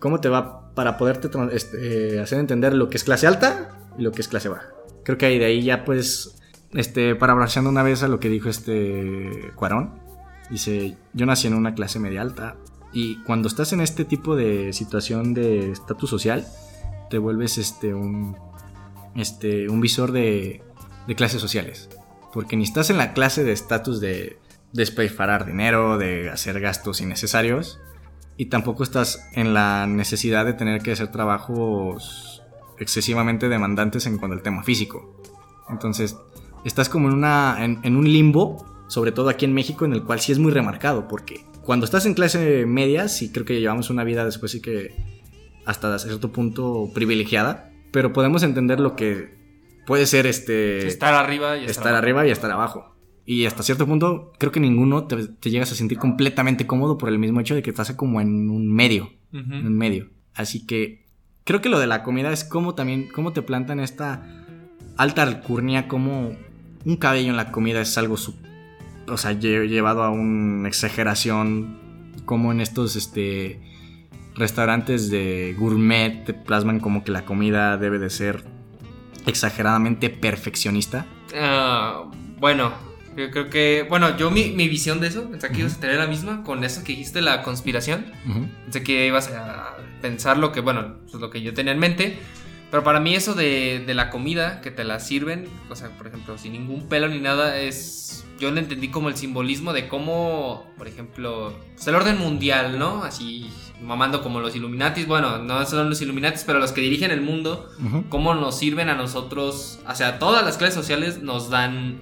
¿Cómo 0.00 0.20
te 0.20 0.28
va 0.28 0.74
para 0.74 0.96
poderte 0.98 1.28
este, 1.52 2.16
eh, 2.16 2.20
hacer 2.20 2.38
entender 2.38 2.74
lo 2.74 2.88
que 2.90 2.98
es 2.98 3.04
clase 3.04 3.26
alta 3.26 3.70
y 3.98 4.02
lo 4.02 4.12
que 4.12 4.20
es 4.20 4.28
clase 4.28 4.48
baja? 4.48 4.68
Creo 5.04 5.16
que 5.16 5.26
ahí 5.26 5.38
de 5.38 5.46
ahí 5.46 5.62
ya 5.62 5.84
puedes, 5.84 6.36
este, 6.74 7.14
parafraseando 7.14 7.70
una 7.70 7.82
vez 7.82 8.02
a 8.02 8.08
lo 8.08 8.20
que 8.20 8.28
dijo 8.28 8.48
este 8.48 9.50
Cuarón, 9.56 9.98
dice, 10.50 10.96
yo 11.14 11.24
nací 11.26 11.46
en 11.48 11.54
una 11.54 11.74
clase 11.74 11.98
media 11.98 12.20
alta 12.20 12.56
y 12.92 13.16
cuando 13.22 13.48
estás 13.48 13.72
en 13.72 13.80
este 13.80 14.04
tipo 14.04 14.36
de 14.36 14.72
situación 14.72 15.34
de 15.34 15.72
estatus 15.72 16.08
social, 16.08 16.46
te 17.10 17.18
vuelves 17.18 17.58
este, 17.58 17.94
un, 17.94 18.36
este, 19.14 19.68
un 19.68 19.80
visor 19.80 20.12
de, 20.12 20.62
clases 21.16 21.40
sociales. 21.40 21.88
Porque 22.32 22.56
ni 22.56 22.64
estás 22.64 22.90
en 22.90 22.98
la 22.98 23.12
clase 23.12 23.44
de 23.44 23.52
estatus 23.52 24.00
de 24.00 24.38
despilfarrar 24.72 25.46
dinero, 25.46 25.98
de 25.98 26.30
hacer 26.30 26.60
gastos 26.60 27.00
innecesarios, 27.00 27.80
y 28.36 28.46
tampoco 28.46 28.82
estás 28.82 29.26
en 29.32 29.54
la 29.54 29.86
necesidad 29.86 30.44
de 30.44 30.52
tener 30.52 30.82
que 30.82 30.92
hacer 30.92 31.10
trabajos 31.10 32.42
excesivamente 32.78 33.48
demandantes 33.48 34.06
en 34.06 34.18
cuanto 34.18 34.36
al 34.36 34.42
tema 34.42 34.62
físico. 34.62 35.20
Entonces, 35.68 36.16
estás 36.64 36.88
como 36.88 37.08
en, 37.08 37.14
una, 37.14 37.56
en 37.64 37.96
un 37.96 38.10
limbo, 38.10 38.64
sobre 38.86 39.12
todo 39.12 39.28
aquí 39.28 39.44
en 39.44 39.54
México, 39.54 39.84
en 39.84 39.92
el 39.92 40.04
cual 40.04 40.20
sí 40.20 40.32
es 40.32 40.38
muy 40.38 40.52
remarcado, 40.52 41.08
porque 41.08 41.47
cuando 41.68 41.84
estás 41.84 42.06
en 42.06 42.14
clase 42.14 42.64
media, 42.64 43.08
sí 43.08 43.30
creo 43.30 43.44
que 43.44 43.60
llevamos 43.60 43.90
una 43.90 44.02
vida 44.02 44.24
después 44.24 44.52
sí 44.52 44.62
que 44.62 44.94
hasta 45.66 45.98
cierto 45.98 46.32
punto 46.32 46.90
privilegiada, 46.94 47.70
pero 47.92 48.14
podemos 48.14 48.42
entender 48.42 48.80
lo 48.80 48.96
que 48.96 49.34
puede 49.86 50.06
ser 50.06 50.26
este 50.26 50.86
Estar 50.86 51.12
arriba 51.12 51.58
y 51.58 51.60
estar, 51.66 51.70
estar 51.70 51.86
abajo. 51.88 51.98
arriba 52.02 52.26
y 52.26 52.30
estar 52.30 52.50
abajo. 52.50 52.96
Y 53.26 53.44
hasta 53.44 53.62
cierto 53.62 53.86
punto, 53.86 54.32
creo 54.38 54.50
que 54.50 54.60
ninguno 54.60 55.04
te, 55.06 55.28
te 55.28 55.50
llegas 55.50 55.70
a 55.70 55.74
sentir 55.74 55.98
completamente 55.98 56.66
cómodo 56.66 56.96
por 56.96 57.10
el 57.10 57.18
mismo 57.18 57.38
hecho 57.40 57.54
de 57.54 57.62
que 57.62 57.68
estás 57.68 57.92
como 57.92 58.22
en 58.22 58.48
un 58.48 58.72
medio. 58.72 59.10
En 59.34 59.66
un 59.66 59.76
medio. 59.76 60.08
Así 60.34 60.64
que 60.66 61.04
creo 61.44 61.60
que 61.60 61.68
lo 61.68 61.78
de 61.78 61.86
la 61.86 62.02
comida 62.02 62.32
es 62.32 62.44
como 62.44 62.74
también, 62.74 63.08
cómo 63.14 63.34
te 63.34 63.42
plantan 63.42 63.78
esta 63.80 64.22
alta 64.96 65.22
alcurnia, 65.22 65.86
como 65.86 66.32
un 66.86 66.96
cabello 66.96 67.28
en 67.28 67.36
la 67.36 67.52
comida 67.52 67.82
es 67.82 67.98
algo, 67.98 68.16
su- 68.16 68.34
o 69.10 69.16
sea, 69.16 69.32
lle- 69.32 69.66
llevado 69.68 70.02
a 70.02 70.10
una 70.10 70.68
exageración, 70.68 71.78
como 72.24 72.52
en 72.52 72.60
estos, 72.60 72.96
este, 72.96 73.60
restaurantes 74.34 75.10
de 75.10 75.54
gourmet 75.58 76.24
te 76.24 76.32
plasman 76.34 76.78
como 76.80 77.02
que 77.02 77.10
la 77.10 77.24
comida 77.24 77.76
debe 77.76 77.98
de 77.98 78.10
ser 78.10 78.44
exageradamente 79.26 80.10
perfeccionista. 80.10 81.06
Ah, 81.36 82.04
bueno, 82.38 82.72
yo 83.16 83.30
creo 83.30 83.50
que. 83.50 83.86
Bueno, 83.88 84.16
yo 84.16 84.30
mi, 84.30 84.50
mi 84.50 84.68
visión 84.68 85.00
de 85.00 85.08
eso, 85.08 85.28
pensé 85.30 85.48
que 85.50 85.60
ibas 85.60 85.76
a 85.76 85.80
tener 85.80 85.96
la 85.96 86.06
misma 86.06 86.42
con 86.44 86.62
eso 86.64 86.84
que 86.84 86.92
dijiste, 86.92 87.20
la 87.20 87.42
conspiración. 87.42 88.06
Pensé 88.64 88.82
que 88.82 89.06
ibas 89.06 89.28
a 89.32 89.76
pensar 90.00 90.38
lo 90.38 90.52
que, 90.52 90.60
bueno, 90.60 90.96
pues 91.10 91.20
lo 91.20 91.30
que 91.30 91.42
yo 91.42 91.52
tenía 91.54 91.72
en 91.72 91.78
mente. 91.78 92.18
Pero 92.70 92.84
para 92.84 93.00
mí 93.00 93.14
eso 93.14 93.34
de, 93.34 93.82
de 93.86 93.94
la 93.94 94.10
comida, 94.10 94.60
que 94.60 94.70
te 94.70 94.84
la 94.84 95.00
sirven, 95.00 95.48
o 95.70 95.76
sea, 95.76 95.88
por 95.90 96.06
ejemplo, 96.06 96.36
sin 96.36 96.52
ningún 96.52 96.88
pelo 96.88 97.08
ni 97.08 97.18
nada, 97.18 97.58
es... 97.58 98.24
Yo 98.38 98.52
lo 98.52 98.60
entendí 98.60 98.88
como 98.88 99.08
el 99.08 99.16
simbolismo 99.16 99.72
de 99.72 99.88
cómo, 99.88 100.64
por 100.76 100.86
ejemplo, 100.86 101.52
pues 101.74 101.88
el 101.88 101.96
orden 101.96 102.18
mundial, 102.18 102.78
¿no? 102.78 103.02
Así, 103.02 103.50
mamando 103.82 104.22
como 104.22 104.38
los 104.38 104.54
Illuminatis, 104.54 105.08
bueno, 105.08 105.38
no 105.38 105.66
son 105.66 105.88
los 105.90 106.00
Illuminatis, 106.02 106.44
pero 106.44 106.60
los 106.60 106.70
que 106.70 106.80
dirigen 106.80 107.10
el 107.10 107.20
mundo, 107.20 107.68
cómo 108.10 108.34
nos 108.36 108.56
sirven 108.56 108.90
a 108.90 108.94
nosotros, 108.94 109.80
o 109.88 109.94
sea, 109.96 110.20
todas 110.20 110.44
las 110.44 110.56
clases 110.56 110.76
sociales 110.76 111.20
nos 111.20 111.50
dan, 111.50 112.00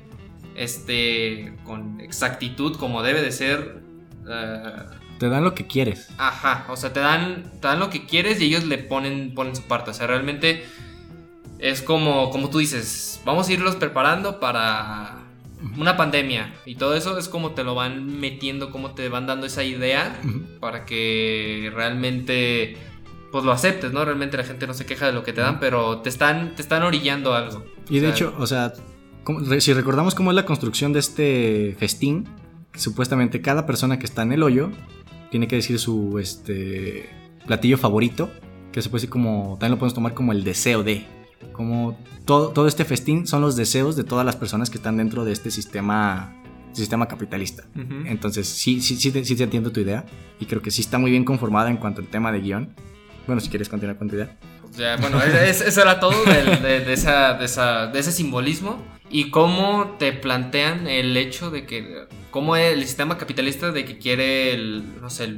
este, 0.56 1.56
con 1.64 2.02
exactitud, 2.02 2.76
como 2.76 3.02
debe 3.02 3.22
de 3.22 3.32
ser, 3.32 3.82
eh, 4.28 4.72
Te 5.18 5.28
dan 5.28 5.44
lo 5.44 5.54
que 5.54 5.66
quieres. 5.66 6.08
Ajá, 6.18 6.66
o 6.68 6.76
sea, 6.76 6.92
te 6.92 7.00
dan, 7.00 7.50
te 7.60 7.68
dan 7.68 7.80
lo 7.80 7.90
que 7.90 8.06
quieres 8.06 8.40
y 8.40 8.46
ellos 8.46 8.64
le 8.64 8.78
ponen, 8.78 9.34
ponen 9.34 9.56
su 9.56 9.62
parte. 9.62 9.90
O 9.90 9.94
sea, 9.94 10.06
realmente 10.06 10.64
es 11.58 11.82
como, 11.82 12.30
como 12.30 12.50
tú 12.50 12.58
dices, 12.58 13.20
vamos 13.24 13.48
a 13.48 13.52
irlos 13.52 13.76
preparando 13.76 14.40
para 14.40 15.22
una 15.76 15.96
pandemia 15.96 16.54
y 16.66 16.74
todo 16.74 16.94
eso 16.94 17.18
es 17.18 17.28
como 17.28 17.52
te 17.52 17.64
lo 17.64 17.74
van 17.74 18.20
metiendo, 18.20 18.70
como 18.70 18.92
te 18.92 19.08
van 19.08 19.26
dando 19.26 19.46
esa 19.46 19.64
idea 19.64 20.20
para 20.60 20.84
que 20.84 21.72
realmente 21.74 22.76
pues 23.32 23.44
lo 23.44 23.52
aceptes, 23.52 23.92
¿no? 23.92 24.04
Realmente 24.04 24.36
la 24.36 24.44
gente 24.44 24.66
no 24.66 24.74
se 24.74 24.86
queja 24.86 25.06
de 25.06 25.12
lo 25.12 25.22
que 25.22 25.32
te 25.32 25.40
dan, 25.40 25.58
pero 25.60 25.98
te 25.98 26.08
están, 26.08 26.54
te 26.54 26.62
están 26.62 26.82
orillando 26.82 27.34
a 27.34 27.38
algo. 27.38 27.64
Y 27.88 27.98
de 28.00 28.08
O 28.08 28.10
sea, 28.10 28.16
hecho, 28.16 28.34
o 28.38 28.46
sea, 28.46 28.72
si 29.60 29.72
recordamos 29.72 30.14
cómo 30.14 30.30
es 30.30 30.36
la 30.36 30.46
construcción 30.46 30.92
de 30.92 31.00
este 31.00 31.76
festín, 31.78 32.28
supuestamente 32.74 33.40
cada 33.40 33.66
persona 33.66 33.98
que 33.98 34.06
está 34.06 34.22
en 34.22 34.32
el 34.32 34.42
hoyo 34.42 34.70
tiene 35.30 35.48
que 35.48 35.56
decir 35.56 35.78
su 35.78 36.18
este 36.18 37.08
platillo 37.46 37.78
favorito, 37.78 38.30
que 38.72 38.82
se 38.82 38.88
puede 38.88 39.00
decir 39.02 39.10
como, 39.10 39.56
también 39.60 39.72
lo 39.72 39.78
podemos 39.78 39.94
tomar 39.94 40.14
como 40.14 40.32
el 40.32 40.44
deseo 40.44 40.82
de, 40.82 41.04
como 41.52 41.98
todo, 42.24 42.48
todo 42.50 42.66
este 42.66 42.84
festín 42.84 43.26
son 43.26 43.40
los 43.40 43.56
deseos 43.56 43.96
de 43.96 44.04
todas 44.04 44.26
las 44.26 44.36
personas 44.36 44.68
que 44.70 44.76
están 44.78 44.96
dentro 44.96 45.24
de 45.24 45.32
este 45.32 45.50
sistema, 45.50 46.34
sistema 46.72 47.06
capitalista. 47.08 47.64
Entonces, 48.06 48.46
sí, 48.48 48.80
sí, 48.80 48.96
sí, 48.96 49.10
te, 49.12 49.24
sí 49.24 49.36
te 49.36 49.44
entiendo 49.44 49.70
tu 49.72 49.80
idea 49.80 50.04
y 50.40 50.46
creo 50.46 50.60
que 50.62 50.70
sí 50.70 50.80
está 50.82 50.98
muy 50.98 51.10
bien 51.10 51.24
conformada 51.24 51.70
en 51.70 51.76
cuanto 51.78 52.00
al 52.00 52.08
tema 52.08 52.32
de 52.32 52.40
guion. 52.40 52.74
Bueno, 53.26 53.40
si 53.40 53.48
quieres 53.48 53.68
continuar 53.68 53.96
con 53.98 54.08
tu 54.08 54.16
idea. 54.16 54.36
Ya, 54.76 54.96
bueno, 54.98 55.22
es- 55.22 55.60
es- 55.60 55.68
eso 55.68 55.82
era 55.82 55.98
todo 56.00 56.12
de 56.24 56.92
esa, 56.92 57.34
de, 57.34 57.44
esa- 57.46 57.86
de 57.86 57.98
ese 57.98 58.12
simbolismo 58.12 58.82
y 59.10 59.30
cómo 59.30 59.94
te 59.98 60.12
plantean 60.12 60.86
el 60.86 61.16
hecho 61.16 61.50
de 61.50 61.64
que, 61.64 62.06
cómo 62.36 62.54
el 62.54 62.82
sistema 62.84 63.16
capitalista 63.16 63.72
de 63.72 63.86
que 63.86 63.96
quiere 63.96 64.52
el, 64.52 65.00
no 65.00 65.08
sé, 65.08 65.24
el, 65.24 65.36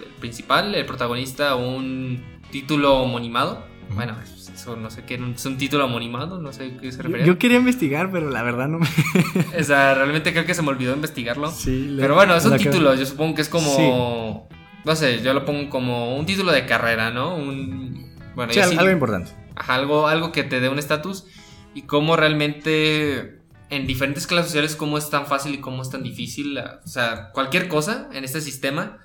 el 0.00 0.08
principal, 0.18 0.74
el 0.74 0.84
protagonista, 0.84 1.54
un 1.54 2.20
título 2.50 2.96
homonimado. 3.00 3.64
Bueno, 3.94 4.16
eso 4.52 4.74
no 4.74 4.90
sé 4.90 5.04
qué, 5.04 5.14
es 5.36 5.46
un 5.46 5.56
título 5.56 5.84
homonimado, 5.84 6.40
no 6.40 6.52
sé 6.52 6.76
qué 6.80 6.90
se 6.90 7.00
refería. 7.00 7.24
yo 7.26 7.38
quería 7.38 7.58
investigar, 7.58 8.10
pero 8.10 8.28
la 8.28 8.42
verdad 8.42 8.66
no 8.66 8.80
me... 8.80 8.88
O 9.60 9.62
sea, 9.62 9.94
realmente 9.94 10.32
creo 10.32 10.44
que 10.44 10.54
se 10.54 10.62
me 10.62 10.70
olvidó 10.70 10.92
investigarlo. 10.96 11.48
Sí, 11.48 11.86
le- 11.90 12.02
Pero 12.02 12.16
bueno, 12.16 12.34
es 12.34 12.44
un 12.44 12.56
que- 12.58 12.64
título, 12.64 12.92
yo 12.96 13.06
supongo 13.06 13.36
que 13.36 13.42
es 13.42 13.48
como... 13.48 14.48
No 14.84 14.96
sé, 14.96 15.22
yo 15.22 15.32
lo 15.34 15.44
pongo 15.44 15.70
como 15.70 16.16
un 16.16 16.26
título 16.26 16.50
de 16.50 16.66
carrera, 16.66 17.12
¿no? 17.12 17.36
Un... 17.36 18.16
Bueno, 18.34 18.52
Sí, 18.52 18.58
algo 18.58 18.90
importante. 18.90 19.30
Ajá, 19.54 19.76
algo, 19.76 20.08
algo 20.08 20.32
que 20.32 20.42
te 20.42 20.58
dé 20.58 20.68
un 20.68 20.80
estatus 20.80 21.24
y 21.72 21.82
cómo 21.82 22.16
realmente 22.16 23.41
en 23.72 23.86
diferentes 23.86 24.26
clases 24.26 24.48
sociales 24.48 24.76
cómo 24.76 24.98
es 24.98 25.08
tan 25.08 25.26
fácil 25.26 25.54
y 25.54 25.58
cómo 25.58 25.80
es 25.80 25.88
tan 25.88 26.02
difícil. 26.02 26.58
O 26.58 26.86
sea, 26.86 27.30
cualquier 27.32 27.68
cosa 27.68 28.10
en 28.12 28.22
este 28.22 28.42
sistema. 28.42 28.98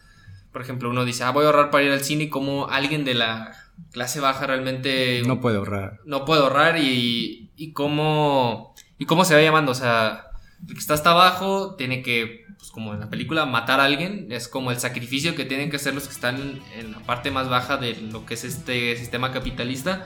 Por 0.51 0.61
ejemplo, 0.61 0.89
uno 0.89 1.05
dice, 1.05 1.23
ah, 1.23 1.31
voy 1.31 1.45
a 1.45 1.47
ahorrar 1.47 1.71
para 1.71 1.85
ir 1.85 1.91
al 1.91 2.03
cine 2.03 2.25
y 2.25 2.29
cómo 2.29 2.67
alguien 2.67 3.05
de 3.05 3.13
la 3.13 3.53
clase 3.91 4.19
baja 4.19 4.45
realmente 4.45 5.21
No 5.25 5.39
puede 5.39 5.55
ahorrar. 5.55 5.99
no 6.03 6.25
puede 6.25 6.41
ahorrar 6.41 6.79
y, 6.79 7.49
y 7.55 7.71
cómo 7.71 8.75
y 8.97 9.05
cómo 9.05 9.23
se 9.23 9.35
va 9.35 9.41
llamando. 9.41 9.71
O 9.71 9.75
sea, 9.75 10.25
el 10.67 10.73
que 10.73 10.79
está 10.79 10.95
hasta 10.95 11.11
abajo 11.11 11.75
tiene 11.75 12.01
que, 12.01 12.43
pues 12.57 12.69
como 12.69 12.93
en 12.93 12.99
la 12.99 13.09
película, 13.09 13.45
matar 13.45 13.79
a 13.79 13.85
alguien. 13.85 14.27
Es 14.31 14.49
como 14.49 14.71
el 14.71 14.79
sacrificio 14.81 15.33
que 15.33 15.45
tienen 15.45 15.69
que 15.69 15.77
hacer 15.77 15.93
los 15.93 16.07
que 16.09 16.13
están 16.13 16.59
en 16.77 16.91
la 16.91 16.99
parte 16.99 17.31
más 17.31 17.47
baja 17.47 17.77
de 17.77 17.95
lo 17.95 18.25
que 18.25 18.33
es 18.33 18.43
este 18.43 18.97
sistema 18.97 19.31
capitalista. 19.31 20.05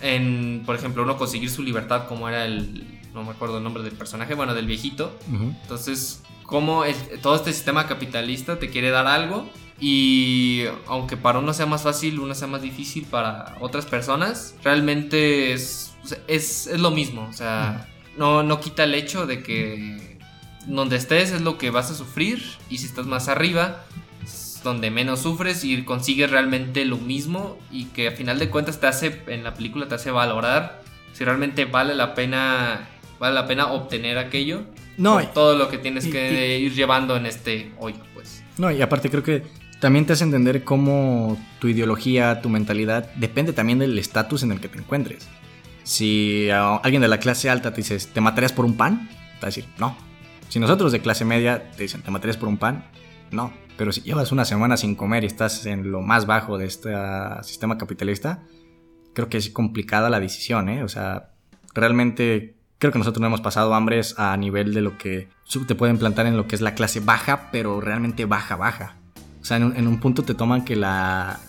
En, 0.00 0.64
por 0.66 0.74
ejemplo, 0.74 1.04
uno 1.04 1.16
conseguir 1.16 1.48
su 1.48 1.62
libertad, 1.62 2.08
como 2.08 2.28
era 2.28 2.44
el, 2.44 3.03
no 3.14 3.22
me 3.24 3.30
acuerdo 3.30 3.58
el 3.58 3.64
nombre 3.64 3.82
del 3.82 3.92
personaje, 3.92 4.34
bueno, 4.34 4.54
del 4.54 4.66
viejito. 4.66 5.16
Entonces, 5.62 6.22
cómo 6.44 6.84
el- 6.84 6.94
todo 7.22 7.36
este 7.36 7.52
sistema 7.52 7.86
capitalista 7.86 8.58
te 8.58 8.68
quiere 8.68 8.90
dar 8.90 9.06
algo 9.06 9.48
y 9.80 10.64
aunque 10.86 11.16
para 11.16 11.38
uno 11.38 11.52
sea 11.54 11.66
más 11.66 11.82
fácil, 11.82 12.18
uno 12.20 12.34
sea 12.34 12.48
más 12.48 12.62
difícil 12.62 13.04
para 13.06 13.56
otras 13.60 13.86
personas, 13.86 14.54
realmente 14.62 15.52
es, 15.52 15.94
es, 16.28 16.66
es 16.66 16.80
lo 16.80 16.90
mismo. 16.90 17.26
O 17.28 17.32
sea, 17.32 17.88
no, 18.16 18.42
no 18.42 18.60
quita 18.60 18.84
el 18.84 18.94
hecho 18.94 19.26
de 19.26 19.42
que 19.42 20.18
donde 20.66 20.96
estés 20.96 21.30
es 21.32 21.40
lo 21.42 21.58
que 21.58 21.70
vas 21.70 21.90
a 21.90 21.94
sufrir 21.94 22.42
y 22.70 22.78
si 22.78 22.86
estás 22.86 23.06
más 23.06 23.28
arriba 23.28 23.84
es 24.24 24.60
donde 24.64 24.90
menos 24.90 25.20
sufres 25.20 25.62
y 25.64 25.82
consigues 25.84 26.30
realmente 26.30 26.84
lo 26.86 26.96
mismo 26.96 27.58
y 27.70 27.84
que 27.86 28.08
a 28.08 28.12
final 28.12 28.38
de 28.38 28.48
cuentas 28.48 28.80
te 28.80 28.86
hace 28.86 29.22
en 29.26 29.44
la 29.44 29.52
película 29.52 29.88
te 29.88 29.96
hace 29.96 30.10
valorar 30.10 30.82
si 31.12 31.22
realmente 31.24 31.66
vale 31.66 31.94
la 31.94 32.14
pena 32.14 32.88
vale 33.24 33.34
la 33.34 33.46
pena 33.46 33.72
obtener 33.72 34.18
aquello 34.18 34.64
No, 34.98 35.14
por 35.14 35.24
todo 35.32 35.56
lo 35.56 35.68
que 35.70 35.78
tienes 35.78 36.04
y- 36.06 36.10
que 36.12 36.58
ir 36.58 36.74
llevando 36.74 37.16
en 37.16 37.24
este 37.24 37.72
hoyo, 37.78 37.96
pues. 38.12 38.44
No, 38.58 38.70
y 38.70 38.82
aparte 38.82 39.08
creo 39.08 39.22
que 39.22 39.42
también 39.80 40.04
te 40.04 40.12
hace 40.12 40.24
entender 40.24 40.62
cómo 40.62 41.38
tu 41.58 41.68
ideología, 41.68 42.40
tu 42.42 42.48
mentalidad, 42.50 43.10
depende 43.16 43.52
también 43.54 43.78
del 43.78 43.98
estatus 43.98 44.42
en 44.42 44.52
el 44.52 44.60
que 44.60 44.68
te 44.68 44.78
encuentres. 44.78 45.26
Si 45.84 46.48
alguien 46.50 47.00
de 47.02 47.08
la 47.08 47.18
clase 47.18 47.48
alta 47.50 47.70
te 47.72 47.78
dices, 47.78 48.08
¿te 48.08 48.20
matarías 48.20 48.52
por 48.52 48.64
un 48.66 48.76
pan? 48.76 49.08
Te 49.08 49.14
va 49.14 49.42
a 49.42 49.46
decir, 49.46 49.64
no. 49.78 49.96
Si 50.48 50.58
nosotros 50.60 50.92
de 50.92 51.00
clase 51.00 51.24
media 51.24 51.70
te 51.72 51.82
dicen, 51.82 52.02
¿te 52.02 52.10
matarías 52.10 52.36
por 52.36 52.48
un 52.48 52.58
pan? 52.58 52.84
No. 53.30 53.52
Pero 53.76 53.90
si 53.90 54.02
llevas 54.02 54.32
una 54.32 54.44
semana 54.44 54.76
sin 54.76 54.94
comer 54.94 55.24
y 55.24 55.26
estás 55.26 55.64
en 55.66 55.90
lo 55.90 56.00
más 56.02 56.26
bajo 56.26 56.58
de 56.58 56.66
este 56.66 56.94
ah, 56.94 57.40
sistema 57.42 57.76
capitalista, 57.76 58.44
creo 59.14 59.28
que 59.28 59.38
es 59.38 59.50
complicada 59.50 60.08
la 60.10 60.20
decisión, 60.20 60.68
¿eh? 60.68 60.82
O 60.84 60.88
sea, 60.88 61.30
realmente 61.74 62.53
creo 62.84 62.92
que 62.92 62.98
nosotros 62.98 63.22
no 63.22 63.28
hemos 63.28 63.40
pasado 63.40 63.74
hambres 63.74 64.14
a 64.18 64.36
nivel 64.36 64.74
de 64.74 64.82
lo 64.82 64.98
que 64.98 65.28
te 65.66 65.74
pueden 65.74 65.96
plantar 65.96 66.26
en 66.26 66.36
lo 66.36 66.46
que 66.46 66.54
es 66.54 66.60
la 66.60 66.74
clase 66.74 67.00
baja, 67.00 67.48
pero 67.50 67.80
realmente 67.80 68.26
baja, 68.26 68.56
baja. 68.56 68.96
O 69.40 69.44
sea, 69.46 69.56
en 69.56 69.64
un, 69.64 69.76
en 69.76 69.86
un 69.88 70.00
punto 70.00 70.22
te 70.22 70.34
toman 70.34 70.66
que 70.66 70.76
la 70.76 71.40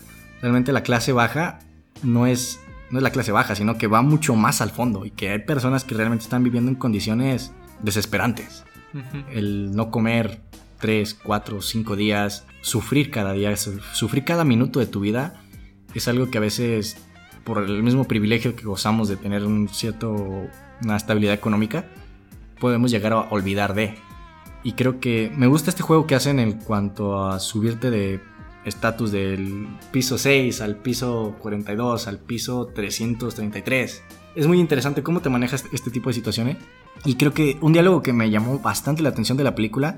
realmente 0.42 0.72
la 0.72 0.82
clase 0.84 1.12
baja 1.12 1.60
no 2.04 2.26
es 2.26 2.62
no 2.90 3.00
es 3.00 3.04
la 3.04 3.10
clase 3.10 3.34
baja, 3.34 3.54
sino 3.54 3.78
que 3.78 3.88
va 3.88 4.02
mucho 4.02 4.34
más 4.36 4.62
al 4.62 4.70
fondo 4.70 5.06
y 5.06 5.12
que 5.12 5.30
hay 5.32 5.40
personas 5.40 5.84
que 5.84 5.94
realmente 5.96 6.24
están 6.24 6.42
viviendo 6.44 6.72
en 6.72 6.76
condiciones 6.76 7.52
desesperantes. 7.82 8.64
El 9.34 9.76
no 9.76 9.92
comer 9.92 10.40
3, 10.80 11.16
4, 11.22 11.62
5 11.62 11.96
días, 11.98 12.46
sufrir 12.62 13.12
cada 13.12 13.34
día, 13.34 13.58
su- 13.58 13.82
sufrir 13.94 14.24
cada 14.24 14.46
minuto 14.46 14.80
de 14.80 14.86
tu 14.86 15.02
vida 15.02 15.42
es 15.94 16.08
algo 16.08 16.32
que 16.32 16.38
a 16.38 16.42
veces 16.42 16.96
por 17.44 17.62
el 17.62 17.84
mismo 17.84 18.06
privilegio 18.06 18.56
que 18.56 18.64
gozamos 18.64 19.10
de 19.10 19.18
tener 19.18 19.44
un 19.46 19.68
cierto 19.68 20.48
una 20.84 20.96
estabilidad 20.96 21.34
económica 21.34 21.86
podemos 22.60 22.92
llegar 22.92 23.14
a 23.14 23.22
olvidar 23.30 23.74
de. 23.74 23.96
Y 24.64 24.74
creo 24.74 25.00
que 25.00 25.32
me 25.36 25.48
gusta 25.48 25.70
este 25.70 25.84
juego 25.84 26.08
que 26.08 26.16
hacen 26.16 26.40
en 26.40 26.54
cuanto 26.54 27.26
a 27.28 27.40
subirte 27.40 27.92
de 27.92 28.20
estatus 28.66 29.12
del 29.12 29.68
piso 29.92 30.18
6 30.18 30.62
al 30.62 30.78
piso 30.78 31.36
42 31.40 32.08
al 32.08 32.20
piso 32.20 32.72
333. 32.74 34.04
Es 34.36 34.48
muy 34.48 34.60
interesante 34.60 35.04
cómo 35.04 35.22
te 35.22 35.30
manejas 35.30 35.66
este 35.72 35.92
tipo 35.92 36.10
de 36.10 36.14
situaciones. 36.14 36.58
Y 37.04 37.16
creo 37.16 37.34
que 37.34 37.58
un 37.62 37.74
diálogo 37.74 38.02
que 38.02 38.14
me 38.14 38.30
llamó 38.32 38.60
bastante 38.60 39.04
la 39.04 39.10
atención 39.10 39.38
de 39.38 39.44
la 39.44 39.54
película 39.54 39.98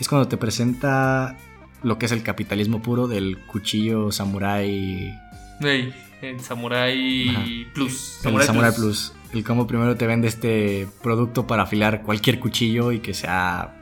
es 0.00 0.08
cuando 0.08 0.28
te 0.28 0.36
presenta 0.36 1.36
lo 1.82 1.98
que 1.98 2.06
es 2.06 2.12
el 2.12 2.22
capitalismo 2.22 2.80
puro 2.80 3.06
del 3.06 3.38
cuchillo 3.46 4.10
samurai 4.10 5.14
Ey, 5.60 5.92
el 6.22 6.40
Samurai 6.40 7.28
Ajá. 7.28 7.44
Plus. 7.74 8.20
el 8.24 8.42
Samurai 8.42 8.72
Plus. 8.74 9.12
El 9.32 9.44
cómo 9.44 9.66
primero 9.66 9.96
te 9.96 10.06
vende 10.06 10.26
este 10.28 10.88
producto 11.02 11.46
para 11.46 11.64
afilar 11.64 12.02
cualquier 12.02 12.38
cuchillo 12.40 12.92
y 12.92 13.00
que 13.00 13.12
sea 13.14 13.74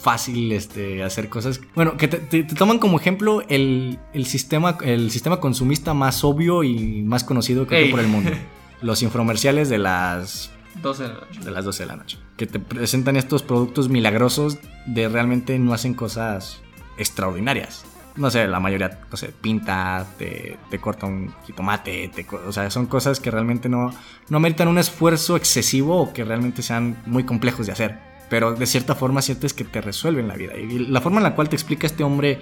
fácil 0.00 0.50
este, 0.52 1.02
hacer 1.02 1.28
cosas. 1.28 1.60
Bueno, 1.74 1.96
que 1.96 2.08
te, 2.08 2.18
te- 2.18 2.42
te 2.44 2.54
toman 2.54 2.78
como 2.78 2.98
ejemplo 2.98 3.42
el, 3.48 3.98
el 4.12 4.26
sistema, 4.26 4.78
el 4.82 5.10
sistema 5.10 5.38
consumista 5.40 5.94
más 5.94 6.22
obvio 6.24 6.62
y 6.64 7.02
más 7.02 7.24
conocido 7.24 7.66
creo 7.66 7.80
que 7.80 7.84
Ey. 7.86 7.90
por 7.90 8.00
el 8.00 8.08
mundo. 8.08 8.30
Los 8.82 9.02
infomerciales 9.02 9.68
de 9.68 9.78
las 9.78 10.50
12 10.82 11.02
de 11.04 11.08
la 11.10 11.14
noche. 11.20 11.40
de 11.44 11.50
las 11.52 11.64
12 11.64 11.82
de 11.84 11.86
la 11.86 11.96
noche. 11.96 12.18
Que 12.36 12.46
te 12.46 12.58
presentan 12.58 13.16
estos 13.16 13.42
productos 13.44 13.88
milagrosos 13.88 14.58
de 14.86 15.08
realmente 15.08 15.56
no 15.60 15.72
hacen 15.72 15.94
cosas 15.94 16.60
extraordinarias. 16.98 17.84
No 18.16 18.30
sé, 18.30 18.46
la 18.46 18.60
mayoría, 18.60 19.00
no 19.10 19.16
sé, 19.16 19.28
pinta, 19.40 20.06
te, 20.18 20.58
te 20.70 20.78
corta 20.78 21.06
un 21.06 21.32
jitomate, 21.46 22.08
te 22.08 22.26
o 22.36 22.52
sea, 22.52 22.70
son 22.70 22.86
cosas 22.86 23.20
que 23.20 23.30
realmente 23.30 23.68
no, 23.68 23.90
no 24.28 24.40
meritan 24.40 24.68
un 24.68 24.78
esfuerzo 24.78 25.36
excesivo 25.36 25.96
o 25.96 26.12
que 26.12 26.24
realmente 26.24 26.62
sean 26.62 26.96
muy 27.06 27.24
complejos 27.24 27.66
de 27.66 27.72
hacer. 27.72 27.98
Pero 28.28 28.54
de 28.54 28.66
cierta 28.66 28.94
forma 28.94 29.20
sientes 29.22 29.52
que 29.52 29.64
te 29.64 29.80
resuelven 29.80 30.28
la 30.28 30.36
vida. 30.36 30.56
Y 30.56 30.86
la 30.86 31.00
forma 31.00 31.18
en 31.18 31.24
la 31.24 31.34
cual 31.34 31.48
te 31.48 31.56
explica 31.56 31.86
este 31.86 32.02
hombre 32.02 32.40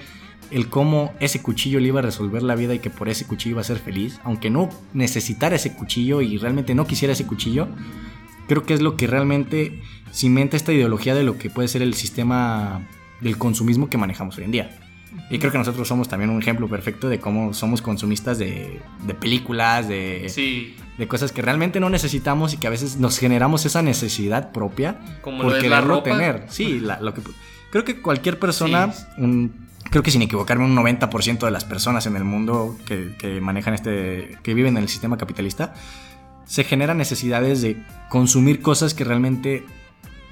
el 0.51 0.69
cómo 0.69 1.15
ese 1.21 1.43
cuchillo 1.43 1.81
le 1.81 1.89
iba 1.89 2.01
a 2.01 2.03
resolver 2.03 2.43
la 2.43 2.55
vida 2.55 2.75
y 2.75 2.79
que 2.81 2.91
por 2.91 3.09
ese 3.09 3.27
cuchillo 3.27 3.55
iba 3.55 3.61
a 3.61 3.65
ser 3.65 3.79
feliz, 3.79 4.21
aunque 4.25 4.51
no 4.51 4.69
necesitara 4.93 5.57
ese 5.57 5.75
cuchillo 5.75 6.21
y 6.23 6.39
realmente 6.39 6.75
no 6.75 6.87
quisiera 6.87 7.13
ese 7.13 7.27
cuchillo, 7.27 7.69
creo 8.49 8.65
que 8.65 8.75
es 8.75 8.83
lo 8.83 8.97
que 8.97 9.07
realmente 9.07 9.81
cimenta 10.13 10.57
esta 10.57 10.73
ideología 10.73 11.15
de 11.15 11.23
lo 11.23 11.39
que 11.39 11.51
puede 11.51 11.69
ser 11.69 11.83
el 11.83 11.95
sistema 11.95 12.83
del 13.21 13.39
consumismo 13.39 13.89
que 13.89 13.99
manejamos 13.99 14.39
hoy 14.39 14.45
en 14.45 14.51
día. 14.51 14.80
Y 15.31 15.39
creo 15.39 15.51
que 15.53 15.59
nosotros 15.59 15.87
somos 15.89 16.09
también 16.09 16.31
un 16.31 16.41
ejemplo 16.41 16.69
perfecto 16.69 17.09
de 17.09 17.19
cómo 17.21 17.53
somos 17.55 17.83
consumistas 17.83 18.39
de, 18.39 18.81
de 19.07 19.15
películas, 19.15 19.89
de, 19.89 20.27
Sí, 20.29 20.77
de 20.99 21.09
cosas 21.09 21.33
que 21.33 21.43
realmente 21.43 21.81
no 21.81 21.89
necesitamos 21.91 22.55
y 22.55 22.57
que 22.59 22.67
a 22.67 22.71
veces 22.71 22.97
nos 22.97 23.19
generamos 23.19 23.65
esa 23.67 23.83
necesidad 23.83 24.53
propia 24.53 24.99
como 25.23 25.43
por 25.43 25.59
quererlo 25.61 26.03
tener. 26.03 26.45
Sí, 26.49 26.81
la- 26.81 27.01
lo 27.01 27.15
que, 27.15 27.23
creo 27.71 27.85
que 27.85 28.01
cualquier 28.01 28.39
persona, 28.39 28.93
Sí. 28.93 29.05
un- 29.19 29.69
creo 29.91 30.03
que 30.03 30.11
sin 30.11 30.23
equivocarme, 30.23 30.65
un 30.65 30.75
90% 30.75 31.47
de 31.47 31.53
las 31.53 31.65
personas 31.65 32.07
en 32.07 32.17
el 32.17 32.25
mundo 32.25 32.77
que, 32.87 33.15
que 33.19 33.41
manejan 33.41 33.75
este, 33.75 34.37
que 34.43 34.55
viven 34.55 34.77
en 34.77 34.83
el 34.85 34.89
sistema 34.89 35.17
capitalista, 35.19 35.75
se 36.45 36.65
generan 36.65 36.99
necesidades 36.99 37.63
de 37.63 37.83
consumir 38.09 38.61
cosas 38.63 38.95
que 38.95 39.05
realmente 39.05 39.65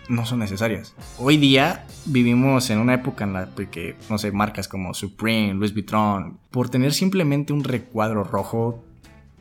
no 0.08 0.24
son 0.26 0.38
necesarias. 0.40 0.94
Hoy 1.18 1.36
día 1.36 1.84
vivimos 2.06 2.70
en 2.70 2.78
una 2.78 2.94
época 2.94 3.24
en 3.24 3.32
la 3.34 3.48
que, 3.70 3.96
no 4.08 4.18
sé, 4.18 4.32
marcas 4.32 4.68
como 4.68 4.94
Supreme, 4.94 5.54
Louis 5.54 5.72
Vuitton, 5.74 6.38
por 6.50 6.68
tener 6.68 6.92
simplemente 6.92 7.52
un 7.52 7.64
recuadro 7.64 8.24
rojo, 8.24 8.84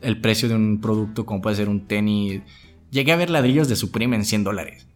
el 0.01 0.19
precio 0.21 0.49
de 0.49 0.55
un 0.55 0.79
producto 0.81 1.25
como 1.25 1.41
puede 1.41 1.55
ser 1.55 1.69
un 1.69 1.87
tenis, 1.87 2.41
llegué 2.91 3.11
a 3.11 3.15
ver 3.15 3.29
ladrillos 3.29 3.67
de 3.69 3.75
Supreme 3.75 4.15
en 4.15 4.25
100 4.25 4.43
dólares. 4.43 4.87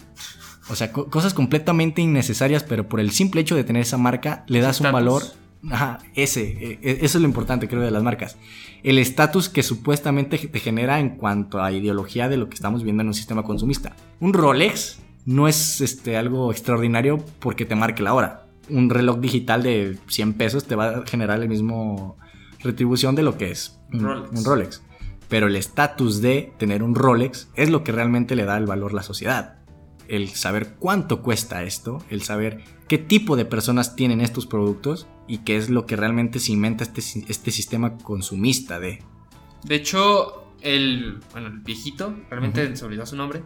O 0.70 0.76
sea, 0.76 0.92
co- 0.92 1.08
cosas 1.10 1.34
completamente 1.34 2.02
innecesarias, 2.02 2.64
pero 2.64 2.88
por 2.88 3.00
el 3.00 3.12
simple 3.12 3.42
hecho 3.42 3.56
de 3.56 3.64
tener 3.64 3.82
esa 3.82 3.98
marca, 3.98 4.44
le 4.48 4.62
das 4.62 4.80
un 4.80 4.92
valor. 4.92 5.24
Ajá, 5.70 6.00
ese, 6.16 6.42
e- 6.44 6.80
e- 6.82 7.00
eso 7.06 7.18
es 7.18 7.22
lo 7.22 7.28
importante, 7.28 7.68
creo, 7.68 7.82
de 7.82 7.92
las 7.92 8.04
marcas. 8.04 8.38
El 8.84 8.98
estatus 8.98 9.48
que 9.50 9.64
supuestamente 9.64 10.38
te 10.38 10.60
genera 10.60 11.00
en 11.00 11.12
cuanto 11.18 11.62
a 11.62 11.72
ideología 11.72 12.30
de 12.30 12.38
lo 12.38 12.50
que 12.50 12.56
estamos 12.56 12.84
viendo 12.84 13.02
en 13.02 13.08
un 13.08 13.14
sistema 13.14 13.44
consumista. 13.44 13.96
Un 14.20 14.34
Rolex 14.34 15.00
no 15.26 15.48
es 15.48 15.82
este, 15.82 16.18
algo 16.18 16.52
extraordinario 16.52 17.18
porque 17.40 17.66
te 17.66 17.76
marque 17.76 18.04
la 18.04 18.14
hora. 18.14 18.48
Un 18.70 18.90
reloj 18.90 19.20
digital 19.20 19.64
de 19.64 19.98
100 20.08 20.34
pesos 20.34 20.66
te 20.66 20.76
va 20.76 20.90
a 20.90 21.06
generar 21.06 21.42
el 21.42 21.50
mismo 21.50 22.18
retribución 22.60 23.16
de 23.16 23.24
lo 23.24 23.38
que 23.38 23.52
es 23.52 23.80
un 23.92 24.02
Rolex. 24.02 24.32
un 24.32 24.46
Rolex. 24.46 24.84
Pero 25.28 25.48
el 25.48 25.56
estatus 25.56 26.22
de 26.22 26.54
tener 26.58 26.84
un 26.84 26.96
Rolex 26.96 27.50
es 27.56 27.70
lo 27.70 27.84
que 27.84 27.92
realmente 27.92 28.36
le 28.36 28.46
da 28.46 28.58
el 28.58 28.66
valor 28.66 28.92
a 28.92 28.96
la 28.96 29.04
sociedad. 29.04 29.60
El 30.08 30.30
saber 30.30 30.76
cuánto 30.78 31.22
cuesta 31.22 31.64
esto, 31.64 32.04
el 32.10 32.22
saber 32.22 32.64
qué 32.88 32.98
tipo 32.98 33.38
de 33.38 33.46
personas 33.46 33.96
tienen 33.96 34.20
estos 34.20 34.46
productos 34.46 35.08
y 35.28 35.40
qué 35.40 35.56
es 35.56 35.70
lo 35.70 35.86
que 35.86 35.96
realmente 35.96 36.40
cimenta 36.40 36.84
este, 36.84 37.02
este 37.30 37.52
sistema 37.52 37.98
consumista 37.98 38.80
de... 38.80 39.04
De 39.64 39.76
hecho, 39.76 40.52
el, 40.62 41.20
bueno, 41.32 41.48
el 41.48 41.60
viejito, 41.60 42.14
realmente 42.30 42.76
se 42.76 42.84
olvidó 42.84 43.06
su 43.06 43.16
nombre. 43.16 43.44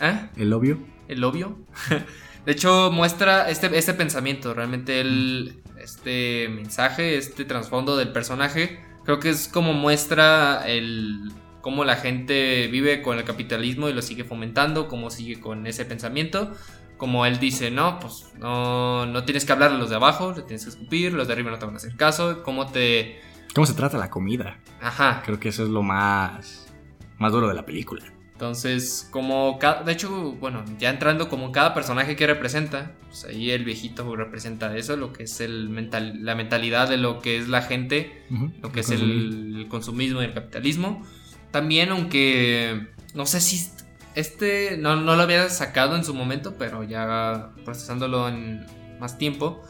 ¿Eh? 0.00 0.28
El 0.36 0.52
obvio. 0.52 0.78
El 1.08 1.24
obvio. 1.24 1.58
De 2.46 2.52
hecho, 2.52 2.90
muestra 2.90 3.48
este, 3.48 3.76
este 3.78 3.94
pensamiento, 3.94 4.52
realmente 4.52 5.00
el, 5.00 5.62
este 5.78 6.48
mensaje, 6.48 7.16
este 7.16 7.44
trasfondo 7.44 7.96
del 7.96 8.10
personaje, 8.12 8.80
creo 9.04 9.20
que 9.20 9.30
es 9.30 9.46
como 9.46 9.72
muestra 9.72 10.66
el 10.66 11.32
cómo 11.60 11.84
la 11.84 11.96
gente 11.96 12.66
vive 12.66 13.00
con 13.00 13.18
el 13.18 13.24
capitalismo 13.24 13.88
y 13.88 13.92
lo 13.94 14.02
sigue 14.02 14.24
fomentando, 14.24 14.88
cómo 14.88 15.10
sigue 15.10 15.40
con 15.40 15.66
ese 15.66 15.84
pensamiento. 15.86 16.52
Como 16.98 17.24
él 17.26 17.38
dice, 17.38 17.70
no, 17.70 17.98
pues 17.98 18.32
no, 18.38 19.06
no 19.06 19.24
tienes 19.24 19.44
que 19.44 19.52
hablar 19.52 19.70
a 19.70 19.74
los 19.74 19.90
de 19.90 19.96
abajo, 19.96 20.34
le 20.36 20.42
tienes 20.42 20.64
que 20.64 20.70
escupir, 20.70 21.12
los 21.12 21.26
de 21.26 21.32
arriba 21.32 21.50
no 21.50 21.58
te 21.58 21.64
van 21.64 21.74
a 21.74 21.78
hacer 21.78 21.96
caso, 21.96 22.42
cómo 22.42 22.66
te... 22.66 23.20
¿Cómo 23.54 23.66
se 23.66 23.74
trata 23.74 23.98
la 23.98 24.10
comida? 24.10 24.58
Ajá, 24.80 25.22
Creo 25.24 25.40
que 25.40 25.48
eso 25.48 25.62
es 25.62 25.68
lo 25.68 25.82
más, 25.82 26.72
más 27.18 27.32
duro 27.32 27.48
de 27.48 27.54
la 27.54 27.64
película. 27.64 28.04
Entonces, 28.42 29.06
como 29.12 29.56
cada, 29.60 29.84
de 29.84 29.92
hecho, 29.92 30.32
bueno, 30.32 30.64
ya 30.76 30.90
entrando 30.90 31.28
como 31.28 31.52
cada 31.52 31.74
personaje 31.74 32.16
que 32.16 32.26
representa, 32.26 32.90
pues 33.06 33.24
ahí 33.24 33.52
el 33.52 33.64
viejito 33.64 34.16
representa 34.16 34.76
eso, 34.76 34.96
lo 34.96 35.12
que 35.12 35.22
es 35.22 35.40
el 35.40 35.68
mental, 35.68 36.24
la 36.24 36.34
mentalidad 36.34 36.88
de 36.88 36.96
lo 36.96 37.20
que 37.20 37.36
es 37.38 37.46
la 37.46 37.62
gente, 37.62 38.24
lo 38.60 38.72
que 38.72 38.80
es 38.80 38.90
el 38.90 39.66
consumismo 39.68 40.22
y 40.22 40.24
el 40.24 40.34
capitalismo. 40.34 41.06
También, 41.52 41.90
aunque 41.90 42.88
no 43.14 43.26
sé 43.26 43.40
si 43.40 43.70
este 44.16 44.76
no, 44.76 44.96
no 44.96 45.14
lo 45.14 45.22
había 45.22 45.48
sacado 45.48 45.94
en 45.94 46.04
su 46.04 46.12
momento, 46.12 46.56
pero 46.58 46.82
ya 46.82 47.52
procesándolo 47.64 48.28
en 48.28 48.66
más 48.98 49.18
tiempo, 49.18 49.62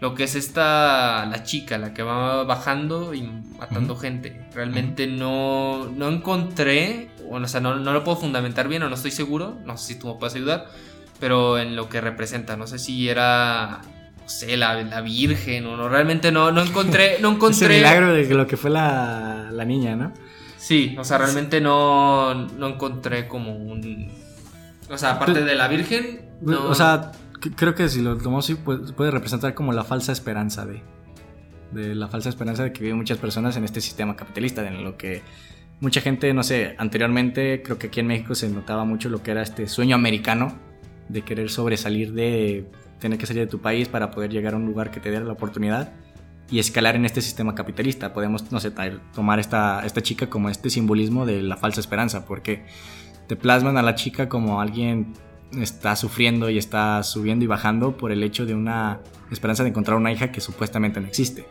lo 0.00 0.14
que 0.14 0.24
es 0.24 0.34
esta, 0.34 1.24
la 1.26 1.42
chica, 1.42 1.78
la 1.78 1.94
que 1.94 2.02
va 2.02 2.44
bajando 2.44 3.14
y 3.14 3.22
matando 3.58 3.96
gente. 3.96 4.46
Realmente 4.54 5.06
no, 5.06 5.86
no 5.86 6.08
encontré, 6.08 7.08
bueno, 7.28 7.46
o 7.46 7.48
sea, 7.48 7.60
no, 7.60 7.76
no 7.76 7.92
lo 7.92 8.04
puedo 8.04 8.18
fundamentar 8.18 8.68
bien 8.68 8.82
o 8.82 8.88
no 8.88 8.94
estoy 8.94 9.10
seguro, 9.10 9.56
no 9.64 9.76
sé 9.78 9.94
si 9.94 9.98
tú 9.98 10.08
me 10.08 10.14
puedes 10.14 10.34
ayudar, 10.34 10.66
pero 11.18 11.58
en 11.58 11.76
lo 11.76 11.88
que 11.88 12.00
representa, 12.00 12.56
no 12.56 12.66
sé 12.66 12.78
si 12.78 13.08
era, 13.08 13.80
no 14.22 14.28
sé, 14.28 14.56
la, 14.58 14.82
la 14.82 15.00
Virgen 15.00 15.66
o 15.66 15.76
no, 15.76 15.88
realmente 15.88 16.30
no, 16.30 16.52
no 16.52 16.62
encontré, 16.62 17.18
no 17.20 17.28
Ese 17.28 17.36
encontré... 17.36 17.76
milagro 17.76 18.12
de 18.12 18.34
lo 18.34 18.46
que 18.46 18.58
fue 18.58 18.70
la, 18.70 19.48
la 19.50 19.64
niña, 19.64 19.96
¿no? 19.96 20.12
Sí, 20.58 20.94
o 20.98 21.04
sea, 21.04 21.18
realmente 21.18 21.60
no, 21.60 22.34
no 22.34 22.66
encontré 22.66 23.28
como 23.28 23.54
un... 23.54 24.10
O 24.90 24.98
sea, 24.98 25.12
aparte 25.12 25.42
de 25.42 25.54
la 25.54 25.68
Virgen, 25.68 26.28
no... 26.40 26.66
O 26.66 26.74
sea, 26.74 27.12
creo 27.40 27.74
que 27.74 27.88
si 27.88 28.02
lo 28.02 28.16
tomamos 28.16 28.44
así, 28.44 28.54
pues, 28.54 28.92
puede 28.92 29.10
representar 29.10 29.54
como 29.54 29.72
la 29.72 29.84
falsa 29.84 30.12
esperanza 30.12 30.66
de, 30.66 30.82
de 31.72 31.94
la 31.94 32.08
falsa 32.08 32.28
esperanza 32.28 32.62
de 32.62 32.72
que 32.72 32.82
viven 32.82 32.96
muchas 32.96 33.18
personas 33.18 33.56
en 33.56 33.64
este 33.64 33.80
sistema 33.80 34.16
capitalista, 34.16 34.66
en 34.66 34.84
lo 34.84 34.96
que 34.96 35.22
mucha 35.80 36.00
gente, 36.00 36.32
no 36.32 36.42
sé, 36.42 36.74
anteriormente 36.78 37.62
creo 37.62 37.78
que 37.78 37.88
aquí 37.88 38.00
en 38.00 38.06
México 38.06 38.34
se 38.34 38.48
notaba 38.48 38.84
mucho 38.84 39.08
lo 39.08 39.22
que 39.22 39.32
era 39.32 39.42
este 39.42 39.68
sueño 39.68 39.94
americano 39.94 40.56
de 41.08 41.22
querer 41.22 41.50
sobresalir 41.50 42.12
de 42.12 42.68
tener 42.98 43.18
que 43.18 43.26
salir 43.26 43.44
de 43.44 43.50
tu 43.50 43.60
país 43.60 43.88
para 43.88 44.10
poder 44.10 44.30
llegar 44.30 44.54
a 44.54 44.56
un 44.56 44.66
lugar 44.66 44.90
que 44.90 45.00
te 45.00 45.10
diera 45.10 45.24
la 45.24 45.34
oportunidad 45.34 45.92
y 46.50 46.58
escalar 46.58 46.96
en 46.96 47.04
este 47.04 47.20
sistema 47.20 47.54
capitalista. 47.54 48.12
Podemos, 48.12 48.50
no 48.52 48.60
sé, 48.60 48.72
tomar 49.14 49.38
esta, 49.38 49.84
esta 49.84 50.02
chica 50.02 50.30
como 50.30 50.48
este 50.48 50.70
simbolismo 50.70 51.26
de 51.26 51.42
la 51.42 51.56
falsa 51.56 51.80
esperanza, 51.80 52.24
porque 52.24 52.64
te 53.26 53.36
plasman 53.36 53.76
a 53.76 53.82
la 53.82 53.94
chica 53.94 54.28
como 54.28 54.60
alguien 54.60 55.12
está 55.52 55.96
sufriendo 55.96 56.50
y 56.50 56.58
está 56.58 57.02
subiendo 57.02 57.44
y 57.44 57.48
bajando 57.48 57.96
por 57.96 58.12
el 58.12 58.22
hecho 58.22 58.46
de 58.46 58.54
una 58.54 59.00
esperanza 59.30 59.62
de 59.62 59.70
encontrar 59.70 59.96
una 59.96 60.12
hija 60.12 60.32
que 60.32 60.40
supuestamente 60.40 61.00
no 61.00 61.06
existe. 61.06 61.46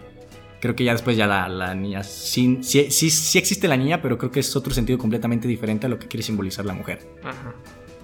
Creo 0.62 0.76
que 0.76 0.84
ya 0.84 0.94
después 0.94 1.16
ya 1.18 1.28
la, 1.28 1.48
la 1.48 1.76
niña, 1.76 2.04
sí, 2.04 2.60
sí, 2.62 2.90
sí, 2.90 3.10
sí 3.10 3.38
existe 3.38 3.68
la 3.68 3.78
niña, 3.78 4.02
pero 4.02 4.18
creo 4.18 4.32
que 4.32 4.40
es 4.40 4.56
otro 4.56 4.74
sentido 4.74 4.98
completamente 4.98 5.48
diferente 5.48 5.86
a 5.86 5.90
lo 5.90 6.00
que 6.00 6.08
quiere 6.08 6.24
simbolizar 6.24 6.66
la 6.66 6.74
mujer. 6.74 7.08
Ajá. 7.24 7.54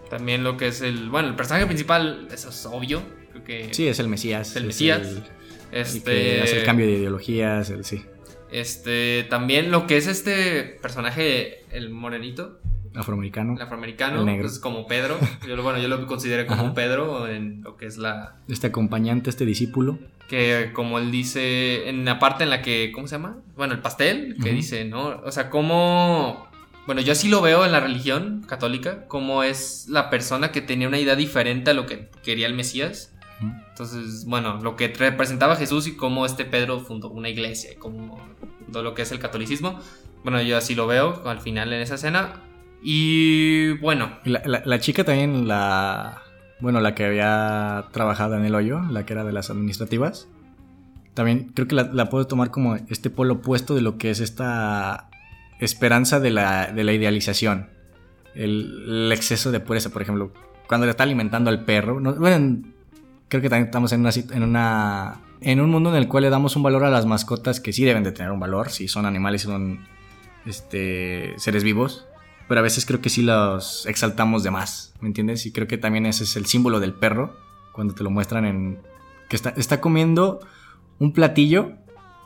También 0.10 0.44
lo 0.44 0.58
que 0.58 0.68
es 0.68 0.82
el... 0.82 1.10
Bueno, 1.10 1.30
el 1.30 1.36
personaje 1.36 1.66
principal, 1.66 2.28
eso 2.32 2.50
es 2.50 2.66
obvio, 2.66 3.02
creo 3.32 3.44
que... 3.44 3.74
Sí, 3.74 3.88
es 3.88 4.00
el 4.00 4.10
Mesías. 4.10 4.50
Es 4.52 4.56
el 4.58 4.64
es 4.64 4.68
Mesías. 4.68 5.02
el- 5.08 5.18
y 5.18 5.78
Este... 5.78 6.02
que 6.12 6.42
hace 6.44 6.60
el 6.60 6.66
cambio 6.66 6.86
de 6.86 6.92
ideologías, 6.94 7.70
el, 7.70 7.86
sí, 7.86 8.04
Este, 8.52 9.26
también 9.30 9.72
lo 9.72 9.88
que 9.88 9.96
es 9.98 10.08
este 10.08 10.78
personaje, 10.82 11.64
el 11.72 11.90
morenito, 11.90 12.60
afroamericano. 12.96 13.54
el 13.56 13.62
afroamericano, 13.62 14.20
El 14.20 14.26
negro. 14.26 14.48
pues 14.48 14.60
como 14.60 14.86
Pedro. 14.88 15.18
Yo, 15.48 15.62
bueno, 15.64 15.80
yo 15.80 15.88
lo 15.88 16.06
consideré 16.08 16.46
como 16.46 16.64
Ajá. 16.64 16.74
Pedro 16.74 17.28
en 17.28 17.62
lo 17.64 17.78
que 17.78 17.86
es 17.86 17.98
la... 17.98 18.36
Este 18.48 18.68
acompañante, 18.68 19.30
este 19.30 19.46
discípulo. 19.46 20.00
Que 20.28 20.72
como 20.74 20.98
él 21.00 21.12
dice, 21.12 21.90
en 21.90 22.06
la 22.06 22.20
parte 22.20 22.44
en 22.44 22.50
la 22.50 22.62
que, 22.62 22.92
¿cómo 22.94 23.08
se 23.08 23.16
llama? 23.16 23.38
Bueno, 23.58 23.74
el 23.74 23.80
pastel, 23.82 24.38
que 24.42 24.52
dice, 24.52 24.86
¿no? 24.86 25.22
O 25.26 25.32
sea, 25.32 25.50
cómo... 25.50 26.48
Bueno, 26.86 27.02
yo 27.02 27.12
así 27.12 27.30
lo 27.30 27.42
veo 27.42 27.64
en 27.66 27.72
la 27.72 27.80
religión 27.80 28.44
católica, 28.48 29.08
como 29.08 29.44
es 29.44 29.88
la 29.90 30.10
persona 30.10 30.52
que 30.52 30.62
tenía 30.62 30.88
una 30.88 31.00
idea 31.00 31.16
diferente 31.16 31.72
a 31.72 31.74
lo 31.74 31.86
que 31.86 32.10
quería 32.24 32.48
el 32.48 32.54
Mesías. 32.54 33.14
Entonces, 33.70 34.26
bueno, 34.26 34.60
lo 34.62 34.76
que 34.76 34.88
representaba 34.88 35.56
Jesús 35.56 35.88
y 35.88 35.96
cómo 35.96 36.26
este 36.26 36.46
Pedro 36.46 36.80
fundó 36.80 37.10
una 37.10 37.30
iglesia 37.30 37.72
y 37.74 37.76
cómo 37.76 38.20
fundó 38.64 38.84
lo 38.84 38.94
que 38.94 39.02
es 39.02 39.12
el 39.12 39.20
catolicismo. 39.20 39.80
Bueno, 40.24 40.42
yo 40.42 40.58
así 40.58 40.76
lo 40.76 40.86
veo 40.88 41.24
al 41.26 41.40
final 41.42 41.74
en 41.74 41.82
esa 41.82 41.96
escena. 41.96 42.34
Y 42.82 43.72
bueno, 43.78 44.12
La, 44.26 44.42
la- 44.66 44.80
chica 44.80 45.04
también, 45.04 45.48
la. 45.48 46.22
Bueno, 46.60 46.80
la 46.80 46.94
que 46.96 47.06
había 47.06 47.86
trabajado 47.92 48.36
en 48.36 48.46
el 48.46 48.54
hoyo, 48.56 48.82
la 48.92 49.06
que 49.06 49.14
era 49.14 49.24
de 49.24 49.32
las 49.34 49.50
administrativas. 49.50 50.28
También 51.14 51.52
creo 51.54 51.68
que 51.68 51.76
la, 51.76 52.10
puedo 52.10 52.26
tomar 52.28 52.52
como 52.52 52.76
este 52.76 53.10
polo 53.10 53.36
opuesto 53.36 53.76
de 53.76 53.82
lo 53.82 53.98
que 53.98 54.12
es 54.12 54.20
esta 54.20 55.10
esperanza 55.60 56.20
de 56.20 56.30
la, 56.32 56.68
de 56.72 56.84
la 56.84 56.94
idealización. 56.94 57.68
El, 58.36 58.84
el 58.88 59.12
exceso 59.12 59.52
de 59.52 59.60
pureza, 59.60 59.90
por 59.90 60.02
ejemplo. 60.02 60.32
Cuando 60.68 60.86
le 60.86 60.92
está 60.92 61.04
alimentando 61.04 61.50
al 61.50 61.66
perro. 61.66 62.00
no- 62.00 62.14
bueno, 62.16 62.62
creo 63.28 63.42
que 63.42 63.50
también 63.50 63.66
estamos 63.66 63.92
en 63.92 64.02
una, 64.02 64.12
en 64.32 64.44
una. 64.44 65.20
En 65.42 65.60
un 65.60 65.70
mundo 65.72 65.90
en 65.90 65.96
el 65.96 66.08
cual 66.08 66.24
le 66.24 66.30
damos 66.30 66.56
un 66.56 66.62
valor 66.64 66.84
a 66.86 66.90
las 66.92 67.06
mascotas 67.08 67.60
que 67.60 67.74
sí 67.74 67.84
deben 67.84 68.04
de 68.04 68.12
tener 68.12 68.32
un 68.32 68.40
valor. 68.40 68.70
Si 68.70 68.88
son 68.88 69.06
animales, 69.08 69.42
son 69.42 69.80
este, 70.46 71.34
seres 71.38 71.64
vivos 71.64 72.06
pero 72.52 72.60
a 72.60 72.64
veces 72.64 72.86
creo 72.86 73.00
que 73.00 73.08
sí 73.10 73.22
los 73.22 73.86
exaltamos 73.86 74.44
de 74.44 74.52
más, 74.52 74.94
¿me 75.00 75.08
entiendes? 75.08 75.46
Y 75.46 75.54
creo 75.54 75.68
que 75.68 75.78
también 75.78 76.06
ese 76.06 76.26
es 76.26 76.36
el 76.36 76.46
símbolo 76.48 76.82
del 76.82 76.94
perro, 76.94 77.38
cuando 77.72 77.94
te 77.94 78.04
lo 78.04 78.10
muestran 78.10 78.44
en... 78.44 78.80
que 79.30 79.38
está, 79.38 79.52
está 79.56 79.80
comiendo 79.80 80.42
un 81.00 81.14
platillo 81.14 81.72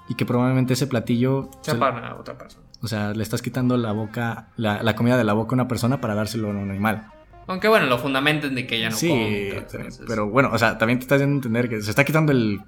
y 0.10 0.16
que 0.16 0.26
probablemente 0.26 0.74
ese 0.74 0.88
platillo... 0.88 1.52
se 1.62 1.72
se- 1.72 1.78
para 1.78 2.16
otra 2.16 2.38
persona. 2.40 2.66
o 2.82 2.88
sea, 2.88 3.12
le 3.14 3.22
estás 3.22 3.44
quitando 3.44 3.78
la 3.78 3.92
boca, 3.92 4.50
la, 4.58 4.82
la 4.82 4.96
comida 4.96 5.16
de 5.16 5.24
la 5.26 5.34
boca 5.34 5.54
a 5.54 5.58
una 5.58 5.68
persona 5.68 6.02
para 6.02 6.16
dárselo 6.16 6.48
a 6.48 6.52
un 6.52 6.72
animal. 6.72 7.12
Aunque 7.46 7.68
bueno, 7.68 7.86
lo 7.86 8.00
fundamenten 8.00 8.56
de 8.56 8.66
que 8.66 8.78
ella 8.78 8.90
no 8.90 8.96
sí, 8.96 9.08
come. 9.10 9.50
entonces, 9.58 10.02
pero 10.08 10.28
bueno, 10.28 10.50
o 10.52 10.58
sea, 10.58 10.80
también 10.80 10.98
te 10.98 11.04
estás 11.04 11.20
dando 11.20 11.34
a 11.34 11.38
entender 11.38 11.70
que 11.70 11.82
se 11.84 11.92
está 11.92 12.04
quitando 12.04 12.32
el, 12.32 12.62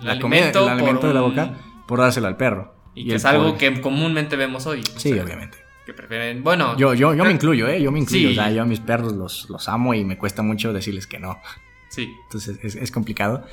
el 0.00 0.06
la 0.06 0.20
comida, 0.20 0.50
el 0.50 0.56
alimento 0.68 1.08
de 1.08 1.14
la 1.14 1.22
un- 1.24 1.30
boca 1.30 1.50
por 1.88 1.98
dárselo 1.98 2.28
al 2.28 2.36
perro. 2.36 2.76
Y, 2.94 3.08
que 3.08 3.16
es 3.16 3.24
algo 3.24 3.54
pobre- 3.54 3.58
que 3.74 3.80
comúnmente 3.80 4.36
vemos 4.36 4.66
hoy. 4.66 4.80
o 4.80 4.98
Sí, 5.00 5.12
sea, 5.14 5.24
obviamente. 5.24 5.58
Que 5.88 5.94
prefieren. 5.94 6.44
Bueno, 6.44 6.76
Yo, 6.76 6.92
yo, 6.92 7.14
yo 7.14 7.16
me 7.16 7.20
creo- 7.22 7.30
incluyo, 7.30 7.66
¿eh? 7.66 7.80
Yo 7.80 7.90
me 7.90 7.98
incluyo. 7.98 8.28
Sí. 8.28 8.38
O 8.38 8.42
sea, 8.42 8.50
yo 8.50 8.60
a 8.60 8.66
mis 8.66 8.78
perros 8.80 9.14
los, 9.14 9.48
los 9.48 9.70
amo 9.70 9.94
y 9.94 10.04
me 10.04 10.18
cuesta 10.18 10.42
mucho 10.42 10.74
decirles 10.74 11.06
que 11.06 11.18
no. 11.18 11.40
Sí. 11.88 12.12
Entonces 12.24 12.58
es, 12.62 12.74
es 12.76 12.90
complicado. 12.90 13.46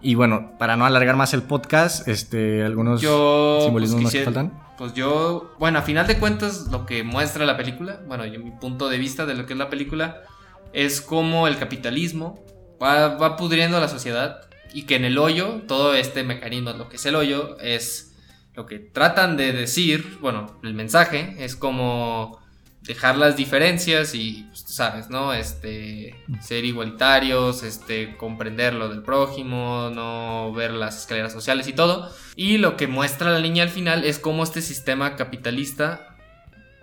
Y 0.00 0.14
bueno, 0.14 0.54
para 0.58 0.78
no 0.78 0.86
alargar 0.86 1.14
más 1.14 1.34
el 1.34 1.42
podcast, 1.42 2.08
este, 2.08 2.62
algunos 2.64 3.02
Yo. 3.02 3.60
simbolismos 3.64 3.96
pues, 4.00 4.04
más 4.04 4.12
que 4.14 4.24
faltan. 4.24 4.62
Pues 4.78 4.94
yo, 4.94 5.54
bueno, 5.58 5.78
a 5.78 5.82
final 5.82 6.06
de 6.06 6.18
cuentas, 6.18 6.68
lo 6.72 6.86
que 6.86 7.02
muestra 7.02 7.44
la 7.44 7.58
película, 7.58 8.00
bueno, 8.08 8.24
yo 8.24 8.40
mi 8.40 8.50
punto 8.52 8.88
de 8.88 8.96
vista 8.96 9.26
de 9.26 9.34
lo 9.34 9.44
que 9.44 9.52
es 9.52 9.58
la 9.58 9.68
película, 9.68 10.22
es 10.72 11.02
cómo 11.02 11.48
el 11.48 11.58
capitalismo 11.58 12.42
va, 12.82 13.16
va 13.18 13.36
pudriendo 13.36 13.78
la 13.78 13.88
sociedad 13.88 14.40
y 14.72 14.84
que 14.86 14.96
en 14.96 15.04
el 15.04 15.18
hoyo, 15.18 15.60
todo 15.68 15.94
este 15.94 16.24
mecanismo, 16.24 16.72
lo 16.72 16.88
que 16.88 16.96
es 16.96 17.04
el 17.04 17.14
hoyo, 17.14 17.58
es 17.60 18.11
lo 18.54 18.66
que 18.66 18.78
tratan 18.78 19.36
de 19.36 19.52
decir, 19.52 20.18
bueno, 20.20 20.58
el 20.62 20.74
mensaje 20.74 21.36
es 21.38 21.56
como 21.56 22.40
dejar 22.82 23.16
las 23.16 23.36
diferencias 23.36 24.14
y, 24.14 24.46
pues, 24.48 24.64
tú 24.64 24.72
sabes, 24.72 25.08
¿no? 25.08 25.32
Este, 25.32 26.16
ser 26.40 26.64
igualitarios, 26.64 27.62
este, 27.62 28.16
comprender 28.16 28.74
lo 28.74 28.88
del 28.88 29.02
prójimo, 29.02 29.90
no 29.94 30.52
ver 30.52 30.72
las 30.72 30.98
escaleras 30.98 31.32
sociales 31.32 31.68
y 31.68 31.72
todo. 31.72 32.10
Y 32.34 32.58
lo 32.58 32.76
que 32.76 32.88
muestra 32.88 33.30
la 33.30 33.40
niña 33.40 33.62
al 33.62 33.68
final 33.68 34.04
es 34.04 34.18
cómo 34.18 34.42
este 34.42 34.60
sistema 34.62 35.16
capitalista 35.16 36.08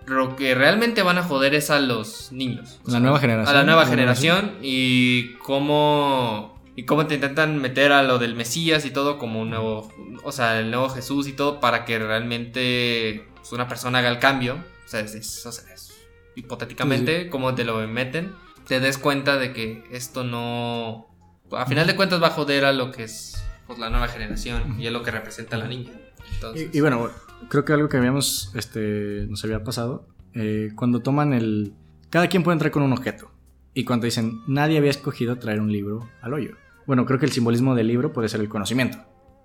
lo 0.06 0.34
que 0.34 0.54
realmente 0.54 1.02
van 1.02 1.18
a 1.18 1.22
joder 1.22 1.54
es 1.54 1.70
a 1.70 1.78
los 1.78 2.32
niños. 2.32 2.80
O 2.86 2.90
La 2.90 3.00
nueva 3.00 3.20
generación. 3.20 3.54
A 3.54 3.58
la 3.58 3.64
nueva 3.64 3.82
La 3.82 3.86
nueva 3.86 3.86
generación 3.86 4.58
y 4.62 5.34
cómo 5.34 6.59
y 6.80 6.84
cómo 6.84 7.06
te 7.06 7.14
intentan 7.16 7.60
meter 7.60 7.92
a 7.92 8.02
lo 8.02 8.18
del 8.18 8.34
Mesías 8.34 8.86
y 8.86 8.90
todo 8.90 9.18
como 9.18 9.40
un 9.42 9.50
nuevo, 9.50 9.92
o 10.24 10.32
sea, 10.32 10.58
el 10.60 10.70
nuevo 10.70 10.88
Jesús 10.88 11.26
y 11.28 11.32
todo 11.34 11.60
para 11.60 11.84
que 11.84 11.98
realmente 11.98 13.26
pues, 13.36 13.52
una 13.52 13.68
persona 13.68 13.98
haga 13.98 14.08
el 14.08 14.18
cambio. 14.18 14.54
O 14.86 14.88
sea, 14.88 15.00
es, 15.00 15.14
es- 15.14 15.44
o 15.46 15.52
sea, 15.52 15.72
es- 15.74 15.92
hipotéticamente, 16.36 17.28
como 17.28 17.54
te 17.54 17.64
lo 17.64 17.86
meten, 17.86 18.32
te 18.66 18.80
des 18.80 18.98
cuenta 18.98 19.36
de 19.36 19.52
que 19.52 19.84
esto 19.90 20.24
no, 20.24 21.06
a 21.52 21.66
final 21.66 21.86
de 21.86 21.96
cuentas 21.96 22.22
va 22.22 22.28
a 22.28 22.30
joder 22.30 22.64
a 22.64 22.72
lo 22.72 22.90
que 22.92 23.04
es 23.04 23.42
pues, 23.66 23.78
la 23.78 23.90
nueva 23.90 24.08
generación 24.08 24.76
y 24.80 24.86
es 24.86 24.92
lo 24.92 25.02
que 25.02 25.10
representa 25.10 25.56
la 25.56 25.68
niña. 25.68 25.92
Entonces, 26.34 26.70
Y, 26.72 26.78
y 26.78 26.80
bueno, 26.80 27.10
creo 27.48 27.64
que 27.64 27.72
algo 27.72 27.88
que 27.88 27.96
habíamos, 27.98 28.52
este, 28.54 29.26
nos 29.28 29.44
había 29.44 29.62
pasado, 29.62 30.06
eh, 30.34 30.70
cuando 30.76 31.00
toman 31.00 31.32
el... 31.34 31.72
Cada 32.08 32.28
quien 32.28 32.42
puede 32.42 32.54
entrar 32.54 32.70
con 32.72 32.82
un 32.82 32.92
objeto. 32.92 33.30
Y 33.74 33.84
cuando 33.84 34.06
dicen, 34.06 34.40
nadie 34.48 34.78
había 34.78 34.90
escogido 34.90 35.36
traer 35.38 35.60
un 35.60 35.70
libro 35.70 36.08
al 36.22 36.34
hoyo. 36.34 36.56
Bueno, 36.86 37.06
creo 37.06 37.18
que 37.18 37.26
el 37.26 37.32
simbolismo 37.32 37.74
del 37.74 37.88
libro 37.88 38.12
puede 38.12 38.28
ser 38.28 38.40
el 38.40 38.48
conocimiento. 38.48 38.98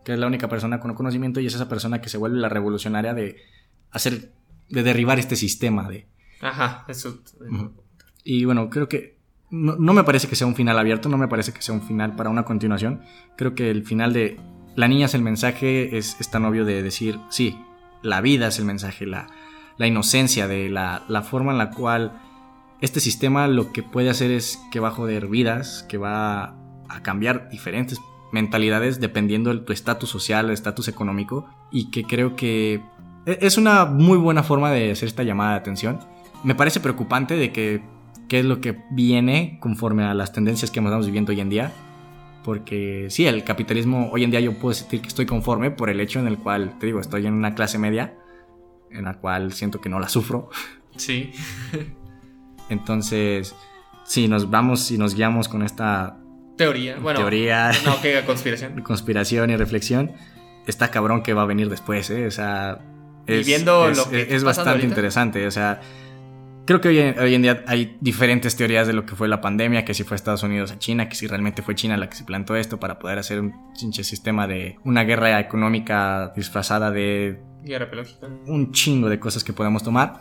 Que 0.04 0.14
es 0.14 0.20
la 0.20 0.28
única 0.28 0.48
persona 0.48 0.80
con 0.80 0.94
conocimiento 0.94 1.40
y 1.40 1.48
es 1.48 1.56
esa 1.56 1.68
persona 1.68 2.02
que 2.02 2.10
se 2.10 2.18
vuelve 2.18 2.38
la 2.38 2.50
revolucionaria 2.50 3.14
de 3.14 3.38
hacer, 3.92 4.32
de 4.70 4.84
derribar 4.84 5.20
este 5.20 5.36
sistema 5.36 5.90
de... 5.90 6.08
Ajá, 6.42 6.86
eso. 6.88 7.22
Y 8.24 8.46
bueno, 8.46 8.70
creo 8.70 8.88
que 8.88 9.18
no, 9.50 9.76
no 9.78 9.94
me 9.94 10.04
parece 10.04 10.28
que 10.28 10.36
sea 10.36 10.48
un 10.48 10.56
final 10.56 10.78
abierto, 10.78 11.10
no 11.10 11.18
me 11.18 11.28
parece 11.28 11.54
que 11.54 11.62
sea 11.62 11.74
un 11.74 11.82
final 11.82 12.16
para 12.16 12.30
una 12.30 12.44
continuación. 12.44 13.02
Creo 13.38 13.56
que 13.56 13.72
el 13.72 13.84
final 13.84 14.14
de 14.14 14.40
La 14.76 14.88
niña 14.88 15.06
es 15.06 15.14
el 15.14 15.22
mensaje 15.22 15.98
es, 15.98 16.18
es 16.20 16.30
tan 16.30 16.46
obvio 16.46 16.66
de 16.66 16.84
decir, 16.84 17.20
sí, 17.30 17.58
la 18.02 18.22
vida 18.22 18.48
es 18.48 18.60
el 18.60 18.66
mensaje, 18.66 19.06
la, 19.06 19.28
la 19.78 19.88
inocencia 19.88 20.48
de 20.48 20.70
la, 20.70 21.04
la 21.08 21.22
forma 21.22 21.52
en 21.52 21.58
la 21.58 21.72
cual 21.72 22.22
este 22.82 23.00
sistema 23.00 23.48
lo 23.48 23.72
que 23.72 23.84
puede 23.84 24.10
hacer 24.10 24.32
es 24.32 24.60
que 24.72 24.80
va 24.80 24.90
a 24.90 24.92
joder 24.92 25.28
vidas, 25.28 25.86
que 25.88 25.98
va 25.98 26.56
a 26.90 27.02
cambiar 27.04 27.50
diferentes 27.50 28.00
mentalidades 28.32 29.00
dependiendo 29.00 29.54
de 29.54 29.62
tu 29.62 29.72
estatus 29.74 30.10
social, 30.10 30.50
estatus 30.50 30.88
económico, 30.88 31.48
y 31.72 31.90
que 31.92 32.04
creo 32.04 32.36
que 32.36 32.82
e- 33.26 33.38
es 33.42 33.58
una 33.58 33.86
muy 33.86 34.18
buena 34.18 34.44
forma 34.44 34.72
de 34.72 34.92
hacer 34.92 35.08
esta 35.08 35.24
llamada 35.24 35.52
de 35.52 35.58
atención. 35.58 36.00
Me 36.44 36.56
parece 36.56 36.80
preocupante 36.80 37.36
de 37.36 37.52
que 37.52 37.82
qué 38.28 38.40
es 38.40 38.46
lo 38.46 38.60
que 38.62 38.78
viene 38.92 39.58
conforme 39.62 40.04
a 40.04 40.14
las 40.14 40.34
tendencias 40.34 40.72
que 40.72 40.80
estamos 40.80 41.06
viviendo 41.06 41.32
hoy 41.32 41.40
en 41.40 41.50
día. 41.50 41.72
Porque 42.44 43.08
sí, 43.10 43.26
el 43.26 43.44
capitalismo 43.44 44.10
hoy 44.12 44.24
en 44.24 44.30
día 44.32 44.40
yo 44.40 44.54
puedo 44.60 44.74
sentir 44.76 45.02
que 45.02 45.08
estoy 45.08 45.26
conforme 45.26 45.72
por 45.72 45.90
el 45.90 46.00
hecho 46.00 46.20
en 46.20 46.28
el 46.28 46.38
cual, 46.38 46.78
te 46.80 46.86
digo, 46.86 47.00
estoy 47.00 47.26
en 47.26 47.34
una 47.34 47.56
clase 47.56 47.80
media, 47.80 48.16
en 48.92 49.06
la 49.06 49.16
cual 49.16 49.54
siento 49.54 49.82
que 49.82 49.90
no 49.90 50.00
la 50.00 50.10
sufro. 50.10 50.50
Sí. 50.96 51.32
Entonces, 52.70 53.56
si 54.04 54.28
nos 54.28 54.50
vamos 54.50 54.92
y 54.92 54.98
nos 54.98 55.16
guiamos 55.16 55.48
con 55.48 55.64
esta 55.64 56.18
Teoría. 56.58 56.98
Bueno. 56.98 57.20
teoría 57.20 57.72
No, 57.86 58.00
que 58.02 58.22
conspiración. 58.26 58.82
conspiración 58.84 59.50
y 59.50 59.56
reflexión, 59.58 60.12
está 60.68 60.90
cabrón 60.90 61.22
que 61.24 61.34
va 61.34 61.42
a 61.44 61.46
venir 61.46 61.70
después, 61.70 62.10
¿eh? 62.10 62.28
O 62.28 62.32
sea, 62.32 62.80
Y 63.28 63.34
es, 63.34 63.46
viendo 63.46 63.90
es- 63.90 63.98
lo 63.98 64.10
que 64.10 64.22
es 64.22 64.26
pasando 64.28 64.46
bastante 64.46 64.70
ahorita. 64.72 64.88
interesante, 64.88 65.48
o 65.48 65.52
sea, 65.52 65.82
creo 66.66 66.82
que 66.82 66.88
hoy 66.90 67.00
en, 67.00 67.20
hoy 67.20 67.36
en 67.36 67.42
día 67.42 67.64
hay 67.68 67.98
diferentes 68.02 68.56
teorías 68.56 68.88
de 68.88 68.94
lo 68.94 69.06
que 69.06 69.16
fue 69.16 69.28
la 69.28 69.42
pandemia, 69.42 69.84
que 69.86 69.94
si 69.94 70.04
fue 70.04 70.16
Estados 70.16 70.44
Unidos 70.44 70.72
a 70.72 70.80
China, 70.80 71.10
que 71.10 71.16
si 71.16 71.28
realmente 71.28 71.62
fue 71.62 71.76
China 71.76 71.98
la 71.98 72.10
que 72.10 72.16
se 72.16 72.24
plantó 72.24 72.56
esto 72.56 72.80
para 72.80 73.00
poder 73.00 73.20
hacer 73.20 73.40
un 73.40 73.54
pinche 73.80 74.04
sistema 74.04 74.48
de 74.48 74.78
una 74.84 75.04
guerra 75.04 75.40
económica 75.40 76.32
disfrazada 76.36 76.90
de 76.92 77.40
Guerra 77.64 77.86
biológica. 77.86 78.28
un 78.48 78.72
chingo 78.72 79.10
de 79.10 79.20
cosas 79.20 79.44
que 79.44 79.54
podemos 79.54 79.84
tomar. 79.84 80.20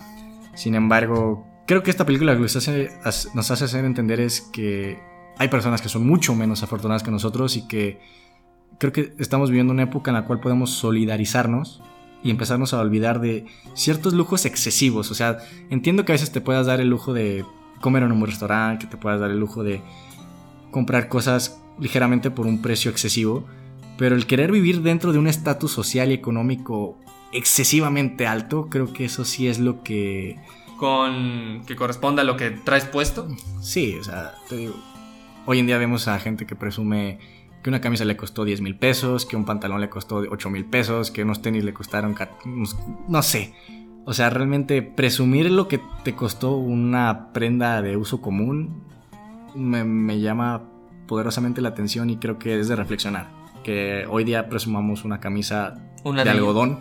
Sin 0.54 0.74
embargo, 0.74 1.46
creo 1.66 1.82
que 1.82 1.90
esta 1.90 2.04
película 2.06 2.32
lo 2.32 2.38
que 2.38 2.42
nos 2.44 2.56
hace, 2.56 2.90
nos 3.34 3.50
hace 3.50 3.64
hacer 3.64 3.84
entender 3.84 4.20
es 4.20 4.40
que 4.52 4.98
hay 5.38 5.48
personas 5.48 5.82
que 5.82 5.88
son 5.88 6.06
mucho 6.06 6.34
menos 6.34 6.62
afortunadas 6.62 7.02
que 7.02 7.10
nosotros 7.10 7.56
y 7.56 7.66
que 7.66 8.00
creo 8.78 8.92
que 8.92 9.14
estamos 9.18 9.50
viviendo 9.50 9.72
una 9.72 9.84
época 9.84 10.10
en 10.10 10.16
la 10.16 10.24
cual 10.24 10.40
podemos 10.40 10.70
solidarizarnos 10.70 11.82
y 12.22 12.30
empezarnos 12.30 12.72
a 12.72 12.80
olvidar 12.80 13.20
de 13.20 13.46
ciertos 13.74 14.14
lujos 14.14 14.46
excesivos. 14.46 15.10
O 15.10 15.14
sea, 15.14 15.38
entiendo 15.70 16.04
que 16.04 16.12
a 16.12 16.14
veces 16.14 16.32
te 16.32 16.40
puedas 16.40 16.66
dar 16.66 16.80
el 16.80 16.88
lujo 16.88 17.12
de 17.12 17.44
comer 17.80 18.02
en 18.02 18.12
un 18.12 18.20
buen 18.20 18.30
restaurante, 18.30 18.86
que 18.86 18.90
te 18.90 18.96
puedas 18.96 19.20
dar 19.20 19.30
el 19.30 19.38
lujo 19.38 19.62
de 19.62 19.82
comprar 20.70 21.08
cosas 21.08 21.60
ligeramente 21.78 22.30
por 22.30 22.46
un 22.46 22.62
precio 22.62 22.90
excesivo, 22.90 23.44
pero 23.98 24.16
el 24.16 24.26
querer 24.26 24.50
vivir 24.50 24.82
dentro 24.82 25.12
de 25.12 25.18
un 25.18 25.26
estatus 25.26 25.70
social 25.70 26.10
y 26.10 26.14
económico 26.14 26.98
excesivamente 27.32 28.26
alto, 28.26 28.68
creo 28.70 28.92
que 28.92 29.04
eso 29.04 29.24
sí 29.24 29.46
es 29.46 29.58
lo 29.58 29.82
que... 29.82 30.38
Con. 30.78 31.62
que 31.66 31.76
corresponda 31.76 32.22
a 32.22 32.24
lo 32.24 32.36
que 32.36 32.50
traes 32.50 32.84
puesto. 32.84 33.28
Sí, 33.60 33.96
o 34.00 34.02
sea, 34.02 34.34
te 34.48 34.56
digo, 34.56 34.74
hoy 35.46 35.58
en 35.58 35.66
día 35.66 35.78
vemos 35.78 36.08
a 36.08 36.18
gente 36.18 36.46
que 36.46 36.56
presume 36.56 37.18
que 37.62 37.70
una 37.70 37.80
camisa 37.80 38.04
le 38.04 38.16
costó 38.16 38.44
10 38.44 38.60
mil 38.60 38.76
pesos, 38.76 39.24
que 39.24 39.36
un 39.36 39.44
pantalón 39.44 39.80
le 39.80 39.88
costó 39.88 40.16
8 40.16 40.50
mil 40.50 40.64
pesos, 40.66 41.10
que 41.10 41.22
unos 41.22 41.40
tenis 41.42 41.64
le 41.64 41.72
costaron, 41.72 42.14
no 43.08 43.22
sé. 43.22 43.54
O 44.06 44.12
sea, 44.12 44.28
realmente 44.28 44.82
presumir 44.82 45.50
lo 45.50 45.66
que 45.66 45.80
te 46.04 46.14
costó 46.14 46.56
una 46.56 47.32
prenda 47.32 47.80
de 47.80 47.96
uso 47.96 48.20
común 48.20 48.82
me, 49.54 49.82
me 49.84 50.20
llama 50.20 50.64
poderosamente 51.06 51.62
la 51.62 51.70
atención 51.70 52.10
y 52.10 52.18
creo 52.18 52.38
que 52.38 52.60
es 52.60 52.68
de 52.68 52.76
reflexionar. 52.76 53.30
Que 53.62 54.04
hoy 54.10 54.24
día 54.24 54.50
presumamos 54.50 55.04
una 55.04 55.20
camisa 55.20 55.74
Una 56.04 56.18
de 56.22 56.24
de- 56.24 56.36
algodón 56.36 56.80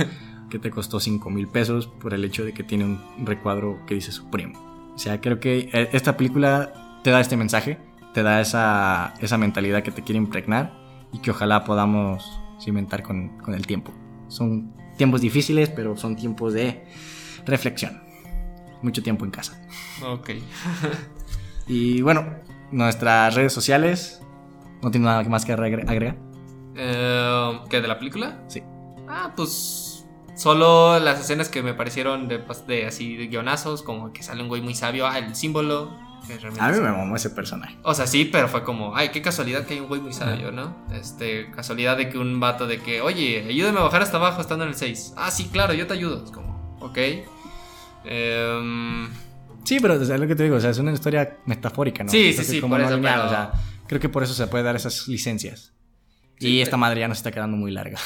que 0.50 0.58
te 0.58 0.70
costó 0.70 0.98
5 0.98 1.30
mil 1.30 1.46
pesos 1.46 1.86
por 1.86 2.12
el 2.12 2.24
hecho 2.24 2.44
de 2.44 2.52
que 2.52 2.64
tiene 2.64 2.84
un 2.86 2.98
recuadro 3.24 3.78
que 3.86 3.94
dice 3.94 4.10
Supremo. 4.10 4.58
O 4.96 4.98
sea, 4.98 5.20
creo 5.20 5.38
que 5.38 5.70
eh, 5.72 5.90
esta 5.92 6.16
película 6.16 7.00
te 7.04 7.10
da 7.10 7.20
este 7.20 7.36
mensaje, 7.36 7.78
te 8.14 8.22
da 8.22 8.40
esa, 8.40 9.12
esa 9.20 9.36
mentalidad 9.36 9.82
que 9.82 9.90
te 9.90 10.02
quiere 10.02 10.18
impregnar 10.18 10.72
y 11.12 11.18
que 11.18 11.30
ojalá 11.32 11.64
podamos 11.64 12.40
cimentar 12.60 13.02
con, 13.02 13.36
con 13.38 13.52
el 13.54 13.66
tiempo. 13.66 13.92
Son 14.28 14.72
tiempos 14.96 15.20
difíciles, 15.20 15.68
pero 15.68 15.96
son 15.96 16.16
tiempos 16.16 16.54
de 16.54 16.86
reflexión. 17.44 18.00
mucho 18.82 19.02
tiempo 19.02 19.24
en 19.24 19.30
casa. 19.30 19.60
Ok. 20.06 20.30
Y 21.66 22.02
bueno, 22.02 22.26
nuestras 22.72 23.34
redes 23.34 23.52
sociales. 23.52 24.20
¿No 24.82 24.90
tiene 24.90 25.06
nada 25.06 25.22
más 25.24 25.46
que 25.46 25.54
agre- 25.54 25.88
agregar? 25.88 26.16
Eh, 26.76 27.58
¿Qué, 27.70 27.80
de 27.80 27.88
la 27.88 27.98
película? 27.98 28.42
Sí. 28.48 28.62
Ah, 29.08 29.32
pues 29.34 30.04
solo 30.36 30.98
las 31.00 31.20
escenas 31.20 31.48
que 31.48 31.62
me 31.62 31.72
parecieron 31.72 32.28
de, 32.28 32.42
de 32.66 32.86
así 32.86 33.16
de 33.16 33.28
guionazos, 33.28 33.82
como 33.82 34.12
que 34.12 34.22
sale 34.22 34.42
un 34.42 34.48
güey 34.48 34.60
muy 34.60 34.74
sabio, 34.74 35.06
ah, 35.06 35.18
el 35.18 35.34
símbolo. 35.34 35.96
Que 36.26 36.38
realmente 36.38 36.60
A 36.60 36.68
mí 36.70 36.80
me 36.80 36.90
mamó 36.90 37.16
ese 37.16 37.30
personaje. 37.30 37.76
O 37.82 37.94
sea, 37.94 38.06
sí, 38.06 38.24
pero 38.24 38.48
fue 38.48 38.62
como, 38.64 38.96
ay, 38.96 39.10
qué 39.10 39.22
casualidad 39.22 39.66
que 39.66 39.74
hay 39.74 39.80
un 39.80 39.88
güey 39.88 40.00
muy 40.00 40.12
sabio, 40.12 40.50
¿no? 40.52 40.76
Este, 40.92 41.50
casualidad 41.50 41.96
de 41.96 42.08
que 42.08 42.18
un 42.18 42.40
vato 42.40 42.66
de 42.66 42.78
que, 42.80 43.00
oye, 43.00 43.44
ayúdame 43.48 43.78
a 43.80 43.82
bajar 43.82 44.02
hasta 44.02 44.16
abajo 44.16 44.40
estando 44.40 44.64
en 44.64 44.70
el 44.70 44.76
6. 44.76 45.14
Ah, 45.16 45.30
sí, 45.30 45.48
claro, 45.52 45.72
yo 45.74 45.86
te 45.86 45.94
ayudo. 45.94 46.24
Es 46.24 46.30
como, 46.30 46.76
ok. 46.80 46.98
Em, 48.04 49.08
Sí, 49.64 49.78
pero 49.80 49.94
es 49.94 50.08
lo 50.08 50.26
que 50.26 50.34
te 50.36 50.42
digo, 50.42 50.56
o 50.56 50.60
sea, 50.60 50.70
es 50.70 50.78
una 50.78 50.92
historia 50.92 51.38
metafórica, 51.46 52.04
¿no? 52.04 52.10
Sí, 52.10 52.34
sí, 52.34 52.44
sí, 52.44 52.60
como 52.60 52.74
por 52.74 52.80
no 52.80 52.86
eso, 52.86 52.96
lineal, 52.96 53.14
pero- 53.20 53.26
o 53.26 53.30
sea, 53.30 53.52
creo 53.86 54.00
que 54.00 54.10
por 54.10 54.22
eso 54.22 54.34
se 54.34 54.46
puede 54.46 54.62
dar 54.62 54.76
esas 54.76 55.08
licencias. 55.08 55.72
Sí, 56.38 56.48
y 56.48 56.60
esta 56.60 56.76
madre 56.76 57.00
ya 57.00 57.08
nos 57.08 57.18
está 57.18 57.30
quedando 57.30 57.56
muy 57.56 57.70
larga. 57.70 57.98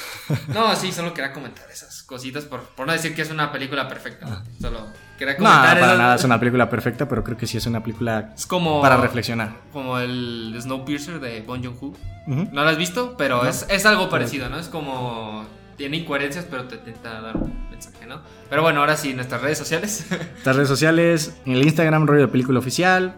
no, 0.54 0.76
sí, 0.76 0.92
solo 0.92 1.12
quería 1.14 1.32
comentar 1.32 1.68
esas 1.70 2.02
cositas 2.04 2.44
por, 2.44 2.60
por 2.60 2.86
no 2.86 2.92
decir 2.92 3.12
que 3.14 3.22
es 3.22 3.30
una 3.30 3.50
película 3.50 3.88
perfecta. 3.88 4.44
Solo 4.60 4.86
quería 5.18 5.34
No, 5.34 5.44
para 5.44 5.96
nada 5.96 6.14
es 6.14 6.24
una 6.24 6.38
película 6.38 6.70
perfecta, 6.70 7.08
pero 7.08 7.22
creo 7.24 7.36
que 7.36 7.46
sí 7.46 7.58
es 7.58 7.66
una 7.66 7.82
película 7.82 8.32
Es 8.34 8.46
como. 8.46 8.80
para 8.80 8.96
reflexionar. 8.96 9.50
Como 9.72 9.98
el 9.98 10.56
Snowpiercer 10.60 11.20
de 11.20 11.42
Bon 11.42 11.62
Joon-ho. 11.62 11.92
No 12.26 12.62
lo 12.64 12.68
has 12.70 12.78
visto, 12.78 13.16
pero 13.16 13.42
No. 13.42 13.48
es, 13.48 13.66
es 13.68 13.84
algo 13.86 14.08
parecido, 14.08 14.48
¿no? 14.48 14.58
Es 14.58 14.68
como. 14.68 15.44
Tiene 15.76 15.98
incoherencias, 15.98 16.44
pero 16.50 16.64
te 16.64 16.74
intenta 16.76 17.20
dar 17.20 17.36
un 17.36 17.52
mensaje, 17.70 18.04
¿no? 18.06 18.20
Pero 18.50 18.62
bueno, 18.62 18.80
ahora 18.80 18.96
sí, 18.96 19.14
nuestras 19.14 19.40
redes 19.42 19.58
sociales. 19.58 20.06
Nuestras 20.10 20.56
redes 20.56 20.68
sociales, 20.68 21.36
en 21.46 21.52
el 21.52 21.62
Instagram, 21.62 22.06
rollo 22.06 22.22
de 22.22 22.28
película 22.28 22.58
oficial, 22.58 23.14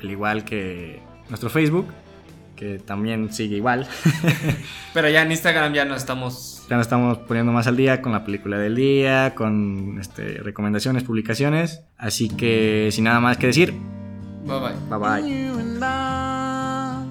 al 0.00 0.10
igual 0.10 0.44
que 0.44 1.00
nuestro 1.30 1.48
Facebook, 1.48 1.86
que 2.54 2.78
también 2.78 3.32
sigue 3.32 3.56
igual. 3.56 3.88
pero 4.92 5.08
ya 5.08 5.22
en 5.22 5.32
Instagram 5.32 5.72
ya 5.72 5.84
no 5.86 5.94
estamos. 5.96 6.61
Ya 6.72 6.78
nos 6.78 6.86
estamos 6.86 7.18
poniendo 7.18 7.52
más 7.52 7.66
al 7.66 7.76
día 7.76 8.00
con 8.00 8.12
la 8.12 8.24
película 8.24 8.56
del 8.56 8.74
día, 8.74 9.34
con 9.34 9.98
este, 10.00 10.38
recomendaciones, 10.38 11.02
publicaciones. 11.02 11.84
Así 11.98 12.30
que 12.30 12.88
sin 12.92 13.04
nada 13.04 13.20
más 13.20 13.36
que 13.36 13.48
decir, 13.48 13.74
Bye 14.46 14.58
bye. 14.58 14.72
bye 14.88 14.98
bye. 14.98 15.20
You 15.20 15.58
and 15.58 15.84
I, 15.84 17.04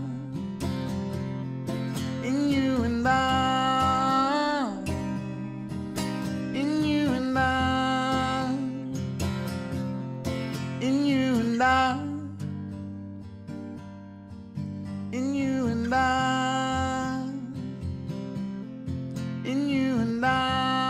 and 15.06 15.36
you 15.36 15.68
and 15.68 15.94
I, 15.94 16.61
in 19.46 19.70
you 19.70 20.00
and 20.00 20.26
I. 20.26 20.81